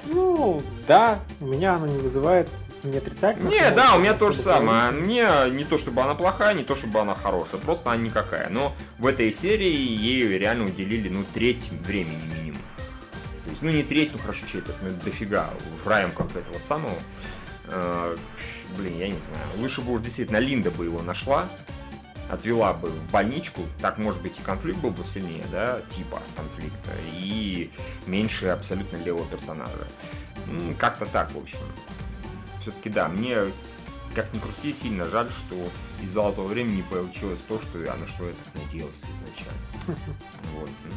Ну, 0.06 0.62
да, 0.88 1.20
у 1.40 1.46
меня 1.46 1.74
она 1.74 1.86
не 1.86 1.98
вызывает 1.98 2.48
не 2.84 2.98
отрицательно? 2.98 3.48
Не, 3.48 3.70
да, 3.70 3.96
у 3.96 3.98
меня 3.98 4.14
то 4.14 4.30
же 4.30 4.38
самое. 4.38 4.90
Мне 4.90 5.26
не 5.50 5.64
то, 5.64 5.78
чтобы 5.78 6.02
она 6.02 6.14
плохая, 6.14 6.54
не 6.54 6.64
то, 6.64 6.76
чтобы 6.76 7.00
она 7.00 7.14
хорошая. 7.14 7.60
Просто 7.60 7.90
она 7.90 8.02
никакая. 8.02 8.48
Но 8.50 8.74
в 8.98 9.06
этой 9.06 9.32
серии 9.32 9.72
ей 9.72 10.38
реально 10.38 10.66
уделили, 10.66 11.08
ну, 11.08 11.24
треть 11.32 11.70
времени 11.70 12.22
минимум. 12.36 12.62
То 13.44 13.50
есть, 13.50 13.62
ну, 13.62 13.70
не 13.70 13.82
треть, 13.82 14.10
ну, 14.12 14.18
хорошо, 14.18 14.46
четверть, 14.46 14.76
ну, 14.82 14.90
дофига 15.04 15.50
в 15.84 15.88
рамках 15.88 16.34
этого 16.36 16.58
самого. 16.58 16.96
Э, 17.66 18.16
блин, 18.76 18.98
я 18.98 19.08
не 19.08 19.20
знаю. 19.20 19.44
Лучше 19.56 19.80
бы 19.82 19.92
уж 19.92 20.00
действительно 20.00 20.38
Линда 20.38 20.70
бы 20.70 20.84
его 20.84 21.02
нашла, 21.02 21.48
отвела 22.30 22.72
бы 22.72 22.88
в 22.88 23.10
больничку, 23.10 23.62
так, 23.80 23.98
может 23.98 24.22
быть, 24.22 24.38
и 24.38 24.42
конфликт 24.42 24.78
был 24.78 24.90
бы 24.90 25.04
сильнее, 25.04 25.44
да, 25.50 25.80
типа 25.88 26.20
конфликта, 26.36 26.90
и 27.12 27.70
меньше 28.06 28.48
абсолютно 28.48 28.96
левого 28.96 29.26
персонажа. 29.26 29.86
Как-то 30.78 31.06
так, 31.06 31.32
в 31.32 31.38
общем 31.38 31.60
все-таки 32.64 32.88
да, 32.88 33.08
мне 33.08 33.52
как 34.14 34.32
ни 34.32 34.38
крути, 34.38 34.72
сильно 34.72 35.04
жаль, 35.06 35.28
что 35.28 35.56
из 36.02 36.12
золотого 36.12 36.46
времени 36.46 36.82
получилось 36.88 37.40
то, 37.46 37.60
что 37.60 37.82
я 37.82 37.94
на 37.96 38.06
что 38.06 38.26
я 38.26 38.32
так 38.32 38.62
надеялся 38.62 39.06
изначально. 39.14 39.98
Вот. 40.54 40.70
Ну. 40.84 40.94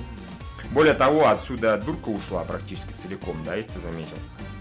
Более 0.71 0.93
того, 0.93 1.27
отсюда 1.27 1.77
дурка 1.77 2.09
ушла 2.09 2.43
практически 2.43 2.91
целиком, 2.91 3.37
да, 3.43 3.55
если 3.55 3.73
ты 3.73 3.79
заметил. 3.79 4.17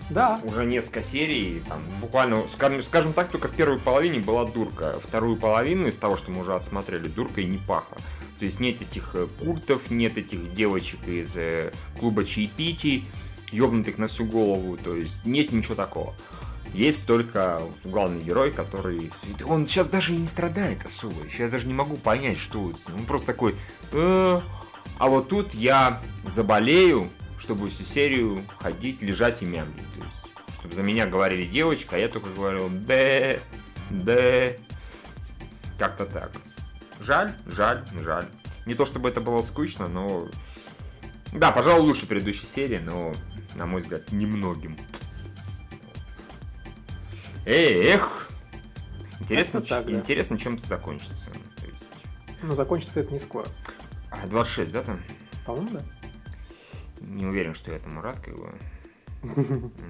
Да. 0.09 0.41
Уже 0.45 0.65
несколько 0.65 1.03
серий, 1.03 1.63
там, 1.69 1.83
буквально, 2.01 2.47
скажем, 2.47 2.81
скажем 2.81 3.13
так, 3.13 3.29
только 3.29 3.49
в 3.49 3.53
первой 3.53 3.79
половине 3.79 4.21
была 4.21 4.45
дурка. 4.45 4.99
Вторую 5.03 5.37
половину 5.37 5.89
из 5.89 5.97
того, 5.97 6.17
что 6.17 6.31
мы 6.31 6.41
уже 6.41 6.55
отсмотрели, 6.55 7.09
дурка 7.09 7.41
и 7.41 7.45
не 7.45 7.59
пахло. 7.59 7.99
То 8.39 8.45
есть 8.45 8.61
нет 8.61 8.81
этих 8.81 9.15
э, 9.15 9.27
куртов, 9.41 9.91
нет 9.91 10.17
этих 10.17 10.53
девочек 10.53 11.07
из 11.09 11.37
э, 11.37 11.73
клуба 11.99 12.25
чаепитий, 12.25 13.05
ёбнутых 13.51 13.99
на 13.99 14.07
всю 14.09 14.25
голову, 14.25 14.77
то 14.77 14.95
есть 14.95 15.27
нет 15.27 15.53
ничего 15.53 15.75
такого. 15.75 16.15
Есть 16.77 17.07
только 17.07 17.63
главный 17.85 18.23
герой, 18.23 18.53
который... 18.53 19.11
Он 19.47 19.67
сейчас 19.67 19.89
даже 19.89 20.13
и 20.13 20.19
не 20.19 20.27
страдает 20.27 20.85
особо. 20.85 21.15
Я 21.39 21.49
даже 21.49 21.67
не 21.67 21.73
могу 21.73 21.97
понять, 21.97 22.39
что. 22.39 22.75
Он 22.87 23.07
просто 23.07 23.29
такой... 23.29 23.57
«Э, 23.93 24.43
а 24.99 25.09
вот 25.09 25.31
тут 25.31 25.55
я 25.55 26.03
заболею, 26.27 27.09
чтобы 27.39 27.71
всю 27.71 27.83
серию 27.83 28.45
ходить, 28.59 29.01
лежать 29.01 29.41
и 29.41 29.47
мямлить. 29.47 29.91
То 29.95 30.05
есть, 30.05 30.17
чтобы 30.59 30.75
за 30.75 30.83
меня 30.83 31.07
говорили 31.07 31.47
девочка, 31.47 31.97
а 31.97 31.99
я 31.99 32.09
только 32.09 32.29
говорил 32.29 32.69
б, 32.69 33.41
б. 33.89 34.59
Как-то 35.79 36.05
так. 36.05 36.33
Жаль, 37.01 37.35
жаль, 37.47 37.87
жаль. 38.03 38.27
Не 38.67 38.75
то 38.75 38.85
чтобы 38.85 39.09
это 39.09 39.23
было 39.23 39.41
скучно, 39.41 39.89
но... 39.89 40.29
Да, 41.33 41.53
пожалуй, 41.53 41.87
лучше 41.87 42.07
предыдущей 42.07 42.47
серии, 42.47 42.79
но, 42.79 43.15
на 43.55 43.65
мой 43.65 43.81
взгляд, 43.81 44.13
немногим. 44.13 44.77
Эх! 47.47 48.29
Интересно, 49.21 49.61
так, 49.61 49.87
да. 49.87 49.93
интересно 49.93 50.37
чем 50.37 50.57
это 50.57 50.67
закончится. 50.67 51.31
То 51.31 51.67
есть... 51.67 51.91
Ну, 52.43 52.55
закончится 52.55 53.01
это 53.01 53.13
не 53.13 53.19
скоро. 53.19 53.47
А, 54.11 54.27
26, 54.27 54.73
да, 54.73 54.83
там? 54.83 55.01
По-моему, 55.47 55.71
да. 55.71 55.83
Не 57.01 57.25
уверен, 57.25 57.55
что 57.55 57.71
я 57.71 57.77
этому 57.77 58.01
рад, 58.03 58.21
как 58.21 58.37
бы. 58.37 58.53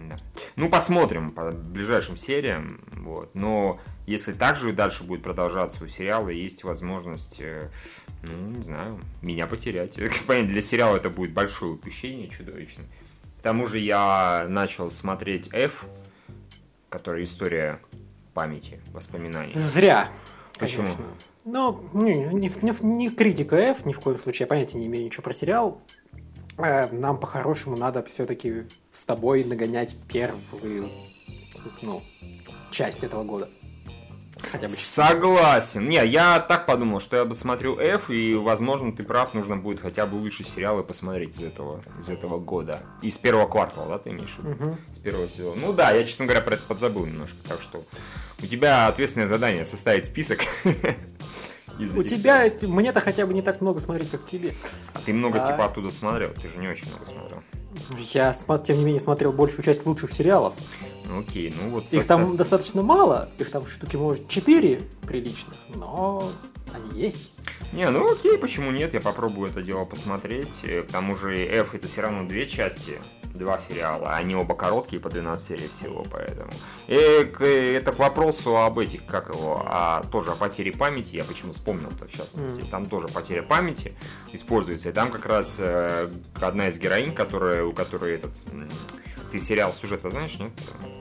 Да. 0.08 0.18
Ну, 0.56 0.68
посмотрим 0.68 1.30
по 1.30 1.50
ближайшим 1.50 2.16
сериям. 2.16 2.80
Вот. 2.92 3.34
Но 3.34 3.80
если 4.06 4.32
так 4.32 4.56
же 4.56 4.72
дальше 4.72 5.04
будет 5.04 5.22
продолжаться 5.22 5.82
у 5.82 5.88
сериала, 5.88 6.28
есть 6.28 6.62
возможность, 6.62 7.40
э, 7.40 7.70
ну, 8.22 8.56
не 8.56 8.62
знаю, 8.62 9.00
меня 9.22 9.46
потерять. 9.46 9.98
Понятно, 10.26 10.50
для 10.50 10.60
сериала 10.60 10.96
это 10.96 11.10
будет 11.10 11.32
большое 11.32 11.72
упущение 11.72 12.28
чудовищное. 12.28 12.86
К 13.38 13.42
тому 13.42 13.66
же 13.66 13.78
я 13.78 14.46
начал 14.48 14.90
смотреть 14.90 15.48
F, 15.52 15.86
которая 16.88 17.22
история 17.22 17.78
памяти, 18.34 18.80
воспоминаний. 18.92 19.54
Зря. 19.54 20.10
Почему? 20.58 20.84
Конечно. 20.84 21.06
Ну, 21.44 21.80
не, 21.92 22.14
не, 22.14 22.50
не, 22.62 22.84
не 22.84 23.10
критика 23.10 23.56
F, 23.56 23.86
ни 23.86 23.92
в 23.92 24.00
коем 24.00 24.18
случае, 24.18 24.44
я 24.44 24.46
понятия 24.48 24.78
не 24.78 24.86
имею 24.86 25.04
ничего 25.04 25.22
про 25.22 25.32
сериал. 25.32 25.80
Э, 26.58 26.88
нам 26.90 27.20
по-хорошему 27.20 27.76
надо 27.76 28.02
все-таки 28.02 28.64
с 28.90 29.04
тобой 29.04 29.44
нагонять 29.44 29.96
первую 30.08 30.90
ну, 31.82 32.02
часть 32.70 33.04
этого 33.04 33.24
года. 33.24 33.48
Хотя 34.50 34.66
бы 34.66 34.72
Согласен. 34.72 35.88
Не, 35.88 36.04
я 36.06 36.40
так 36.40 36.66
подумал, 36.66 37.00
что 37.00 37.16
я 37.16 37.24
бы 37.24 37.34
смотрю 37.34 37.78
F, 37.78 38.10
и, 38.10 38.34
возможно, 38.34 38.92
ты 38.92 39.02
прав, 39.02 39.34
нужно 39.34 39.56
будет 39.56 39.80
хотя 39.80 40.06
бы 40.06 40.16
лучшие 40.16 40.46
сериалы 40.46 40.82
посмотреть 40.82 41.36
из 41.36 41.42
этого, 41.42 41.80
из 41.98 42.08
этого 42.08 42.38
года. 42.38 42.80
Из 43.02 43.18
первого 43.18 43.46
квартала, 43.48 43.88
да, 43.88 43.98
ты 43.98 44.10
имеешь 44.10 44.36
в 44.36 44.44
виду? 44.44 44.64
Угу. 44.64 44.76
С 44.94 44.98
первого 44.98 45.28
сезона. 45.28 45.60
Ну 45.60 45.72
да, 45.72 45.90
я, 45.90 46.04
честно 46.04 46.26
говоря, 46.26 46.40
про 46.40 46.54
это 46.54 46.62
подзабыл 46.64 47.06
немножко. 47.06 47.36
Так 47.48 47.60
что 47.60 47.84
у 48.42 48.46
тебя 48.46 48.86
ответственное 48.86 49.26
задание 49.26 49.64
составить 49.64 50.04
список. 50.04 50.40
У 51.78 52.02
тебя, 52.02 52.50
мне-то 52.62 53.00
хотя 53.00 53.26
бы 53.26 53.34
не 53.34 53.42
так 53.42 53.60
много 53.60 53.80
смотреть, 53.80 54.10
как 54.10 54.24
тебе. 54.24 54.54
А 54.94 54.98
ты 55.04 55.12
много 55.12 55.42
а... 55.42 55.46
типа 55.46 55.66
оттуда 55.66 55.90
смотрел? 55.90 56.30
Ты 56.30 56.48
же 56.48 56.58
не 56.58 56.68
очень 56.68 56.88
много 56.88 57.04
смотрел. 57.04 57.42
Я, 58.12 58.32
тем 58.64 58.78
не 58.78 58.84
менее, 58.84 59.00
смотрел 59.00 59.32
большую 59.32 59.62
часть 59.62 59.84
лучших 59.84 60.12
сериалов. 60.12 60.54
Ну 61.08 61.20
окей, 61.20 61.54
ну 61.62 61.70
вот... 61.70 61.92
Их 61.92 62.06
там 62.06 62.36
достаточно 62.36 62.82
мало, 62.82 63.28
их 63.38 63.50
там 63.50 63.66
штуки, 63.66 63.96
может, 63.96 64.28
4 64.28 64.80
приличных, 65.06 65.58
но 65.74 66.30
они 66.72 67.00
есть. 67.00 67.32
Не, 67.72 67.90
ну 67.90 68.10
окей, 68.10 68.38
почему 68.38 68.70
нет, 68.70 68.94
я 68.94 69.00
попробую 69.00 69.50
это 69.50 69.62
дело 69.62 69.84
посмотреть. 69.84 70.64
Э, 70.64 70.82
к 70.82 70.88
тому 70.88 71.14
же 71.14 71.34
F 71.36 71.74
это 71.74 71.86
все 71.86 72.02
равно 72.02 72.26
две 72.26 72.46
части, 72.46 73.00
два 73.36 73.58
сериала, 73.58 74.14
они 74.14 74.34
оба 74.34 74.54
короткие, 74.54 75.00
по 75.00 75.10
12 75.10 75.46
серий 75.46 75.68
всего, 75.68 76.04
поэтому. 76.10 76.50
И 76.86 77.24
к, 77.24 77.44
это 77.44 77.92
к 77.92 77.98
вопросу 77.98 78.56
об 78.56 78.78
этих, 78.78 79.06
как 79.06 79.28
его, 79.28 79.62
а, 79.64 80.02
тоже 80.10 80.32
о 80.32 80.34
потере 80.34 80.72
памяти, 80.72 81.16
я 81.16 81.24
почему 81.24 81.52
вспомнил-то 81.52 82.06
в 82.06 82.12
частности, 82.12 82.62
mm. 82.62 82.70
там 82.70 82.86
тоже 82.86 83.08
потеря 83.08 83.42
памяти 83.42 83.94
используется, 84.32 84.88
и 84.88 84.92
там 84.92 85.10
как 85.10 85.26
раз 85.26 85.56
э, 85.58 86.10
одна 86.40 86.68
из 86.68 86.78
героинь, 86.78 87.14
которая, 87.14 87.64
у 87.64 87.72
которой 87.72 88.14
этот 88.14 88.32
ты 89.30 89.38
сериал 89.38 89.72
сюжета 89.72 90.10
знаешь, 90.10 90.38
нет? 90.38 90.52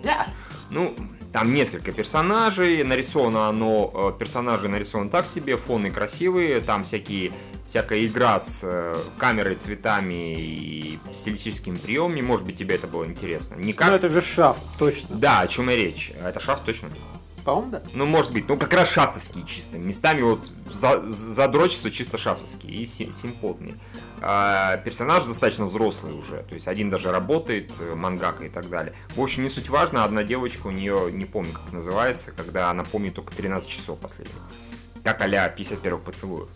Да. 0.04 0.28
Ну, 0.70 0.96
там 1.32 1.54
несколько 1.54 1.92
персонажей, 1.92 2.84
нарисовано 2.84 3.50
оно, 3.50 3.92
э, 3.94 4.18
персонажи 4.18 4.68
нарисованы 4.68 5.10
так 5.10 5.26
себе, 5.26 5.58
фоны 5.58 5.92
красивые, 5.92 6.62
там 6.62 6.84
всякие, 6.84 7.34
всякая 7.66 8.06
игра 8.06 8.40
с 8.40 8.62
э, 8.64 8.96
камерой, 9.18 9.56
цветами 9.56 10.34
и 10.34 11.00
стилистическими 11.14 11.76
приемами, 11.76 12.22
может 12.22 12.46
быть, 12.46 12.58
тебе 12.58 12.76
это 12.76 12.88
было 12.88 13.06
интересно. 13.06 13.56
Не 13.56 13.74
как... 13.74 13.90
Ну, 13.90 13.96
это 13.96 14.10
же 14.10 14.22
шафт, 14.22 14.64
точно. 14.80 15.18
Да, 15.18 15.42
о 15.42 15.48
чем 15.48 15.70
и 15.70 15.76
речь. 15.76 16.12
Это 16.24 16.40
шафт, 16.40 16.64
точно. 16.64 16.90
По-моему, 17.46 17.72
да. 17.72 17.84
Ну, 17.93 18.08
может 18.08 18.34
быть, 18.34 18.50
ну 18.50 18.58
как 18.58 18.74
раз 18.74 18.89
шафтовские 18.89 19.46
чисто. 19.46 19.78
Местами 19.78 20.24
вот 20.24 20.52
за, 20.72 21.04
задрочество 21.06 21.91
чисто 21.91 22.18
шафтовские 22.18 22.74
и 22.74 22.86
симпотные. 22.86 23.76
А, 24.20 24.78
персонаж 24.78 25.26
достаточно 25.26 25.66
взрослый 25.68 26.14
уже, 26.14 26.41
то 26.41 26.56
есть 26.56 26.68
один 26.68 26.89
даже 26.89 27.12
работает, 27.12 27.72
э, 27.78 27.93
мангака 27.93 28.46
и 28.46 28.50
так 28.50 28.70
далее. 28.70 28.96
В 29.16 29.22
общем, 29.22 29.43
не 29.43 29.50
суть 29.50 29.70
важно, 29.70 30.04
одна 30.04 30.24
девочка, 30.24 30.66
у 30.68 30.72
нее, 30.72 31.12
не 31.12 31.26
помню, 31.26 31.54
как 31.54 31.72
называется, 31.72 32.32
когда 32.32 32.72
она 32.72 32.84
помнит 32.84 33.14
только 33.14 33.32
13 33.36 33.70
часов 33.70 34.00
последних. 34.00 34.36
Как 35.04 35.22
а-ля 35.22 35.48
51 35.48 36.00
поцелуев 36.00 36.50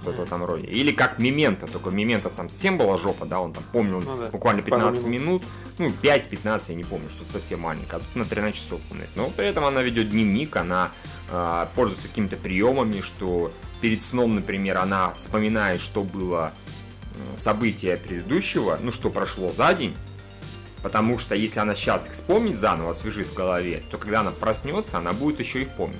что-то 0.00 0.22
в 0.22 0.24
этом 0.24 0.44
роде. 0.44 0.66
Или 0.66 0.92
как 0.92 1.18
Мимента, 1.18 1.66
только 1.66 1.90
Мимента 1.90 2.28
там 2.30 2.48
совсем 2.48 2.78
была 2.78 2.96
жопа, 2.98 3.26
да, 3.26 3.40
он 3.40 3.52
там 3.52 3.64
помнил 3.72 4.00
ну, 4.00 4.16
да. 4.16 4.26
буквально 4.26 4.62
15 4.62 5.04
минут. 5.06 5.42
минут, 5.42 5.42
ну 5.78 5.92
5-15, 6.02 6.64
я 6.68 6.74
не 6.74 6.84
помню, 6.84 7.08
что-то 7.10 7.32
совсем 7.32 7.60
маленькое, 7.60 7.96
а 7.96 7.98
тут 7.98 8.16
на 8.16 8.24
13 8.24 8.54
часов 8.54 8.80
помнит. 8.82 9.08
Но 9.16 9.30
при 9.30 9.46
этом 9.46 9.64
она 9.64 9.82
ведет 9.82 10.10
дневник, 10.10 10.56
она 10.56 10.92
э, 11.30 11.66
пользуется 11.74 12.08
какими-то 12.08 12.36
приемами, 12.36 13.00
что 13.00 13.52
перед 13.80 14.02
сном, 14.02 14.34
например, 14.34 14.78
она 14.78 15.12
вспоминает, 15.14 15.80
что 15.80 16.02
было 16.02 16.52
события 17.34 17.96
предыдущего, 17.96 18.78
ну 18.80 18.92
что 18.92 19.10
прошло 19.10 19.52
за 19.52 19.72
день, 19.74 19.96
потому 20.82 21.18
что 21.18 21.34
если 21.34 21.60
она 21.60 21.74
сейчас 21.74 22.06
их 22.06 22.12
вспомнит 22.12 22.56
заново, 22.56 22.90
освежит 22.90 23.28
в 23.28 23.34
голове, 23.34 23.82
то 23.90 23.98
когда 23.98 24.20
она 24.20 24.30
проснется, 24.30 24.98
она 24.98 25.12
будет 25.12 25.40
еще 25.40 25.62
их 25.62 25.70
помнить. 25.70 25.98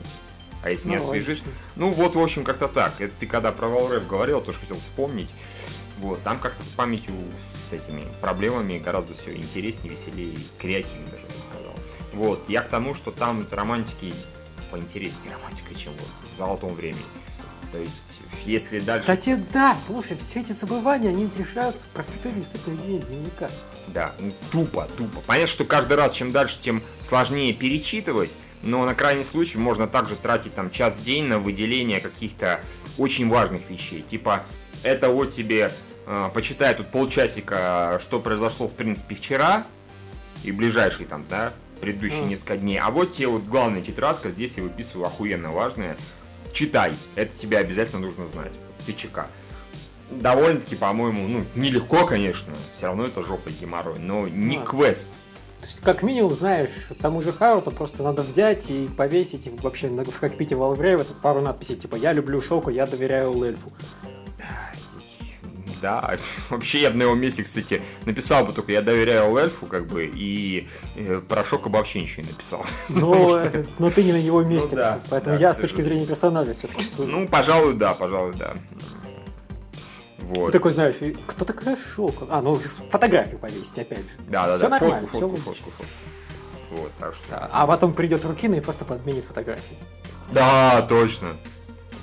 А 0.63 0.71
если 0.71 0.89
ну, 0.89 0.95
не 0.95 1.01
освежишь... 1.01 1.41
Ну 1.77 1.91
вот, 1.93 2.15
в 2.15 2.21
общем, 2.21 2.45
как-то 2.45 2.69
так. 2.69 3.01
Это 3.01 3.15
ты 3.19 3.27
когда 3.27 3.53
про 3.53 3.69
Valorant 3.69 4.07
говорил, 4.07 4.41
тоже 4.41 4.59
хотел 4.59 4.79
вспомнить. 4.79 5.31
Вот, 5.99 6.23
там 6.23 6.39
как-то 6.39 6.63
с 6.63 6.71
памятью, 6.71 7.15
с 7.53 7.73
этими 7.73 8.05
проблемами 8.21 8.79
гораздо 8.79 9.15
все 9.15 9.35
интереснее, 9.35 9.93
веселее 9.93 10.29
и 10.29 10.47
креативнее 10.59 11.09
даже, 11.09 11.27
я 11.27 11.35
бы 11.35 11.43
сказал. 11.43 11.75
Вот, 12.13 12.49
я 12.49 12.63
к 12.63 12.69
тому, 12.69 12.95
что 12.95 13.11
там 13.11 13.45
романтики 13.51 14.15
поинтереснее 14.71 15.33
романтика, 15.33 15.75
чем 15.75 15.93
вот 15.95 16.31
в 16.31 16.37
золотом 16.37 16.75
времени. 16.75 17.03
То 17.73 17.79
есть, 17.79 18.21
если 18.47 18.81
дальше... 18.81 19.01
Кстати, 19.01 19.43
да, 19.53 19.77
слушай, 19.77 20.17
все 20.17 20.41
эти 20.41 20.53
забывания, 20.53 21.11
они 21.11 21.29
решаются 21.37 21.87
простым 21.93 22.37
листом 22.37 22.61
поведения 22.63 23.01
дневника. 23.01 23.51
Да, 23.89 24.15
ну, 24.19 24.33
тупо, 24.51 24.89
тупо. 24.97 25.21
Понятно, 25.27 25.53
что 25.53 25.65
каждый 25.65 25.97
раз, 25.97 26.13
чем 26.13 26.33
дальше, 26.33 26.59
тем 26.61 26.83
сложнее 27.03 27.53
перечитывать, 27.53 28.35
но 28.63 28.85
на 28.85 28.95
крайний 28.95 29.25
случай 29.25 29.59
можно 29.59 29.87
также 29.87 30.17
тратить 30.17 30.55
там 30.55 30.71
час-день 30.71 31.25
на 31.25 31.39
выделение 31.39 32.01
каких-то 32.01 32.61
очень 32.97 33.29
важных 33.29 33.69
вещей. 33.71 34.03
Типа, 34.03 34.45
это 34.83 35.09
вот 35.11 35.31
тебе 35.31 35.73
э, 36.07 36.31
почитай 36.35 36.75
тут 36.75 36.89
полчасика, 36.89 37.99
что 38.03 38.21
произошло 38.21 38.69
в 38.69 38.75
принципе 38.75 39.15
вчера 39.15 39.65
и 40.45 40.53
ближайшие 40.53 41.07
там, 41.07 41.25
да, 41.29 41.53
предыдущие 41.81 42.23
mm. 42.23 42.29
несколько 42.29 42.57
дней. 42.57 42.79
А 42.79 42.91
вот 42.91 43.13
тебе 43.13 43.29
вот 43.29 43.45
главная 43.45 43.81
тетрадка, 43.81 44.31
здесь 44.31 44.57
я 44.57 44.63
выписываю 44.63 45.07
охуенно 45.07 45.51
важное. 45.51 45.97
Читай, 46.53 46.95
это 47.15 47.37
тебе 47.37 47.59
обязательно 47.59 48.01
нужно 48.01 48.27
знать. 48.27 48.53
Ты 48.87 48.93
ЧК. 48.93 49.29
Довольно-таки, 50.11 50.75
по-моему, 50.75 51.29
ну, 51.29 51.45
нелегко, 51.55 52.07
конечно, 52.07 52.55
все 52.73 52.87
равно 52.87 53.07
это 53.07 53.23
жопа 53.23 53.51
геморрой, 53.51 53.99
но 53.99 54.27
не 54.27 54.57
а. 54.57 54.65
квест. 54.65 55.11
То 55.61 55.67
есть, 55.67 55.81
как 55.81 56.03
минимум, 56.03 56.35
знаешь, 56.35 56.71
тому 57.01 57.21
же 57.21 57.33
Харуту 57.33 57.71
просто 57.71 58.03
надо 58.03 58.23
взять 58.23 58.71
и 58.71 58.89
повесить 58.89 59.51
вообще 59.61 59.89
в 59.89 60.21
кокпите 60.21 60.55
Валврейва 60.55 61.05
пару 61.21 61.41
надписей, 61.41 61.77
типа 61.77 61.97
«Я 61.97 62.13
люблю 62.13 62.41
Шоку, 62.41 62.71
я 62.71 62.87
доверяю 62.87 63.33
Лельфу». 63.33 63.73
Да, 65.81 66.17
вообще 66.51 66.83
я 66.83 66.91
бы 66.91 66.97
на 66.97 67.03
его 67.05 67.15
месте, 67.15 67.43
кстати, 67.43 67.83
написал 68.05 68.45
бы 68.45 68.53
только 68.53 68.73
«Я 68.73 68.83
доверяю 68.83 69.37
Эльфу», 69.37 69.67
как 69.67 69.87
бы, 69.87 70.11
и 70.13 70.67
э, 70.97 71.21
про 71.27 71.45
Шока 71.45 71.69
бы 71.69 71.79
вообще 71.79 72.01
ничего 72.01 72.23
не 72.23 72.31
написал. 72.31 72.65
Но, 72.89 73.29
что... 73.29 73.67
но 73.79 73.91
ты 73.91 74.05
не 74.05 74.13
на 74.13 74.17
его 74.17 74.43
месте, 74.43 74.71
ну, 74.73 74.77
да, 74.77 75.01
поэтому 75.11 75.37
да, 75.37 75.43
я 75.43 75.55
с 75.55 75.59
точки 75.59 75.81
зрения 75.81 76.07
персонажа 76.07 76.53
все-таки 76.53 76.85
Ну, 76.99 77.29
пожалуй, 77.29 77.75
да, 77.75 77.95
пожалуй, 77.95 78.35
да. 78.35 78.55
Вот. 80.29 80.53
Ты 80.53 80.59
такой 80.59 80.73
знаешь, 80.73 80.97
кто 81.27 81.47
такая 81.47 81.75
Шока? 81.75 82.27
А, 82.29 82.43
ну 82.43 82.57
фотографию 82.57 83.39
повесить, 83.39 83.79
опять 83.79 84.01
же. 84.01 84.19
Да, 84.29 84.47
да, 84.47 84.57
все 84.57 84.69
да. 84.69 84.79
нормально, 84.79 85.09
фотку, 85.09 85.37
фотку, 85.37 85.37
все 85.37 85.45
фотку, 85.45 85.71
фотку. 85.71 85.93
Вот, 86.71 86.93
так 86.99 87.15
что. 87.15 87.25
Да, 87.31 87.49
а 87.51 87.67
потом 87.67 87.95
придет 87.95 88.27
Рукина 88.27 88.57
и 88.57 88.61
просто 88.61 88.85
подменит 88.85 89.25
фотографии. 89.25 89.79
Да, 90.31 90.83
точно. 90.83 91.39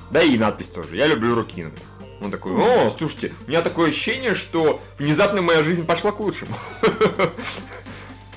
Да 0.09 0.23
и 0.23 0.39
надпись 0.39 0.69
тоже. 0.69 0.95
Я 0.95 1.05
люблю 1.05 1.35
Рукину. 1.35 1.71
Он 2.19 2.31
такой, 2.31 2.53
о, 2.53 2.89
слушайте, 2.89 3.31
у 3.45 3.49
меня 3.49 3.61
такое 3.61 3.89
ощущение, 3.89 4.33
что 4.33 4.81
внезапно 4.97 5.43
моя 5.43 5.61
жизнь 5.61 5.85
пошла 5.85 6.11
к 6.11 6.19
лучшему. 6.19 6.55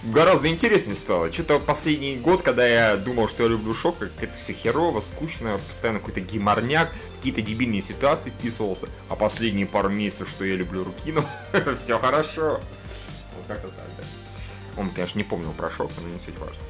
гораздо 0.05 0.49
интереснее 0.49 0.97
стало. 0.97 1.33
Что-то 1.33 1.59
последний 1.59 2.17
год, 2.17 2.43
когда 2.43 2.67
я 2.67 2.97
думал, 2.97 3.29
что 3.29 3.43
я 3.43 3.49
люблю 3.49 3.75
шок, 3.75 3.99
как 3.99 4.11
это 4.21 4.39
все 4.39 4.53
херово, 4.53 5.01
скучно, 5.01 5.59
постоянно 5.69 5.99
какой-то 5.99 6.21
геморняк, 6.21 6.93
какие-то 7.17 7.43
дебильные 7.43 7.81
ситуации 7.81 8.31
вписывался. 8.31 8.89
А 9.09 9.17
последние 9.17 9.67
пару 9.67 9.89
месяцев, 9.89 10.29
что 10.29 10.45
я 10.45 10.57
люблю 10.57 10.85
Рукину, 10.85 11.25
все 11.77 11.99
хорошо. 11.99 12.61
Вот 13.37 13.47
как-то 13.47 13.69
так, 13.69 13.87
да. 13.97 14.05
Он, 14.81 14.91
конечно, 14.91 15.19
не 15.19 15.25
помнил 15.25 15.53
про 15.53 15.71
шок, 15.71 15.91
но 16.01 16.09
не 16.09 16.19
суть 16.21 16.39
важно. 16.39 16.63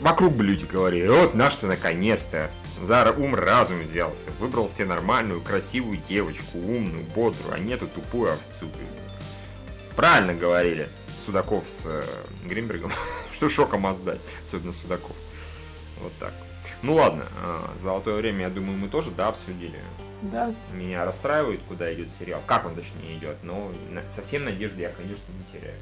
Вокруг 0.00 0.34
бы 0.34 0.44
люди 0.44 0.64
говорили, 0.64 1.08
вот 1.08 1.34
наш-то 1.34 1.66
наконец-то 1.66 2.50
за 2.82 3.10
ум 3.12 3.34
разум 3.34 3.80
взялся, 3.80 4.30
выбрал 4.38 4.68
себе 4.68 4.86
нормальную, 4.86 5.40
красивую 5.40 5.98
девочку, 6.08 6.58
умную, 6.58 7.04
бодрую, 7.14 7.54
а 7.54 7.58
нету 7.58 7.86
тупую 7.86 8.32
овцу. 8.32 8.70
Правильно 9.96 10.34
говорили. 10.34 10.88
Судаков 11.24 11.64
с 11.68 11.82
э, 11.86 12.04
Гринбергом, 12.44 12.92
что 13.34 13.48
шоком 13.48 13.86
отдать, 13.86 14.20
особенно 14.42 14.72
Судаков. 14.72 15.16
Вот 16.02 16.12
так. 16.20 16.32
Ну 16.82 16.94
ладно, 16.94 17.26
э, 17.42 17.60
золотое 17.80 18.16
время, 18.16 18.42
я 18.42 18.50
думаю, 18.50 18.76
мы 18.78 18.88
тоже, 18.88 19.10
да, 19.10 19.28
обсудили. 19.28 19.78
Да. 20.22 20.52
Меня 20.72 21.04
расстраивает, 21.04 21.60
куда 21.68 21.92
идет 21.94 22.08
сериал, 22.18 22.40
как 22.46 22.66
он 22.66 22.74
точнее 22.74 23.16
идет, 23.16 23.36
но 23.42 23.70
на- 23.90 24.08
совсем 24.10 24.44
надежды 24.44 24.82
я, 24.82 24.90
конечно, 24.90 25.22
не 25.28 25.58
теряю. 25.60 25.78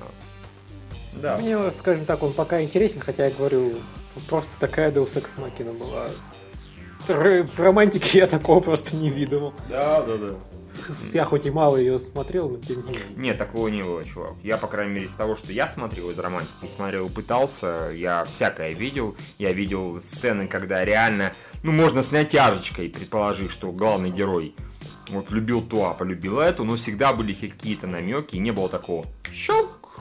Вот. 0.00 1.20
Да. 1.22 1.38
Мне, 1.38 1.70
скажем 1.72 2.04
так, 2.04 2.22
он 2.22 2.32
пока 2.32 2.62
интересен, 2.62 3.00
хотя 3.00 3.26
я 3.26 3.30
говорю, 3.30 3.76
просто 4.28 4.58
такая 4.58 4.90
Deus 4.90 5.14
Ex 5.14 5.34
Machina 5.36 5.76
была. 5.78 6.08
Р- 7.08 7.44
В 7.46 7.60
романтике 7.60 8.18
я 8.18 8.26
такого 8.26 8.60
просто 8.60 8.96
не 8.96 9.10
видел. 9.10 9.54
Да, 9.68 10.02
да, 10.02 10.16
да. 10.16 10.34
Я 11.12 11.24
хоть 11.24 11.46
и 11.46 11.50
мало 11.50 11.76
ее 11.76 11.98
смотрел, 11.98 12.48
но 12.50 12.58
тем 12.58 12.84
не 12.84 12.92
менее. 12.92 13.02
Нет, 13.16 13.38
такого 13.38 13.68
не 13.68 13.82
было, 13.82 14.04
чувак. 14.04 14.34
Я, 14.42 14.56
по 14.56 14.66
крайней 14.66 14.94
мере, 14.94 15.06
из 15.06 15.14
того, 15.14 15.36
что 15.36 15.52
я 15.52 15.66
смотрел 15.66 16.10
из 16.10 16.18
романтики, 16.18 16.64
и 16.64 16.68
смотрел, 16.68 17.08
пытался, 17.08 17.90
я 17.94 18.24
всякое 18.24 18.72
видел. 18.72 19.16
Я 19.38 19.52
видел 19.52 20.00
сцены, 20.00 20.46
когда 20.48 20.84
реально, 20.84 21.34
ну, 21.62 21.72
можно 21.72 22.02
с 22.02 22.10
натяжечкой 22.10 22.88
предположить, 22.88 23.50
что 23.50 23.72
главный 23.72 24.10
герой 24.10 24.54
вот 25.08 25.30
любил 25.30 25.62
ту, 25.62 25.84
а 25.84 25.94
полюбил 25.94 26.40
эту, 26.40 26.64
но 26.64 26.76
всегда 26.76 27.12
были 27.12 27.32
какие-то 27.32 27.86
намеки, 27.86 28.36
и 28.36 28.38
не 28.38 28.50
было 28.50 28.68
такого 28.68 29.06
щелк. 29.32 30.00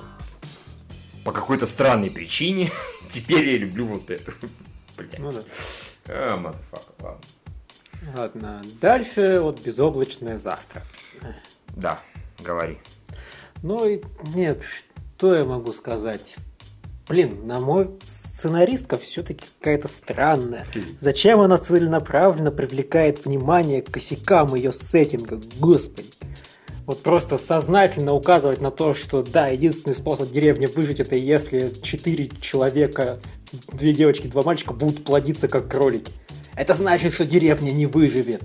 По 1.23 1.32
какой-то 1.32 1.65
странной 1.65 2.11
причине 2.11 2.71
теперь 3.07 3.49
я 3.49 3.57
люблю 3.57 3.88
вот 3.88 4.09
эту. 4.09 4.32
Блять. 4.97 5.19
Ну 5.19 5.32
да. 5.32 5.41
А, 6.07 6.38
motherfucker, 6.38 6.93
ладно. 6.99 7.21
Ладно, 8.14 8.62
дальше 8.82 9.39
вот 9.39 9.62
безоблачное 9.62 10.38
завтра. 10.38 10.84
Да, 11.76 11.99
говори. 12.39 12.78
Ну 13.64 13.88
и 13.88 14.01
нет, 14.36 14.62
что 15.18 15.36
я 15.36 15.43
могу 15.43 15.74
сказать? 15.74 16.36
Блин, 17.08 17.45
на 17.45 17.60
мой 17.60 17.91
сценаристка 18.03 18.97
все-таки 18.97 19.45
какая-то 19.60 19.88
странная. 19.88 20.66
Зачем 20.99 21.39
она 21.39 21.58
целенаправленно 21.58 22.51
привлекает 22.51 23.26
внимание 23.26 23.82
к 23.82 23.91
косякам 23.91 24.56
ее 24.56 24.72
сеттинга? 24.72 25.39
Господи. 25.60 26.10
Вот 26.88 27.01
просто 27.01 27.38
сознательно 27.38 28.14
указывать 28.14 28.62
на 28.62 28.70
то, 28.70 28.93
что 28.93 29.24
да, 29.24 29.47
единственный 29.47 29.95
способ 29.95 30.30
деревни 30.30 30.68
выжить 30.68 30.99
это 30.99 31.16
если 31.16 31.74
четыре 31.82 32.30
человека, 32.41 33.20
две 33.72 33.93
девочки, 33.93 34.28
два 34.28 34.43
мальчика 34.43 34.74
будут 34.74 35.03
плодиться 35.03 35.47
как 35.47 35.70
кролики. 35.70 36.12
Это 36.56 36.74
значит, 36.74 37.14
что 37.14 37.26
деревня 37.26 37.72
не 37.72 37.86
выживет. 37.86 38.41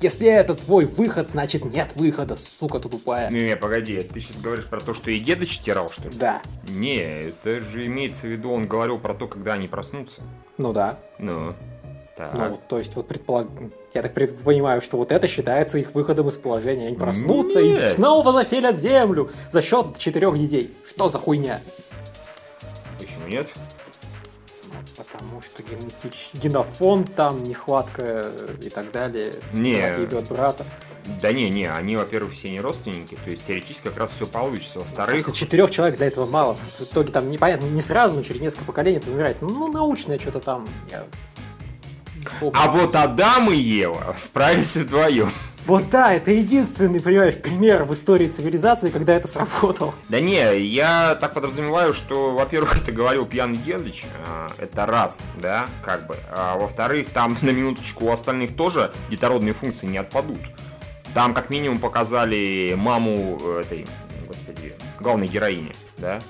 Если 0.00 0.28
это 0.28 0.54
твой 0.54 0.84
выход, 0.84 1.30
значит 1.30 1.64
нет 1.64 1.92
выхода, 1.96 2.36
сука 2.36 2.78
ты 2.80 2.88
тупая. 2.90 3.30
Не, 3.30 3.46
не, 3.46 3.56
погоди, 3.56 4.02
ты 4.02 4.20
сейчас 4.20 4.36
говоришь 4.42 4.66
про 4.66 4.78
то, 4.78 4.92
что 4.92 5.10
и 5.10 5.18
деда 5.18 5.46
читирал, 5.46 5.90
что 5.90 6.08
ли? 6.08 6.14
Да. 6.14 6.42
Не, 6.68 7.28
это 7.28 7.60
же 7.60 7.86
имеется 7.86 8.22
в 8.22 8.24
виду, 8.30 8.52
он 8.52 8.66
говорил 8.66 8.98
про 8.98 9.14
то, 9.14 9.26
когда 9.26 9.54
они 9.54 9.68
проснутся. 9.68 10.20
Ну 10.58 10.74
да. 10.74 10.98
Ну, 11.18 11.54
так. 12.14 12.34
Ну, 12.34 12.48
вот, 12.50 12.68
то 12.68 12.78
есть, 12.78 12.94
вот 12.94 13.08
предполаг... 13.08 13.46
я 13.94 14.02
так 14.02 14.12
пред- 14.12 14.38
понимаю, 14.38 14.82
что 14.82 14.98
вот 14.98 15.12
это 15.12 15.26
считается 15.26 15.78
их 15.78 15.94
выходом 15.94 16.28
из 16.28 16.36
положения. 16.36 16.88
Они 16.88 16.96
проснутся 16.96 17.60
и 17.60 17.70
Нет. 17.70 17.94
снова 17.94 18.32
заселят 18.32 18.78
землю 18.78 19.30
за 19.50 19.62
счет 19.62 19.98
четырех 19.98 20.38
детей. 20.38 20.74
Что 20.86 21.08
за 21.08 21.18
хуйня? 21.18 21.62
Почему 22.98 23.28
нет? 23.28 23.50
Ну, 24.96 25.04
Потому 25.04 25.42
что 25.42 25.62
генетич... 25.62 26.30
генофон 26.34 27.04
там, 27.04 27.42
нехватка 27.42 28.02
э, 28.02 28.56
и 28.62 28.68
так 28.70 28.90
далее. 28.90 29.34
Не. 29.52 30.00
Ебет 30.00 30.28
брата. 30.28 30.64
Да 31.20 31.32
не, 31.32 31.50
не, 31.50 31.66
они, 31.66 31.96
во-первых, 31.96 32.32
все 32.32 32.50
не 32.50 32.60
родственники, 32.60 33.16
то 33.22 33.30
есть 33.30 33.44
теоретически 33.46 33.84
как 33.84 33.98
раз 33.98 34.12
все 34.12 34.26
получится. 34.26 34.80
Во-вторых, 34.80 35.22
Просто 35.22 35.38
четырех 35.38 35.70
человек 35.70 35.98
для 35.98 36.08
этого 36.08 36.26
мало. 36.26 36.56
В 36.78 36.82
итоге 36.82 37.12
там 37.12 37.30
непонятно, 37.30 37.66
не 37.66 37.80
сразу, 37.80 38.16
но 38.16 38.22
через 38.22 38.40
несколько 38.40 38.64
поколений 38.64 38.96
это 38.96 39.10
умирает. 39.10 39.40
Ну, 39.40 39.70
научное 39.70 40.18
что-то 40.18 40.40
там. 40.40 40.68
Я... 40.90 41.04
а 42.52 42.70
вот 42.70 42.96
Адам 42.96 43.52
и 43.52 43.56
Ева 43.56 44.14
справились 44.18 44.76
вдвоем. 44.76 45.30
Вот 45.66 45.90
да, 45.90 46.14
это 46.14 46.30
единственный, 46.30 47.00
понимаешь, 47.00 47.34
пример 47.34 47.82
в 47.82 47.92
истории 47.92 48.28
цивилизации, 48.28 48.90
когда 48.90 49.16
это 49.16 49.26
сработало. 49.26 49.94
Да 50.08 50.20
не, 50.20 50.60
я 50.60 51.16
так 51.16 51.34
подразумеваю, 51.34 51.92
что, 51.92 52.36
во-первых, 52.36 52.76
это 52.82 52.92
говорил 52.92 53.26
пьяный 53.26 53.56
Гендыч, 53.56 54.04
а, 54.24 54.48
это 54.58 54.86
раз, 54.86 55.24
да, 55.42 55.66
как 55.84 56.06
бы. 56.06 56.16
А 56.30 56.56
во-вторых, 56.56 57.08
там 57.08 57.36
на 57.42 57.50
минуточку 57.50 58.04
у 58.04 58.12
остальных 58.12 58.54
тоже 58.56 58.92
детородные 59.10 59.54
функции 59.54 59.86
не 59.86 59.98
отпадут. 59.98 60.38
Там 61.14 61.34
как 61.34 61.50
минимум 61.50 61.78
показали 61.78 62.74
маму 62.76 63.40
э, 63.42 63.62
этой, 63.62 63.86
господи, 64.28 64.72
главной 65.00 65.26
героини, 65.26 65.74
да. 65.98 66.20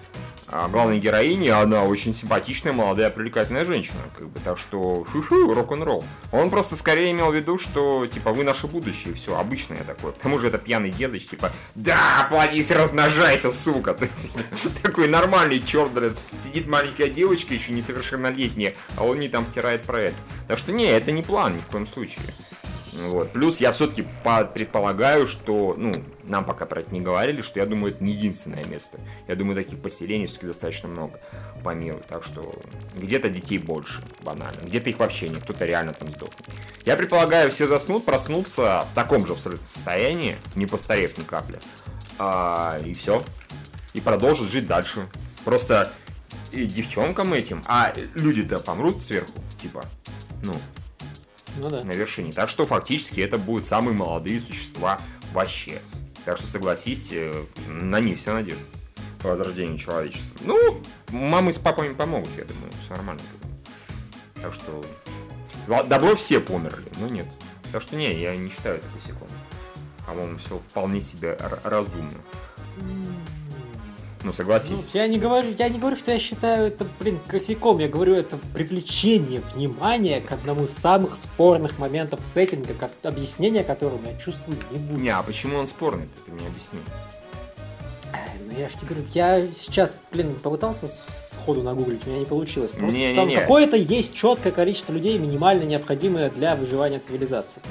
А 0.49 0.69
главной 0.69 1.01
героини, 1.01 1.49
она 1.49 1.85
очень 1.85 2.15
симпатичная, 2.15 2.73
молодая, 2.73 3.11
привлекательная 3.11 3.65
женщина, 3.65 3.99
как 4.17 4.29
бы, 4.29 4.39
так 4.41 4.59
что, 4.59 5.03
фу-фу, 5.05 5.53
рок-н-ролл. 5.53 6.05
Он 6.31 6.51
просто 6.51 6.77
скорее 6.77 7.11
имел 7.11 7.33
в 7.33 7.35
виду, 7.35 7.59
что, 7.59 8.07
типа, 8.07 8.33
вы 8.33 8.45
наше 8.45 8.69
будущее, 8.69 9.15
все, 9.15 9.37
обычное 9.37 9.83
такое. 9.83 10.13
К 10.13 10.19
тому 10.19 10.39
же 10.39 10.47
это 10.49 10.59
пьяный 10.59 10.91
дедыч, 10.91 11.27
типа, 11.27 11.51
да, 11.75 12.27
плодись, 12.31 12.71
размножайся, 12.71 13.51
сука. 13.51 13.95
То 13.99 14.05
есть, 14.05 14.39
такой 14.83 15.09
нормальный 15.09 15.61
черт, 15.61 15.91
сидит 16.35 16.69
маленькая 16.69 17.09
девочка, 17.09 17.53
еще 17.53 17.73
несовершеннолетняя, 17.73 18.75
а 18.97 19.05
он 19.05 19.19
не 19.19 19.29
там 19.29 19.45
втирает 19.47 19.83
про 19.83 20.01
это. 20.01 20.17
Так 20.47 20.59
что, 20.59 20.71
не, 20.71 20.87
это 20.87 21.11
не 21.11 21.23
план 21.23 21.57
ни 21.57 21.61
в 21.61 21.67
коем 21.67 21.87
случае. 21.87 22.23
Вот. 22.97 23.31
Плюс 23.31 23.61
я 23.61 23.73
все-таки 23.73 24.07
предполагаю, 24.55 25.27
что, 25.27 25.75
ну, 25.77 25.93
нам 26.25 26.45
пока 26.45 26.67
про 26.67 26.81
это 26.81 26.93
не 26.93 27.01
говорили, 27.01 27.43
что 27.43 27.59
я 27.59 27.67
думаю, 27.67 27.95
это 27.95 28.03
не 28.03 28.13
единственное 28.13 28.65
место. 28.65 28.99
Я 29.29 29.37
думаю, 29.37 29.57
таких 29.57 29.81
поселений 29.81 30.27
все-таки 30.27 30.47
достаточно 30.47 30.89
много 30.89 31.21
по 31.63 31.75
миру. 31.75 32.03
Так 32.09 32.25
что 32.25 32.55
где-то 32.97 33.29
детей 33.29 33.59
больше, 33.59 34.03
банально. 34.23 34.61
Где-то 34.63 34.91
их 34.91 34.99
вообще 34.99 35.29
нет, 35.29 35.43
кто-то 35.43 35.65
реально 35.65 35.93
там 35.93 36.09
сдохнет. 36.09 36.47
Я 36.85 36.97
предполагаю, 36.97 37.51
все 37.51 37.67
заснут, 37.67 38.05
проснутся 38.05 38.87
в 38.91 38.95
таком 38.95 39.27
же 39.27 39.35
абсолютно 39.35 39.67
состоянии, 39.67 40.37
не 40.55 40.67
постарев 40.67 41.19
ни 41.19 41.23
капли. 41.25 41.61
А, 42.19 42.79
и 42.85 42.95
все. 42.95 43.23
И 43.93 44.01
продолжат 44.01 44.49
жить 44.49 44.67
дальше. 44.67 45.09
Просто 45.45 45.93
и 46.53 46.67
девчонкам 46.67 47.35
этим, 47.35 47.63
а 47.67 47.93
люди-то 48.15 48.59
помрут 48.59 49.03
сверху, 49.03 49.33
типа, 49.59 49.85
ну, 50.43 50.55
Ну 51.57 51.71
да. 51.71 51.85
на 51.85 51.93
вершине. 51.93 52.33
Так 52.33 52.49
что 52.49 52.67
фактически 52.67 53.21
это 53.21 53.39
будут 53.39 53.65
самые 53.65 53.95
молодые 53.95 54.41
существа 54.41 55.01
вообще. 55.33 55.81
Так 56.25 56.39
что 56.39 56.47
согласись, 56.47 57.11
э, 57.13 57.33
на 57.69 58.01
них 58.01 58.19
вся 58.19 58.35
надежда 58.35 58.63
по 59.21 59.29
возрождению 59.29 59.79
человечества. 59.79 60.39
Ну, 60.41 60.83
мамы 61.11 61.53
с 61.53 61.59
папами 61.59 61.95
помогут, 61.95 62.31
я 62.37 62.45
думаю, 62.45 62.73
все 62.81 62.91
нормально. 62.95 63.23
Так 64.41 64.53
что 64.53 64.85
добро 65.67 66.15
все 66.15 66.41
померли, 66.41 66.91
но 67.01 67.09
нет. 67.09 67.27
Так 67.73 67.83
что 67.83 67.97
не, 67.97 68.13
я 68.21 68.37
не 68.37 68.51
считаю 68.51 68.77
это 68.77 68.87
косяком. 68.95 69.29
По-моему, 70.07 70.39
все 70.39 70.59
вполне 70.59 71.01
себе 71.01 71.37
разумно. 71.65 72.13
Ну, 74.27 74.33
Ну, 74.33 74.37
согласись. 74.37 74.91
я 74.93 75.07
не 75.07 75.19
говорю, 75.19 75.55
я 75.57 75.69
не 75.69 75.79
говорю, 75.79 75.95
что 75.95 76.11
я 76.11 76.19
считаю 76.19 76.67
это, 76.67 76.85
блин, 76.99 77.21
косяком. 77.29 77.79
Я 77.79 77.87
говорю, 77.87 78.17
это 78.17 78.37
привлечение 78.55 79.41
внимания 79.55 80.21
к 80.21 80.33
одному 80.33 80.65
из 80.65 80.73
самых 80.77 81.15
спорных 81.15 81.79
моментов 81.79 82.21
сеттинга, 82.35 82.75
как 82.75 82.91
объяснение 83.05 83.63
которому 83.63 84.01
я 84.11 84.19
чувствую 84.19 84.59
не 84.73 84.79
буду. 84.79 85.01
Не, 85.01 85.11
а 85.11 85.23
почему 85.23 85.59
он 85.59 85.69
спорный? 85.69 86.09
Ты 86.25 86.33
мне 86.33 86.45
объясни. 86.49 86.81
Ай, 88.13 88.21
Ну 88.45 88.59
я 88.59 88.69
же 88.69 88.75
тебе 88.77 88.89
говорю, 88.89 89.05
я 89.15 89.47
сейчас, 89.55 89.97
блин, 90.11 90.35
попытался 90.43 90.89
сходу 90.89 91.63
нагуглить, 91.63 92.05
у 92.07 92.11
меня 92.11 92.19
не 92.19 92.27
получилось. 92.27 92.73
Просто 92.73 92.99
Не-не-не. 92.99 93.15
там 93.15 93.31
какое-то 93.33 93.77
есть 93.77 94.13
четкое 94.13 94.53
количество 94.53 94.93
людей, 94.93 95.19
минимально 95.19 95.63
необходимое 95.63 96.31
для 96.31 96.57
выживания 96.57 96.99
цивилизации. 96.99 97.63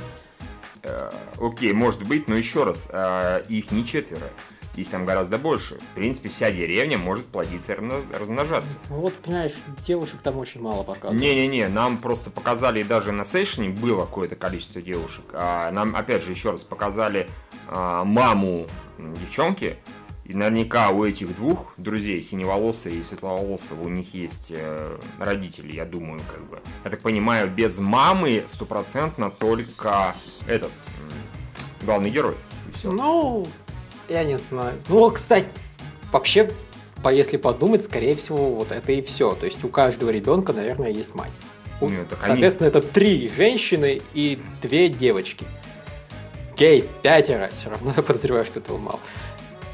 Э, 0.83 1.11
Окей, 1.37 1.73
может 1.73 2.03
быть, 2.03 2.29
но 2.29 2.35
еще 2.35 2.63
раз, 2.63 2.87
э, 2.91 3.43
их 3.49 3.71
не 3.71 3.85
четверо. 3.85 4.29
Их 4.75 4.89
там 4.89 5.05
гораздо 5.05 5.37
больше. 5.37 5.75
В 5.91 5.95
принципе, 5.95 6.29
вся 6.29 6.51
деревня 6.51 6.97
может 6.97 7.25
плодиться 7.25 7.73
и 7.73 7.75
размно- 7.77 8.17
размножаться. 8.17 8.75
Ну 8.89 8.97
Вот, 8.97 9.13
понимаешь, 9.15 9.53
девушек 9.85 10.21
там 10.21 10.37
очень 10.37 10.61
мало 10.61 10.83
показывают. 10.83 11.21
Не-не-не, 11.21 11.67
нам 11.69 11.97
просто 11.97 12.29
показали, 12.29 12.83
даже 12.83 13.11
на 13.11 13.23
сейшне 13.23 13.69
было 13.69 14.01
какое-то 14.01 14.35
количество 14.35 14.81
девушек. 14.81 15.23
А 15.33 15.71
нам, 15.71 15.95
опять 15.95 16.23
же, 16.23 16.31
еще 16.31 16.51
раз 16.51 16.63
показали 16.63 17.29
а, 17.67 18.03
маму 18.03 18.67
девчонки, 18.97 19.77
И 20.25 20.33
наверняка 20.33 20.89
у 20.89 21.05
этих 21.05 21.35
двух 21.35 21.73
друзей, 21.77 22.21
синеволосого 22.21 22.93
и 22.93 23.03
светловолосого, 23.03 23.83
у 23.83 23.89
них 23.89 24.13
есть 24.15 24.47
э, 24.49 24.97
родители, 25.19 25.71
я 25.73 25.85
думаю, 25.85 26.19
как 26.31 26.43
бы. 26.49 26.59
Я 26.83 26.89
так 26.89 27.01
понимаю, 27.01 27.47
без 27.47 27.77
мамы 27.79 28.43
стопроцентно 28.47 29.29
только 29.29 30.15
этот 30.47 30.71
главный 31.83 32.09
герой. 32.09 32.35
И 32.67 32.71
все. 32.75 32.91
Ну, 32.91 33.47
я 34.09 34.23
не 34.23 34.37
знаю. 34.37 34.73
Ну, 34.89 35.09
кстати, 35.11 35.45
вообще, 36.11 36.49
по- 37.03 37.13
если 37.13 37.37
подумать, 37.37 37.83
скорее 37.83 38.15
всего, 38.15 38.51
вот 38.55 38.71
это 38.71 38.91
и 38.91 39.01
все. 39.01 39.33
То 39.35 39.45
есть 39.45 39.63
у 39.63 39.69
каждого 39.69 40.09
ребенка, 40.09 40.53
наверное, 40.53 40.89
есть 40.89 41.13
мать. 41.15 41.31
У- 41.81 41.89
Ну, 41.89 42.05
так 42.09 42.19
они- 42.23 42.27
Соответственно, 42.33 42.67
это 42.67 42.81
три 42.81 43.29
женщины 43.35 44.01
и 44.13 44.39
две 44.61 44.89
девочки. 44.89 45.45
Окей, 46.53 46.85
пятеро. 47.01 47.49
Все 47.51 47.69
равно 47.69 47.93
я 47.95 48.01
подозреваю, 48.01 48.45
что 48.45 48.59
этого 48.59 48.77
мало. 48.77 48.99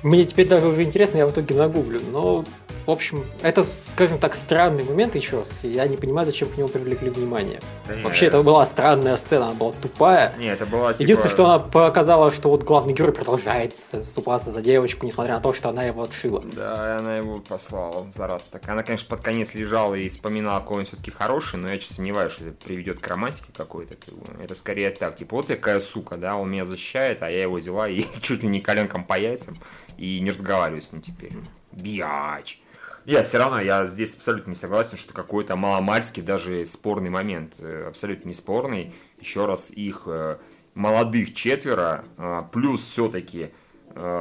Мне 0.03 0.25
теперь 0.25 0.47
даже 0.47 0.67
уже 0.67 0.81
интересно, 0.83 1.19
я 1.19 1.27
в 1.27 1.31
итоге 1.31 1.53
нагуглю. 1.53 2.01
Но, 2.11 2.43
в 2.91 2.93
общем, 2.93 3.25
это, 3.41 3.63
скажем 3.63 4.19
так, 4.19 4.35
странный 4.35 4.83
момент 4.83 5.15
еще 5.15 5.39
раз. 5.39 5.49
Я 5.63 5.87
не 5.87 5.95
понимаю, 5.95 6.25
зачем 6.25 6.49
к 6.49 6.57
нему 6.57 6.67
привлекли 6.67 7.09
внимание. 7.09 7.61
Да 7.87 7.95
не, 7.95 8.03
Вообще, 8.03 8.25
это 8.25 8.43
была 8.43 8.65
странная 8.65 9.15
сцена, 9.15 9.45
она 9.45 9.53
была 9.53 9.71
тупая. 9.81 10.33
Не, 10.37 10.47
это 10.47 10.65
была 10.65 10.91
типа... 10.91 11.03
Единственное, 11.03 11.31
что 11.31 11.45
она 11.45 11.59
показала, 11.59 12.31
что 12.31 12.49
вот 12.49 12.63
главный 12.63 12.93
герой 12.93 13.13
продолжает 13.13 13.73
заступаться 13.93 14.51
за 14.51 14.61
девочку, 14.61 15.05
несмотря 15.05 15.35
на 15.35 15.39
то, 15.39 15.53
что 15.53 15.69
она 15.69 15.85
его 15.85 16.03
отшила. 16.03 16.41
Да, 16.41 16.97
она 16.97 17.15
его 17.15 17.39
послала 17.39 18.11
за 18.11 18.27
раз 18.27 18.49
так. 18.49 18.67
Она, 18.67 18.83
конечно, 18.83 19.07
под 19.07 19.21
конец 19.21 19.53
лежала 19.53 19.95
и 19.95 20.09
вспоминала, 20.09 20.59
какой 20.59 20.79
он 20.79 20.85
все-таки 20.85 21.11
хороший, 21.11 21.59
но 21.59 21.69
я 21.69 21.77
честно 21.77 21.95
сомневаюсь, 21.95 22.33
что 22.33 22.43
это 22.43 22.61
приведет 22.61 22.99
к 22.99 23.07
романтике 23.07 23.53
какой-то. 23.55 23.95
Это 24.43 24.53
скорее 24.53 24.89
так, 24.89 25.15
типа, 25.15 25.37
вот 25.37 25.49
я 25.49 25.55
какая 25.55 25.79
сука, 25.79 26.17
да, 26.17 26.35
он 26.35 26.51
меня 26.51 26.65
защищает, 26.65 27.23
а 27.23 27.31
я 27.31 27.43
его 27.43 27.55
взяла 27.55 27.87
и 27.87 28.03
чуть 28.21 28.43
ли 28.43 28.49
не 28.49 28.59
коленком 28.59 29.05
по 29.05 29.17
яйцам, 29.17 29.57
и 29.97 30.19
не 30.19 30.31
разговариваю 30.31 30.81
с 30.81 30.91
ним 30.91 31.01
теперь. 31.01 31.31
Биач. 31.71 32.60
Я 33.05 33.23
все 33.23 33.39
равно, 33.39 33.59
я 33.59 33.87
здесь 33.87 34.15
абсолютно 34.15 34.51
не 34.51 34.55
согласен, 34.55 34.97
что 34.97 35.13
какой-то 35.13 35.55
маломальский, 35.55 36.21
даже 36.21 36.65
спорный 36.67 37.09
момент, 37.09 37.55
э, 37.59 37.85
абсолютно 37.87 38.27
не 38.27 38.33
спорный. 38.33 38.93
Еще 39.19 39.45
раз, 39.45 39.71
их 39.71 40.03
э, 40.05 40.37
молодых 40.75 41.33
четверо, 41.33 42.05
э, 42.17 42.43
плюс 42.51 42.85
все-таки 42.85 43.51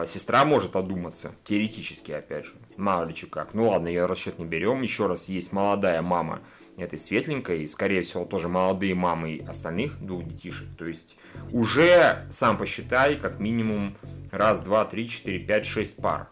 сестра 0.04 0.44
может 0.44 0.74
одуматься, 0.74 1.32
теоретически, 1.44 2.10
опять 2.10 2.44
же, 2.44 2.54
мало 2.76 3.04
ли 3.04 3.14
как. 3.14 3.54
Ну 3.54 3.68
ладно, 3.68 3.86
ее 3.86 4.06
расчет 4.06 4.40
не 4.40 4.44
берем. 4.44 4.82
Еще 4.82 5.06
раз, 5.06 5.28
есть 5.28 5.52
молодая 5.52 6.02
мама 6.02 6.40
этой 6.76 6.98
светленькой, 6.98 7.68
скорее 7.68 8.02
всего, 8.02 8.24
тоже 8.24 8.48
молодые 8.48 8.96
мамы 8.96 9.44
остальных 9.46 10.04
двух 10.04 10.24
детишек. 10.24 10.66
То 10.76 10.86
есть 10.86 11.18
уже, 11.52 12.26
сам 12.30 12.56
посчитай, 12.56 13.14
как 13.14 13.38
минимум 13.38 13.96
раз, 14.32 14.60
два, 14.60 14.84
три, 14.84 15.08
четыре, 15.08 15.38
пять, 15.38 15.66
шесть 15.66 15.98
пар. 16.02 16.28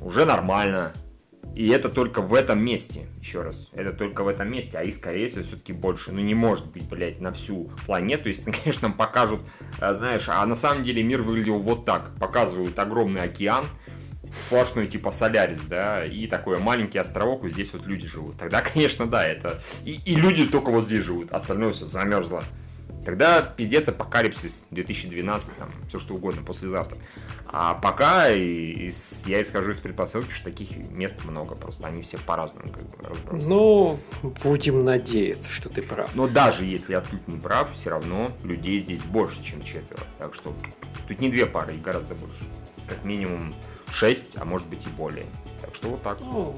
Уже 0.00 0.24
нормально. 0.24 0.92
И 1.54 1.68
это 1.68 1.88
только 1.88 2.20
в 2.22 2.34
этом 2.34 2.64
месте, 2.64 3.08
еще 3.20 3.42
раз, 3.42 3.70
это 3.72 3.92
только 3.92 4.22
в 4.22 4.28
этом 4.28 4.48
месте, 4.48 4.78
а 4.78 4.82
их, 4.82 4.94
скорее 4.94 5.26
всего, 5.26 5.42
все-таки 5.42 5.72
больше. 5.72 6.12
Ну, 6.12 6.20
не 6.20 6.34
может 6.34 6.66
быть, 6.70 6.88
блядь, 6.88 7.20
на 7.20 7.32
всю 7.32 7.72
планету, 7.84 8.28
если, 8.28 8.50
конечно, 8.52 8.88
нам 8.88 8.96
покажут, 8.96 9.40
э, 9.80 9.94
знаешь, 9.94 10.28
а 10.28 10.44
на 10.46 10.54
самом 10.54 10.84
деле 10.84 11.02
мир 11.02 11.22
выглядел 11.22 11.58
вот 11.58 11.84
так. 11.84 12.14
Показывают 12.20 12.78
огромный 12.78 13.22
океан, 13.22 13.64
сплошной 14.30 14.86
типа 14.86 15.10
Солярис, 15.10 15.62
да, 15.62 16.04
и 16.04 16.26
такой 16.26 16.58
маленький 16.60 16.98
островок, 16.98 17.44
и 17.44 17.50
здесь 17.50 17.72
вот 17.72 17.86
люди 17.86 18.06
живут. 18.06 18.36
Тогда, 18.36 18.60
конечно, 18.74 19.06
да, 19.06 19.26
это... 19.26 19.60
И, 19.84 20.00
и 20.04 20.14
люди 20.14 20.44
только 20.44 20.70
вот 20.70 20.84
здесь 20.84 21.02
живут, 21.02 21.32
остальное 21.32 21.72
все 21.72 21.86
замерзло. 21.86 22.44
Тогда 23.04 23.40
пиздец 23.42 23.88
апокалипсис 23.88 24.66
2012, 24.70 25.56
там, 25.56 25.70
все 25.88 25.98
что 25.98 26.14
угодно, 26.14 26.42
послезавтра. 26.42 26.98
А 27.46 27.74
пока 27.74 28.28
и- 28.30 28.88
и 28.88 28.94
я 29.26 29.40
исхожу 29.40 29.70
из 29.70 29.80
предпосылки, 29.80 30.30
что 30.30 30.44
таких 30.44 30.76
мест 30.76 31.24
много, 31.24 31.54
просто 31.54 31.86
они 31.88 32.02
все 32.02 32.18
по-разному 32.18 32.70
как 32.72 32.82
бы 32.88 33.08
разбросаны. 33.08 33.48
Ну, 33.50 33.98
будем 34.42 34.84
надеяться, 34.84 35.50
что 35.50 35.68
ты 35.70 35.82
прав. 35.82 36.14
Но 36.14 36.28
даже 36.28 36.64
если 36.66 36.92
я 36.92 37.00
тут 37.00 37.26
не 37.28 37.38
прав, 37.38 37.72
все 37.72 37.90
равно 37.90 38.30
людей 38.42 38.78
здесь 38.80 39.02
больше, 39.02 39.42
чем 39.42 39.62
четверо. 39.62 40.02
Так 40.18 40.34
что 40.34 40.52
тут 41.06 41.20
не 41.20 41.30
две 41.30 41.46
пары, 41.46 41.74
их 41.76 41.82
гораздо 41.82 42.14
больше. 42.14 42.44
Как 42.88 43.04
минимум 43.04 43.54
шесть, 43.90 44.36
а 44.38 44.44
может 44.44 44.68
быть 44.68 44.86
и 44.86 44.90
более. 44.90 45.24
Так 45.62 45.74
что 45.74 45.88
вот 45.90 46.02
так. 46.02 46.20
Ну, 46.20 46.56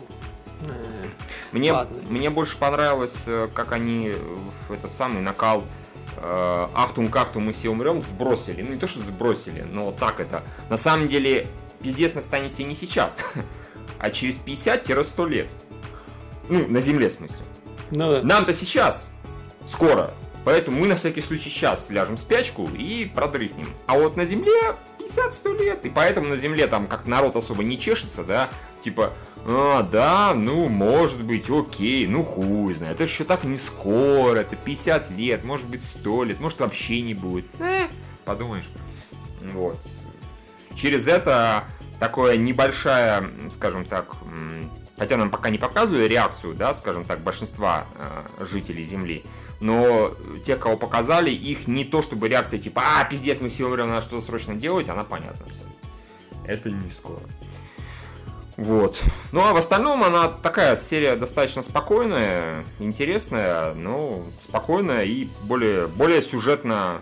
э, 0.62 1.08
Мне, 1.52 1.72
Ладно. 1.72 1.96
мне 2.08 2.28
больше 2.30 2.56
понравилось, 2.58 3.22
э, 3.26 3.48
как 3.54 3.72
они 3.72 4.12
в 4.68 4.72
этот 4.72 4.92
самый 4.92 5.22
накал 5.22 5.64
э, 6.16 6.68
Ахтум 6.74 7.08
Кахтум 7.08 7.44
мы 7.44 7.52
все 7.52 7.68
умрем 7.68 8.00
сбросили. 8.00 8.62
Ну 8.62 8.72
не 8.72 8.78
то, 8.78 8.86
что 8.86 9.00
сбросили, 9.02 9.62
но 9.62 9.92
так 9.92 10.20
это. 10.20 10.42
На 10.68 10.76
самом 10.76 11.08
деле, 11.08 11.46
пиздец 11.82 12.14
настанет 12.14 12.56
не 12.58 12.74
сейчас, 12.74 13.24
а 13.98 14.10
через 14.10 14.38
50-100 14.38 15.28
лет. 15.28 15.50
Ну, 16.48 16.66
на 16.66 16.80
Земле, 16.80 17.08
в 17.08 17.12
смысле. 17.12 17.44
ну 17.90 18.10
да. 18.10 18.22
Нам-то 18.22 18.52
сейчас, 18.52 19.12
скоро. 19.66 20.12
Поэтому 20.44 20.80
мы 20.80 20.88
на 20.88 20.96
всякий 20.96 21.20
случай 21.20 21.50
сейчас 21.50 21.90
ляжем 21.90 22.16
в 22.16 22.20
спячку 22.20 22.68
и 22.68 23.04
продрыхнем. 23.04 23.74
А 23.86 23.98
вот 23.98 24.16
на 24.16 24.24
Земле 24.24 24.74
50-100 24.98 25.62
лет. 25.62 25.84
И 25.84 25.90
поэтому 25.90 26.28
на 26.28 26.36
Земле 26.36 26.66
там 26.66 26.86
как 26.86 27.06
народ 27.06 27.36
особо 27.36 27.62
не 27.62 27.78
чешется, 27.78 28.24
да? 28.24 28.50
Типа, 28.80 29.12
а, 29.46 29.82
да, 29.82 30.34
ну, 30.34 30.68
может 30.68 31.22
быть, 31.24 31.48
окей, 31.50 32.06
ну, 32.06 32.22
хуй 32.22 32.74
знает. 32.74 32.94
Это 32.94 33.04
еще 33.04 33.24
так 33.24 33.44
не 33.44 33.56
скоро, 33.56 34.38
это 34.38 34.56
50 34.56 35.10
лет, 35.10 35.44
может 35.44 35.66
быть, 35.66 35.82
100 35.82 36.24
лет, 36.24 36.40
может, 36.40 36.60
вообще 36.60 37.00
не 37.00 37.14
будет. 37.14 37.46
Э, 37.58 37.86
подумаешь. 38.24 38.68
Вот. 39.52 39.78
Через 40.74 41.08
это 41.08 41.64
такое 41.98 42.36
небольшая, 42.36 43.30
скажем 43.50 43.84
так, 43.84 44.14
хотя 44.96 45.16
нам 45.16 45.30
пока 45.30 45.50
не 45.50 45.58
показывают 45.58 46.10
реакцию, 46.10 46.54
да, 46.54 46.74
скажем 46.74 47.04
так, 47.04 47.20
большинства 47.20 47.86
э, 47.96 48.44
жителей 48.44 48.84
Земли, 48.84 49.24
но 49.60 50.14
те, 50.44 50.56
кого 50.56 50.76
показали, 50.76 51.30
их 51.30 51.66
не 51.66 51.84
то 51.84 52.02
чтобы 52.02 52.28
реакция 52.28 52.58
типа, 52.58 52.82
а, 52.84 53.04
пиздец, 53.04 53.40
мы 53.40 53.48
все 53.48 53.66
умрем, 53.66 53.88
надо 53.88 54.02
что-то 54.02 54.24
срочно 54.24 54.54
делать, 54.54 54.88
она 54.88 55.04
понятна. 55.04 55.46
абсолютно. 55.46 55.70
Это 56.46 56.70
не 56.70 56.90
скоро. 56.90 57.20
Вот. 58.60 59.02
Ну 59.32 59.40
а 59.40 59.54
в 59.54 59.56
остальном 59.56 60.04
она 60.04 60.28
такая 60.28 60.76
серия 60.76 61.16
достаточно 61.16 61.62
спокойная, 61.62 62.62
интересная, 62.78 63.72
но 63.72 64.20
спокойная 64.44 65.04
и 65.04 65.28
более, 65.44 65.86
более 65.86 66.20
сюжетно, 66.20 67.00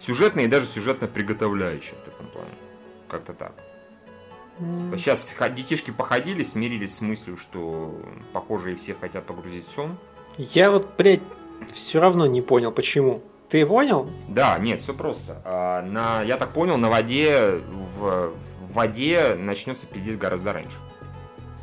сюжетная 0.00 0.44
и 0.44 0.48
даже 0.48 0.66
сюжетно 0.66 1.06
приготовляющая 1.06 1.94
в 1.94 2.04
таком 2.10 2.26
плане. 2.26 2.50
Как-то 3.06 3.32
так. 3.32 3.52
М, 4.58 4.98
Сейчас 4.98 5.32
детишки 5.54 5.92
походили, 5.92 6.42
смирились 6.42 6.96
с 6.96 7.00
мыслью, 7.00 7.36
что 7.36 7.94
похоже 8.32 8.72
и 8.72 8.74
все 8.74 8.94
хотят 9.00 9.24
погрузить 9.24 9.68
в 9.68 9.70
сон. 9.70 9.96
Я 10.36 10.72
вот, 10.72 10.88
блядь, 10.98 11.22
все 11.74 12.00
равно 12.00 12.26
не 12.26 12.42
понял, 12.42 12.72
почему. 12.72 13.22
Ты 13.48 13.64
понял? 13.64 14.10
Да, 14.26 14.58
нет, 14.58 14.80
все 14.80 14.92
просто. 14.94 15.40
А, 15.44 15.80
на, 15.82 16.22
я 16.22 16.36
так 16.38 16.52
понял, 16.52 16.76
на 16.76 16.90
воде 16.90 17.60
в, 17.98 18.32
в 18.32 18.57
воде 18.78 19.34
начнется 19.34 19.86
пиздец 19.86 20.16
гораздо 20.16 20.52
раньше. 20.52 20.76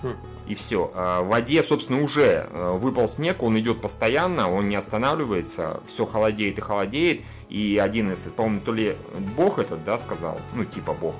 Хм. 0.01 0.15
И 0.47 0.53
все. 0.53 0.91
В 0.93 1.23
воде, 1.23 1.63
собственно, 1.63 2.03
уже 2.03 2.47
э, 2.47 2.71
выпал 2.75 3.07
снег, 3.07 3.41
он 3.41 3.57
идет 3.57 3.81
постоянно, 3.81 4.51
он 4.51 4.69
не 4.69 4.75
останавливается, 4.75 5.81
все 5.87 6.05
холодеет 6.05 6.59
и 6.59 6.61
холодеет. 6.61 7.21
И 7.49 7.79
один 7.81 8.11
из, 8.11 8.21
по-моему, 8.23 8.59
то 8.59 8.73
ли 8.73 8.97
бог 9.35 9.57
этот, 9.57 9.83
да, 9.83 9.97
сказал, 9.97 10.39
ну, 10.53 10.65
типа 10.65 10.93
бог, 10.93 11.15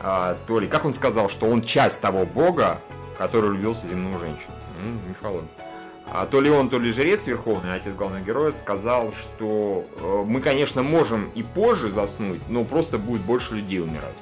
а, 0.00 0.36
то 0.46 0.60
ли, 0.60 0.68
как 0.68 0.84
он 0.84 0.92
сказал, 0.92 1.28
что 1.28 1.46
он 1.46 1.62
часть 1.62 2.00
того 2.00 2.24
бога, 2.24 2.80
который 3.18 3.50
влюбился 3.50 3.86
в 3.86 3.90
земную 3.90 4.18
женщину. 4.18 4.54
М, 4.84 5.00
Михаил. 5.08 5.42
А 6.06 6.26
то 6.26 6.40
ли 6.40 6.50
он, 6.50 6.68
то 6.68 6.78
ли 6.78 6.90
жрец 6.90 7.26
верховный, 7.26 7.74
отец 7.74 7.94
главного 7.94 8.22
героя, 8.22 8.52
сказал, 8.52 9.12
что 9.12 9.86
э, 9.96 10.22
мы, 10.26 10.40
конечно, 10.40 10.82
можем 10.82 11.30
и 11.34 11.42
позже 11.42 11.88
заснуть, 11.88 12.40
но 12.48 12.64
просто 12.64 12.98
будет 12.98 13.22
больше 13.22 13.54
людей 13.54 13.80
умирать. 13.80 14.16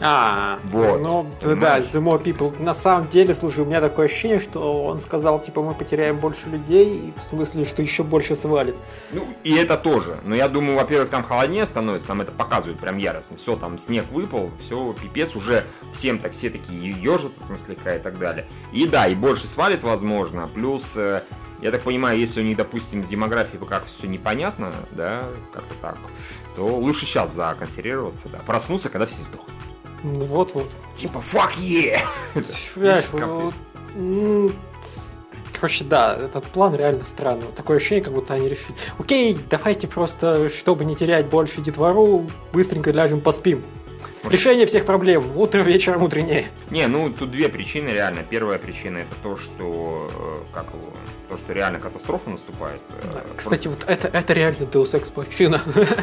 А, 0.00 0.58
Вот, 0.64 1.00
Ну, 1.00 1.26
да, 1.40 1.48
понимаешь? 1.48 1.84
The 1.84 2.02
More 2.02 2.22
People. 2.22 2.62
На 2.62 2.74
самом 2.74 3.08
деле, 3.08 3.34
слушай, 3.34 3.60
у 3.60 3.64
меня 3.64 3.80
такое 3.80 4.06
ощущение, 4.06 4.40
что 4.40 4.84
он 4.84 5.00
сказал, 5.00 5.40
типа, 5.40 5.62
мы 5.62 5.74
потеряем 5.74 6.18
больше 6.18 6.48
людей, 6.48 7.12
в 7.16 7.22
смысле, 7.22 7.64
что 7.64 7.82
еще 7.82 8.02
больше 8.02 8.34
свалит. 8.34 8.74
Ну, 9.12 9.26
и 9.44 9.54
это 9.54 9.76
тоже. 9.76 10.18
Но 10.24 10.34
я 10.34 10.48
думаю, 10.48 10.76
во-первых, 10.76 11.10
там 11.10 11.22
холоднее 11.22 11.64
становится, 11.64 12.08
нам 12.08 12.22
это 12.22 12.32
показывают 12.32 12.80
прям 12.80 12.96
яростно. 12.96 13.36
Все, 13.36 13.56
там 13.56 13.78
снег 13.78 14.06
выпал, 14.10 14.50
все, 14.60 14.94
пипец, 15.00 15.36
уже 15.36 15.66
всем 15.92 16.18
так 16.18 16.32
все 16.32 16.50
такие 16.50 16.90
ежатся, 16.90 17.40
в 17.40 17.44
смысле, 17.44 17.76
и 17.84 17.98
так 17.98 18.18
далее. 18.18 18.46
И 18.72 18.86
да, 18.86 19.06
и 19.06 19.14
больше 19.14 19.46
свалит, 19.46 19.82
возможно. 19.82 20.48
Плюс, 20.52 20.96
э, 20.96 21.22
я 21.60 21.70
так 21.70 21.82
понимаю, 21.82 22.18
если 22.18 22.40
у 22.40 22.44
них, 22.44 22.56
допустим, 22.56 23.04
с 23.04 23.08
демографией 23.08 23.64
как 23.64 23.86
все 23.86 24.06
непонятно, 24.06 24.72
да, 24.90 25.24
как-то 25.52 25.74
так, 25.80 25.98
то 26.56 26.66
лучше 26.66 27.06
сейчас 27.06 27.32
законсервироваться, 27.32 28.28
да. 28.28 28.38
Проснуться, 28.38 28.90
когда 28.90 29.06
все 29.06 29.22
сдохнут. 29.22 29.54
Вот-вот. 30.04 30.70
Типа, 30.94 31.18
fuck 31.18 31.54
yeah! 31.56 31.98
Понимаешь, 32.74 33.06
вот, 33.10 33.54
ну, 33.96 34.52
Короче, 35.54 35.84
да, 35.84 36.14
этот 36.20 36.44
план 36.44 36.76
реально 36.76 37.04
странный. 37.04 37.46
Такое 37.56 37.78
ощущение, 37.78 38.04
как 38.04 38.12
будто 38.12 38.34
они 38.34 38.50
решили, 38.50 38.74
окей, 38.98 39.38
давайте 39.48 39.88
просто, 39.88 40.50
чтобы 40.50 40.84
не 40.84 40.94
терять 40.94 41.26
больше 41.26 41.62
детвору, 41.62 42.26
быстренько 42.52 42.90
ляжем 42.90 43.20
поспим. 43.20 43.62
Решение 44.24 44.66
всех 44.66 44.84
проблем. 44.84 45.36
Утро 45.36 45.60
вечером 45.62 46.02
утреннее. 46.02 46.46
Не, 46.70 46.86
ну 46.86 47.10
тут 47.10 47.30
две 47.30 47.48
причины 47.48 47.90
реально. 47.90 48.22
Первая 48.28 48.58
причина 48.58 48.98
это 48.98 49.12
то, 49.22 49.36
что 49.36 50.10
э, 50.10 50.54
как 50.54 50.66
его, 50.72 50.92
то, 51.28 51.36
что 51.36 51.52
реально 51.52 51.78
катастрофа 51.78 52.30
наступает. 52.30 52.80
Э, 53.02 53.10
да. 53.12 53.20
Кстати, 53.36 53.68
вот 53.68 53.84
это, 53.86 54.08
это 54.08 54.32
реально 54.32 54.64
Deus 54.64 54.92
Ex 54.92 55.12
Machina. 55.14 55.60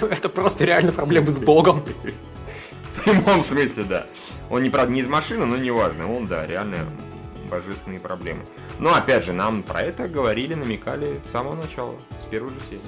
это 0.12 0.30
просто 0.30 0.66
реально 0.66 0.92
проблемы 0.92 1.32
с 1.32 1.40
Богом. 1.40 1.84
В 2.96 3.04
прямом 3.04 3.42
смысле, 3.42 3.84
да. 3.84 4.08
Он 4.50 4.64
не, 4.64 4.70
правда, 4.70 4.94
не 4.94 5.00
из 5.00 5.08
машины, 5.08 5.46
но 5.46 5.58
неважно. 5.58 6.12
Он, 6.12 6.28
да, 6.28 6.46
реально 6.46 6.88
божественные 7.50 8.00
проблемы. 8.00 8.42
Но, 8.80 8.94
опять 8.94 9.24
же, 9.24 9.34
нам 9.34 9.64
про 9.64 9.82
это 9.82 10.08
говорили, 10.08 10.54
намекали 10.54 11.20
с 11.26 11.32
самого 11.32 11.56
начала, 11.56 11.96
с 12.22 12.26
первой 12.26 12.50
же 12.52 12.60
серии. 12.70 12.82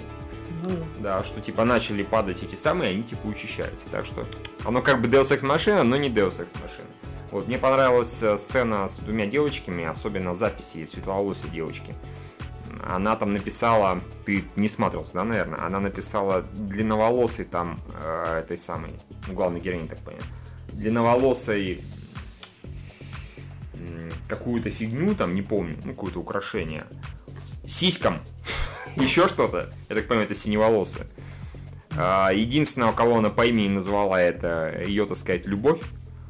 Ну, 0.64 0.78
да, 1.00 1.24
что 1.24 1.42
типа 1.42 1.66
начали 1.66 2.04
падать 2.04 2.42
эти 2.42 2.56
самые, 2.56 2.92
они 2.92 3.04
типа 3.04 3.28
учащаются. 3.28 3.86
Так 3.92 4.06
что 4.06 4.26
оно 4.64 4.82
как 4.82 5.02
бы 5.02 5.08
Deus 5.08 5.32
Ex 5.32 5.46
машина, 5.46 5.84
но 5.84 5.98
не 5.98 6.10
Deus 6.10 6.40
Ex 6.40 6.54
машина. 6.62 6.88
Вот, 7.32 7.48
мне 7.48 7.58
понравилась 7.58 8.22
э, 8.22 8.38
сцена 8.38 8.88
с 8.88 8.98
двумя 8.98 9.26
девочками, 9.26 9.84
особенно 9.86 10.34
записи 10.36 10.86
светловолосой 10.86 11.50
девочки. 11.50 11.96
Она 12.86 13.16
там 13.16 13.34
написала, 13.34 14.02
ты 14.26 14.44
не 14.56 14.68
смотрелся, 14.68 15.14
да, 15.14 15.24
наверное? 15.24 15.66
Она 15.66 15.80
написала 15.80 16.42
длинноволосый 16.42 17.46
там 17.46 17.80
э, 17.94 18.40
этой 18.40 18.58
самой, 18.58 18.92
главной 19.28 19.62
героини, 19.62 19.88
так 19.88 20.00
понял, 20.00 20.22
длинноволосой 20.74 21.82
какую-то 24.28 24.70
фигню, 24.70 25.16
там, 25.16 25.34
не 25.34 25.42
помню, 25.42 25.78
ну, 25.84 25.94
какое-то 25.94 26.20
украшение. 26.20 26.86
Сиськам. 27.68 28.20
Еще 28.96 29.28
что-то. 29.28 29.72
Я 29.90 29.96
так 29.96 30.08
понимаю, 30.08 30.26
это 30.26 30.36
синеволосая. 30.36 31.08
А, 31.96 32.32
единственного, 32.32 32.94
кого 32.94 33.18
она 33.18 33.30
по 33.30 33.46
имени 33.46 33.68
назвала, 33.68 34.20
это 34.20 34.82
ее, 34.86 35.06
так 35.06 35.18
сказать, 35.18 35.46
любовь 35.46 35.80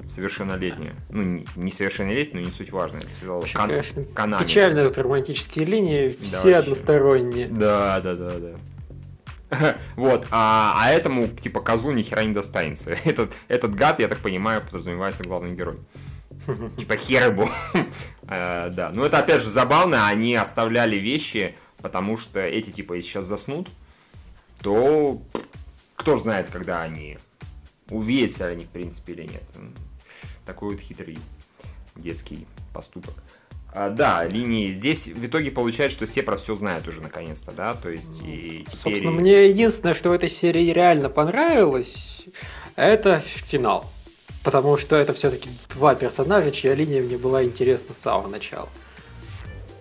совершеннолетняя. 0.07 0.93
Ну, 1.09 1.43
не 1.55 1.71
совершеннолетняя, 1.71 2.41
но 2.41 2.47
не 2.47 2.51
суть 2.51 2.71
важно. 2.71 2.97
Это 2.97 3.07
Вообще, 3.25 3.55
кан- 3.55 3.69
конечно, 3.69 4.03
канами. 4.03 4.43
Печально 4.43 4.87
тут 4.87 4.97
романтические 4.97 5.65
линии, 5.65 6.09
да, 6.09 6.25
все 6.25 6.35
вообще. 6.37 6.55
односторонние. 6.55 7.47
Да, 7.47 7.99
да, 8.01 8.15
да, 8.15 8.31
да. 8.39 9.77
Вот, 9.95 10.27
а, 10.31 10.73
а 10.77 10.91
этому, 10.91 11.27
типа, 11.27 11.61
козлу 11.61 11.91
ни 11.91 12.01
хера 12.01 12.23
не 12.23 12.33
достанется. 12.33 12.91
Этот, 13.05 13.33
этот 13.47 13.75
гад, 13.75 13.99
я 13.99 14.07
так 14.07 14.19
понимаю, 14.19 14.61
подразумевается 14.61 15.23
главный 15.23 15.55
герой. 15.55 15.77
Типа 16.77 16.97
хербу. 16.97 17.49
Э, 18.27 18.69
да, 18.71 18.91
ну 18.93 19.03
это 19.03 19.19
опять 19.19 19.41
же 19.41 19.49
забавно, 19.49 20.07
они 20.07 20.35
оставляли 20.35 20.97
вещи, 20.97 21.55
потому 21.81 22.17
что 22.17 22.39
эти 22.39 22.69
типа 22.69 22.93
если 22.93 23.09
сейчас 23.09 23.27
заснут, 23.27 23.69
то 24.61 25.21
кто 25.95 26.15
знает, 26.15 26.47
когда 26.51 26.81
они 26.81 27.17
увидятся 27.89 28.47
они 28.47 28.65
в 28.65 28.69
принципе 28.69 29.13
или 29.13 29.23
нет. 29.23 29.43
Такой 30.45 30.71
вот 30.71 30.81
хитрый 30.81 31.19
детский 31.95 32.45
поступок. 32.73 33.13
А, 33.75 33.89
да, 33.89 34.25
линии. 34.25 34.71
Здесь 34.71 35.07
в 35.07 35.25
итоге 35.25 35.51
получается, 35.51 35.97
что 35.97 36.05
все 36.05 36.21
про 36.21 36.37
все 36.37 36.55
знают 36.55 36.87
уже 36.87 37.01
наконец-то, 37.01 37.51
да, 37.51 37.73
то 37.73 37.89
есть 37.89 38.21
и 38.21 38.65
теперь... 38.67 38.77
Собственно, 38.77 39.11
мне 39.11 39.49
единственное, 39.49 39.95
что 39.95 40.09
в 40.09 40.11
этой 40.11 40.29
серии 40.29 40.71
реально 40.71 41.09
понравилось, 41.09 42.25
это 42.75 43.19
финал. 43.19 43.89
Потому 44.43 44.77
что 44.77 44.95
это 44.95 45.13
все-таки 45.13 45.49
два 45.73 45.95
персонажа, 45.95 46.51
чья 46.51 46.75
линия 46.75 47.01
мне 47.01 47.17
была 47.17 47.43
интересна 47.43 47.95
с 47.95 47.99
самого 47.99 48.27
начала. 48.27 48.69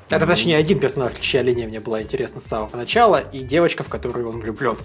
Это 0.08 0.26
точнее 0.26 0.56
один 0.56 0.78
персонаж, 0.78 1.14
чья 1.20 1.42
линия 1.42 1.66
мне 1.66 1.80
была 1.80 2.00
интересна 2.00 2.40
с 2.40 2.44
самого 2.44 2.76
начала, 2.76 3.18
и 3.18 3.40
девочка, 3.40 3.82
в 3.82 3.88
которую 3.88 4.28
он 4.28 4.40
влюблен. 4.40 4.76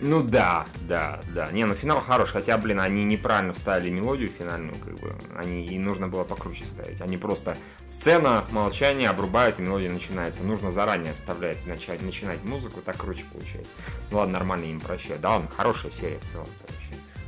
Ну 0.00 0.22
да, 0.22 0.66
да, 0.82 1.20
да. 1.34 1.50
Не, 1.52 1.64
ну 1.64 1.74
финал 1.74 2.00
хорош, 2.00 2.30
хотя, 2.30 2.56
блин, 2.58 2.80
они 2.80 3.04
неправильно 3.04 3.52
вставили 3.52 3.90
мелодию 3.90 4.28
финальную, 4.28 4.74
как 4.76 4.98
бы. 4.98 5.14
Они 5.36 5.66
и 5.66 5.78
нужно 5.78 6.08
было 6.08 6.24
покруче 6.24 6.64
ставить. 6.64 7.00
Они 7.00 7.16
просто 7.16 7.56
сцена, 7.86 8.44
молчание, 8.50 9.10
обрубают, 9.10 9.58
и 9.58 9.62
мелодия 9.62 9.90
начинается. 9.90 10.42
Нужно 10.42 10.70
заранее 10.70 11.12
вставлять, 11.12 11.66
начать, 11.66 12.02
начинать 12.02 12.42
музыку, 12.44 12.80
так 12.80 12.96
круче 12.96 13.24
получается. 13.32 13.72
Ну 14.10 14.18
ладно, 14.18 14.34
нормально 14.34 14.64
им 14.64 14.80
прощаю. 14.80 15.20
Да, 15.20 15.36
он 15.36 15.48
хорошая 15.48 15.92
серия 15.92 16.18
в 16.18 16.24
целом, 16.24 16.48
короче 16.66 16.80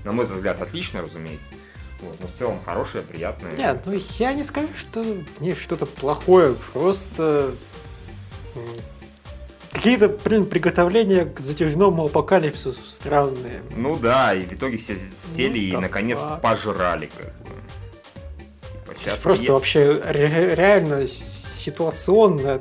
на 0.05 0.13
мой 0.13 0.25
взгляд, 0.25 0.61
отлично, 0.61 1.03
разумеется. 1.03 1.51
Вот, 2.01 2.19
но 2.21 2.27
в 2.27 2.33
целом 2.33 2.61
хорошая, 2.65 3.03
приятная. 3.03 3.57
Нет, 3.57 3.83
ну 3.87 3.99
я 4.19 4.33
не 4.33 4.43
скажу, 4.43 4.69
что 4.77 5.03
в 5.03 5.41
ней 5.41 5.55
что-то 5.55 5.87
плохое, 5.87 6.57
просто 6.73 7.55
какие-то, 9.73 10.09
блин, 10.09 10.47
приготовления 10.47 11.25
к 11.25 11.41
затяжному 11.41 12.05
апокалипсису 12.07 12.81
странные. 12.89 13.63
Ну 13.75 13.97
да, 13.97 14.35
и 14.35 14.43
в 14.43 14.53
итоге 14.53 14.77
все 14.77 14.97
сели 14.97 15.73
ну, 15.73 15.79
и 15.79 15.83
наконец 15.83 16.21
факт. 16.21 16.43
пожрали 16.43 17.11
как 17.17 17.27
бы. 17.27 17.53
Типа, 18.85 18.99
сейчас 18.99 19.23
Просто 19.23 19.45
я... 19.45 19.53
вообще 19.53 19.91
ре- 19.91 20.55
реально 20.55 21.07
ситуационно. 21.07 22.61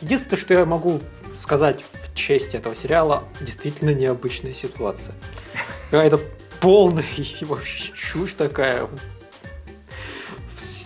Единственное, 0.00 0.40
что 0.40 0.54
я 0.54 0.64
могу 0.64 1.00
сказать 1.36 1.84
в 1.92 2.14
честь 2.14 2.54
этого 2.54 2.74
сериала, 2.74 3.24
действительно 3.40 3.90
необычная 3.90 4.54
ситуация 4.54 5.14
какая-то 5.90 6.20
полная 6.60 7.04
вообще 7.42 7.92
чушь 7.94 8.34
такая. 8.34 8.88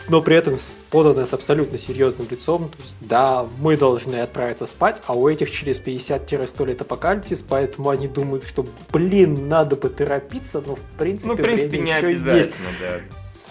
Но 0.08 0.20
при 0.20 0.36
этом 0.36 0.58
поданная 0.90 1.26
с 1.26 1.32
абсолютно 1.32 1.78
серьезным 1.78 2.28
лицом. 2.30 2.68
То 2.68 2.82
есть, 2.82 2.96
да, 3.00 3.46
мы 3.58 3.76
должны 3.76 4.16
отправиться 4.16 4.66
спать, 4.66 5.00
а 5.06 5.14
у 5.14 5.28
этих 5.28 5.50
через 5.50 5.80
50-100 5.80 6.66
лет 6.66 6.80
апокалипсис, 6.80 7.42
поэтому 7.42 7.90
они 7.90 8.08
думают, 8.08 8.44
что, 8.44 8.66
блин, 8.92 9.48
надо 9.48 9.76
бы 9.76 9.88
торопиться, 9.88 10.62
но 10.66 10.76
в 10.76 10.82
принципе, 10.98 11.28
ну, 11.28 11.34
в 11.34 11.42
принципе 11.42 11.78
не 11.78 11.92
обязательно, 11.92 12.42
есть. 12.42 12.80
да. 12.80 13.00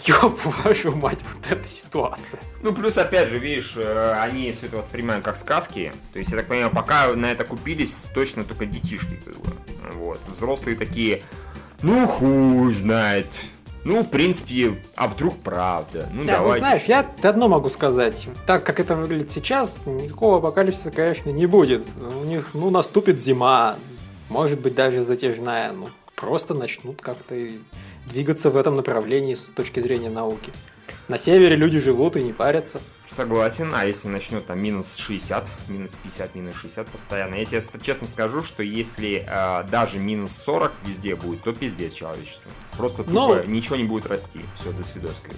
Ёб 0.06 0.38
вашу 0.66 0.92
мать, 0.92 1.20
вот 1.34 1.50
эта 1.50 1.66
ситуация. 1.66 2.42
Ну, 2.62 2.74
плюс, 2.74 2.98
опять 2.98 3.30
же, 3.30 3.40
видишь, 3.40 3.76
э, 3.78 4.18
они 4.20 4.52
все 4.52 4.66
это 4.66 4.76
воспринимают 4.76 5.24
как 5.24 5.38
сказки. 5.38 5.94
То 6.12 6.20
есть, 6.20 6.30
я 6.32 6.38
так 6.38 6.48
понимаю, 6.48 6.72
пока 6.72 7.14
на 7.14 7.32
это 7.32 7.46
купились 7.46 8.10
точно 8.14 8.44
только 8.44 8.66
детишки, 8.66 9.18
как 9.24 9.36
бы. 9.38 9.50
Вот. 9.94 10.20
Взрослые 10.28 10.76
такие, 10.76 11.24
ну, 11.82 12.06
хуй 12.06 12.74
знает. 12.74 13.40
Ну, 13.86 14.02
в 14.02 14.10
принципе, 14.10 14.82
а 14.96 15.08
вдруг 15.08 15.38
правда? 15.38 16.10
Ну, 16.14 16.24
да, 16.24 16.38
давай. 16.38 16.60
Ну, 16.60 16.66
знаешь, 16.66 16.84
я 16.86 17.06
одно 17.22 17.50
могу 17.50 17.70
сказать. 17.70 18.28
Так, 18.46 18.64
как 18.64 18.80
это 18.80 18.96
выглядит 18.96 19.30
сейчас, 19.30 19.86
никакого 19.86 20.38
апокалипсиса, 20.38 20.92
конечно, 20.92 21.30
не 21.32 21.46
будет. 21.46 21.86
У 22.22 22.24
них, 22.24 22.52
ну, 22.54 22.70
наступит 22.70 23.20
зима, 23.20 23.78
может 24.30 24.62
быть, 24.62 24.74
даже 24.76 25.04
затяжная. 25.04 25.74
Ну, 25.74 25.90
просто 26.16 26.54
начнут 26.54 27.02
как-то 27.02 27.36
двигаться 28.10 28.50
в 28.50 28.58
этом 28.58 28.76
направлении 28.78 29.34
с 29.34 29.46
точки 29.50 29.82
зрения 29.82 30.10
науки. 30.10 30.52
На 31.10 31.18
севере 31.18 31.58
люди 31.58 31.80
живут 31.80 32.16
и 32.16 32.24
не 32.24 32.32
парятся. 32.32 32.80
Согласен, 33.14 33.72
а 33.76 33.86
если 33.86 34.08
начнет 34.08 34.48
там 34.48 34.60
минус 34.60 34.98
60, 34.98 35.48
минус 35.68 35.96
50, 36.02 36.34
минус 36.34 36.56
60 36.56 36.88
постоянно, 36.88 37.36
я 37.36 37.46
тебе 37.46 37.62
честно 37.82 38.08
скажу, 38.08 38.42
что 38.42 38.64
если 38.64 39.24
э, 39.28 39.64
даже 39.70 40.00
минус 40.00 40.32
40 40.36 40.72
везде 40.84 41.16
будет, 41.16 41.44
то 41.44 41.54
пиздец 41.54 41.94
человечеству. 41.94 42.50
Просто 42.76 43.04
тупо 43.04 43.14
Но... 43.14 43.36
Ну, 43.36 43.44
ничего 43.44 43.76
не 43.76 43.84
будет 43.84 44.08
расти. 44.08 44.42
Все, 44.56 44.72
до 44.72 44.84
свидоски. 44.84 45.30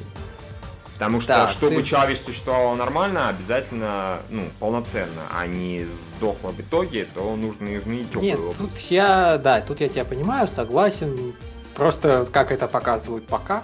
Потому 0.93 1.19
что, 1.19 1.34
да, 1.34 1.47
чтобы 1.47 1.76
ты... 1.76 1.84
человечество 1.84 2.32
существовало 2.32 2.76
нормально, 2.76 3.28
обязательно, 3.28 4.21
ну, 4.30 4.47
полноценно, 4.61 5.23
а 5.38 5.45
не 5.45 5.84
сдохло 5.84 6.51
в 6.51 6.59
итоге, 6.61 7.05
то 7.13 7.36
нужно 7.36 7.78
изменить 7.78 8.07
теплую 8.07 8.26
Нет, 8.26 8.39
область. 8.39 8.57
тут 8.59 8.78
я, 8.89 9.38
да, 9.38 9.59
тут 9.59 9.82
я 9.82 9.89
тебя 9.89 10.05
понимаю, 10.05 10.47
согласен. 10.47 11.34
Просто 11.76 12.26
как 12.32 12.53
это 12.53 12.67
показывают 12.67 13.28
пока, 13.28 13.61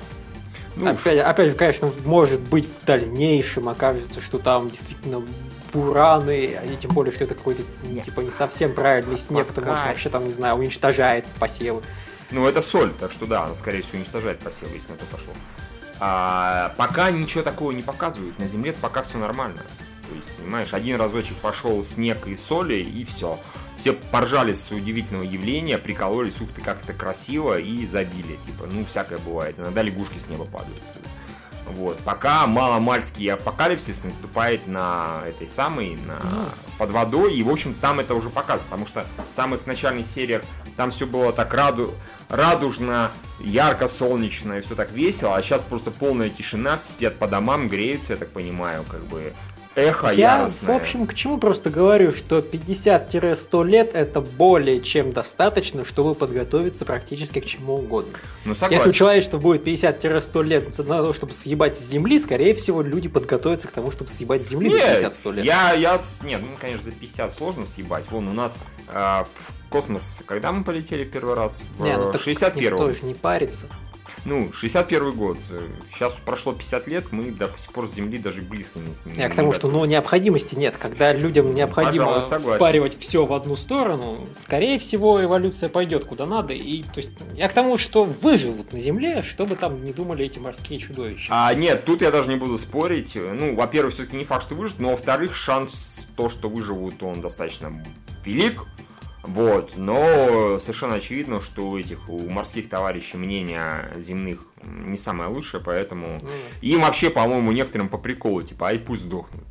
ну, 0.75 0.91
опять, 0.91 1.19
опять, 1.19 1.57
конечно, 1.57 1.91
может 2.05 2.39
быть 2.39 2.67
в 2.67 2.85
дальнейшем 2.85 3.69
окажется, 3.69 4.21
что 4.21 4.39
там 4.39 4.69
действительно 4.69 5.21
бураны, 5.73 6.57
и 6.65 6.75
тем 6.77 6.91
более, 6.91 7.13
что 7.13 7.23
это 7.23 7.35
какой-то 7.35 7.63
Нет. 7.83 8.05
типа 8.05 8.21
не 8.21 8.31
совсем 8.31 8.73
правильный 8.73 9.17
снег, 9.17 9.47
Пока... 9.47 9.67
может 9.67 9.85
вообще 9.85 10.09
там, 10.09 10.25
не 10.25 10.31
знаю, 10.31 10.55
уничтожает 10.55 11.25
посевы. 11.39 11.81
Ну, 12.31 12.47
это 12.47 12.61
соль, 12.61 12.93
так 12.93 13.11
что 13.11 13.25
да, 13.25 13.43
она, 13.43 13.55
скорее 13.55 13.81
всего, 13.81 13.97
уничтожает 13.97 14.39
посевы, 14.39 14.73
если 14.75 14.91
на 14.91 14.97
то 14.97 15.05
пошло. 15.05 15.33
А, 15.99 16.73
пока 16.77 17.11
ничего 17.11 17.43
такого 17.43 17.71
не 17.71 17.83
показывают, 17.83 18.39
на 18.39 18.47
Земле 18.47 18.73
пока 18.73 19.03
все 19.03 19.17
нормально. 19.17 19.61
То 20.09 20.15
есть, 20.15 20.31
понимаешь, 20.35 20.73
один 20.73 20.97
разочек 20.97 21.37
пошел 21.37 21.83
снег 21.83 22.27
и 22.27 22.35
соли, 22.35 22.75
и 22.75 23.03
все. 23.03 23.39
Все 23.81 23.93
поржали 23.93 24.53
с 24.53 24.69
удивительного 24.69 25.23
явления, 25.23 25.79
прикололись, 25.79 26.39
ух 26.39 26.51
ты, 26.53 26.61
как 26.61 26.83
это 26.83 26.93
красиво, 26.93 27.57
и 27.57 27.87
забили. 27.87 28.37
Типа, 28.45 28.67
ну, 28.71 28.85
всякое 28.85 29.17
бывает. 29.17 29.57
Иногда 29.57 29.81
лягушки 29.81 30.19
с 30.19 30.29
неба 30.29 30.45
падают. 30.45 30.83
Вот. 31.65 31.97
Пока 32.01 32.45
маломальский 32.45 33.33
апокалипсис 33.33 34.03
наступает 34.03 34.67
на 34.67 35.23
этой 35.27 35.47
самой, 35.47 35.95
на... 35.95 36.19
Ну. 36.23 36.45
под 36.77 36.91
водой, 36.91 37.33
и, 37.33 37.41
в 37.41 37.49
общем, 37.49 37.73
там 37.73 37.99
это 37.99 38.13
уже 38.13 38.29
показано, 38.29 38.67
потому 38.69 38.85
что 38.85 39.03
в 39.27 39.31
самых 39.31 39.65
начальных 39.65 40.05
сериях 40.05 40.43
там 40.77 40.91
все 40.91 41.07
было 41.07 41.33
так 41.33 41.51
раду... 41.51 41.95
радужно, 42.29 43.11
ярко, 43.39 43.87
солнечно, 43.87 44.59
и 44.59 44.61
все 44.61 44.75
так 44.75 44.91
весело, 44.91 45.35
а 45.35 45.41
сейчас 45.41 45.63
просто 45.63 45.89
полная 45.89 46.29
тишина, 46.29 46.77
все 46.77 46.93
сидят 46.93 47.17
по 47.17 47.25
домам, 47.25 47.67
греются, 47.67 48.13
я 48.13 48.19
так 48.19 48.29
понимаю, 48.29 48.83
как 48.83 49.03
бы 49.05 49.33
эхо 49.81 50.07
Я, 50.11 50.37
яростное. 50.37 50.73
в 50.73 50.81
общем, 50.81 51.07
к 51.07 51.13
чему 51.13 51.37
просто 51.37 51.69
говорю, 51.69 52.11
что 52.11 52.39
50-100 52.39 53.65
лет 53.65 53.91
это 53.93 54.21
более 54.21 54.81
чем 54.81 55.11
достаточно, 55.11 55.85
чтобы 55.85 56.15
подготовиться 56.15 56.85
практически 56.85 57.39
к 57.39 57.45
чему 57.45 57.75
угодно. 57.75 58.13
ну, 58.45 58.55
согласен. 58.55 58.75
Если 58.75 58.89
у 58.89 58.93
человечества 58.93 59.37
будет 59.37 59.67
50-100 59.67 60.43
лет 60.43 60.77
на 60.77 61.03
то, 61.03 61.13
чтобы 61.13 61.33
съебать 61.33 61.77
с 61.77 61.81
Земли, 61.81 62.19
скорее 62.19 62.53
всего, 62.53 62.81
люди 62.81 63.09
подготовятся 63.09 63.67
к 63.67 63.71
тому, 63.71 63.91
чтобы 63.91 64.09
съебать 64.09 64.45
с 64.45 64.49
Земли 64.49 64.69
за 64.69 64.77
Нет, 64.77 65.13
50-100 65.25 65.33
лет. 65.33 65.45
Я, 65.45 65.73
я, 65.73 65.97
нет, 66.23 66.41
ну, 66.41 66.47
конечно, 66.59 66.85
за 66.85 66.91
50 66.91 67.31
сложно 67.31 67.65
съебать. 67.65 68.05
Вон, 68.11 68.27
у 68.27 68.33
нас 68.33 68.61
э, 68.87 68.93
в 68.93 69.69
космос, 69.69 70.21
когда 70.25 70.51
мы 70.51 70.63
полетели 70.63 71.03
первый 71.03 71.35
раз? 71.35 71.61
В 71.77 71.83
Не, 71.83 71.97
ну 71.97 72.11
так 72.11 72.21
61 72.21 72.71
никто 72.71 72.91
же 72.91 73.01
не 73.03 73.13
парится. 73.13 73.67
Ну, 74.23 74.51
61 74.53 75.13
год. 75.13 75.37
Сейчас 75.91 76.13
прошло 76.13 76.53
50 76.53 76.87
лет, 76.87 77.11
мы 77.11 77.31
до 77.31 77.49
сих 77.57 77.71
пор 77.71 77.87
с 77.87 77.93
Земли 77.93 78.19
даже 78.19 78.41
близко 78.41 78.79
не 78.79 78.93
с 78.93 79.03
Я 79.17 79.29
к 79.29 79.35
тому, 79.35 79.51
что 79.51 79.67
ну, 79.67 79.83
необходимости 79.85 80.55
нет. 80.55 80.75
Когда 80.77 81.11
людям 81.11 81.53
необходимо 81.53 82.21
пожалуй, 82.21 82.55
впаривать 82.55 82.97
все 82.97 83.25
в 83.25 83.33
одну 83.33 83.55
сторону, 83.55 84.27
скорее 84.33 84.77
всего, 84.77 85.23
эволюция 85.23 85.69
пойдет 85.69 86.05
куда 86.05 86.25
надо. 86.25 86.53
И, 86.53 86.83
то 86.83 86.97
есть, 86.97 87.11
я 87.35 87.49
к 87.49 87.53
тому, 87.53 87.77
что 87.77 88.03
выживут 88.03 88.73
на 88.73 88.79
Земле, 88.79 89.23
чтобы 89.23 89.55
там 89.55 89.83
не 89.83 89.91
думали 89.91 90.25
эти 90.25 90.37
морские 90.37 90.79
чудовища. 90.79 91.27
А, 91.31 91.53
нет, 91.53 91.85
тут 91.85 92.01
я 92.01 92.11
даже 92.11 92.29
не 92.29 92.35
буду 92.35 92.57
спорить. 92.57 93.15
Ну, 93.15 93.55
во-первых, 93.55 93.93
все-таки 93.93 94.17
не 94.17 94.25
факт, 94.25 94.43
что 94.43 94.55
выживут, 94.55 94.79
но 94.79 94.89
во-вторых, 94.91 95.33
шанс 95.33 96.07
то, 96.15 96.29
что 96.29 96.47
выживут, 96.47 97.01
он 97.01 97.21
достаточно 97.21 97.73
велик. 98.23 98.65
Вот, 99.33 99.73
но 99.77 100.59
совершенно 100.59 100.95
очевидно, 100.95 101.39
что 101.39 101.69
у 101.69 101.77
этих, 101.77 102.09
у 102.09 102.27
морских 102.29 102.69
товарищей 102.69 103.17
мнение 103.17 103.91
земных 103.97 104.45
не 104.61 104.97
самое 104.97 105.29
лучшее, 105.29 105.63
поэтому 105.63 106.17
Ну, 106.21 106.27
им 106.61 106.81
вообще, 106.81 107.09
по-моему, 107.09 107.51
некоторым 107.51 107.87
по 107.87 107.97
приколу, 107.97 108.43
типа, 108.43 108.67
ай 108.67 108.79
пусть 108.79 109.03
сдохнут. 109.03 109.43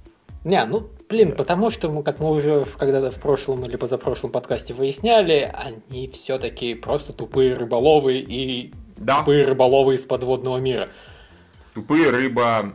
Не, 0.44 0.64
ну, 0.64 0.88
блин, 1.08 1.30
Да. 1.30 1.36
потому 1.36 1.70
что, 1.70 1.90
мы, 1.90 2.02
как 2.02 2.18
мы 2.20 2.30
уже 2.30 2.64
когда-то 2.78 3.10
в 3.10 3.20
прошлом 3.20 3.64
или 3.64 3.76
позапрошлом 3.76 4.30
подкасте 4.30 4.74
выясняли, 4.74 5.50
они 5.52 6.08
все-таки 6.08 6.74
просто 6.74 7.12
тупые 7.12 7.54
рыболовы 7.54 8.18
и 8.18 8.72
Да, 8.96 9.18
тупые 9.18 9.44
рыболовы 9.44 9.94
из 9.94 10.04
подводного 10.06 10.58
мира. 10.58 10.88
Тупые 11.74 12.10
рыба 12.10 12.74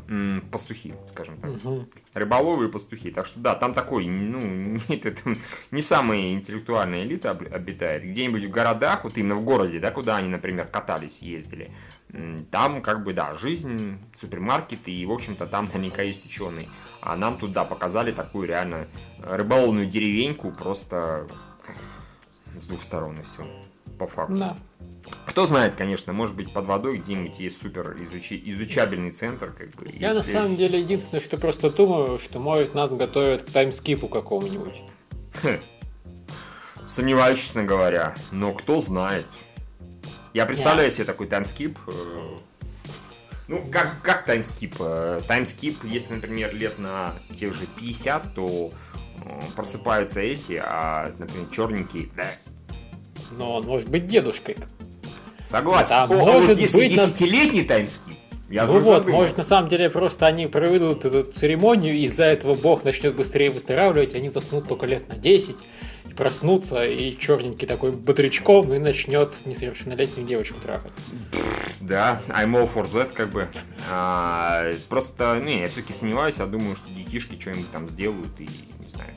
пастухи, 0.52 0.94
скажем 1.12 1.38
так. 1.38 1.52
Мгм. 1.64 1.88
Рыболовы 2.14 2.66
и 2.68 2.72
пастухи. 2.72 3.12
Так 3.12 3.26
что 3.26 3.40
да, 3.40 3.56
там 3.56 3.74
такой, 3.74 4.06
ну, 4.08 4.40
нет, 4.90 5.06
это 5.06 5.22
не 5.72 5.82
самая 5.82 6.32
интеллектуальная 6.32 7.04
элита 7.04 7.32
об- 7.32 7.54
обитает. 7.54 8.04
Где-нибудь 8.04 8.46
в 8.46 8.50
городах, 8.50 9.04
вот 9.04 9.18
именно 9.18 9.36
в 9.36 9.44
городе, 9.44 9.80
да, 9.80 9.92
куда 9.92 10.18
они, 10.18 10.30
например, 10.30 10.68
катались, 10.68 11.22
ездили, 11.22 11.72
там 12.52 12.82
как 12.82 13.04
бы, 13.04 13.14
да, 13.14 13.34
жизнь, 13.34 14.00
супермаркеты, 14.18 14.92
и, 14.92 15.06
в 15.06 15.12
общем-то, 15.12 15.46
там 15.48 15.66
наверняка 15.66 16.02
есть 16.02 16.26
ученые. 16.26 16.70
А 17.02 17.16
нам 17.16 17.38
туда 17.38 17.66
показали 17.66 18.12
такую 18.12 18.48
реально 18.48 18.88
рыболовную 19.20 19.86
деревеньку, 19.88 20.52
просто 20.52 21.28
с 22.60 22.68
двух 22.68 22.82
сторон 22.82 23.16
и 23.20 23.24
все, 23.24 23.46
по 24.00 24.08
факту. 24.08 24.36
Да. 24.36 24.56
Кто 25.28 25.46
знает, 25.46 25.76
конечно, 25.76 26.14
может 26.14 26.36
быть, 26.36 26.54
под 26.54 26.66
водой 26.66 26.98
где-нибудь 26.98 27.40
есть 27.40 27.62
супер 27.62 27.96
изучи- 28.00 28.42
изучабельный 28.46 29.12
центр, 29.12 29.52
как 29.52 29.70
бы. 29.76 29.90
Я 29.94 30.14
на 30.14 30.18
если- 30.20 30.32
самом 30.32 30.56
деле 30.56 30.80
единственное, 30.80 31.22
что 31.22 31.38
просто 31.38 31.70
думаю, 31.70 32.20
что 32.20 32.40
может 32.40 32.74
нас 32.74 32.92
готовят 32.94 33.42
к 33.42 33.52
таймскипу 33.52 34.08
какому-нибудь. 34.08 34.82
Сомневаюсь, 36.88 37.40
честно 37.40 37.64
говоря. 37.64 38.16
Но 38.32 38.54
кто 38.54 38.80
знает. 38.80 39.26
Я 40.34 40.46
представляю 40.46 40.92
себе 40.92 41.06
такой 41.06 41.28
таймскип. 41.28 41.78
э, 41.88 42.38
Ну, 43.48 43.64
как, 43.72 44.02
как 44.02 44.26
таймскип? 44.26 44.76
Э, 44.80 45.22
Таймскип, 45.28 45.84
если, 45.84 46.16
например, 46.16 46.54
лет 46.56 46.80
на 46.80 47.16
тех 47.40 47.54
же 47.54 47.66
50, 47.68 48.34
то 48.36 48.72
э, 49.24 49.42
просыпаются 49.56 50.20
эти, 50.20 50.60
а, 50.64 51.14
например, 51.18 51.48
черненькие. 51.52 52.10
Да. 52.16 52.28
Но 53.32 53.56
он 53.58 53.66
может 53.66 53.88
быть 53.90 54.08
дедушкой. 54.08 54.58
Согласен. 55.50 55.90
Да, 55.92 56.04
О, 56.04 56.06
а 56.06 56.08
может 56.34 56.50
вот 56.50 56.58
если 56.58 56.78
быть, 56.78 56.96
на- 56.98 57.06
десятилетний 57.06 57.64
таймскип, 57.64 58.18
я 58.50 58.66
ну 58.66 58.74
вот, 58.74 58.84
задумался. 58.84 59.10
может 59.12 59.38
на 59.38 59.44
самом 59.44 59.70
деле 59.70 59.90
просто 59.90 60.28
они 60.28 60.48
проведут 60.48 61.06
эту 61.06 61.24
церемонию, 61.32 61.96
и 61.96 62.04
из-за 62.04 62.26
этого 62.26 62.54
бог 62.54 62.84
начнет 62.84 63.16
быстрее 63.16 63.50
выздоравливать, 63.52 64.14
они 64.16 64.30
заснут 64.30 64.68
только 64.68 64.86
лет 64.86 65.08
на 65.10 65.16
10, 65.16 65.56
и 66.10 66.14
проснутся, 66.14 66.86
и 66.86 67.18
черненький 67.18 67.68
такой 67.68 67.92
бодрячком, 67.92 68.72
и 68.74 68.78
начнет 68.78 69.34
несовершеннолетнюю 69.46 70.28
девочку 70.28 70.60
трахать. 70.60 70.92
Да, 71.82 72.22
I'm 72.30 72.52
all 72.54 72.72
for 72.72 72.86
that, 72.86 73.14
как 73.14 73.30
бы. 73.32 73.48
А, 73.92 74.72
просто, 74.90 75.40
не, 75.44 75.62
я 75.62 75.68
все-таки 75.68 75.94
сомневаюсь, 75.94 76.38
я 76.38 76.46
думаю, 76.46 76.76
что 76.76 76.90
детишки 76.90 77.40
что-нибудь 77.40 77.70
там 77.72 77.90
сделают 77.90 78.40
и, 78.40 78.44
не 78.44 78.90
знаю, 78.90 79.10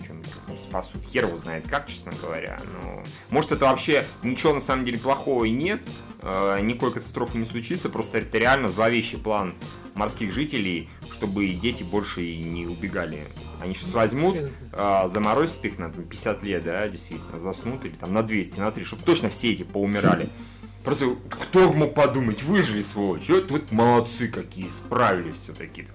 спасут. 0.69 1.03
Хер 1.05 1.27
его 1.27 1.37
знает 1.37 1.67
как, 1.69 1.87
честно 1.87 2.13
говоря. 2.23 2.59
Но, 2.83 3.03
может, 3.31 3.53
это 3.53 3.67
вообще 3.67 4.05
ничего 4.23 4.55
на 4.55 4.61
самом 4.61 4.85
деле 4.85 4.99
плохого 4.99 5.45
и 5.45 5.51
нет, 5.51 5.87
э, 6.23 6.61
никакой 6.61 6.93
катастрофы 6.93 7.39
не 7.39 7.45
случится, 7.45 7.89
просто 7.89 8.19
это 8.19 8.39
реально 8.39 8.69
зловещий 8.69 9.19
план 9.19 9.55
морских 9.95 10.33
жителей, 10.33 10.89
чтобы 11.13 11.49
дети 11.49 11.83
больше 11.83 12.23
и 12.23 12.43
не 12.43 12.67
убегали. 12.67 13.27
Они 13.61 13.75
сейчас 13.75 13.93
возьмут, 13.93 14.37
Хрен 14.37 14.51
знает. 14.51 14.73
а, 14.73 15.09
заморозят 15.09 15.65
их 15.65 15.79
на 15.79 15.91
там, 15.91 16.05
50 16.05 16.43
лет, 16.45 16.65
да, 16.65 16.89
действительно, 16.89 17.41
заснут, 17.41 17.85
или 17.85 17.95
там 17.95 18.15
на 18.15 18.23
200, 18.23 18.61
на 18.61 18.71
3, 18.71 18.85
чтобы 18.85 19.03
точно 19.03 19.29
все 19.29 19.51
эти 19.51 19.65
поумирали. 19.65 20.31
Просто 20.85 21.17
кто 21.29 21.73
мог 21.73 21.95
подумать, 21.95 22.43
выжили 22.45 22.81
сволочь, 22.81 23.29
вот, 23.29 23.51
вот 23.51 23.73
молодцы 23.73 24.29
какие, 24.29 24.69
справились 24.69 25.37
все-таки. 25.37 25.89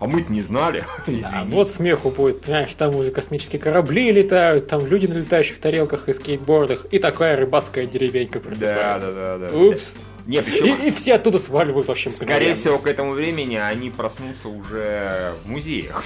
А 0.00 0.06
мы-то 0.06 0.32
не 0.32 0.42
знали. 0.42 0.82
А 0.88 1.02
Извини. 1.10 1.54
вот 1.54 1.68
смеху 1.70 2.10
будет, 2.10 2.40
понимаешь, 2.40 2.72
там 2.74 2.96
уже 2.96 3.10
космические 3.10 3.60
корабли 3.60 4.10
летают, 4.10 4.66
там 4.66 4.84
люди 4.86 5.06
на 5.06 5.14
летающих 5.14 5.58
тарелках 5.60 6.08
и 6.08 6.12
скейтбордах, 6.14 6.86
и 6.90 6.98
такая 6.98 7.36
рыбацкая 7.36 7.84
деревенька 7.86 8.40
Да, 8.40 8.48
просыпается. 8.48 9.12
да, 9.12 9.38
да, 9.38 9.48
да. 9.50 9.56
Упс. 9.56 9.98
Не, 10.26 10.42
причем, 10.42 10.76
И, 10.82 10.88
и 10.88 10.90
все 10.90 11.14
оттуда 11.14 11.38
сваливают 11.38 11.88
вообще 11.88 12.08
скорее 12.08 12.32
мгновенно. 12.34 12.54
всего, 12.54 12.78
к 12.78 12.86
этому 12.86 13.12
времени 13.12 13.56
они 13.56 13.90
проснутся 13.90 14.48
уже 14.48 15.34
в 15.44 15.48
музеях. 15.48 16.02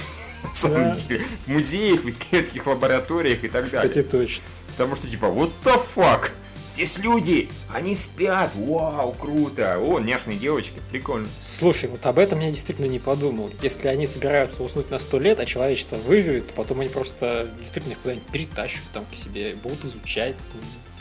Да. 0.63 0.95
В 1.45 1.47
музеях, 1.51 2.01
в 2.03 2.09
исследовательских 2.09 2.67
лабораториях 2.67 3.43
и 3.43 3.47
так 3.49 3.65
Кстати, 3.65 3.87
далее. 3.87 4.03
точно. 4.03 4.43
Потому 4.77 4.95
что, 4.95 5.07
типа, 5.07 5.25
what 5.25 5.49
the 5.63 5.81
fuck? 5.95 6.29
Здесь 6.75 6.97
люди, 6.97 7.47
они 7.73 7.95
спят, 7.95 8.51
вау, 8.53 9.13
круто. 9.13 9.79
О, 9.79 10.01
няшные 10.01 10.37
девочки, 10.37 10.81
прикольно. 10.91 11.29
Слушай, 11.39 11.89
вот 11.89 12.05
об 12.05 12.19
этом 12.19 12.41
я 12.41 12.51
действительно 12.51 12.87
не 12.87 12.99
подумал. 12.99 13.49
Если 13.61 13.87
они 13.87 14.05
собираются 14.05 14.61
уснуть 14.61 14.91
на 14.91 14.99
сто 14.99 15.17
лет, 15.17 15.39
а 15.39 15.45
человечество 15.45 15.95
выживет, 15.95 16.47
то 16.47 16.53
потом 16.53 16.81
они 16.81 16.89
просто 16.89 17.49
действительно 17.59 17.93
их 17.93 17.99
куда-нибудь 17.99 18.27
перетащат 18.27 18.83
там 18.91 19.05
к 19.09 19.15
себе, 19.15 19.55
будут 19.55 19.85
изучать. 19.85 20.35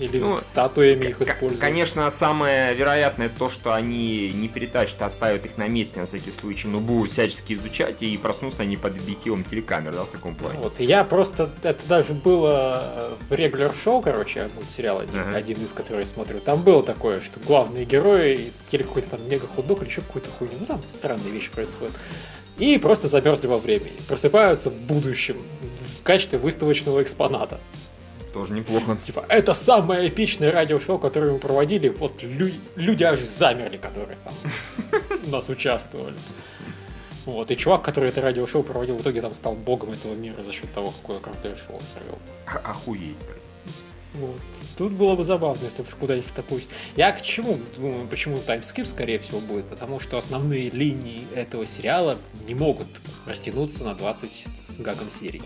Или 0.00 0.18
Ну, 0.18 0.40
статуями 0.40 1.06
их 1.06 1.22
используют. 1.22 1.60
Конечно, 1.60 2.10
самое 2.10 2.74
вероятное 2.74 3.28
то, 3.28 3.48
что 3.48 3.72
они 3.72 4.30
не 4.34 4.48
перетащат, 4.48 5.02
а 5.02 5.06
оставят 5.06 5.46
их 5.46 5.56
на 5.56 5.68
месте 5.68 6.00
на 6.00 6.06
всякий 6.06 6.32
случай, 6.32 6.66
но 6.66 6.80
будут 6.80 7.12
всячески 7.12 7.52
изучать, 7.52 8.02
и 8.02 8.16
проснутся 8.16 8.62
они 8.62 8.76
под 8.76 8.96
объективом 8.98 9.44
телекамер, 9.44 9.92
да, 9.92 10.02
в 10.04 10.08
таком 10.08 10.34
плане. 10.34 10.58
Вот, 10.58 10.80
я 10.80 11.04
просто, 11.04 11.48
это 11.62 11.80
даже 11.88 12.12
было 12.12 12.82
э, 12.84 13.14
в 13.28 13.32
регуляр 13.34 13.72
шоу, 13.72 14.00
короче, 14.02 14.48
мультсериал 14.56 14.98
один, 14.98 15.20
Ага. 15.20 15.36
один 15.36 15.62
из, 15.64 15.72
который 15.72 16.00
я 16.00 16.06
смотрю, 16.06 16.40
там 16.40 16.62
было 16.62 16.82
такое, 16.82 17.20
что 17.20 17.38
главные 17.38 17.84
герои 17.84 18.50
съели 18.50 18.82
какой-то 18.82 19.10
там 19.10 19.28
мега 19.28 19.46
хот-дог 19.46 19.82
или 19.82 19.88
еще 19.88 20.00
какую-то 20.00 20.28
хуйню, 20.30 20.54
ну 20.58 20.66
там 20.66 20.82
странные 20.88 21.30
вещи 21.32 21.52
происходят, 21.52 21.94
и 22.58 22.78
просто 22.78 23.06
замерзли 23.06 23.46
во 23.46 23.58
времени, 23.58 24.00
просыпаются 24.08 24.70
в 24.70 24.80
будущем 24.80 25.36
в 26.00 26.02
качестве 26.02 26.38
выставочного 26.38 27.02
экспоната. 27.02 27.60
Тоже 28.34 28.52
неплохо. 28.52 28.96
Типа, 29.02 29.24
это 29.28 29.54
самое 29.54 30.08
эпичное 30.08 30.50
радиошоу, 30.52 30.98
которое 30.98 31.32
мы 31.32 31.38
проводили, 31.38 31.88
вот 31.88 32.22
лю- 32.22 32.50
люди 32.74 33.04
аж 33.04 33.20
замерли, 33.20 33.76
которые 33.76 34.18
там 34.24 34.34
у 35.26 35.30
нас 35.30 35.48
участвовали. 35.48 36.16
Вот, 37.26 37.50
и 37.50 37.56
чувак, 37.56 37.82
который 37.82 38.08
это 38.10 38.20
радиошоу 38.20 38.62
проводил, 38.64 38.96
в 38.96 39.00
итоге 39.02 39.20
там 39.22 39.32
стал 39.34 39.54
богом 39.54 39.92
этого 39.92 40.14
мира 40.14 40.42
за 40.42 40.52
счет 40.52 40.70
того, 40.74 40.90
какое 40.90 41.20
крутое 41.20 41.56
шоу 41.56 41.76
он 41.76 41.82
провел. 41.94 42.18
Ох- 42.46 42.70
Охуеть. 42.70 43.16
Вот. 44.14 44.40
Тут 44.76 44.92
было 44.92 45.14
бы 45.16 45.24
забавно, 45.24 45.64
если 45.64 45.82
бы 45.82 45.88
куда-нибудь 45.98 46.32
такую... 46.34 46.60
Я 46.96 47.12
к 47.12 47.22
чему 47.22 47.58
думаю, 47.76 48.06
почему 48.08 48.38
таймскип, 48.40 48.86
скорее 48.86 49.18
всего, 49.20 49.40
будет? 49.40 49.64
Потому 49.66 49.98
что 50.00 50.18
основные 50.18 50.70
линии 50.70 51.24
этого 51.34 51.66
сериала 51.66 52.18
не 52.46 52.54
могут 52.54 52.88
растянуться 53.26 53.84
на 53.84 53.94
20 53.94 54.46
с 54.66 54.78
гагом 54.78 55.10
серий. 55.10 55.42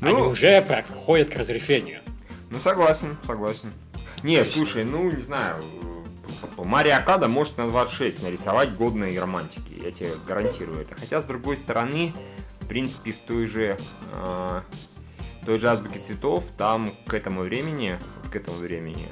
Они 0.00 0.14
Ну, 0.16 0.28
уже 0.28 0.62
проходят 0.62 1.30
к 1.30 1.36
разрешению. 1.36 2.00
ну, 2.50 2.58
согласен, 2.60 3.16
согласен. 3.26 3.72
Не, 4.22 4.36
есть- 4.36 4.54
слушай, 4.54 4.84
ну, 4.84 5.10
не 5.10 5.20
знаю, 5.20 5.62
э, 6.56 6.62
Мария 6.64 6.96
Акада 6.98 7.28
может 7.28 7.58
на 7.58 7.68
26 7.68 8.22
нарисовать 8.22 8.74
годные 8.76 9.18
романтики, 9.18 9.74
я 9.82 9.90
тебе 9.90 10.12
гарантирую 10.26 10.80
это. 10.82 10.94
Хотя, 10.94 11.20
с 11.20 11.24
другой 11.26 11.56
стороны, 11.56 12.12
в 12.60 12.66
принципе, 12.66 13.12
в 13.12 13.18
той 13.20 13.46
же, 13.46 13.78
э, 14.14 14.60
той 15.46 15.58
же 15.58 15.68
азбуке 15.68 15.98
цветов, 16.00 16.44
там 16.56 16.96
к 17.06 17.14
этому 17.14 17.42
времени, 17.42 17.98
вот 18.22 18.32
к 18.32 18.36
этому 18.36 18.58
времени, 18.58 19.08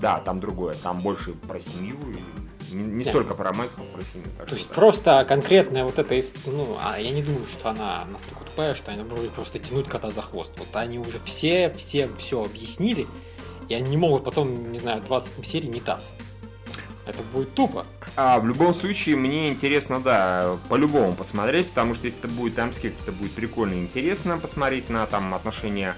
да, 0.00 0.18
там 0.18 0.38
другое, 0.40 0.74
там 0.74 1.00
больше 1.02 1.32
про 1.32 1.58
семью, 1.60 1.96
и 2.16 2.22
Не, 2.70 2.84
не 2.84 3.04
столько 3.04 3.34
про 3.34 3.44
роман, 3.44 3.68
сколько 3.68 3.90
про 3.92 4.02
семью. 4.02 4.26
То 4.46 4.54
есть 4.54 4.68
просто 4.68 5.24
конкретная 5.28 5.84
вот 5.84 5.98
эта, 5.98 6.14
ну, 6.46 6.76
а 6.80 6.98
я 6.98 7.10
не 7.10 7.22
думаю, 7.22 7.46
что 7.46 7.70
она 7.70 8.04
настолько 8.10 8.44
тупая, 8.44 8.74
что 8.74 8.92
она 8.92 9.04
будет 9.04 9.32
просто 9.32 9.58
тянуть 9.58 9.88
кота 9.88 10.10
за 10.10 10.22
хвост. 10.22 10.52
Вот 10.58 10.68
они 10.74 10.98
уже 10.98 11.18
все, 11.24 11.72
все 11.76 12.08
все 12.18 12.44
объяснили, 12.44 13.06
и 13.68 13.74
они 13.74 13.90
не 13.90 13.96
могут 13.96 14.24
потом, 14.24 14.70
не 14.72 14.78
знаю, 14.78 15.02
20 15.02 15.46
серий 15.46 15.68
метаться. 15.68 16.14
Это 17.06 17.22
будет 17.32 17.54
тупо. 17.54 17.86
А 18.16 18.38
в 18.38 18.46
любом 18.46 18.74
случае, 18.74 19.16
мне 19.16 19.48
интересно, 19.48 19.98
да, 20.00 20.58
по-любому 20.68 21.14
посмотреть, 21.14 21.68
потому 21.68 21.94
что 21.94 22.04
если 22.04 22.20
это 22.20 22.28
будет 22.28 22.54
таймскип, 22.54 22.92
это 23.02 23.12
будет 23.12 23.32
прикольно 23.32 23.74
и 23.74 23.80
интересно 23.80 24.36
посмотреть 24.36 24.90
на 24.90 25.06
там 25.06 25.34
отношения 25.34 25.96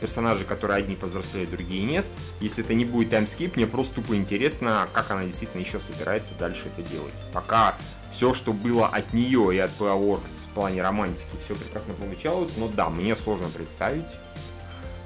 персонажей, 0.00 0.44
которые 0.44 0.78
одни 0.78 0.96
повзрослеют, 0.96 1.50
другие 1.50 1.84
нет. 1.84 2.04
Если 2.40 2.64
это 2.64 2.74
не 2.74 2.84
будет 2.84 3.10
таймскип, 3.10 3.56
мне 3.56 3.66
просто 3.66 3.96
тупо 3.96 4.16
интересно, 4.16 4.88
как 4.92 5.10
она 5.10 5.24
действительно 5.24 5.60
еще 5.60 5.80
собирается 5.80 6.32
дальше 6.38 6.64
это 6.66 6.88
делать. 6.88 7.14
Пока 7.32 7.74
все, 8.12 8.34
что 8.34 8.52
было 8.52 8.86
от 8.86 9.12
нее 9.12 9.54
и 9.54 9.58
от 9.58 9.70
Works 9.78 10.46
в 10.50 10.54
плане 10.54 10.82
романтики, 10.82 11.28
все 11.44 11.54
прекрасно 11.54 11.94
получалось, 11.94 12.50
но 12.56 12.68
да, 12.68 12.90
мне 12.90 13.14
сложно 13.16 13.48
представить. 13.48 14.10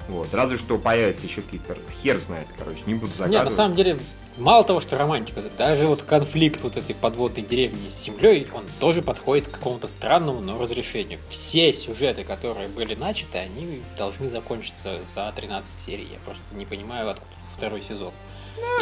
Вот. 0.08 0.32
Разве 0.34 0.56
что 0.58 0.78
появится 0.78 1.26
еще 1.26 1.42
какие-то... 1.42 1.76
Хер 2.02 2.18
знает, 2.18 2.46
короче, 2.58 2.82
не 2.86 2.94
буду 2.94 3.12
загадывать. 3.12 3.44
Нет, 3.44 3.50
на 3.52 3.56
самом 3.56 3.74
деле, 3.74 3.98
мало 4.36 4.64
того, 4.64 4.80
что 4.80 4.98
романтика, 4.98 5.42
даже 5.56 5.86
вот 5.86 6.02
конфликт 6.02 6.60
вот 6.62 6.76
этой 6.76 6.94
подводной 6.94 7.42
деревни 7.42 7.88
с 7.88 8.04
землей, 8.04 8.46
он 8.52 8.64
тоже 8.80 9.02
подходит 9.02 9.48
к 9.48 9.52
какому-то 9.52 9.88
странному, 9.88 10.40
но 10.40 10.58
разрешению. 10.60 11.18
Все 11.28 11.72
сюжеты, 11.72 12.24
которые 12.24 12.68
были 12.68 12.94
начаты, 12.94 13.38
они 13.38 13.82
должны 13.96 14.28
закончиться 14.28 15.00
за 15.04 15.32
13 15.34 15.70
серий. 15.70 16.08
Я 16.10 16.18
просто 16.24 16.54
не 16.54 16.66
понимаю, 16.66 17.10
откуда 17.10 17.30
второй 17.52 17.82
сезон. 17.82 18.12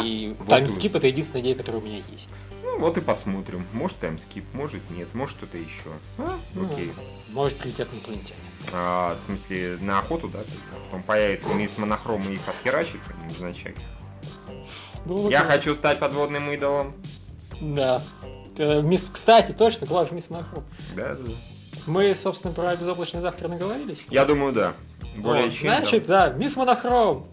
И 0.03 0.35
вот 0.39 0.49
таймскип 0.49 0.95
это 0.97 1.07
единственная 1.07 1.43
идея, 1.43 1.55
которая 1.55 1.81
у 1.81 1.85
меня 1.85 2.01
есть. 2.11 2.31
Ну 2.63 2.79
вот 2.79 2.97
и 2.97 3.01
посмотрим. 3.01 3.67
Может 3.73 3.99
таймскип, 3.99 4.45
может 4.53 4.83
нет, 4.91 5.09
может 5.15 5.37
что-то 5.37 5.59
еще. 5.59 5.91
А, 6.19 6.39
ну, 6.55 6.71
окей. 6.71 6.93
Может 7.31 7.59
прилетят 7.59 7.89
инопланетяне. 7.93 8.41
А, 8.73 9.17
в 9.17 9.23
смысле, 9.23 9.79
на 9.81 9.99
охоту, 9.99 10.29
да? 10.29 10.41
Потом 10.85 11.03
появится 11.03 11.55
мисс 11.55 11.77
Монохром 11.79 12.23
и 12.31 12.35
их 12.35 12.49
отхерачит, 12.49 13.01
невзначай. 15.07 15.23
Ну, 15.25 15.31
Я 15.31 15.41
хочу 15.41 15.75
стать 15.75 15.99
подводным 16.01 16.51
идолом. 16.51 16.95
Да. 17.61 18.03
Э, 18.59 18.83
мисс, 18.83 19.09
кстати, 19.13 19.53
точно, 19.53 19.87
класс 19.87 20.11
мисс 20.11 20.31
Монохром. 20.31 20.65
Да, 20.97 21.15
да. 21.15 21.33
Мы, 21.87 22.15
собственно, 22.15 22.55
про 22.55 22.77
безоблачный 22.77 23.21
завтра 23.21 23.49
наговорились. 23.49 24.05
Я 24.11 24.25
думаю, 24.25 24.53
да. 24.53 24.75
Более 25.17 25.51
чем. 25.51 25.75
Значит, 25.75 26.07
да, 26.07 26.31
мисс 26.31 26.57
Монохром. 26.57 27.27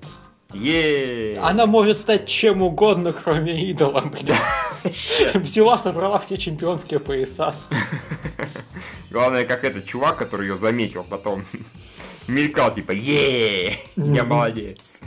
Е. 0.54 1.38
Она 1.42 1.68
может 1.68 1.98
стать 1.98 2.28
чем 2.28 2.64
угодно, 2.64 3.14
кроме 3.14 3.70
идола, 3.70 4.02
блин. 4.02 4.36
Взяла, 5.36 5.78
собрала 5.78 6.18
все 6.18 6.38
чемпионские 6.38 7.00
пояса. 7.00 7.54
Главное, 9.12 9.46
как 9.46 9.64
этот 9.64 9.86
чувак, 9.86 10.18
который 10.18 10.48
ее 10.48 10.58
заметил 10.58 11.04
потом, 11.04 11.46
мелькал, 12.28 12.74
типа, 12.74 12.92
е 12.92 13.78
я 13.96 14.24
молодец. 14.24 15.02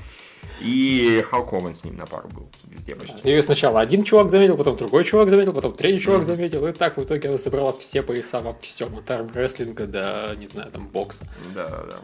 И 0.60 1.24
Халкоман 1.28 1.74
с 1.74 1.84
ним 1.84 1.96
на 1.96 2.06
пару 2.06 2.28
был 2.28 2.48
везде 2.66 2.94
почти. 2.94 3.28
Ее 3.28 3.42
сначала 3.42 3.80
один 3.80 4.04
чувак 4.04 4.30
заметил, 4.30 4.56
потом 4.56 4.76
другой 4.76 5.04
чувак 5.04 5.30
заметил, 5.30 5.52
потом 5.52 5.72
третий 5.72 6.00
чувак 6.00 6.24
заметил. 6.24 6.66
И 6.66 6.72
так 6.72 6.96
в 6.96 7.02
итоге 7.02 7.28
она 7.28 7.38
собрала 7.38 7.72
все 7.72 8.02
пояса 8.02 8.40
во 8.40 8.52
всем. 8.54 8.96
От 8.96 9.10
армрестлинга 9.10 9.86
до, 9.86 10.34
не 10.38 10.46
знаю, 10.46 10.70
там, 10.70 10.88
бокса. 10.88 11.26
Да, 11.54 11.68
да. 11.68 11.96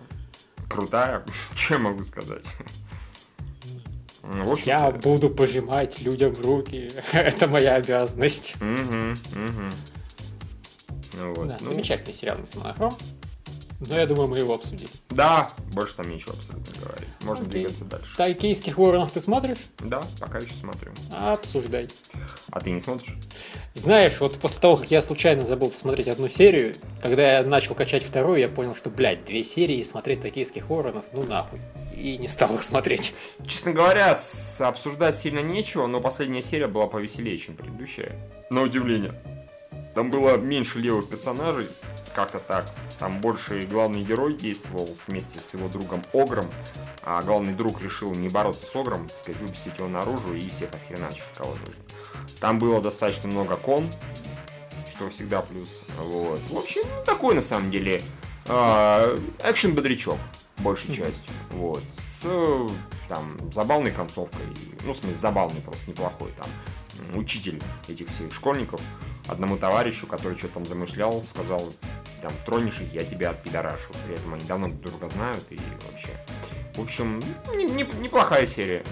Крутая. 0.69 1.25
Что 1.55 1.75
я 1.75 1.81
могу 1.81 2.03
сказать? 2.03 2.45
Я 4.65 4.91
буду 4.91 5.31
пожимать 5.31 6.01
людям 6.01 6.35
руки. 6.43 6.93
Это 7.13 7.47
моя 7.47 7.77
обязанность. 7.77 8.57
Угу, 8.57 9.45
угу. 9.45 9.63
Ну, 11.15 11.35
вот. 11.35 11.49
да, 11.49 11.57
ну... 11.61 11.69
Замечательный 11.69 12.13
сериал 12.13 12.39
«Мисс 12.39 12.55
Монохром». 12.55 12.97
Но 13.81 13.97
я 13.97 14.07
думаю, 14.07 14.27
мы 14.27 14.39
его 14.39 14.55
обсудим. 14.55 14.89
Да, 15.11 15.51
больше 15.73 15.95
там 15.95 16.11
нечего 16.11 16.33
абсолютно 16.35 16.73
говорить. 16.83 17.09
Можно 17.21 17.43
Окей. 17.45 17.61
двигаться 17.61 17.85
дальше. 17.85 18.17
Тайкейских 18.17 18.77
воронов 18.77 19.13
ты 19.13 19.21
смотришь? 19.21 19.59
Да, 19.79 20.03
пока 20.19 20.39
еще 20.39 20.53
смотрю. 20.53 20.93
Обсуждай. 21.13 21.89
А 22.51 22.61
ты 22.61 22.71
не 22.71 22.81
смотришь? 22.81 23.15
Знаешь, 23.75 24.19
вот 24.19 24.37
после 24.39 24.61
того, 24.61 24.77
как 24.77 24.91
я 24.91 25.01
случайно 25.01 25.45
забыл 25.45 25.71
посмотреть 25.71 26.09
одну 26.09 26.29
серию, 26.29 26.75
когда 27.03 27.39
я 27.39 27.45
начал 27.45 27.77
качать 27.77 28.03
вторую, 28.03 28.41
я 28.41 28.49
понял, 28.49 28.75
что, 28.75 28.91
блядь, 28.91 29.25
две 29.25 29.45
серии 29.45 29.83
смотреть 29.85 30.23
тайкейских 30.23 30.69
воронов, 30.69 31.05
ну 31.13 31.23
нахуй. 31.23 31.61
И 31.97 32.19
не 32.19 32.27
стал 32.27 32.55
их 32.55 32.63
смотреть. 32.63 33.15
Честно 33.47 33.73
говоря, 33.73 34.17
обсуждать 34.61 35.15
сильно 35.15 35.41
нечего, 35.41 35.87
но 35.87 36.01
последняя 36.01 36.43
серия 36.43 36.67
была 36.67 36.89
повеселее, 36.89 37.39
чем 37.39 37.55
предыдущая. 37.55 38.17
На 38.51 38.63
удивление. 38.63 39.15
Там 39.95 40.11
было 40.11 40.37
меньше 40.37 40.79
левых 40.79 41.09
персонажей, 41.09 41.67
как-то 42.19 42.41
так. 42.41 42.67
Там 42.99 43.21
больше 43.21 43.65
главный 43.71 44.03
герой 44.03 44.35
действовал 44.35 44.89
вместе 45.07 45.39
с 45.39 45.55
его 45.55 45.69
другом 45.69 46.03
Огром, 46.13 46.51
а 47.05 47.23
главный 47.23 47.55
друг 47.55 47.81
решил 47.81 48.13
не 48.13 48.29
бороться 48.29 48.67
с 48.67 48.75
Огром, 48.75 49.07
так 49.07 49.17
сказать, 49.17 49.41
выпустить 49.41 49.79
его 49.79 49.87
наружу 49.87 50.35
и 50.35 50.51
всех 50.51 50.71
охреначить, 50.75 51.23
кого 51.37 51.51
нужно. 51.51 51.75
Там 52.41 52.59
было 52.59 52.83
достаточно 52.83 53.29
много 53.29 53.57
кон, 53.57 53.89
что 54.91 55.09
всегда 55.11 55.43
плюс. 55.43 55.83
Вот. 55.97 56.41
В 56.51 56.59
общем, 56.59 56.83
ну, 56.85 57.05
такой 57.05 57.37
на 57.37 57.41
самом 57.41 57.71
деле 57.71 58.03
э, 58.47 59.19
экшен-бодрячок, 59.45 60.19
большей 60.57 60.97
частью. 60.97 61.33
Вот. 61.53 61.85
С 61.99 62.25
там 63.09 63.37
забавной 63.53 63.93
концовкой. 63.93 64.45
Ну, 64.85 64.93
в 64.93 64.97
смысле, 64.97 65.15
забавный 65.15 65.61
просто, 65.61 65.89
неплохой. 65.89 66.33
Там 66.37 66.49
учитель 67.15 67.63
этих 67.87 68.09
всех 68.09 68.33
школьников 68.33 68.81
одному 69.29 69.57
товарищу, 69.57 70.07
который 70.07 70.37
что-то 70.37 70.55
там 70.55 70.67
замышлял, 70.67 71.23
сказал, 71.27 71.73
там, 72.23 72.33
тронешь 72.45 72.81
их, 72.81 72.93
я 72.93 73.05
тебя 73.05 73.31
отпидорашу. 73.31 73.93
При 74.07 74.15
этом 74.17 74.35
они 74.35 74.45
давно 74.45 74.69
друг 74.69 74.99
друга 74.99 75.09
знают 75.09 75.45
и 75.51 75.59
вообще. 75.91 76.11
В 76.75 76.83
общем, 76.83 77.23
не, 77.55 77.65
не, 77.65 77.83
неплохая 78.01 78.47
серия 78.47 78.85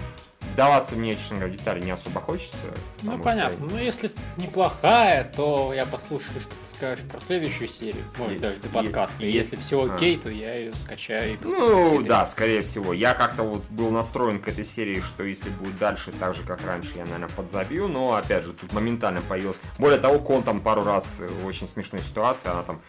вдаваться 0.57 0.95
мне, 0.95 1.15
честно 1.15 1.35
говоря, 1.37 1.53
в 1.53 1.55
детали 1.55 1.79
не 1.81 1.91
особо 1.91 2.19
хочется. 2.19 2.57
Ну, 3.03 3.19
понятно. 3.19 3.67
Что... 3.67 3.75
Ну, 3.75 3.79
если 3.79 4.11
неплохая, 4.37 5.31
то 5.35 5.71
я 5.71 5.85
послушаю, 5.85 6.41
что 6.41 6.49
ты 6.49 6.75
скажешь 6.75 7.05
про 7.05 7.19
следующую 7.19 7.67
серию. 7.67 8.03
Может, 8.17 8.31
есть, 8.31 8.41
даже 8.41 8.55
до 8.55 8.69
подкаста. 8.69 9.23
И 9.23 9.31
если 9.31 9.55
все 9.55 9.83
а. 9.83 9.93
окей, 9.93 10.17
а. 10.17 10.21
то 10.23 10.29
я 10.31 10.55
ее 10.55 10.73
скачаю 10.73 11.35
и. 11.35 11.37
Ну, 11.43 12.01
да, 12.01 12.25
скорее 12.25 12.61
всего. 12.63 12.91
Я 12.91 13.13
как-то 13.13 13.43
вот 13.43 13.65
был 13.69 13.91
настроен 13.91 14.41
к 14.41 14.47
этой 14.47 14.65
серии, 14.65 14.99
что 14.99 15.23
если 15.23 15.49
будет 15.51 15.77
дальше 15.77 16.11
так 16.19 16.33
же, 16.33 16.41
как 16.41 16.65
раньше, 16.65 16.93
я, 16.95 17.05
наверное, 17.05 17.29
подзабью. 17.29 17.87
Но, 17.87 18.15
опять 18.15 18.43
же, 18.43 18.53
тут 18.53 18.73
моментально 18.73 19.21
появился. 19.21 19.59
Более 19.77 19.99
того, 19.99 20.17
Кон 20.17 20.41
там 20.41 20.59
пару 20.59 20.83
раз 20.83 21.19
э, 21.19 21.29
очень 21.45 21.67
смешной 21.67 22.01
ситуации. 22.01 22.49
Она 22.49 22.63
там 22.63 22.81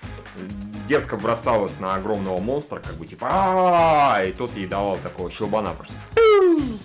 дерзко 0.88 1.18
бросалась 1.18 1.78
на 1.80 1.96
огромного 1.96 2.38
монстра, 2.38 2.80
как 2.80 2.94
бы 2.94 3.06
типа 3.06 3.28
а 3.30 4.24
и 4.24 4.32
тот 4.32 4.56
ей 4.56 4.66
давал 4.66 4.96
такого 4.96 5.30
щелбана 5.30 5.74
просто. 5.74 5.94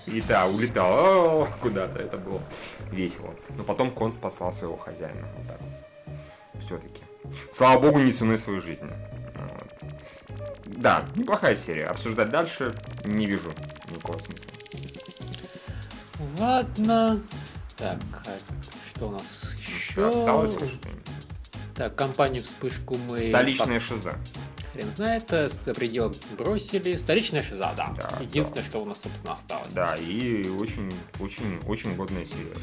И 0.06 0.22
да, 0.28 0.48
улетал 0.48 1.48
куда-то, 1.62 2.00
это 2.00 2.18
было 2.18 2.42
весело. 2.92 3.34
Но 3.50 3.64
потом 3.64 3.92
кон 3.92 4.12
спасал 4.12 4.52
своего 4.54 4.78
хозяина. 4.78 5.28
Вот 5.38 5.48
так 5.48 5.60
вот. 5.62 6.62
Все-таки. 6.62 7.02
Слава 7.52 7.80
богу, 7.80 8.00
не 8.00 8.12
ценой 8.12 8.38
свою 8.38 8.62
жизнь. 8.62 8.90
Вот. 9.36 9.84
Да, 10.66 11.06
неплохая 11.16 11.56
серия. 11.56 11.86
Обсуждать 11.86 12.30
дальше 12.30 12.76
не 13.06 13.26
вижу 13.26 13.52
никакого 13.90 14.20
смысла. 14.20 14.52
Ладно. 16.38 17.22
Так, 17.78 18.00
а 18.26 18.38
что 18.90 19.08
у 19.08 19.12
нас 19.12 19.56
еще? 19.58 20.10
Осталось 20.10 20.54
что-нибудь? 20.54 21.04
Так, 21.76 21.96
компанию 21.96 22.44
вспышку 22.44 22.98
мы... 23.08 23.18
Столичная 23.18 23.80
шиза. 23.80 24.16
Хрен 24.74 24.90
знает, 24.95 25.32
э, 25.32 25.50
предел 25.76 26.16
бросили. 26.38 26.95
Столичная 26.95 27.44
шиза, 27.44 27.72
да. 27.78 27.94
да 27.95 28.18
Единственное, 28.20 28.64
да. 28.64 28.70
что 28.70 28.80
у 28.80 28.86
нас, 28.86 29.02
собственно, 29.02 29.36
осталось. 29.36 29.74
Да, 29.74 29.95
и 29.95 30.50
очень, 30.50 30.91
очень, 31.20 31.60
очень 31.68 31.95
годная 31.95 32.26
серия. 32.26 32.58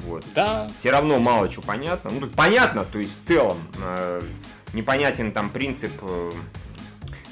Вот. 0.00 0.22
Да. 0.34 0.70
Все 0.76 0.90
равно 0.90 1.18
мало 1.18 1.48
чего 1.48 1.62
понятно. 1.62 2.10
Ну, 2.10 2.26
понятно, 2.28 2.84
то 2.84 2.98
есть 2.98 3.24
в 3.24 3.26
целом 3.26 3.56
э, 3.82 4.22
непонятен 4.74 5.32
там 5.32 5.48
принцип. 5.48 5.92
Э, 6.02 6.32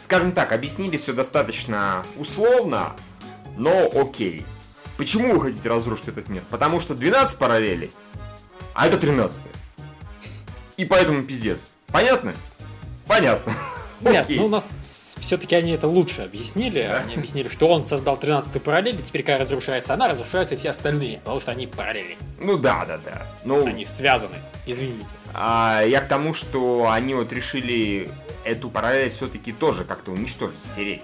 скажем 0.01 0.33
так, 0.33 0.53
объяснили 0.53 0.97
все 0.97 1.12
достаточно 1.12 2.05
условно, 2.16 2.97
но 3.59 3.91
окей. 3.95 4.47
Почему 4.97 5.35
вы 5.35 5.43
хотите 5.43 5.69
разрушить 5.69 6.09
этот 6.09 6.29
мир? 6.29 6.45
Потому 6.49 6.81
что 6.81 6.95
12 6.95 7.39
параллелей, 7.39 7.93
а 8.73 8.87
это 8.87 8.97
13. 8.97 9.43
И 10.79 10.85
поэтому 10.87 11.23
пиздец. 11.23 11.73
Понятно? 11.89 12.35
Понятно. 13.06 13.52
Нет, 14.01 14.26
ну 14.28 14.47
у 14.47 14.48
нас 14.48 14.76
все-таки 15.18 15.55
они 15.55 15.72
это 15.72 15.86
лучше 15.89 16.22
объяснили. 16.22 16.81
Они 16.81 17.14
объяснили, 17.14 17.48
что 17.48 17.68
он 17.68 17.85
создал 17.85 18.16
13-ю 18.16 18.60
параллель, 18.60 18.98
и 18.98 19.02
теперь, 19.02 19.22
когда 19.22 19.39
разрушается 19.39 19.94
она, 19.94 20.09
разрушаются 20.09 20.56
все 20.56 20.70
остальные, 20.70 21.18
потому 21.18 21.40
что 21.40 21.52
они 21.52 21.66
параллели. 21.66 22.16
Ну 22.39 22.59
да, 22.59 22.85
да, 22.85 22.98
да. 22.98 23.26
Ну... 23.44 23.66
Они 23.66 23.85
связаны, 23.85 24.36
извините. 24.66 25.09
А, 25.32 25.82
я 25.82 26.01
к 26.01 26.09
тому, 26.09 26.35
что 26.35 26.90
они 26.90 27.14
вот 27.14 27.32
решили 27.32 28.10
эту 28.44 28.68
параллель 28.68 29.10
все-таки 29.10 29.52
тоже 29.52 29.85
как-то 29.85 30.12
уничтожить, 30.12 30.60
стереть. 30.60 31.02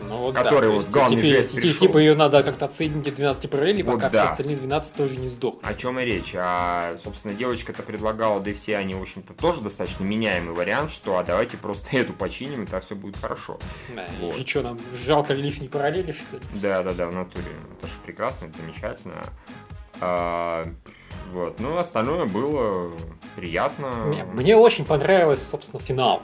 Ну, 0.00 0.16
вот 0.18 0.34
Который 0.34 0.70
да, 0.70 0.74
вот 0.76 0.88
главный 0.88 1.18
теперь- 1.18 1.36
жест 1.36 1.54
пришел. 1.54 1.80
Типа 1.80 1.98
ее 1.98 2.14
надо 2.14 2.42
как-то 2.42 2.64
отсоединить 2.64 3.08
от 3.08 3.14
12 3.16 3.50
параллелей, 3.50 3.82
Вот 3.82 3.96
пока 3.96 4.08
да. 4.08 4.24
все 4.24 4.32
остальные 4.32 4.56
12 4.56 4.94
тоже 4.94 5.16
не 5.16 5.26
сдохнут. 5.28 5.66
О 5.66 5.74
чем 5.74 5.98
и 6.00 6.04
речь. 6.04 6.34
А, 6.36 6.94
собственно, 7.02 7.34
девочка-то 7.34 7.82
предлагала, 7.82 8.40
да 8.40 8.50
и 8.50 8.54
все 8.54 8.76
они, 8.76 8.94
в 8.94 9.02
общем-то, 9.02 9.34
тоже 9.34 9.60
достаточно 9.60 10.04
меняемый 10.04 10.54
вариант, 10.54 10.90
что 10.90 11.18
а 11.18 11.24
давайте 11.24 11.56
просто 11.56 11.96
эту 11.98 12.12
починим, 12.14 12.62
и 12.62 12.66
так 12.66 12.84
все 12.84 12.94
будет 12.94 13.16
хорошо. 13.16 13.58
Да, 13.94 14.06
Вот. 14.20 14.36
И 14.38 14.46
что, 14.46 14.62
нам 14.62 14.78
жалко 14.94 15.34
лишней 15.34 15.68
параллели, 15.68 16.12
что 16.12 16.36
ли? 16.36 16.42
Да, 16.54 16.82
да, 16.82 16.92
да, 16.94 17.06
в 17.08 17.14
натуре. 17.14 17.44
Это 17.78 17.88
же 17.88 17.94
прекрасно, 18.04 18.46
это 18.46 18.56
замечательно. 18.56 19.24
А, 20.00 20.66
вот. 21.32 21.60
Ну, 21.60 21.76
остальное 21.76 22.24
было 22.24 22.92
приятно. 23.36 23.88
Мне, 24.06 24.24
мне 24.24 24.56
очень 24.56 24.84
понравилось, 24.84 25.42
собственно, 25.46 25.82
финал. 25.82 26.22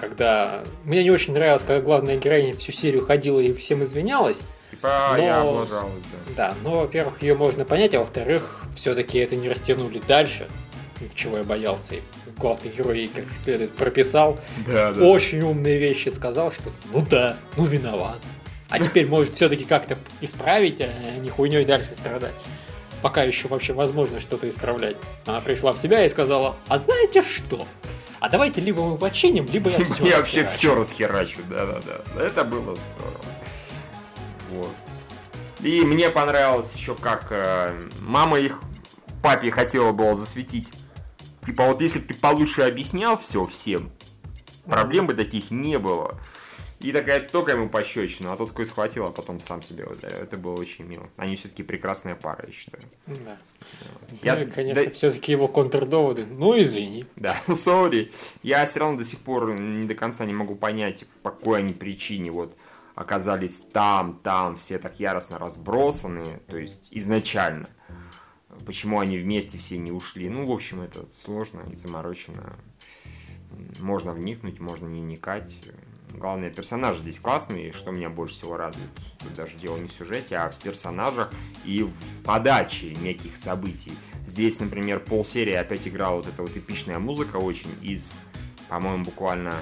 Когда... 0.00 0.62
Мне 0.84 1.02
не 1.02 1.10
очень 1.10 1.32
нравилось, 1.34 1.62
когда 1.62 1.80
главная 1.80 2.16
героиня 2.16 2.54
всю 2.54 2.72
серию 2.72 3.04
ходила 3.04 3.40
и 3.40 3.52
всем 3.52 3.82
извинялась. 3.82 4.42
Типа, 4.70 5.14
Но- 5.16 5.22
я 5.22 5.40
облажалась, 5.40 6.02
да. 6.36 6.48
Да, 6.48 6.54
но, 6.62 6.80
во-первых, 6.80 7.22
ее 7.22 7.34
можно 7.34 7.64
понять, 7.64 7.94
а 7.94 8.00
во-вторых, 8.00 8.62
все-таки 8.74 9.18
это 9.18 9.36
не 9.36 9.48
растянули 9.48 10.00
дальше, 10.06 10.46
чего 11.14 11.38
я 11.38 11.44
боялся. 11.44 11.94
И 11.94 12.02
главный 12.36 12.70
герой 12.70 12.98
ей 12.98 13.08
как 13.08 13.24
следует 13.36 13.72
прописал. 13.74 14.38
Да, 14.66 14.92
да. 14.92 15.04
Очень 15.04 15.42
умные 15.42 15.78
вещи 15.78 16.08
сказал, 16.08 16.52
что 16.52 16.70
ну 16.92 17.00
да, 17.08 17.36
ну 17.56 17.64
виноват. 17.64 18.18
А 18.68 18.78
теперь 18.80 19.06
может 19.06 19.34
все-таки 19.34 19.64
как-то 19.64 19.96
исправить, 20.20 20.80
а 20.80 20.90
не 21.22 21.30
хуйней 21.30 21.64
дальше 21.64 21.94
страдать. 21.94 22.34
Пока 23.02 23.22
еще 23.22 23.46
вообще 23.48 23.72
возможно 23.72 24.18
что-то 24.18 24.48
исправлять. 24.48 24.96
Она 25.26 25.40
пришла 25.40 25.72
в 25.72 25.78
себя 25.78 26.04
и 26.04 26.08
сказала, 26.08 26.56
а 26.66 26.78
знаете 26.78 27.22
что? 27.22 27.66
А 28.20 28.28
давайте 28.28 28.60
либо 28.60 28.82
мы 28.82 28.96
починим, 28.98 29.46
либо 29.46 29.70
я 29.70 29.84
все 29.84 30.06
Я 30.06 30.18
вообще 30.18 30.44
все 30.44 30.74
расхерачу, 30.74 31.40
да-да-да. 31.48 32.22
Это 32.22 32.44
было 32.44 32.76
здорово. 32.76 33.20
Вот. 34.50 34.74
И 35.60 35.82
мне 35.82 36.10
понравилось 36.10 36.72
еще, 36.74 36.94
как 36.94 37.26
э, 37.30 37.88
мама 38.00 38.38
их 38.38 38.60
папе 39.22 39.50
хотела 39.50 39.92
было 39.92 40.14
засветить. 40.14 40.72
Типа, 41.44 41.66
вот 41.66 41.80
если 41.80 42.00
ты 42.00 42.14
получше 42.14 42.62
объяснял 42.62 43.16
все 43.16 43.46
всем, 43.46 43.90
проблем 44.64 45.06
бы 45.06 45.14
таких 45.14 45.50
не 45.50 45.78
было. 45.78 46.18
И 46.78 46.92
такая 46.92 47.20
только 47.26 47.52
ему 47.52 47.70
пощечину, 47.70 48.30
а 48.32 48.36
тот 48.36 48.50
такой 48.50 48.66
схватил, 48.66 49.06
а 49.06 49.10
потом 49.10 49.40
сам 49.40 49.62
себе 49.62 49.84
ударил. 49.84 50.18
Это 50.18 50.36
было 50.36 50.54
очень 50.60 50.84
мило. 50.84 51.08
Они 51.16 51.34
все-таки 51.36 51.62
прекрасная 51.62 52.14
пара, 52.14 52.44
я 52.46 52.52
считаю. 52.52 52.84
Да. 53.06 53.38
Я- 54.22 54.36
ну 54.36 54.42
и, 54.42 54.46
конечно, 54.46 54.84
да- 54.84 54.90
все-таки 54.90 55.32
его 55.32 55.48
контрдоводы. 55.48 56.26
Ну, 56.26 56.60
извини. 56.60 57.06
Да, 57.16 57.34
сори. 57.56 58.12
Я 58.42 58.64
все 58.66 58.80
равно 58.80 58.98
до 58.98 59.04
сих 59.04 59.20
пор 59.20 59.58
не 59.58 59.86
до 59.86 59.94
конца 59.94 60.26
не 60.26 60.34
могу 60.34 60.54
понять, 60.54 61.04
по 61.22 61.30
какой 61.30 61.60
они 61.60 61.72
причине 61.72 62.30
вот 62.30 62.54
оказались 62.94 63.60
там, 63.60 64.20
там, 64.22 64.56
все 64.56 64.78
так 64.78 65.00
яростно 65.00 65.38
разбросаны, 65.38 66.40
то 66.46 66.56
есть 66.56 66.88
изначально. 66.90 67.68
Почему 68.64 69.00
они 69.00 69.18
вместе 69.18 69.58
все 69.58 69.76
не 69.76 69.92
ушли? 69.92 70.28
Ну, 70.30 70.46
в 70.46 70.52
общем, 70.52 70.80
это 70.80 71.06
сложно 71.08 71.62
и 71.70 71.76
заморочено. 71.76 72.56
Можно 73.80 74.12
вникнуть, 74.12 74.60
можно 74.60 74.86
не 74.86 75.00
вникать. 75.02 75.58
Главное, 76.14 76.50
персонажи 76.50 77.00
здесь 77.00 77.20
классные, 77.20 77.72
что 77.72 77.90
меня 77.90 78.08
больше 78.08 78.36
всего 78.36 78.56
радует. 78.56 78.88
Тут 79.18 79.34
даже 79.34 79.56
дело 79.56 79.76
не 79.76 79.88
в 79.88 79.92
сюжете, 79.92 80.36
а 80.36 80.50
в 80.50 80.56
персонажах 80.56 81.30
и 81.64 81.82
в 81.82 81.92
подаче 82.24 82.94
неких 82.94 83.36
событий. 83.36 83.92
Здесь, 84.26 84.60
например, 84.60 85.00
полсерии 85.00 85.54
опять 85.54 85.86
играла 85.86 86.16
вот 86.16 86.28
эта 86.28 86.42
вот 86.42 86.56
эпичная 86.56 86.98
музыка 86.98 87.36
очень 87.36 87.70
из, 87.82 88.16
по-моему, 88.68 89.04
буквально 89.04 89.54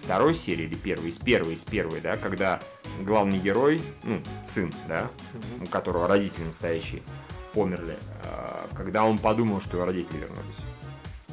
второй 0.00 0.34
серии 0.34 0.64
или 0.64 0.74
первой, 0.74 1.08
из 1.08 1.18
первой, 1.18 1.54
из 1.54 1.64
первой, 1.64 2.00
да, 2.00 2.16
когда 2.16 2.60
главный 3.00 3.38
герой, 3.38 3.82
ну, 4.02 4.22
сын, 4.44 4.72
да, 4.86 5.10
у 5.60 5.66
которого 5.66 6.06
родители 6.06 6.44
настоящие 6.44 7.02
померли, 7.54 7.96
а, 8.24 8.68
когда 8.76 9.04
он 9.04 9.18
подумал, 9.18 9.60
что 9.60 9.76
его 9.76 9.86
родители 9.86 10.18
вернулись. 10.18 10.73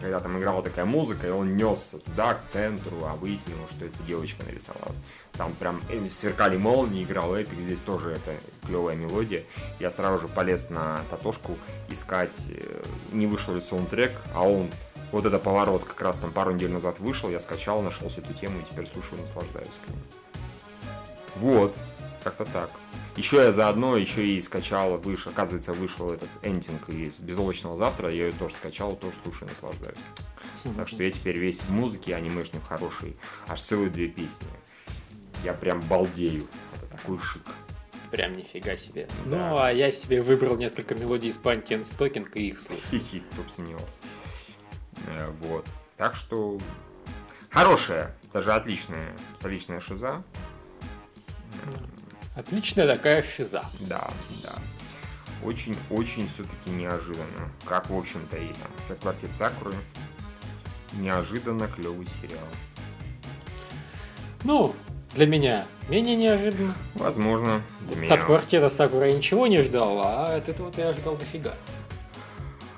Когда 0.02 0.20
там 0.20 0.40
играла 0.40 0.64
такая 0.64 0.86
музыка, 0.86 1.28
и 1.28 1.30
он 1.30 1.56
несся 1.56 2.00
туда, 2.00 2.34
к 2.34 2.44
центру, 2.44 3.06
а 3.06 3.16
выяснилось, 3.16 3.70
что 3.70 3.86
это 3.86 4.02
девочка 4.08 4.44
нарисовалась. 4.44 4.98
Там 5.34 5.54
прям 5.54 5.82
сверкали 6.10 6.58
молнии, 6.58 7.04
играл 7.04 7.36
эпик, 7.36 7.60
здесь 7.60 7.80
тоже 7.80 8.12
это 8.12 8.36
клевая 8.66 8.96
мелодия. 8.96 9.44
Я 9.80 9.92
сразу 9.92 10.20
же 10.20 10.28
полез 10.28 10.70
на 10.72 11.02
Татошку 11.12 11.56
искать, 11.90 12.46
э, 12.50 12.84
не 13.12 13.28
вышел 13.28 13.54
ли 13.54 13.62
саундтрек, 13.62 14.12
а 14.34 14.42
он, 14.42 14.72
вот 15.12 15.26
это 15.26 15.38
поворот 15.38 15.84
как 15.84 16.02
раз 16.02 16.18
там 16.20 16.32
пару 16.32 16.52
недель 16.52 16.72
назад 16.72 17.00
вышел, 17.00 17.30
я 17.30 17.40
скачал, 17.40 17.82
нашел 17.82 18.10
всю 18.10 18.22
эту 18.22 18.34
тему 18.34 18.60
и 18.60 18.72
теперь 18.72 18.88
слушаю 18.88 19.22
наслаждаюсь. 19.22 19.80
Вот, 21.36 21.76
как-то 22.24 22.46
так. 22.46 22.70
Еще 23.16 23.38
я 23.38 23.52
заодно 23.52 23.98
еще 23.98 24.26
и 24.26 24.40
скачал, 24.40 24.98
вышел, 24.98 25.32
оказывается, 25.32 25.74
вышел 25.74 26.12
этот 26.12 26.30
эндинг 26.44 26.90
из 26.90 27.20
«Безоблачного 27.22 27.76
завтра», 27.76 28.10
я 28.10 28.28
ее 28.28 28.34
тоже 28.34 28.56
скачал, 28.56 28.96
тоже 28.96 29.18
слушаю, 29.24 29.50
наслаждаюсь. 29.50 29.98
Так 30.76 30.88
что 30.88 31.04
я 31.04 31.12
теперь 31.12 31.38
весь 31.38 31.62
в 31.62 31.72
музыке 31.72 32.16
анимешной 32.16 32.62
хороший, 32.62 33.18
аж 33.48 33.60
целые 33.62 33.90
две 33.90 34.08
песни. 34.08 34.48
Я 35.44 35.54
прям 35.54 35.82
балдею. 35.82 36.48
Это 36.76 36.98
такой 36.98 37.18
шик. 37.20 37.42
Прям 38.12 38.34
нифига 38.34 38.76
себе. 38.78 39.08
Да. 39.26 39.38
Ну, 39.38 39.58
а 39.58 39.72
я 39.72 39.90
себе 39.90 40.22
выбрал 40.22 40.58
несколько 40.58 40.96
мелодий 40.96 41.30
из 41.30 41.38
Пантиен 41.38 41.84
Стокинг 41.86 42.36
и 42.36 42.50
их 42.50 42.60
слушаю. 42.60 42.86
Хихи, 42.92 43.24
кто 43.32 43.42
бы 43.42 43.50
сомневался. 43.56 44.02
Э, 45.08 45.32
Вот. 45.42 45.66
Так 45.98 46.14
что 46.14 46.60
хорошая, 47.50 48.16
даже 48.34 48.54
отличная 48.54 49.18
столичная 49.36 49.80
шиза. 49.80 50.24
Отличная 52.36 52.88
такая 52.88 53.24
шиза. 53.24 53.64
Да, 53.82 54.10
да. 54.44 54.54
Очень-очень 55.44 56.28
все-таки 56.30 56.70
неожиданно. 56.70 57.50
Как, 57.66 57.90
в 57.90 57.98
общем-то, 57.98 58.38
и 58.38 58.48
там 58.48 58.72
«За 58.88 58.96
квартет 58.96 59.34
Сакуры». 59.34 59.74
Неожиданно 60.94 61.68
клевый 61.68 62.06
сериал. 62.22 62.48
Ну, 64.44 64.76
для 65.14 65.26
меня 65.26 65.66
менее 65.90 66.16
неожиданно. 66.16 66.74
Возможно, 66.96 67.62
для 67.88 67.96
меня... 67.96 68.14
От 68.14 68.24
квартета 68.24 68.70
Сакура 68.70 69.10
я 69.10 69.18
ничего 69.18 69.48
не 69.48 69.62
ждал, 69.62 70.00
а 70.00 70.36
от 70.36 70.48
этого 70.50 70.72
я 70.78 70.90
ожидал 70.90 71.16
дофига. 71.16 71.54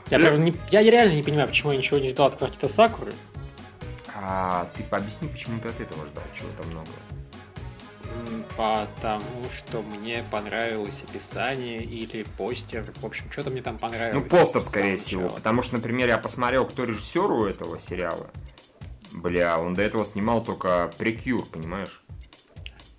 Я, 0.09 0.19
правда, 0.19 0.38
не- 0.41 0.55
я 0.69 0.84
реально 0.84 1.13
не 1.15 1.23
понимаю, 1.23 1.47
почему 1.47 1.71
я 1.71 1.77
ничего 1.77 1.97
не 1.99 2.09
ждал 2.09 2.27
от 2.27 2.35
квартета 2.35 2.67
Сакуры. 2.67 3.13
А 4.15 4.67
ты 4.75 4.84
пообъясни, 4.84 5.27
почему 5.27 5.59
ты 5.59 5.69
от 5.69 5.80
этого 5.80 6.05
ждал 6.05 6.23
чего-то 6.38 6.63
много. 6.67 6.88
Потому 8.56 9.49
что 9.49 9.81
мне 9.81 10.23
понравилось 10.30 11.03
описание 11.07 11.84
или 11.84 12.23
постер. 12.38 12.85
В 12.98 13.06
общем, 13.06 13.31
что-то 13.31 13.49
мне 13.49 13.61
там 13.61 13.77
понравилось. 13.77 14.23
Ну, 14.23 14.38
постер, 14.38 14.61
скорее 14.61 14.98
всего. 14.98 15.23
начала. 15.23 15.35
Потому 15.38 15.61
что, 15.61 15.76
например, 15.76 16.07
я 16.07 16.18
посмотрел, 16.18 16.65
кто 16.65 16.84
режиссер 16.84 17.31
у 17.31 17.45
этого 17.45 17.80
сериала. 17.80 18.30
Бля, 19.11 19.60
он 19.60 19.73
до 19.73 19.81
этого 19.81 20.06
снимал 20.06 20.44
только 20.44 20.91
Прекюр, 20.98 21.45
понимаешь? 21.45 22.03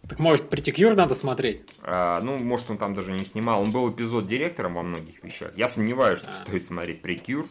Так 0.09 0.19
может, 0.19 0.51
Притикюр 0.51 0.95
надо 0.95 1.15
смотреть? 1.15 1.63
А, 1.83 2.21
ну, 2.21 2.39
может, 2.39 2.71
он 2.71 2.79
там 2.79 2.95
даже 2.95 3.13
не 3.13 3.25
снимал. 3.25 3.63
Он 3.63 3.71
был 3.73 3.91
эпизод 3.91 4.27
директором 4.27 4.75
во 4.75 4.83
многих 4.83 5.23
вещах. 5.25 5.57
Я 5.57 5.67
сомневаюсь, 5.69 6.19
что 6.19 6.29
А. 6.31 6.45
стоит 6.45 6.65
смотреть 6.65 7.01
Прекюр 7.01 7.47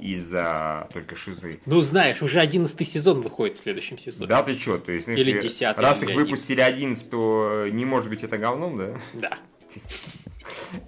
из-за 0.00 0.88
только 0.92 1.14
шизы. 1.16 1.58
Ну, 1.66 1.80
знаешь, 1.80 2.22
уже 2.22 2.40
одиннадцатый 2.40 2.86
сезон 2.86 3.20
выходит 3.20 3.56
в 3.56 3.58
следующем 3.60 3.98
сезоне. 3.98 4.26
Да 4.26 4.42
ты 4.42 4.54
чё? 4.56 4.78
То 4.78 4.92
есть, 4.92 5.04
знаешь, 5.06 5.20
Или 5.20 5.40
10-й, 5.40 5.80
раз 5.80 6.02
или 6.02 6.10
их 6.10 6.16
выпустили 6.16 6.60
11, 6.60 7.10
то 7.10 7.66
не 7.70 7.84
может 7.84 8.08
быть 8.08 8.22
это 8.22 8.38
говном, 8.38 8.78
да? 8.78 9.00
Да. 9.14 9.38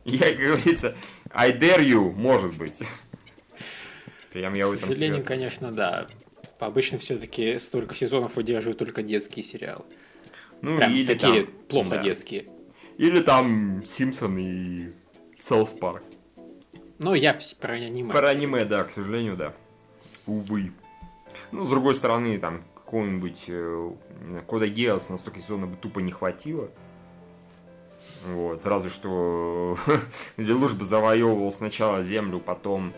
Я, 0.05 0.29
как 0.33 0.37
говорится, 0.39 0.97
I 1.33 1.53
dare 1.53 1.81
you, 1.85 2.13
может 2.13 2.57
быть. 2.57 2.81
Прям 4.33 4.55
я 4.55 4.65
К 4.65 4.69
сожалению, 4.69 5.17
свет. 5.17 5.27
конечно, 5.27 5.73
да. 5.73 6.07
Обычно 6.61 6.99
все-таки 6.99 7.59
столько 7.59 7.95
сезонов 7.95 8.37
выдерживают 8.37 8.79
только 8.79 9.03
детские 9.03 9.43
сериалы. 9.45 9.85
Ну, 10.63 10.77
Прям 10.77 10.93
или 10.93 11.07
такие 11.07 11.45
там, 11.45 11.55
плохо 11.69 11.91
да. 11.91 12.03
детские. 12.03 12.47
Или 12.97 13.21
там 13.21 13.85
Симпсоны, 13.85 14.39
South 14.39 15.71
Park. 15.71 16.03
Но 17.01 17.15
я 17.15 17.37
про 17.59 17.73
аниме. 17.73 18.13
Про 18.13 18.29
аниме, 18.29 18.65
да, 18.67 18.85
к 18.85 18.91
сожалению, 18.91 19.35
да. 19.37 19.55
Увы. 20.27 20.71
Ну, 21.51 21.65
с 21.65 21.69
другой 21.69 21.95
стороны, 21.95 22.39
там, 22.39 22.63
какого-нибудь 22.75 23.45
э, 23.49 23.91
Кода 24.47 24.69
Геос 24.69 25.09
на 25.09 25.17
столько 25.17 25.41
сезонов 25.41 25.71
бы 25.71 25.77
тупо 25.77 26.01
не 26.01 26.13
хватило. 26.13 26.69
Вот, 28.27 28.67
разве 28.67 28.91
что 28.91 29.79
Лелуш 30.37 30.75
бы 30.75 30.85
завоевывал 30.85 31.51
сначала 31.51 32.03
Землю, 32.03 32.39
потом 32.39 32.93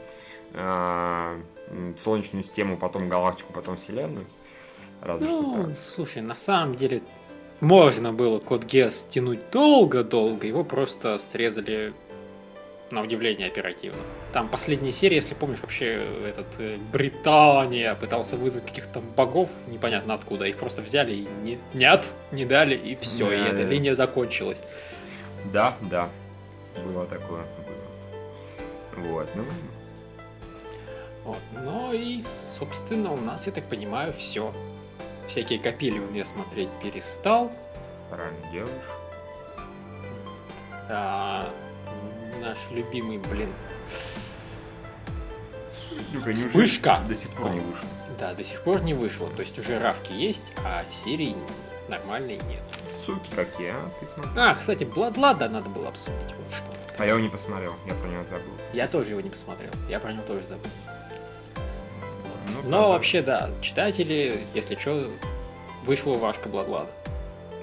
э, 0.52 1.40
Солнечную 1.96 2.42
систему, 2.42 2.76
потом 2.76 3.08
галактику, 3.08 3.52
потом 3.52 3.76
Вселенную. 3.76 4.26
Разве 5.00 5.28
что 5.28 5.42
Ну, 5.42 5.64
так. 5.66 5.78
слушай, 5.78 6.22
на 6.22 6.34
самом 6.34 6.74
деле 6.74 7.02
можно 7.60 8.12
было 8.12 8.40
код 8.40 8.64
Геос 8.64 9.06
тянуть 9.08 9.50
долго-долго, 9.52 10.48
его 10.48 10.64
просто 10.64 11.18
срезали 11.18 11.94
на 12.92 13.02
удивление 13.02 13.48
оперативно. 13.48 14.00
Там 14.32 14.48
последняя 14.48 14.92
серия, 14.92 15.16
если 15.16 15.34
помнишь, 15.34 15.60
вообще 15.60 16.02
этот 16.26 16.46
э, 16.58 16.76
Британия 16.92 17.94
пытался 17.94 18.36
вызвать 18.36 18.66
каких-то 18.66 18.94
там 18.94 19.04
богов, 19.16 19.50
непонятно 19.68 20.14
откуда, 20.14 20.44
их 20.44 20.56
просто 20.56 20.82
взяли 20.82 21.12
и 21.12 21.26
не, 21.42 21.58
нет, 21.74 22.14
не 22.30 22.44
дали, 22.44 22.74
и 22.74 22.96
все, 22.96 23.28
Да, 23.28 23.34
и 23.34 23.40
эта 23.40 23.56
да. 23.62 23.68
линия 23.68 23.94
закончилась. 23.94 24.62
Да, 25.52 25.76
да. 25.80 26.08
Было 26.84 27.06
такое. 27.06 27.42
Было. 28.96 29.04
Вот, 29.04 29.28
ну, 29.34 29.44
Вот. 31.24 31.38
Ну 31.64 31.92
и, 31.92 32.20
собственно, 32.20 33.12
у 33.12 33.16
нас, 33.16 33.46
я 33.46 33.52
так 33.52 33.64
понимаю, 33.64 34.12
все. 34.12 34.52
Всякие 35.28 35.58
копилиум 35.58 36.12
я 36.14 36.24
смотреть 36.24 36.68
перестал. 36.82 37.50
правильно 38.10 38.50
делаешь. 38.52 38.90
А, 40.88 41.48
наш 42.42 42.58
любимый, 42.70 43.18
блин, 43.18 43.52
Ну, 46.12 46.32
Вспышка! 46.32 47.00
До 47.08 47.14
сих 47.14 47.30
пор 47.30 47.50
не 47.50 47.60
вышло. 47.60 47.88
да, 48.18 48.34
до 48.34 48.44
сих 48.44 48.62
пор 48.62 48.82
не 48.82 48.94
вышло. 48.94 49.28
То 49.28 49.40
есть 49.40 49.58
уже 49.58 49.78
равки 49.78 50.12
есть, 50.12 50.52
а 50.64 50.84
серии 50.90 51.34
нормальной 51.88 52.36
нет. 52.48 52.62
Суки 52.90 53.30
какие, 53.34 53.70
а? 53.70 53.90
Ты 54.00 54.06
смотри. 54.06 54.30
А, 54.36 54.54
кстати, 54.54 54.84
Бладлада 54.84 55.48
надо 55.48 55.70
было 55.70 55.88
обсудить, 55.88 56.18
вот 56.20 56.52
что. 56.54 56.64
А 56.98 57.04
я 57.04 57.10
его 57.12 57.20
не 57.20 57.28
посмотрел, 57.30 57.72
я 57.86 57.94
про 57.94 58.08
него 58.08 58.24
забыл. 58.24 58.52
Я 58.74 58.86
тоже 58.86 59.10
его 59.10 59.20
не 59.20 59.30
посмотрел, 59.30 59.70
я 59.88 59.98
про 60.00 60.12
него 60.12 60.22
тоже 60.24 60.44
забыл. 60.46 60.70
Ну, 62.48 62.62
Но 62.64 62.70
правда, 62.70 62.88
вообще, 62.88 63.22
да, 63.22 63.50
читатели, 63.62 64.38
если 64.54 64.76
что, 64.76 65.10
вышла 65.84 66.14
Вашка 66.18 66.48
Бладлада. 66.50 66.90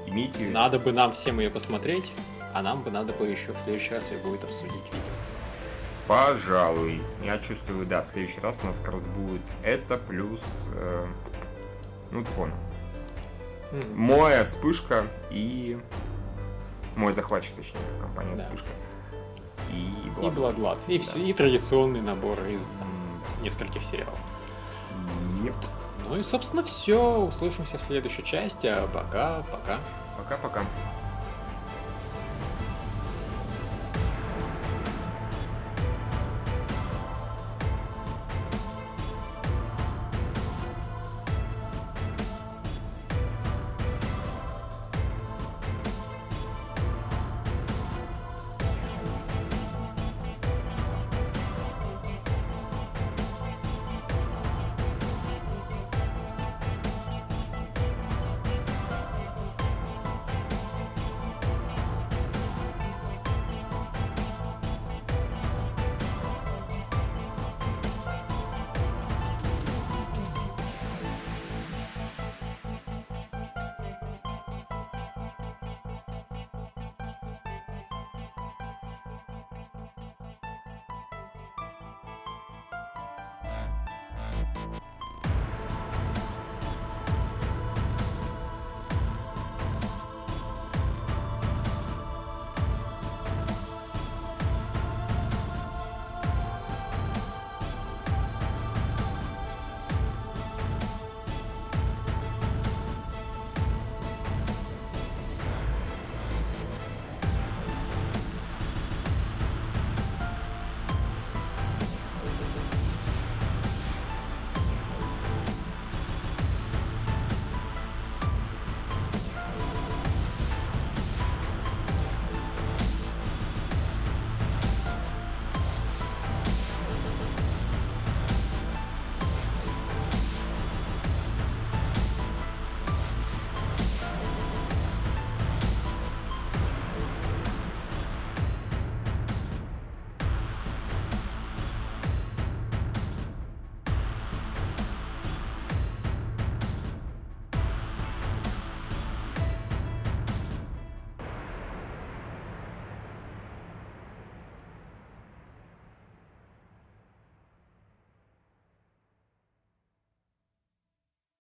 Имейте. 0.08 0.40
Надо 0.50 0.80
бы 0.80 0.92
нам 0.92 1.12
всем 1.12 1.40
ее 1.40 1.52
посмотреть, 1.52 2.12
а 2.54 2.62
нам 2.62 2.84
бы 2.84 2.92
надо 2.92 3.14
бы 3.14 3.28
еще 3.28 3.54
в 3.54 3.60
следующий 3.60 3.94
раз 3.94 4.10
ее 4.12 4.18
будет 4.20 4.44
обсудить 4.44 4.74
видео. 4.86 5.00
Пожалуй. 6.08 7.02
Я 7.24 7.38
чувствую, 7.38 7.86
да, 7.86 8.02
в 8.02 8.08
следующий 8.08 8.40
раз 8.42 8.60
у 8.64 8.68
нас 8.68 8.80
как 8.80 8.94
раз 8.94 9.06
будет 9.06 9.42
это 9.64 9.98
плюс... 9.98 10.42
э, 10.74 11.08
ну, 12.12 12.24
ты 12.24 12.32
понял. 12.32 12.56
М, 13.72 13.80
Моя 13.96 14.44
вспышка 14.44 15.06
и... 15.30 15.80
Мой 16.96 17.14
захватчик, 17.14 17.56
точнее, 17.56 17.80
компания 18.02 18.36
Да. 18.36 18.44
вспышка. 18.44 18.68
И 19.72 20.08
И 20.08 20.10
Blood. 20.20 20.32
Бладлад. 20.32 20.80
И, 20.88 20.98
Да. 20.98 21.04
всё- 21.04 21.20
и 21.20 21.32
традиционный 21.34 22.02
набор 22.02 22.40
из 22.46 22.66
там, 22.70 22.88
нескольких 23.44 23.84
сериалов. 23.84 24.18
Еп. 25.44 25.54
Ну 26.10 26.18
и, 26.18 26.24
собственно, 26.24 26.64
все. 26.64 27.20
Услышимся 27.20 27.78
в 27.78 27.82
следующей 27.84 28.24
части. 28.24 28.66
А 28.66 28.88
пока, 28.88 29.44
пока. 29.52 29.80
Пока-пока. 30.18 30.62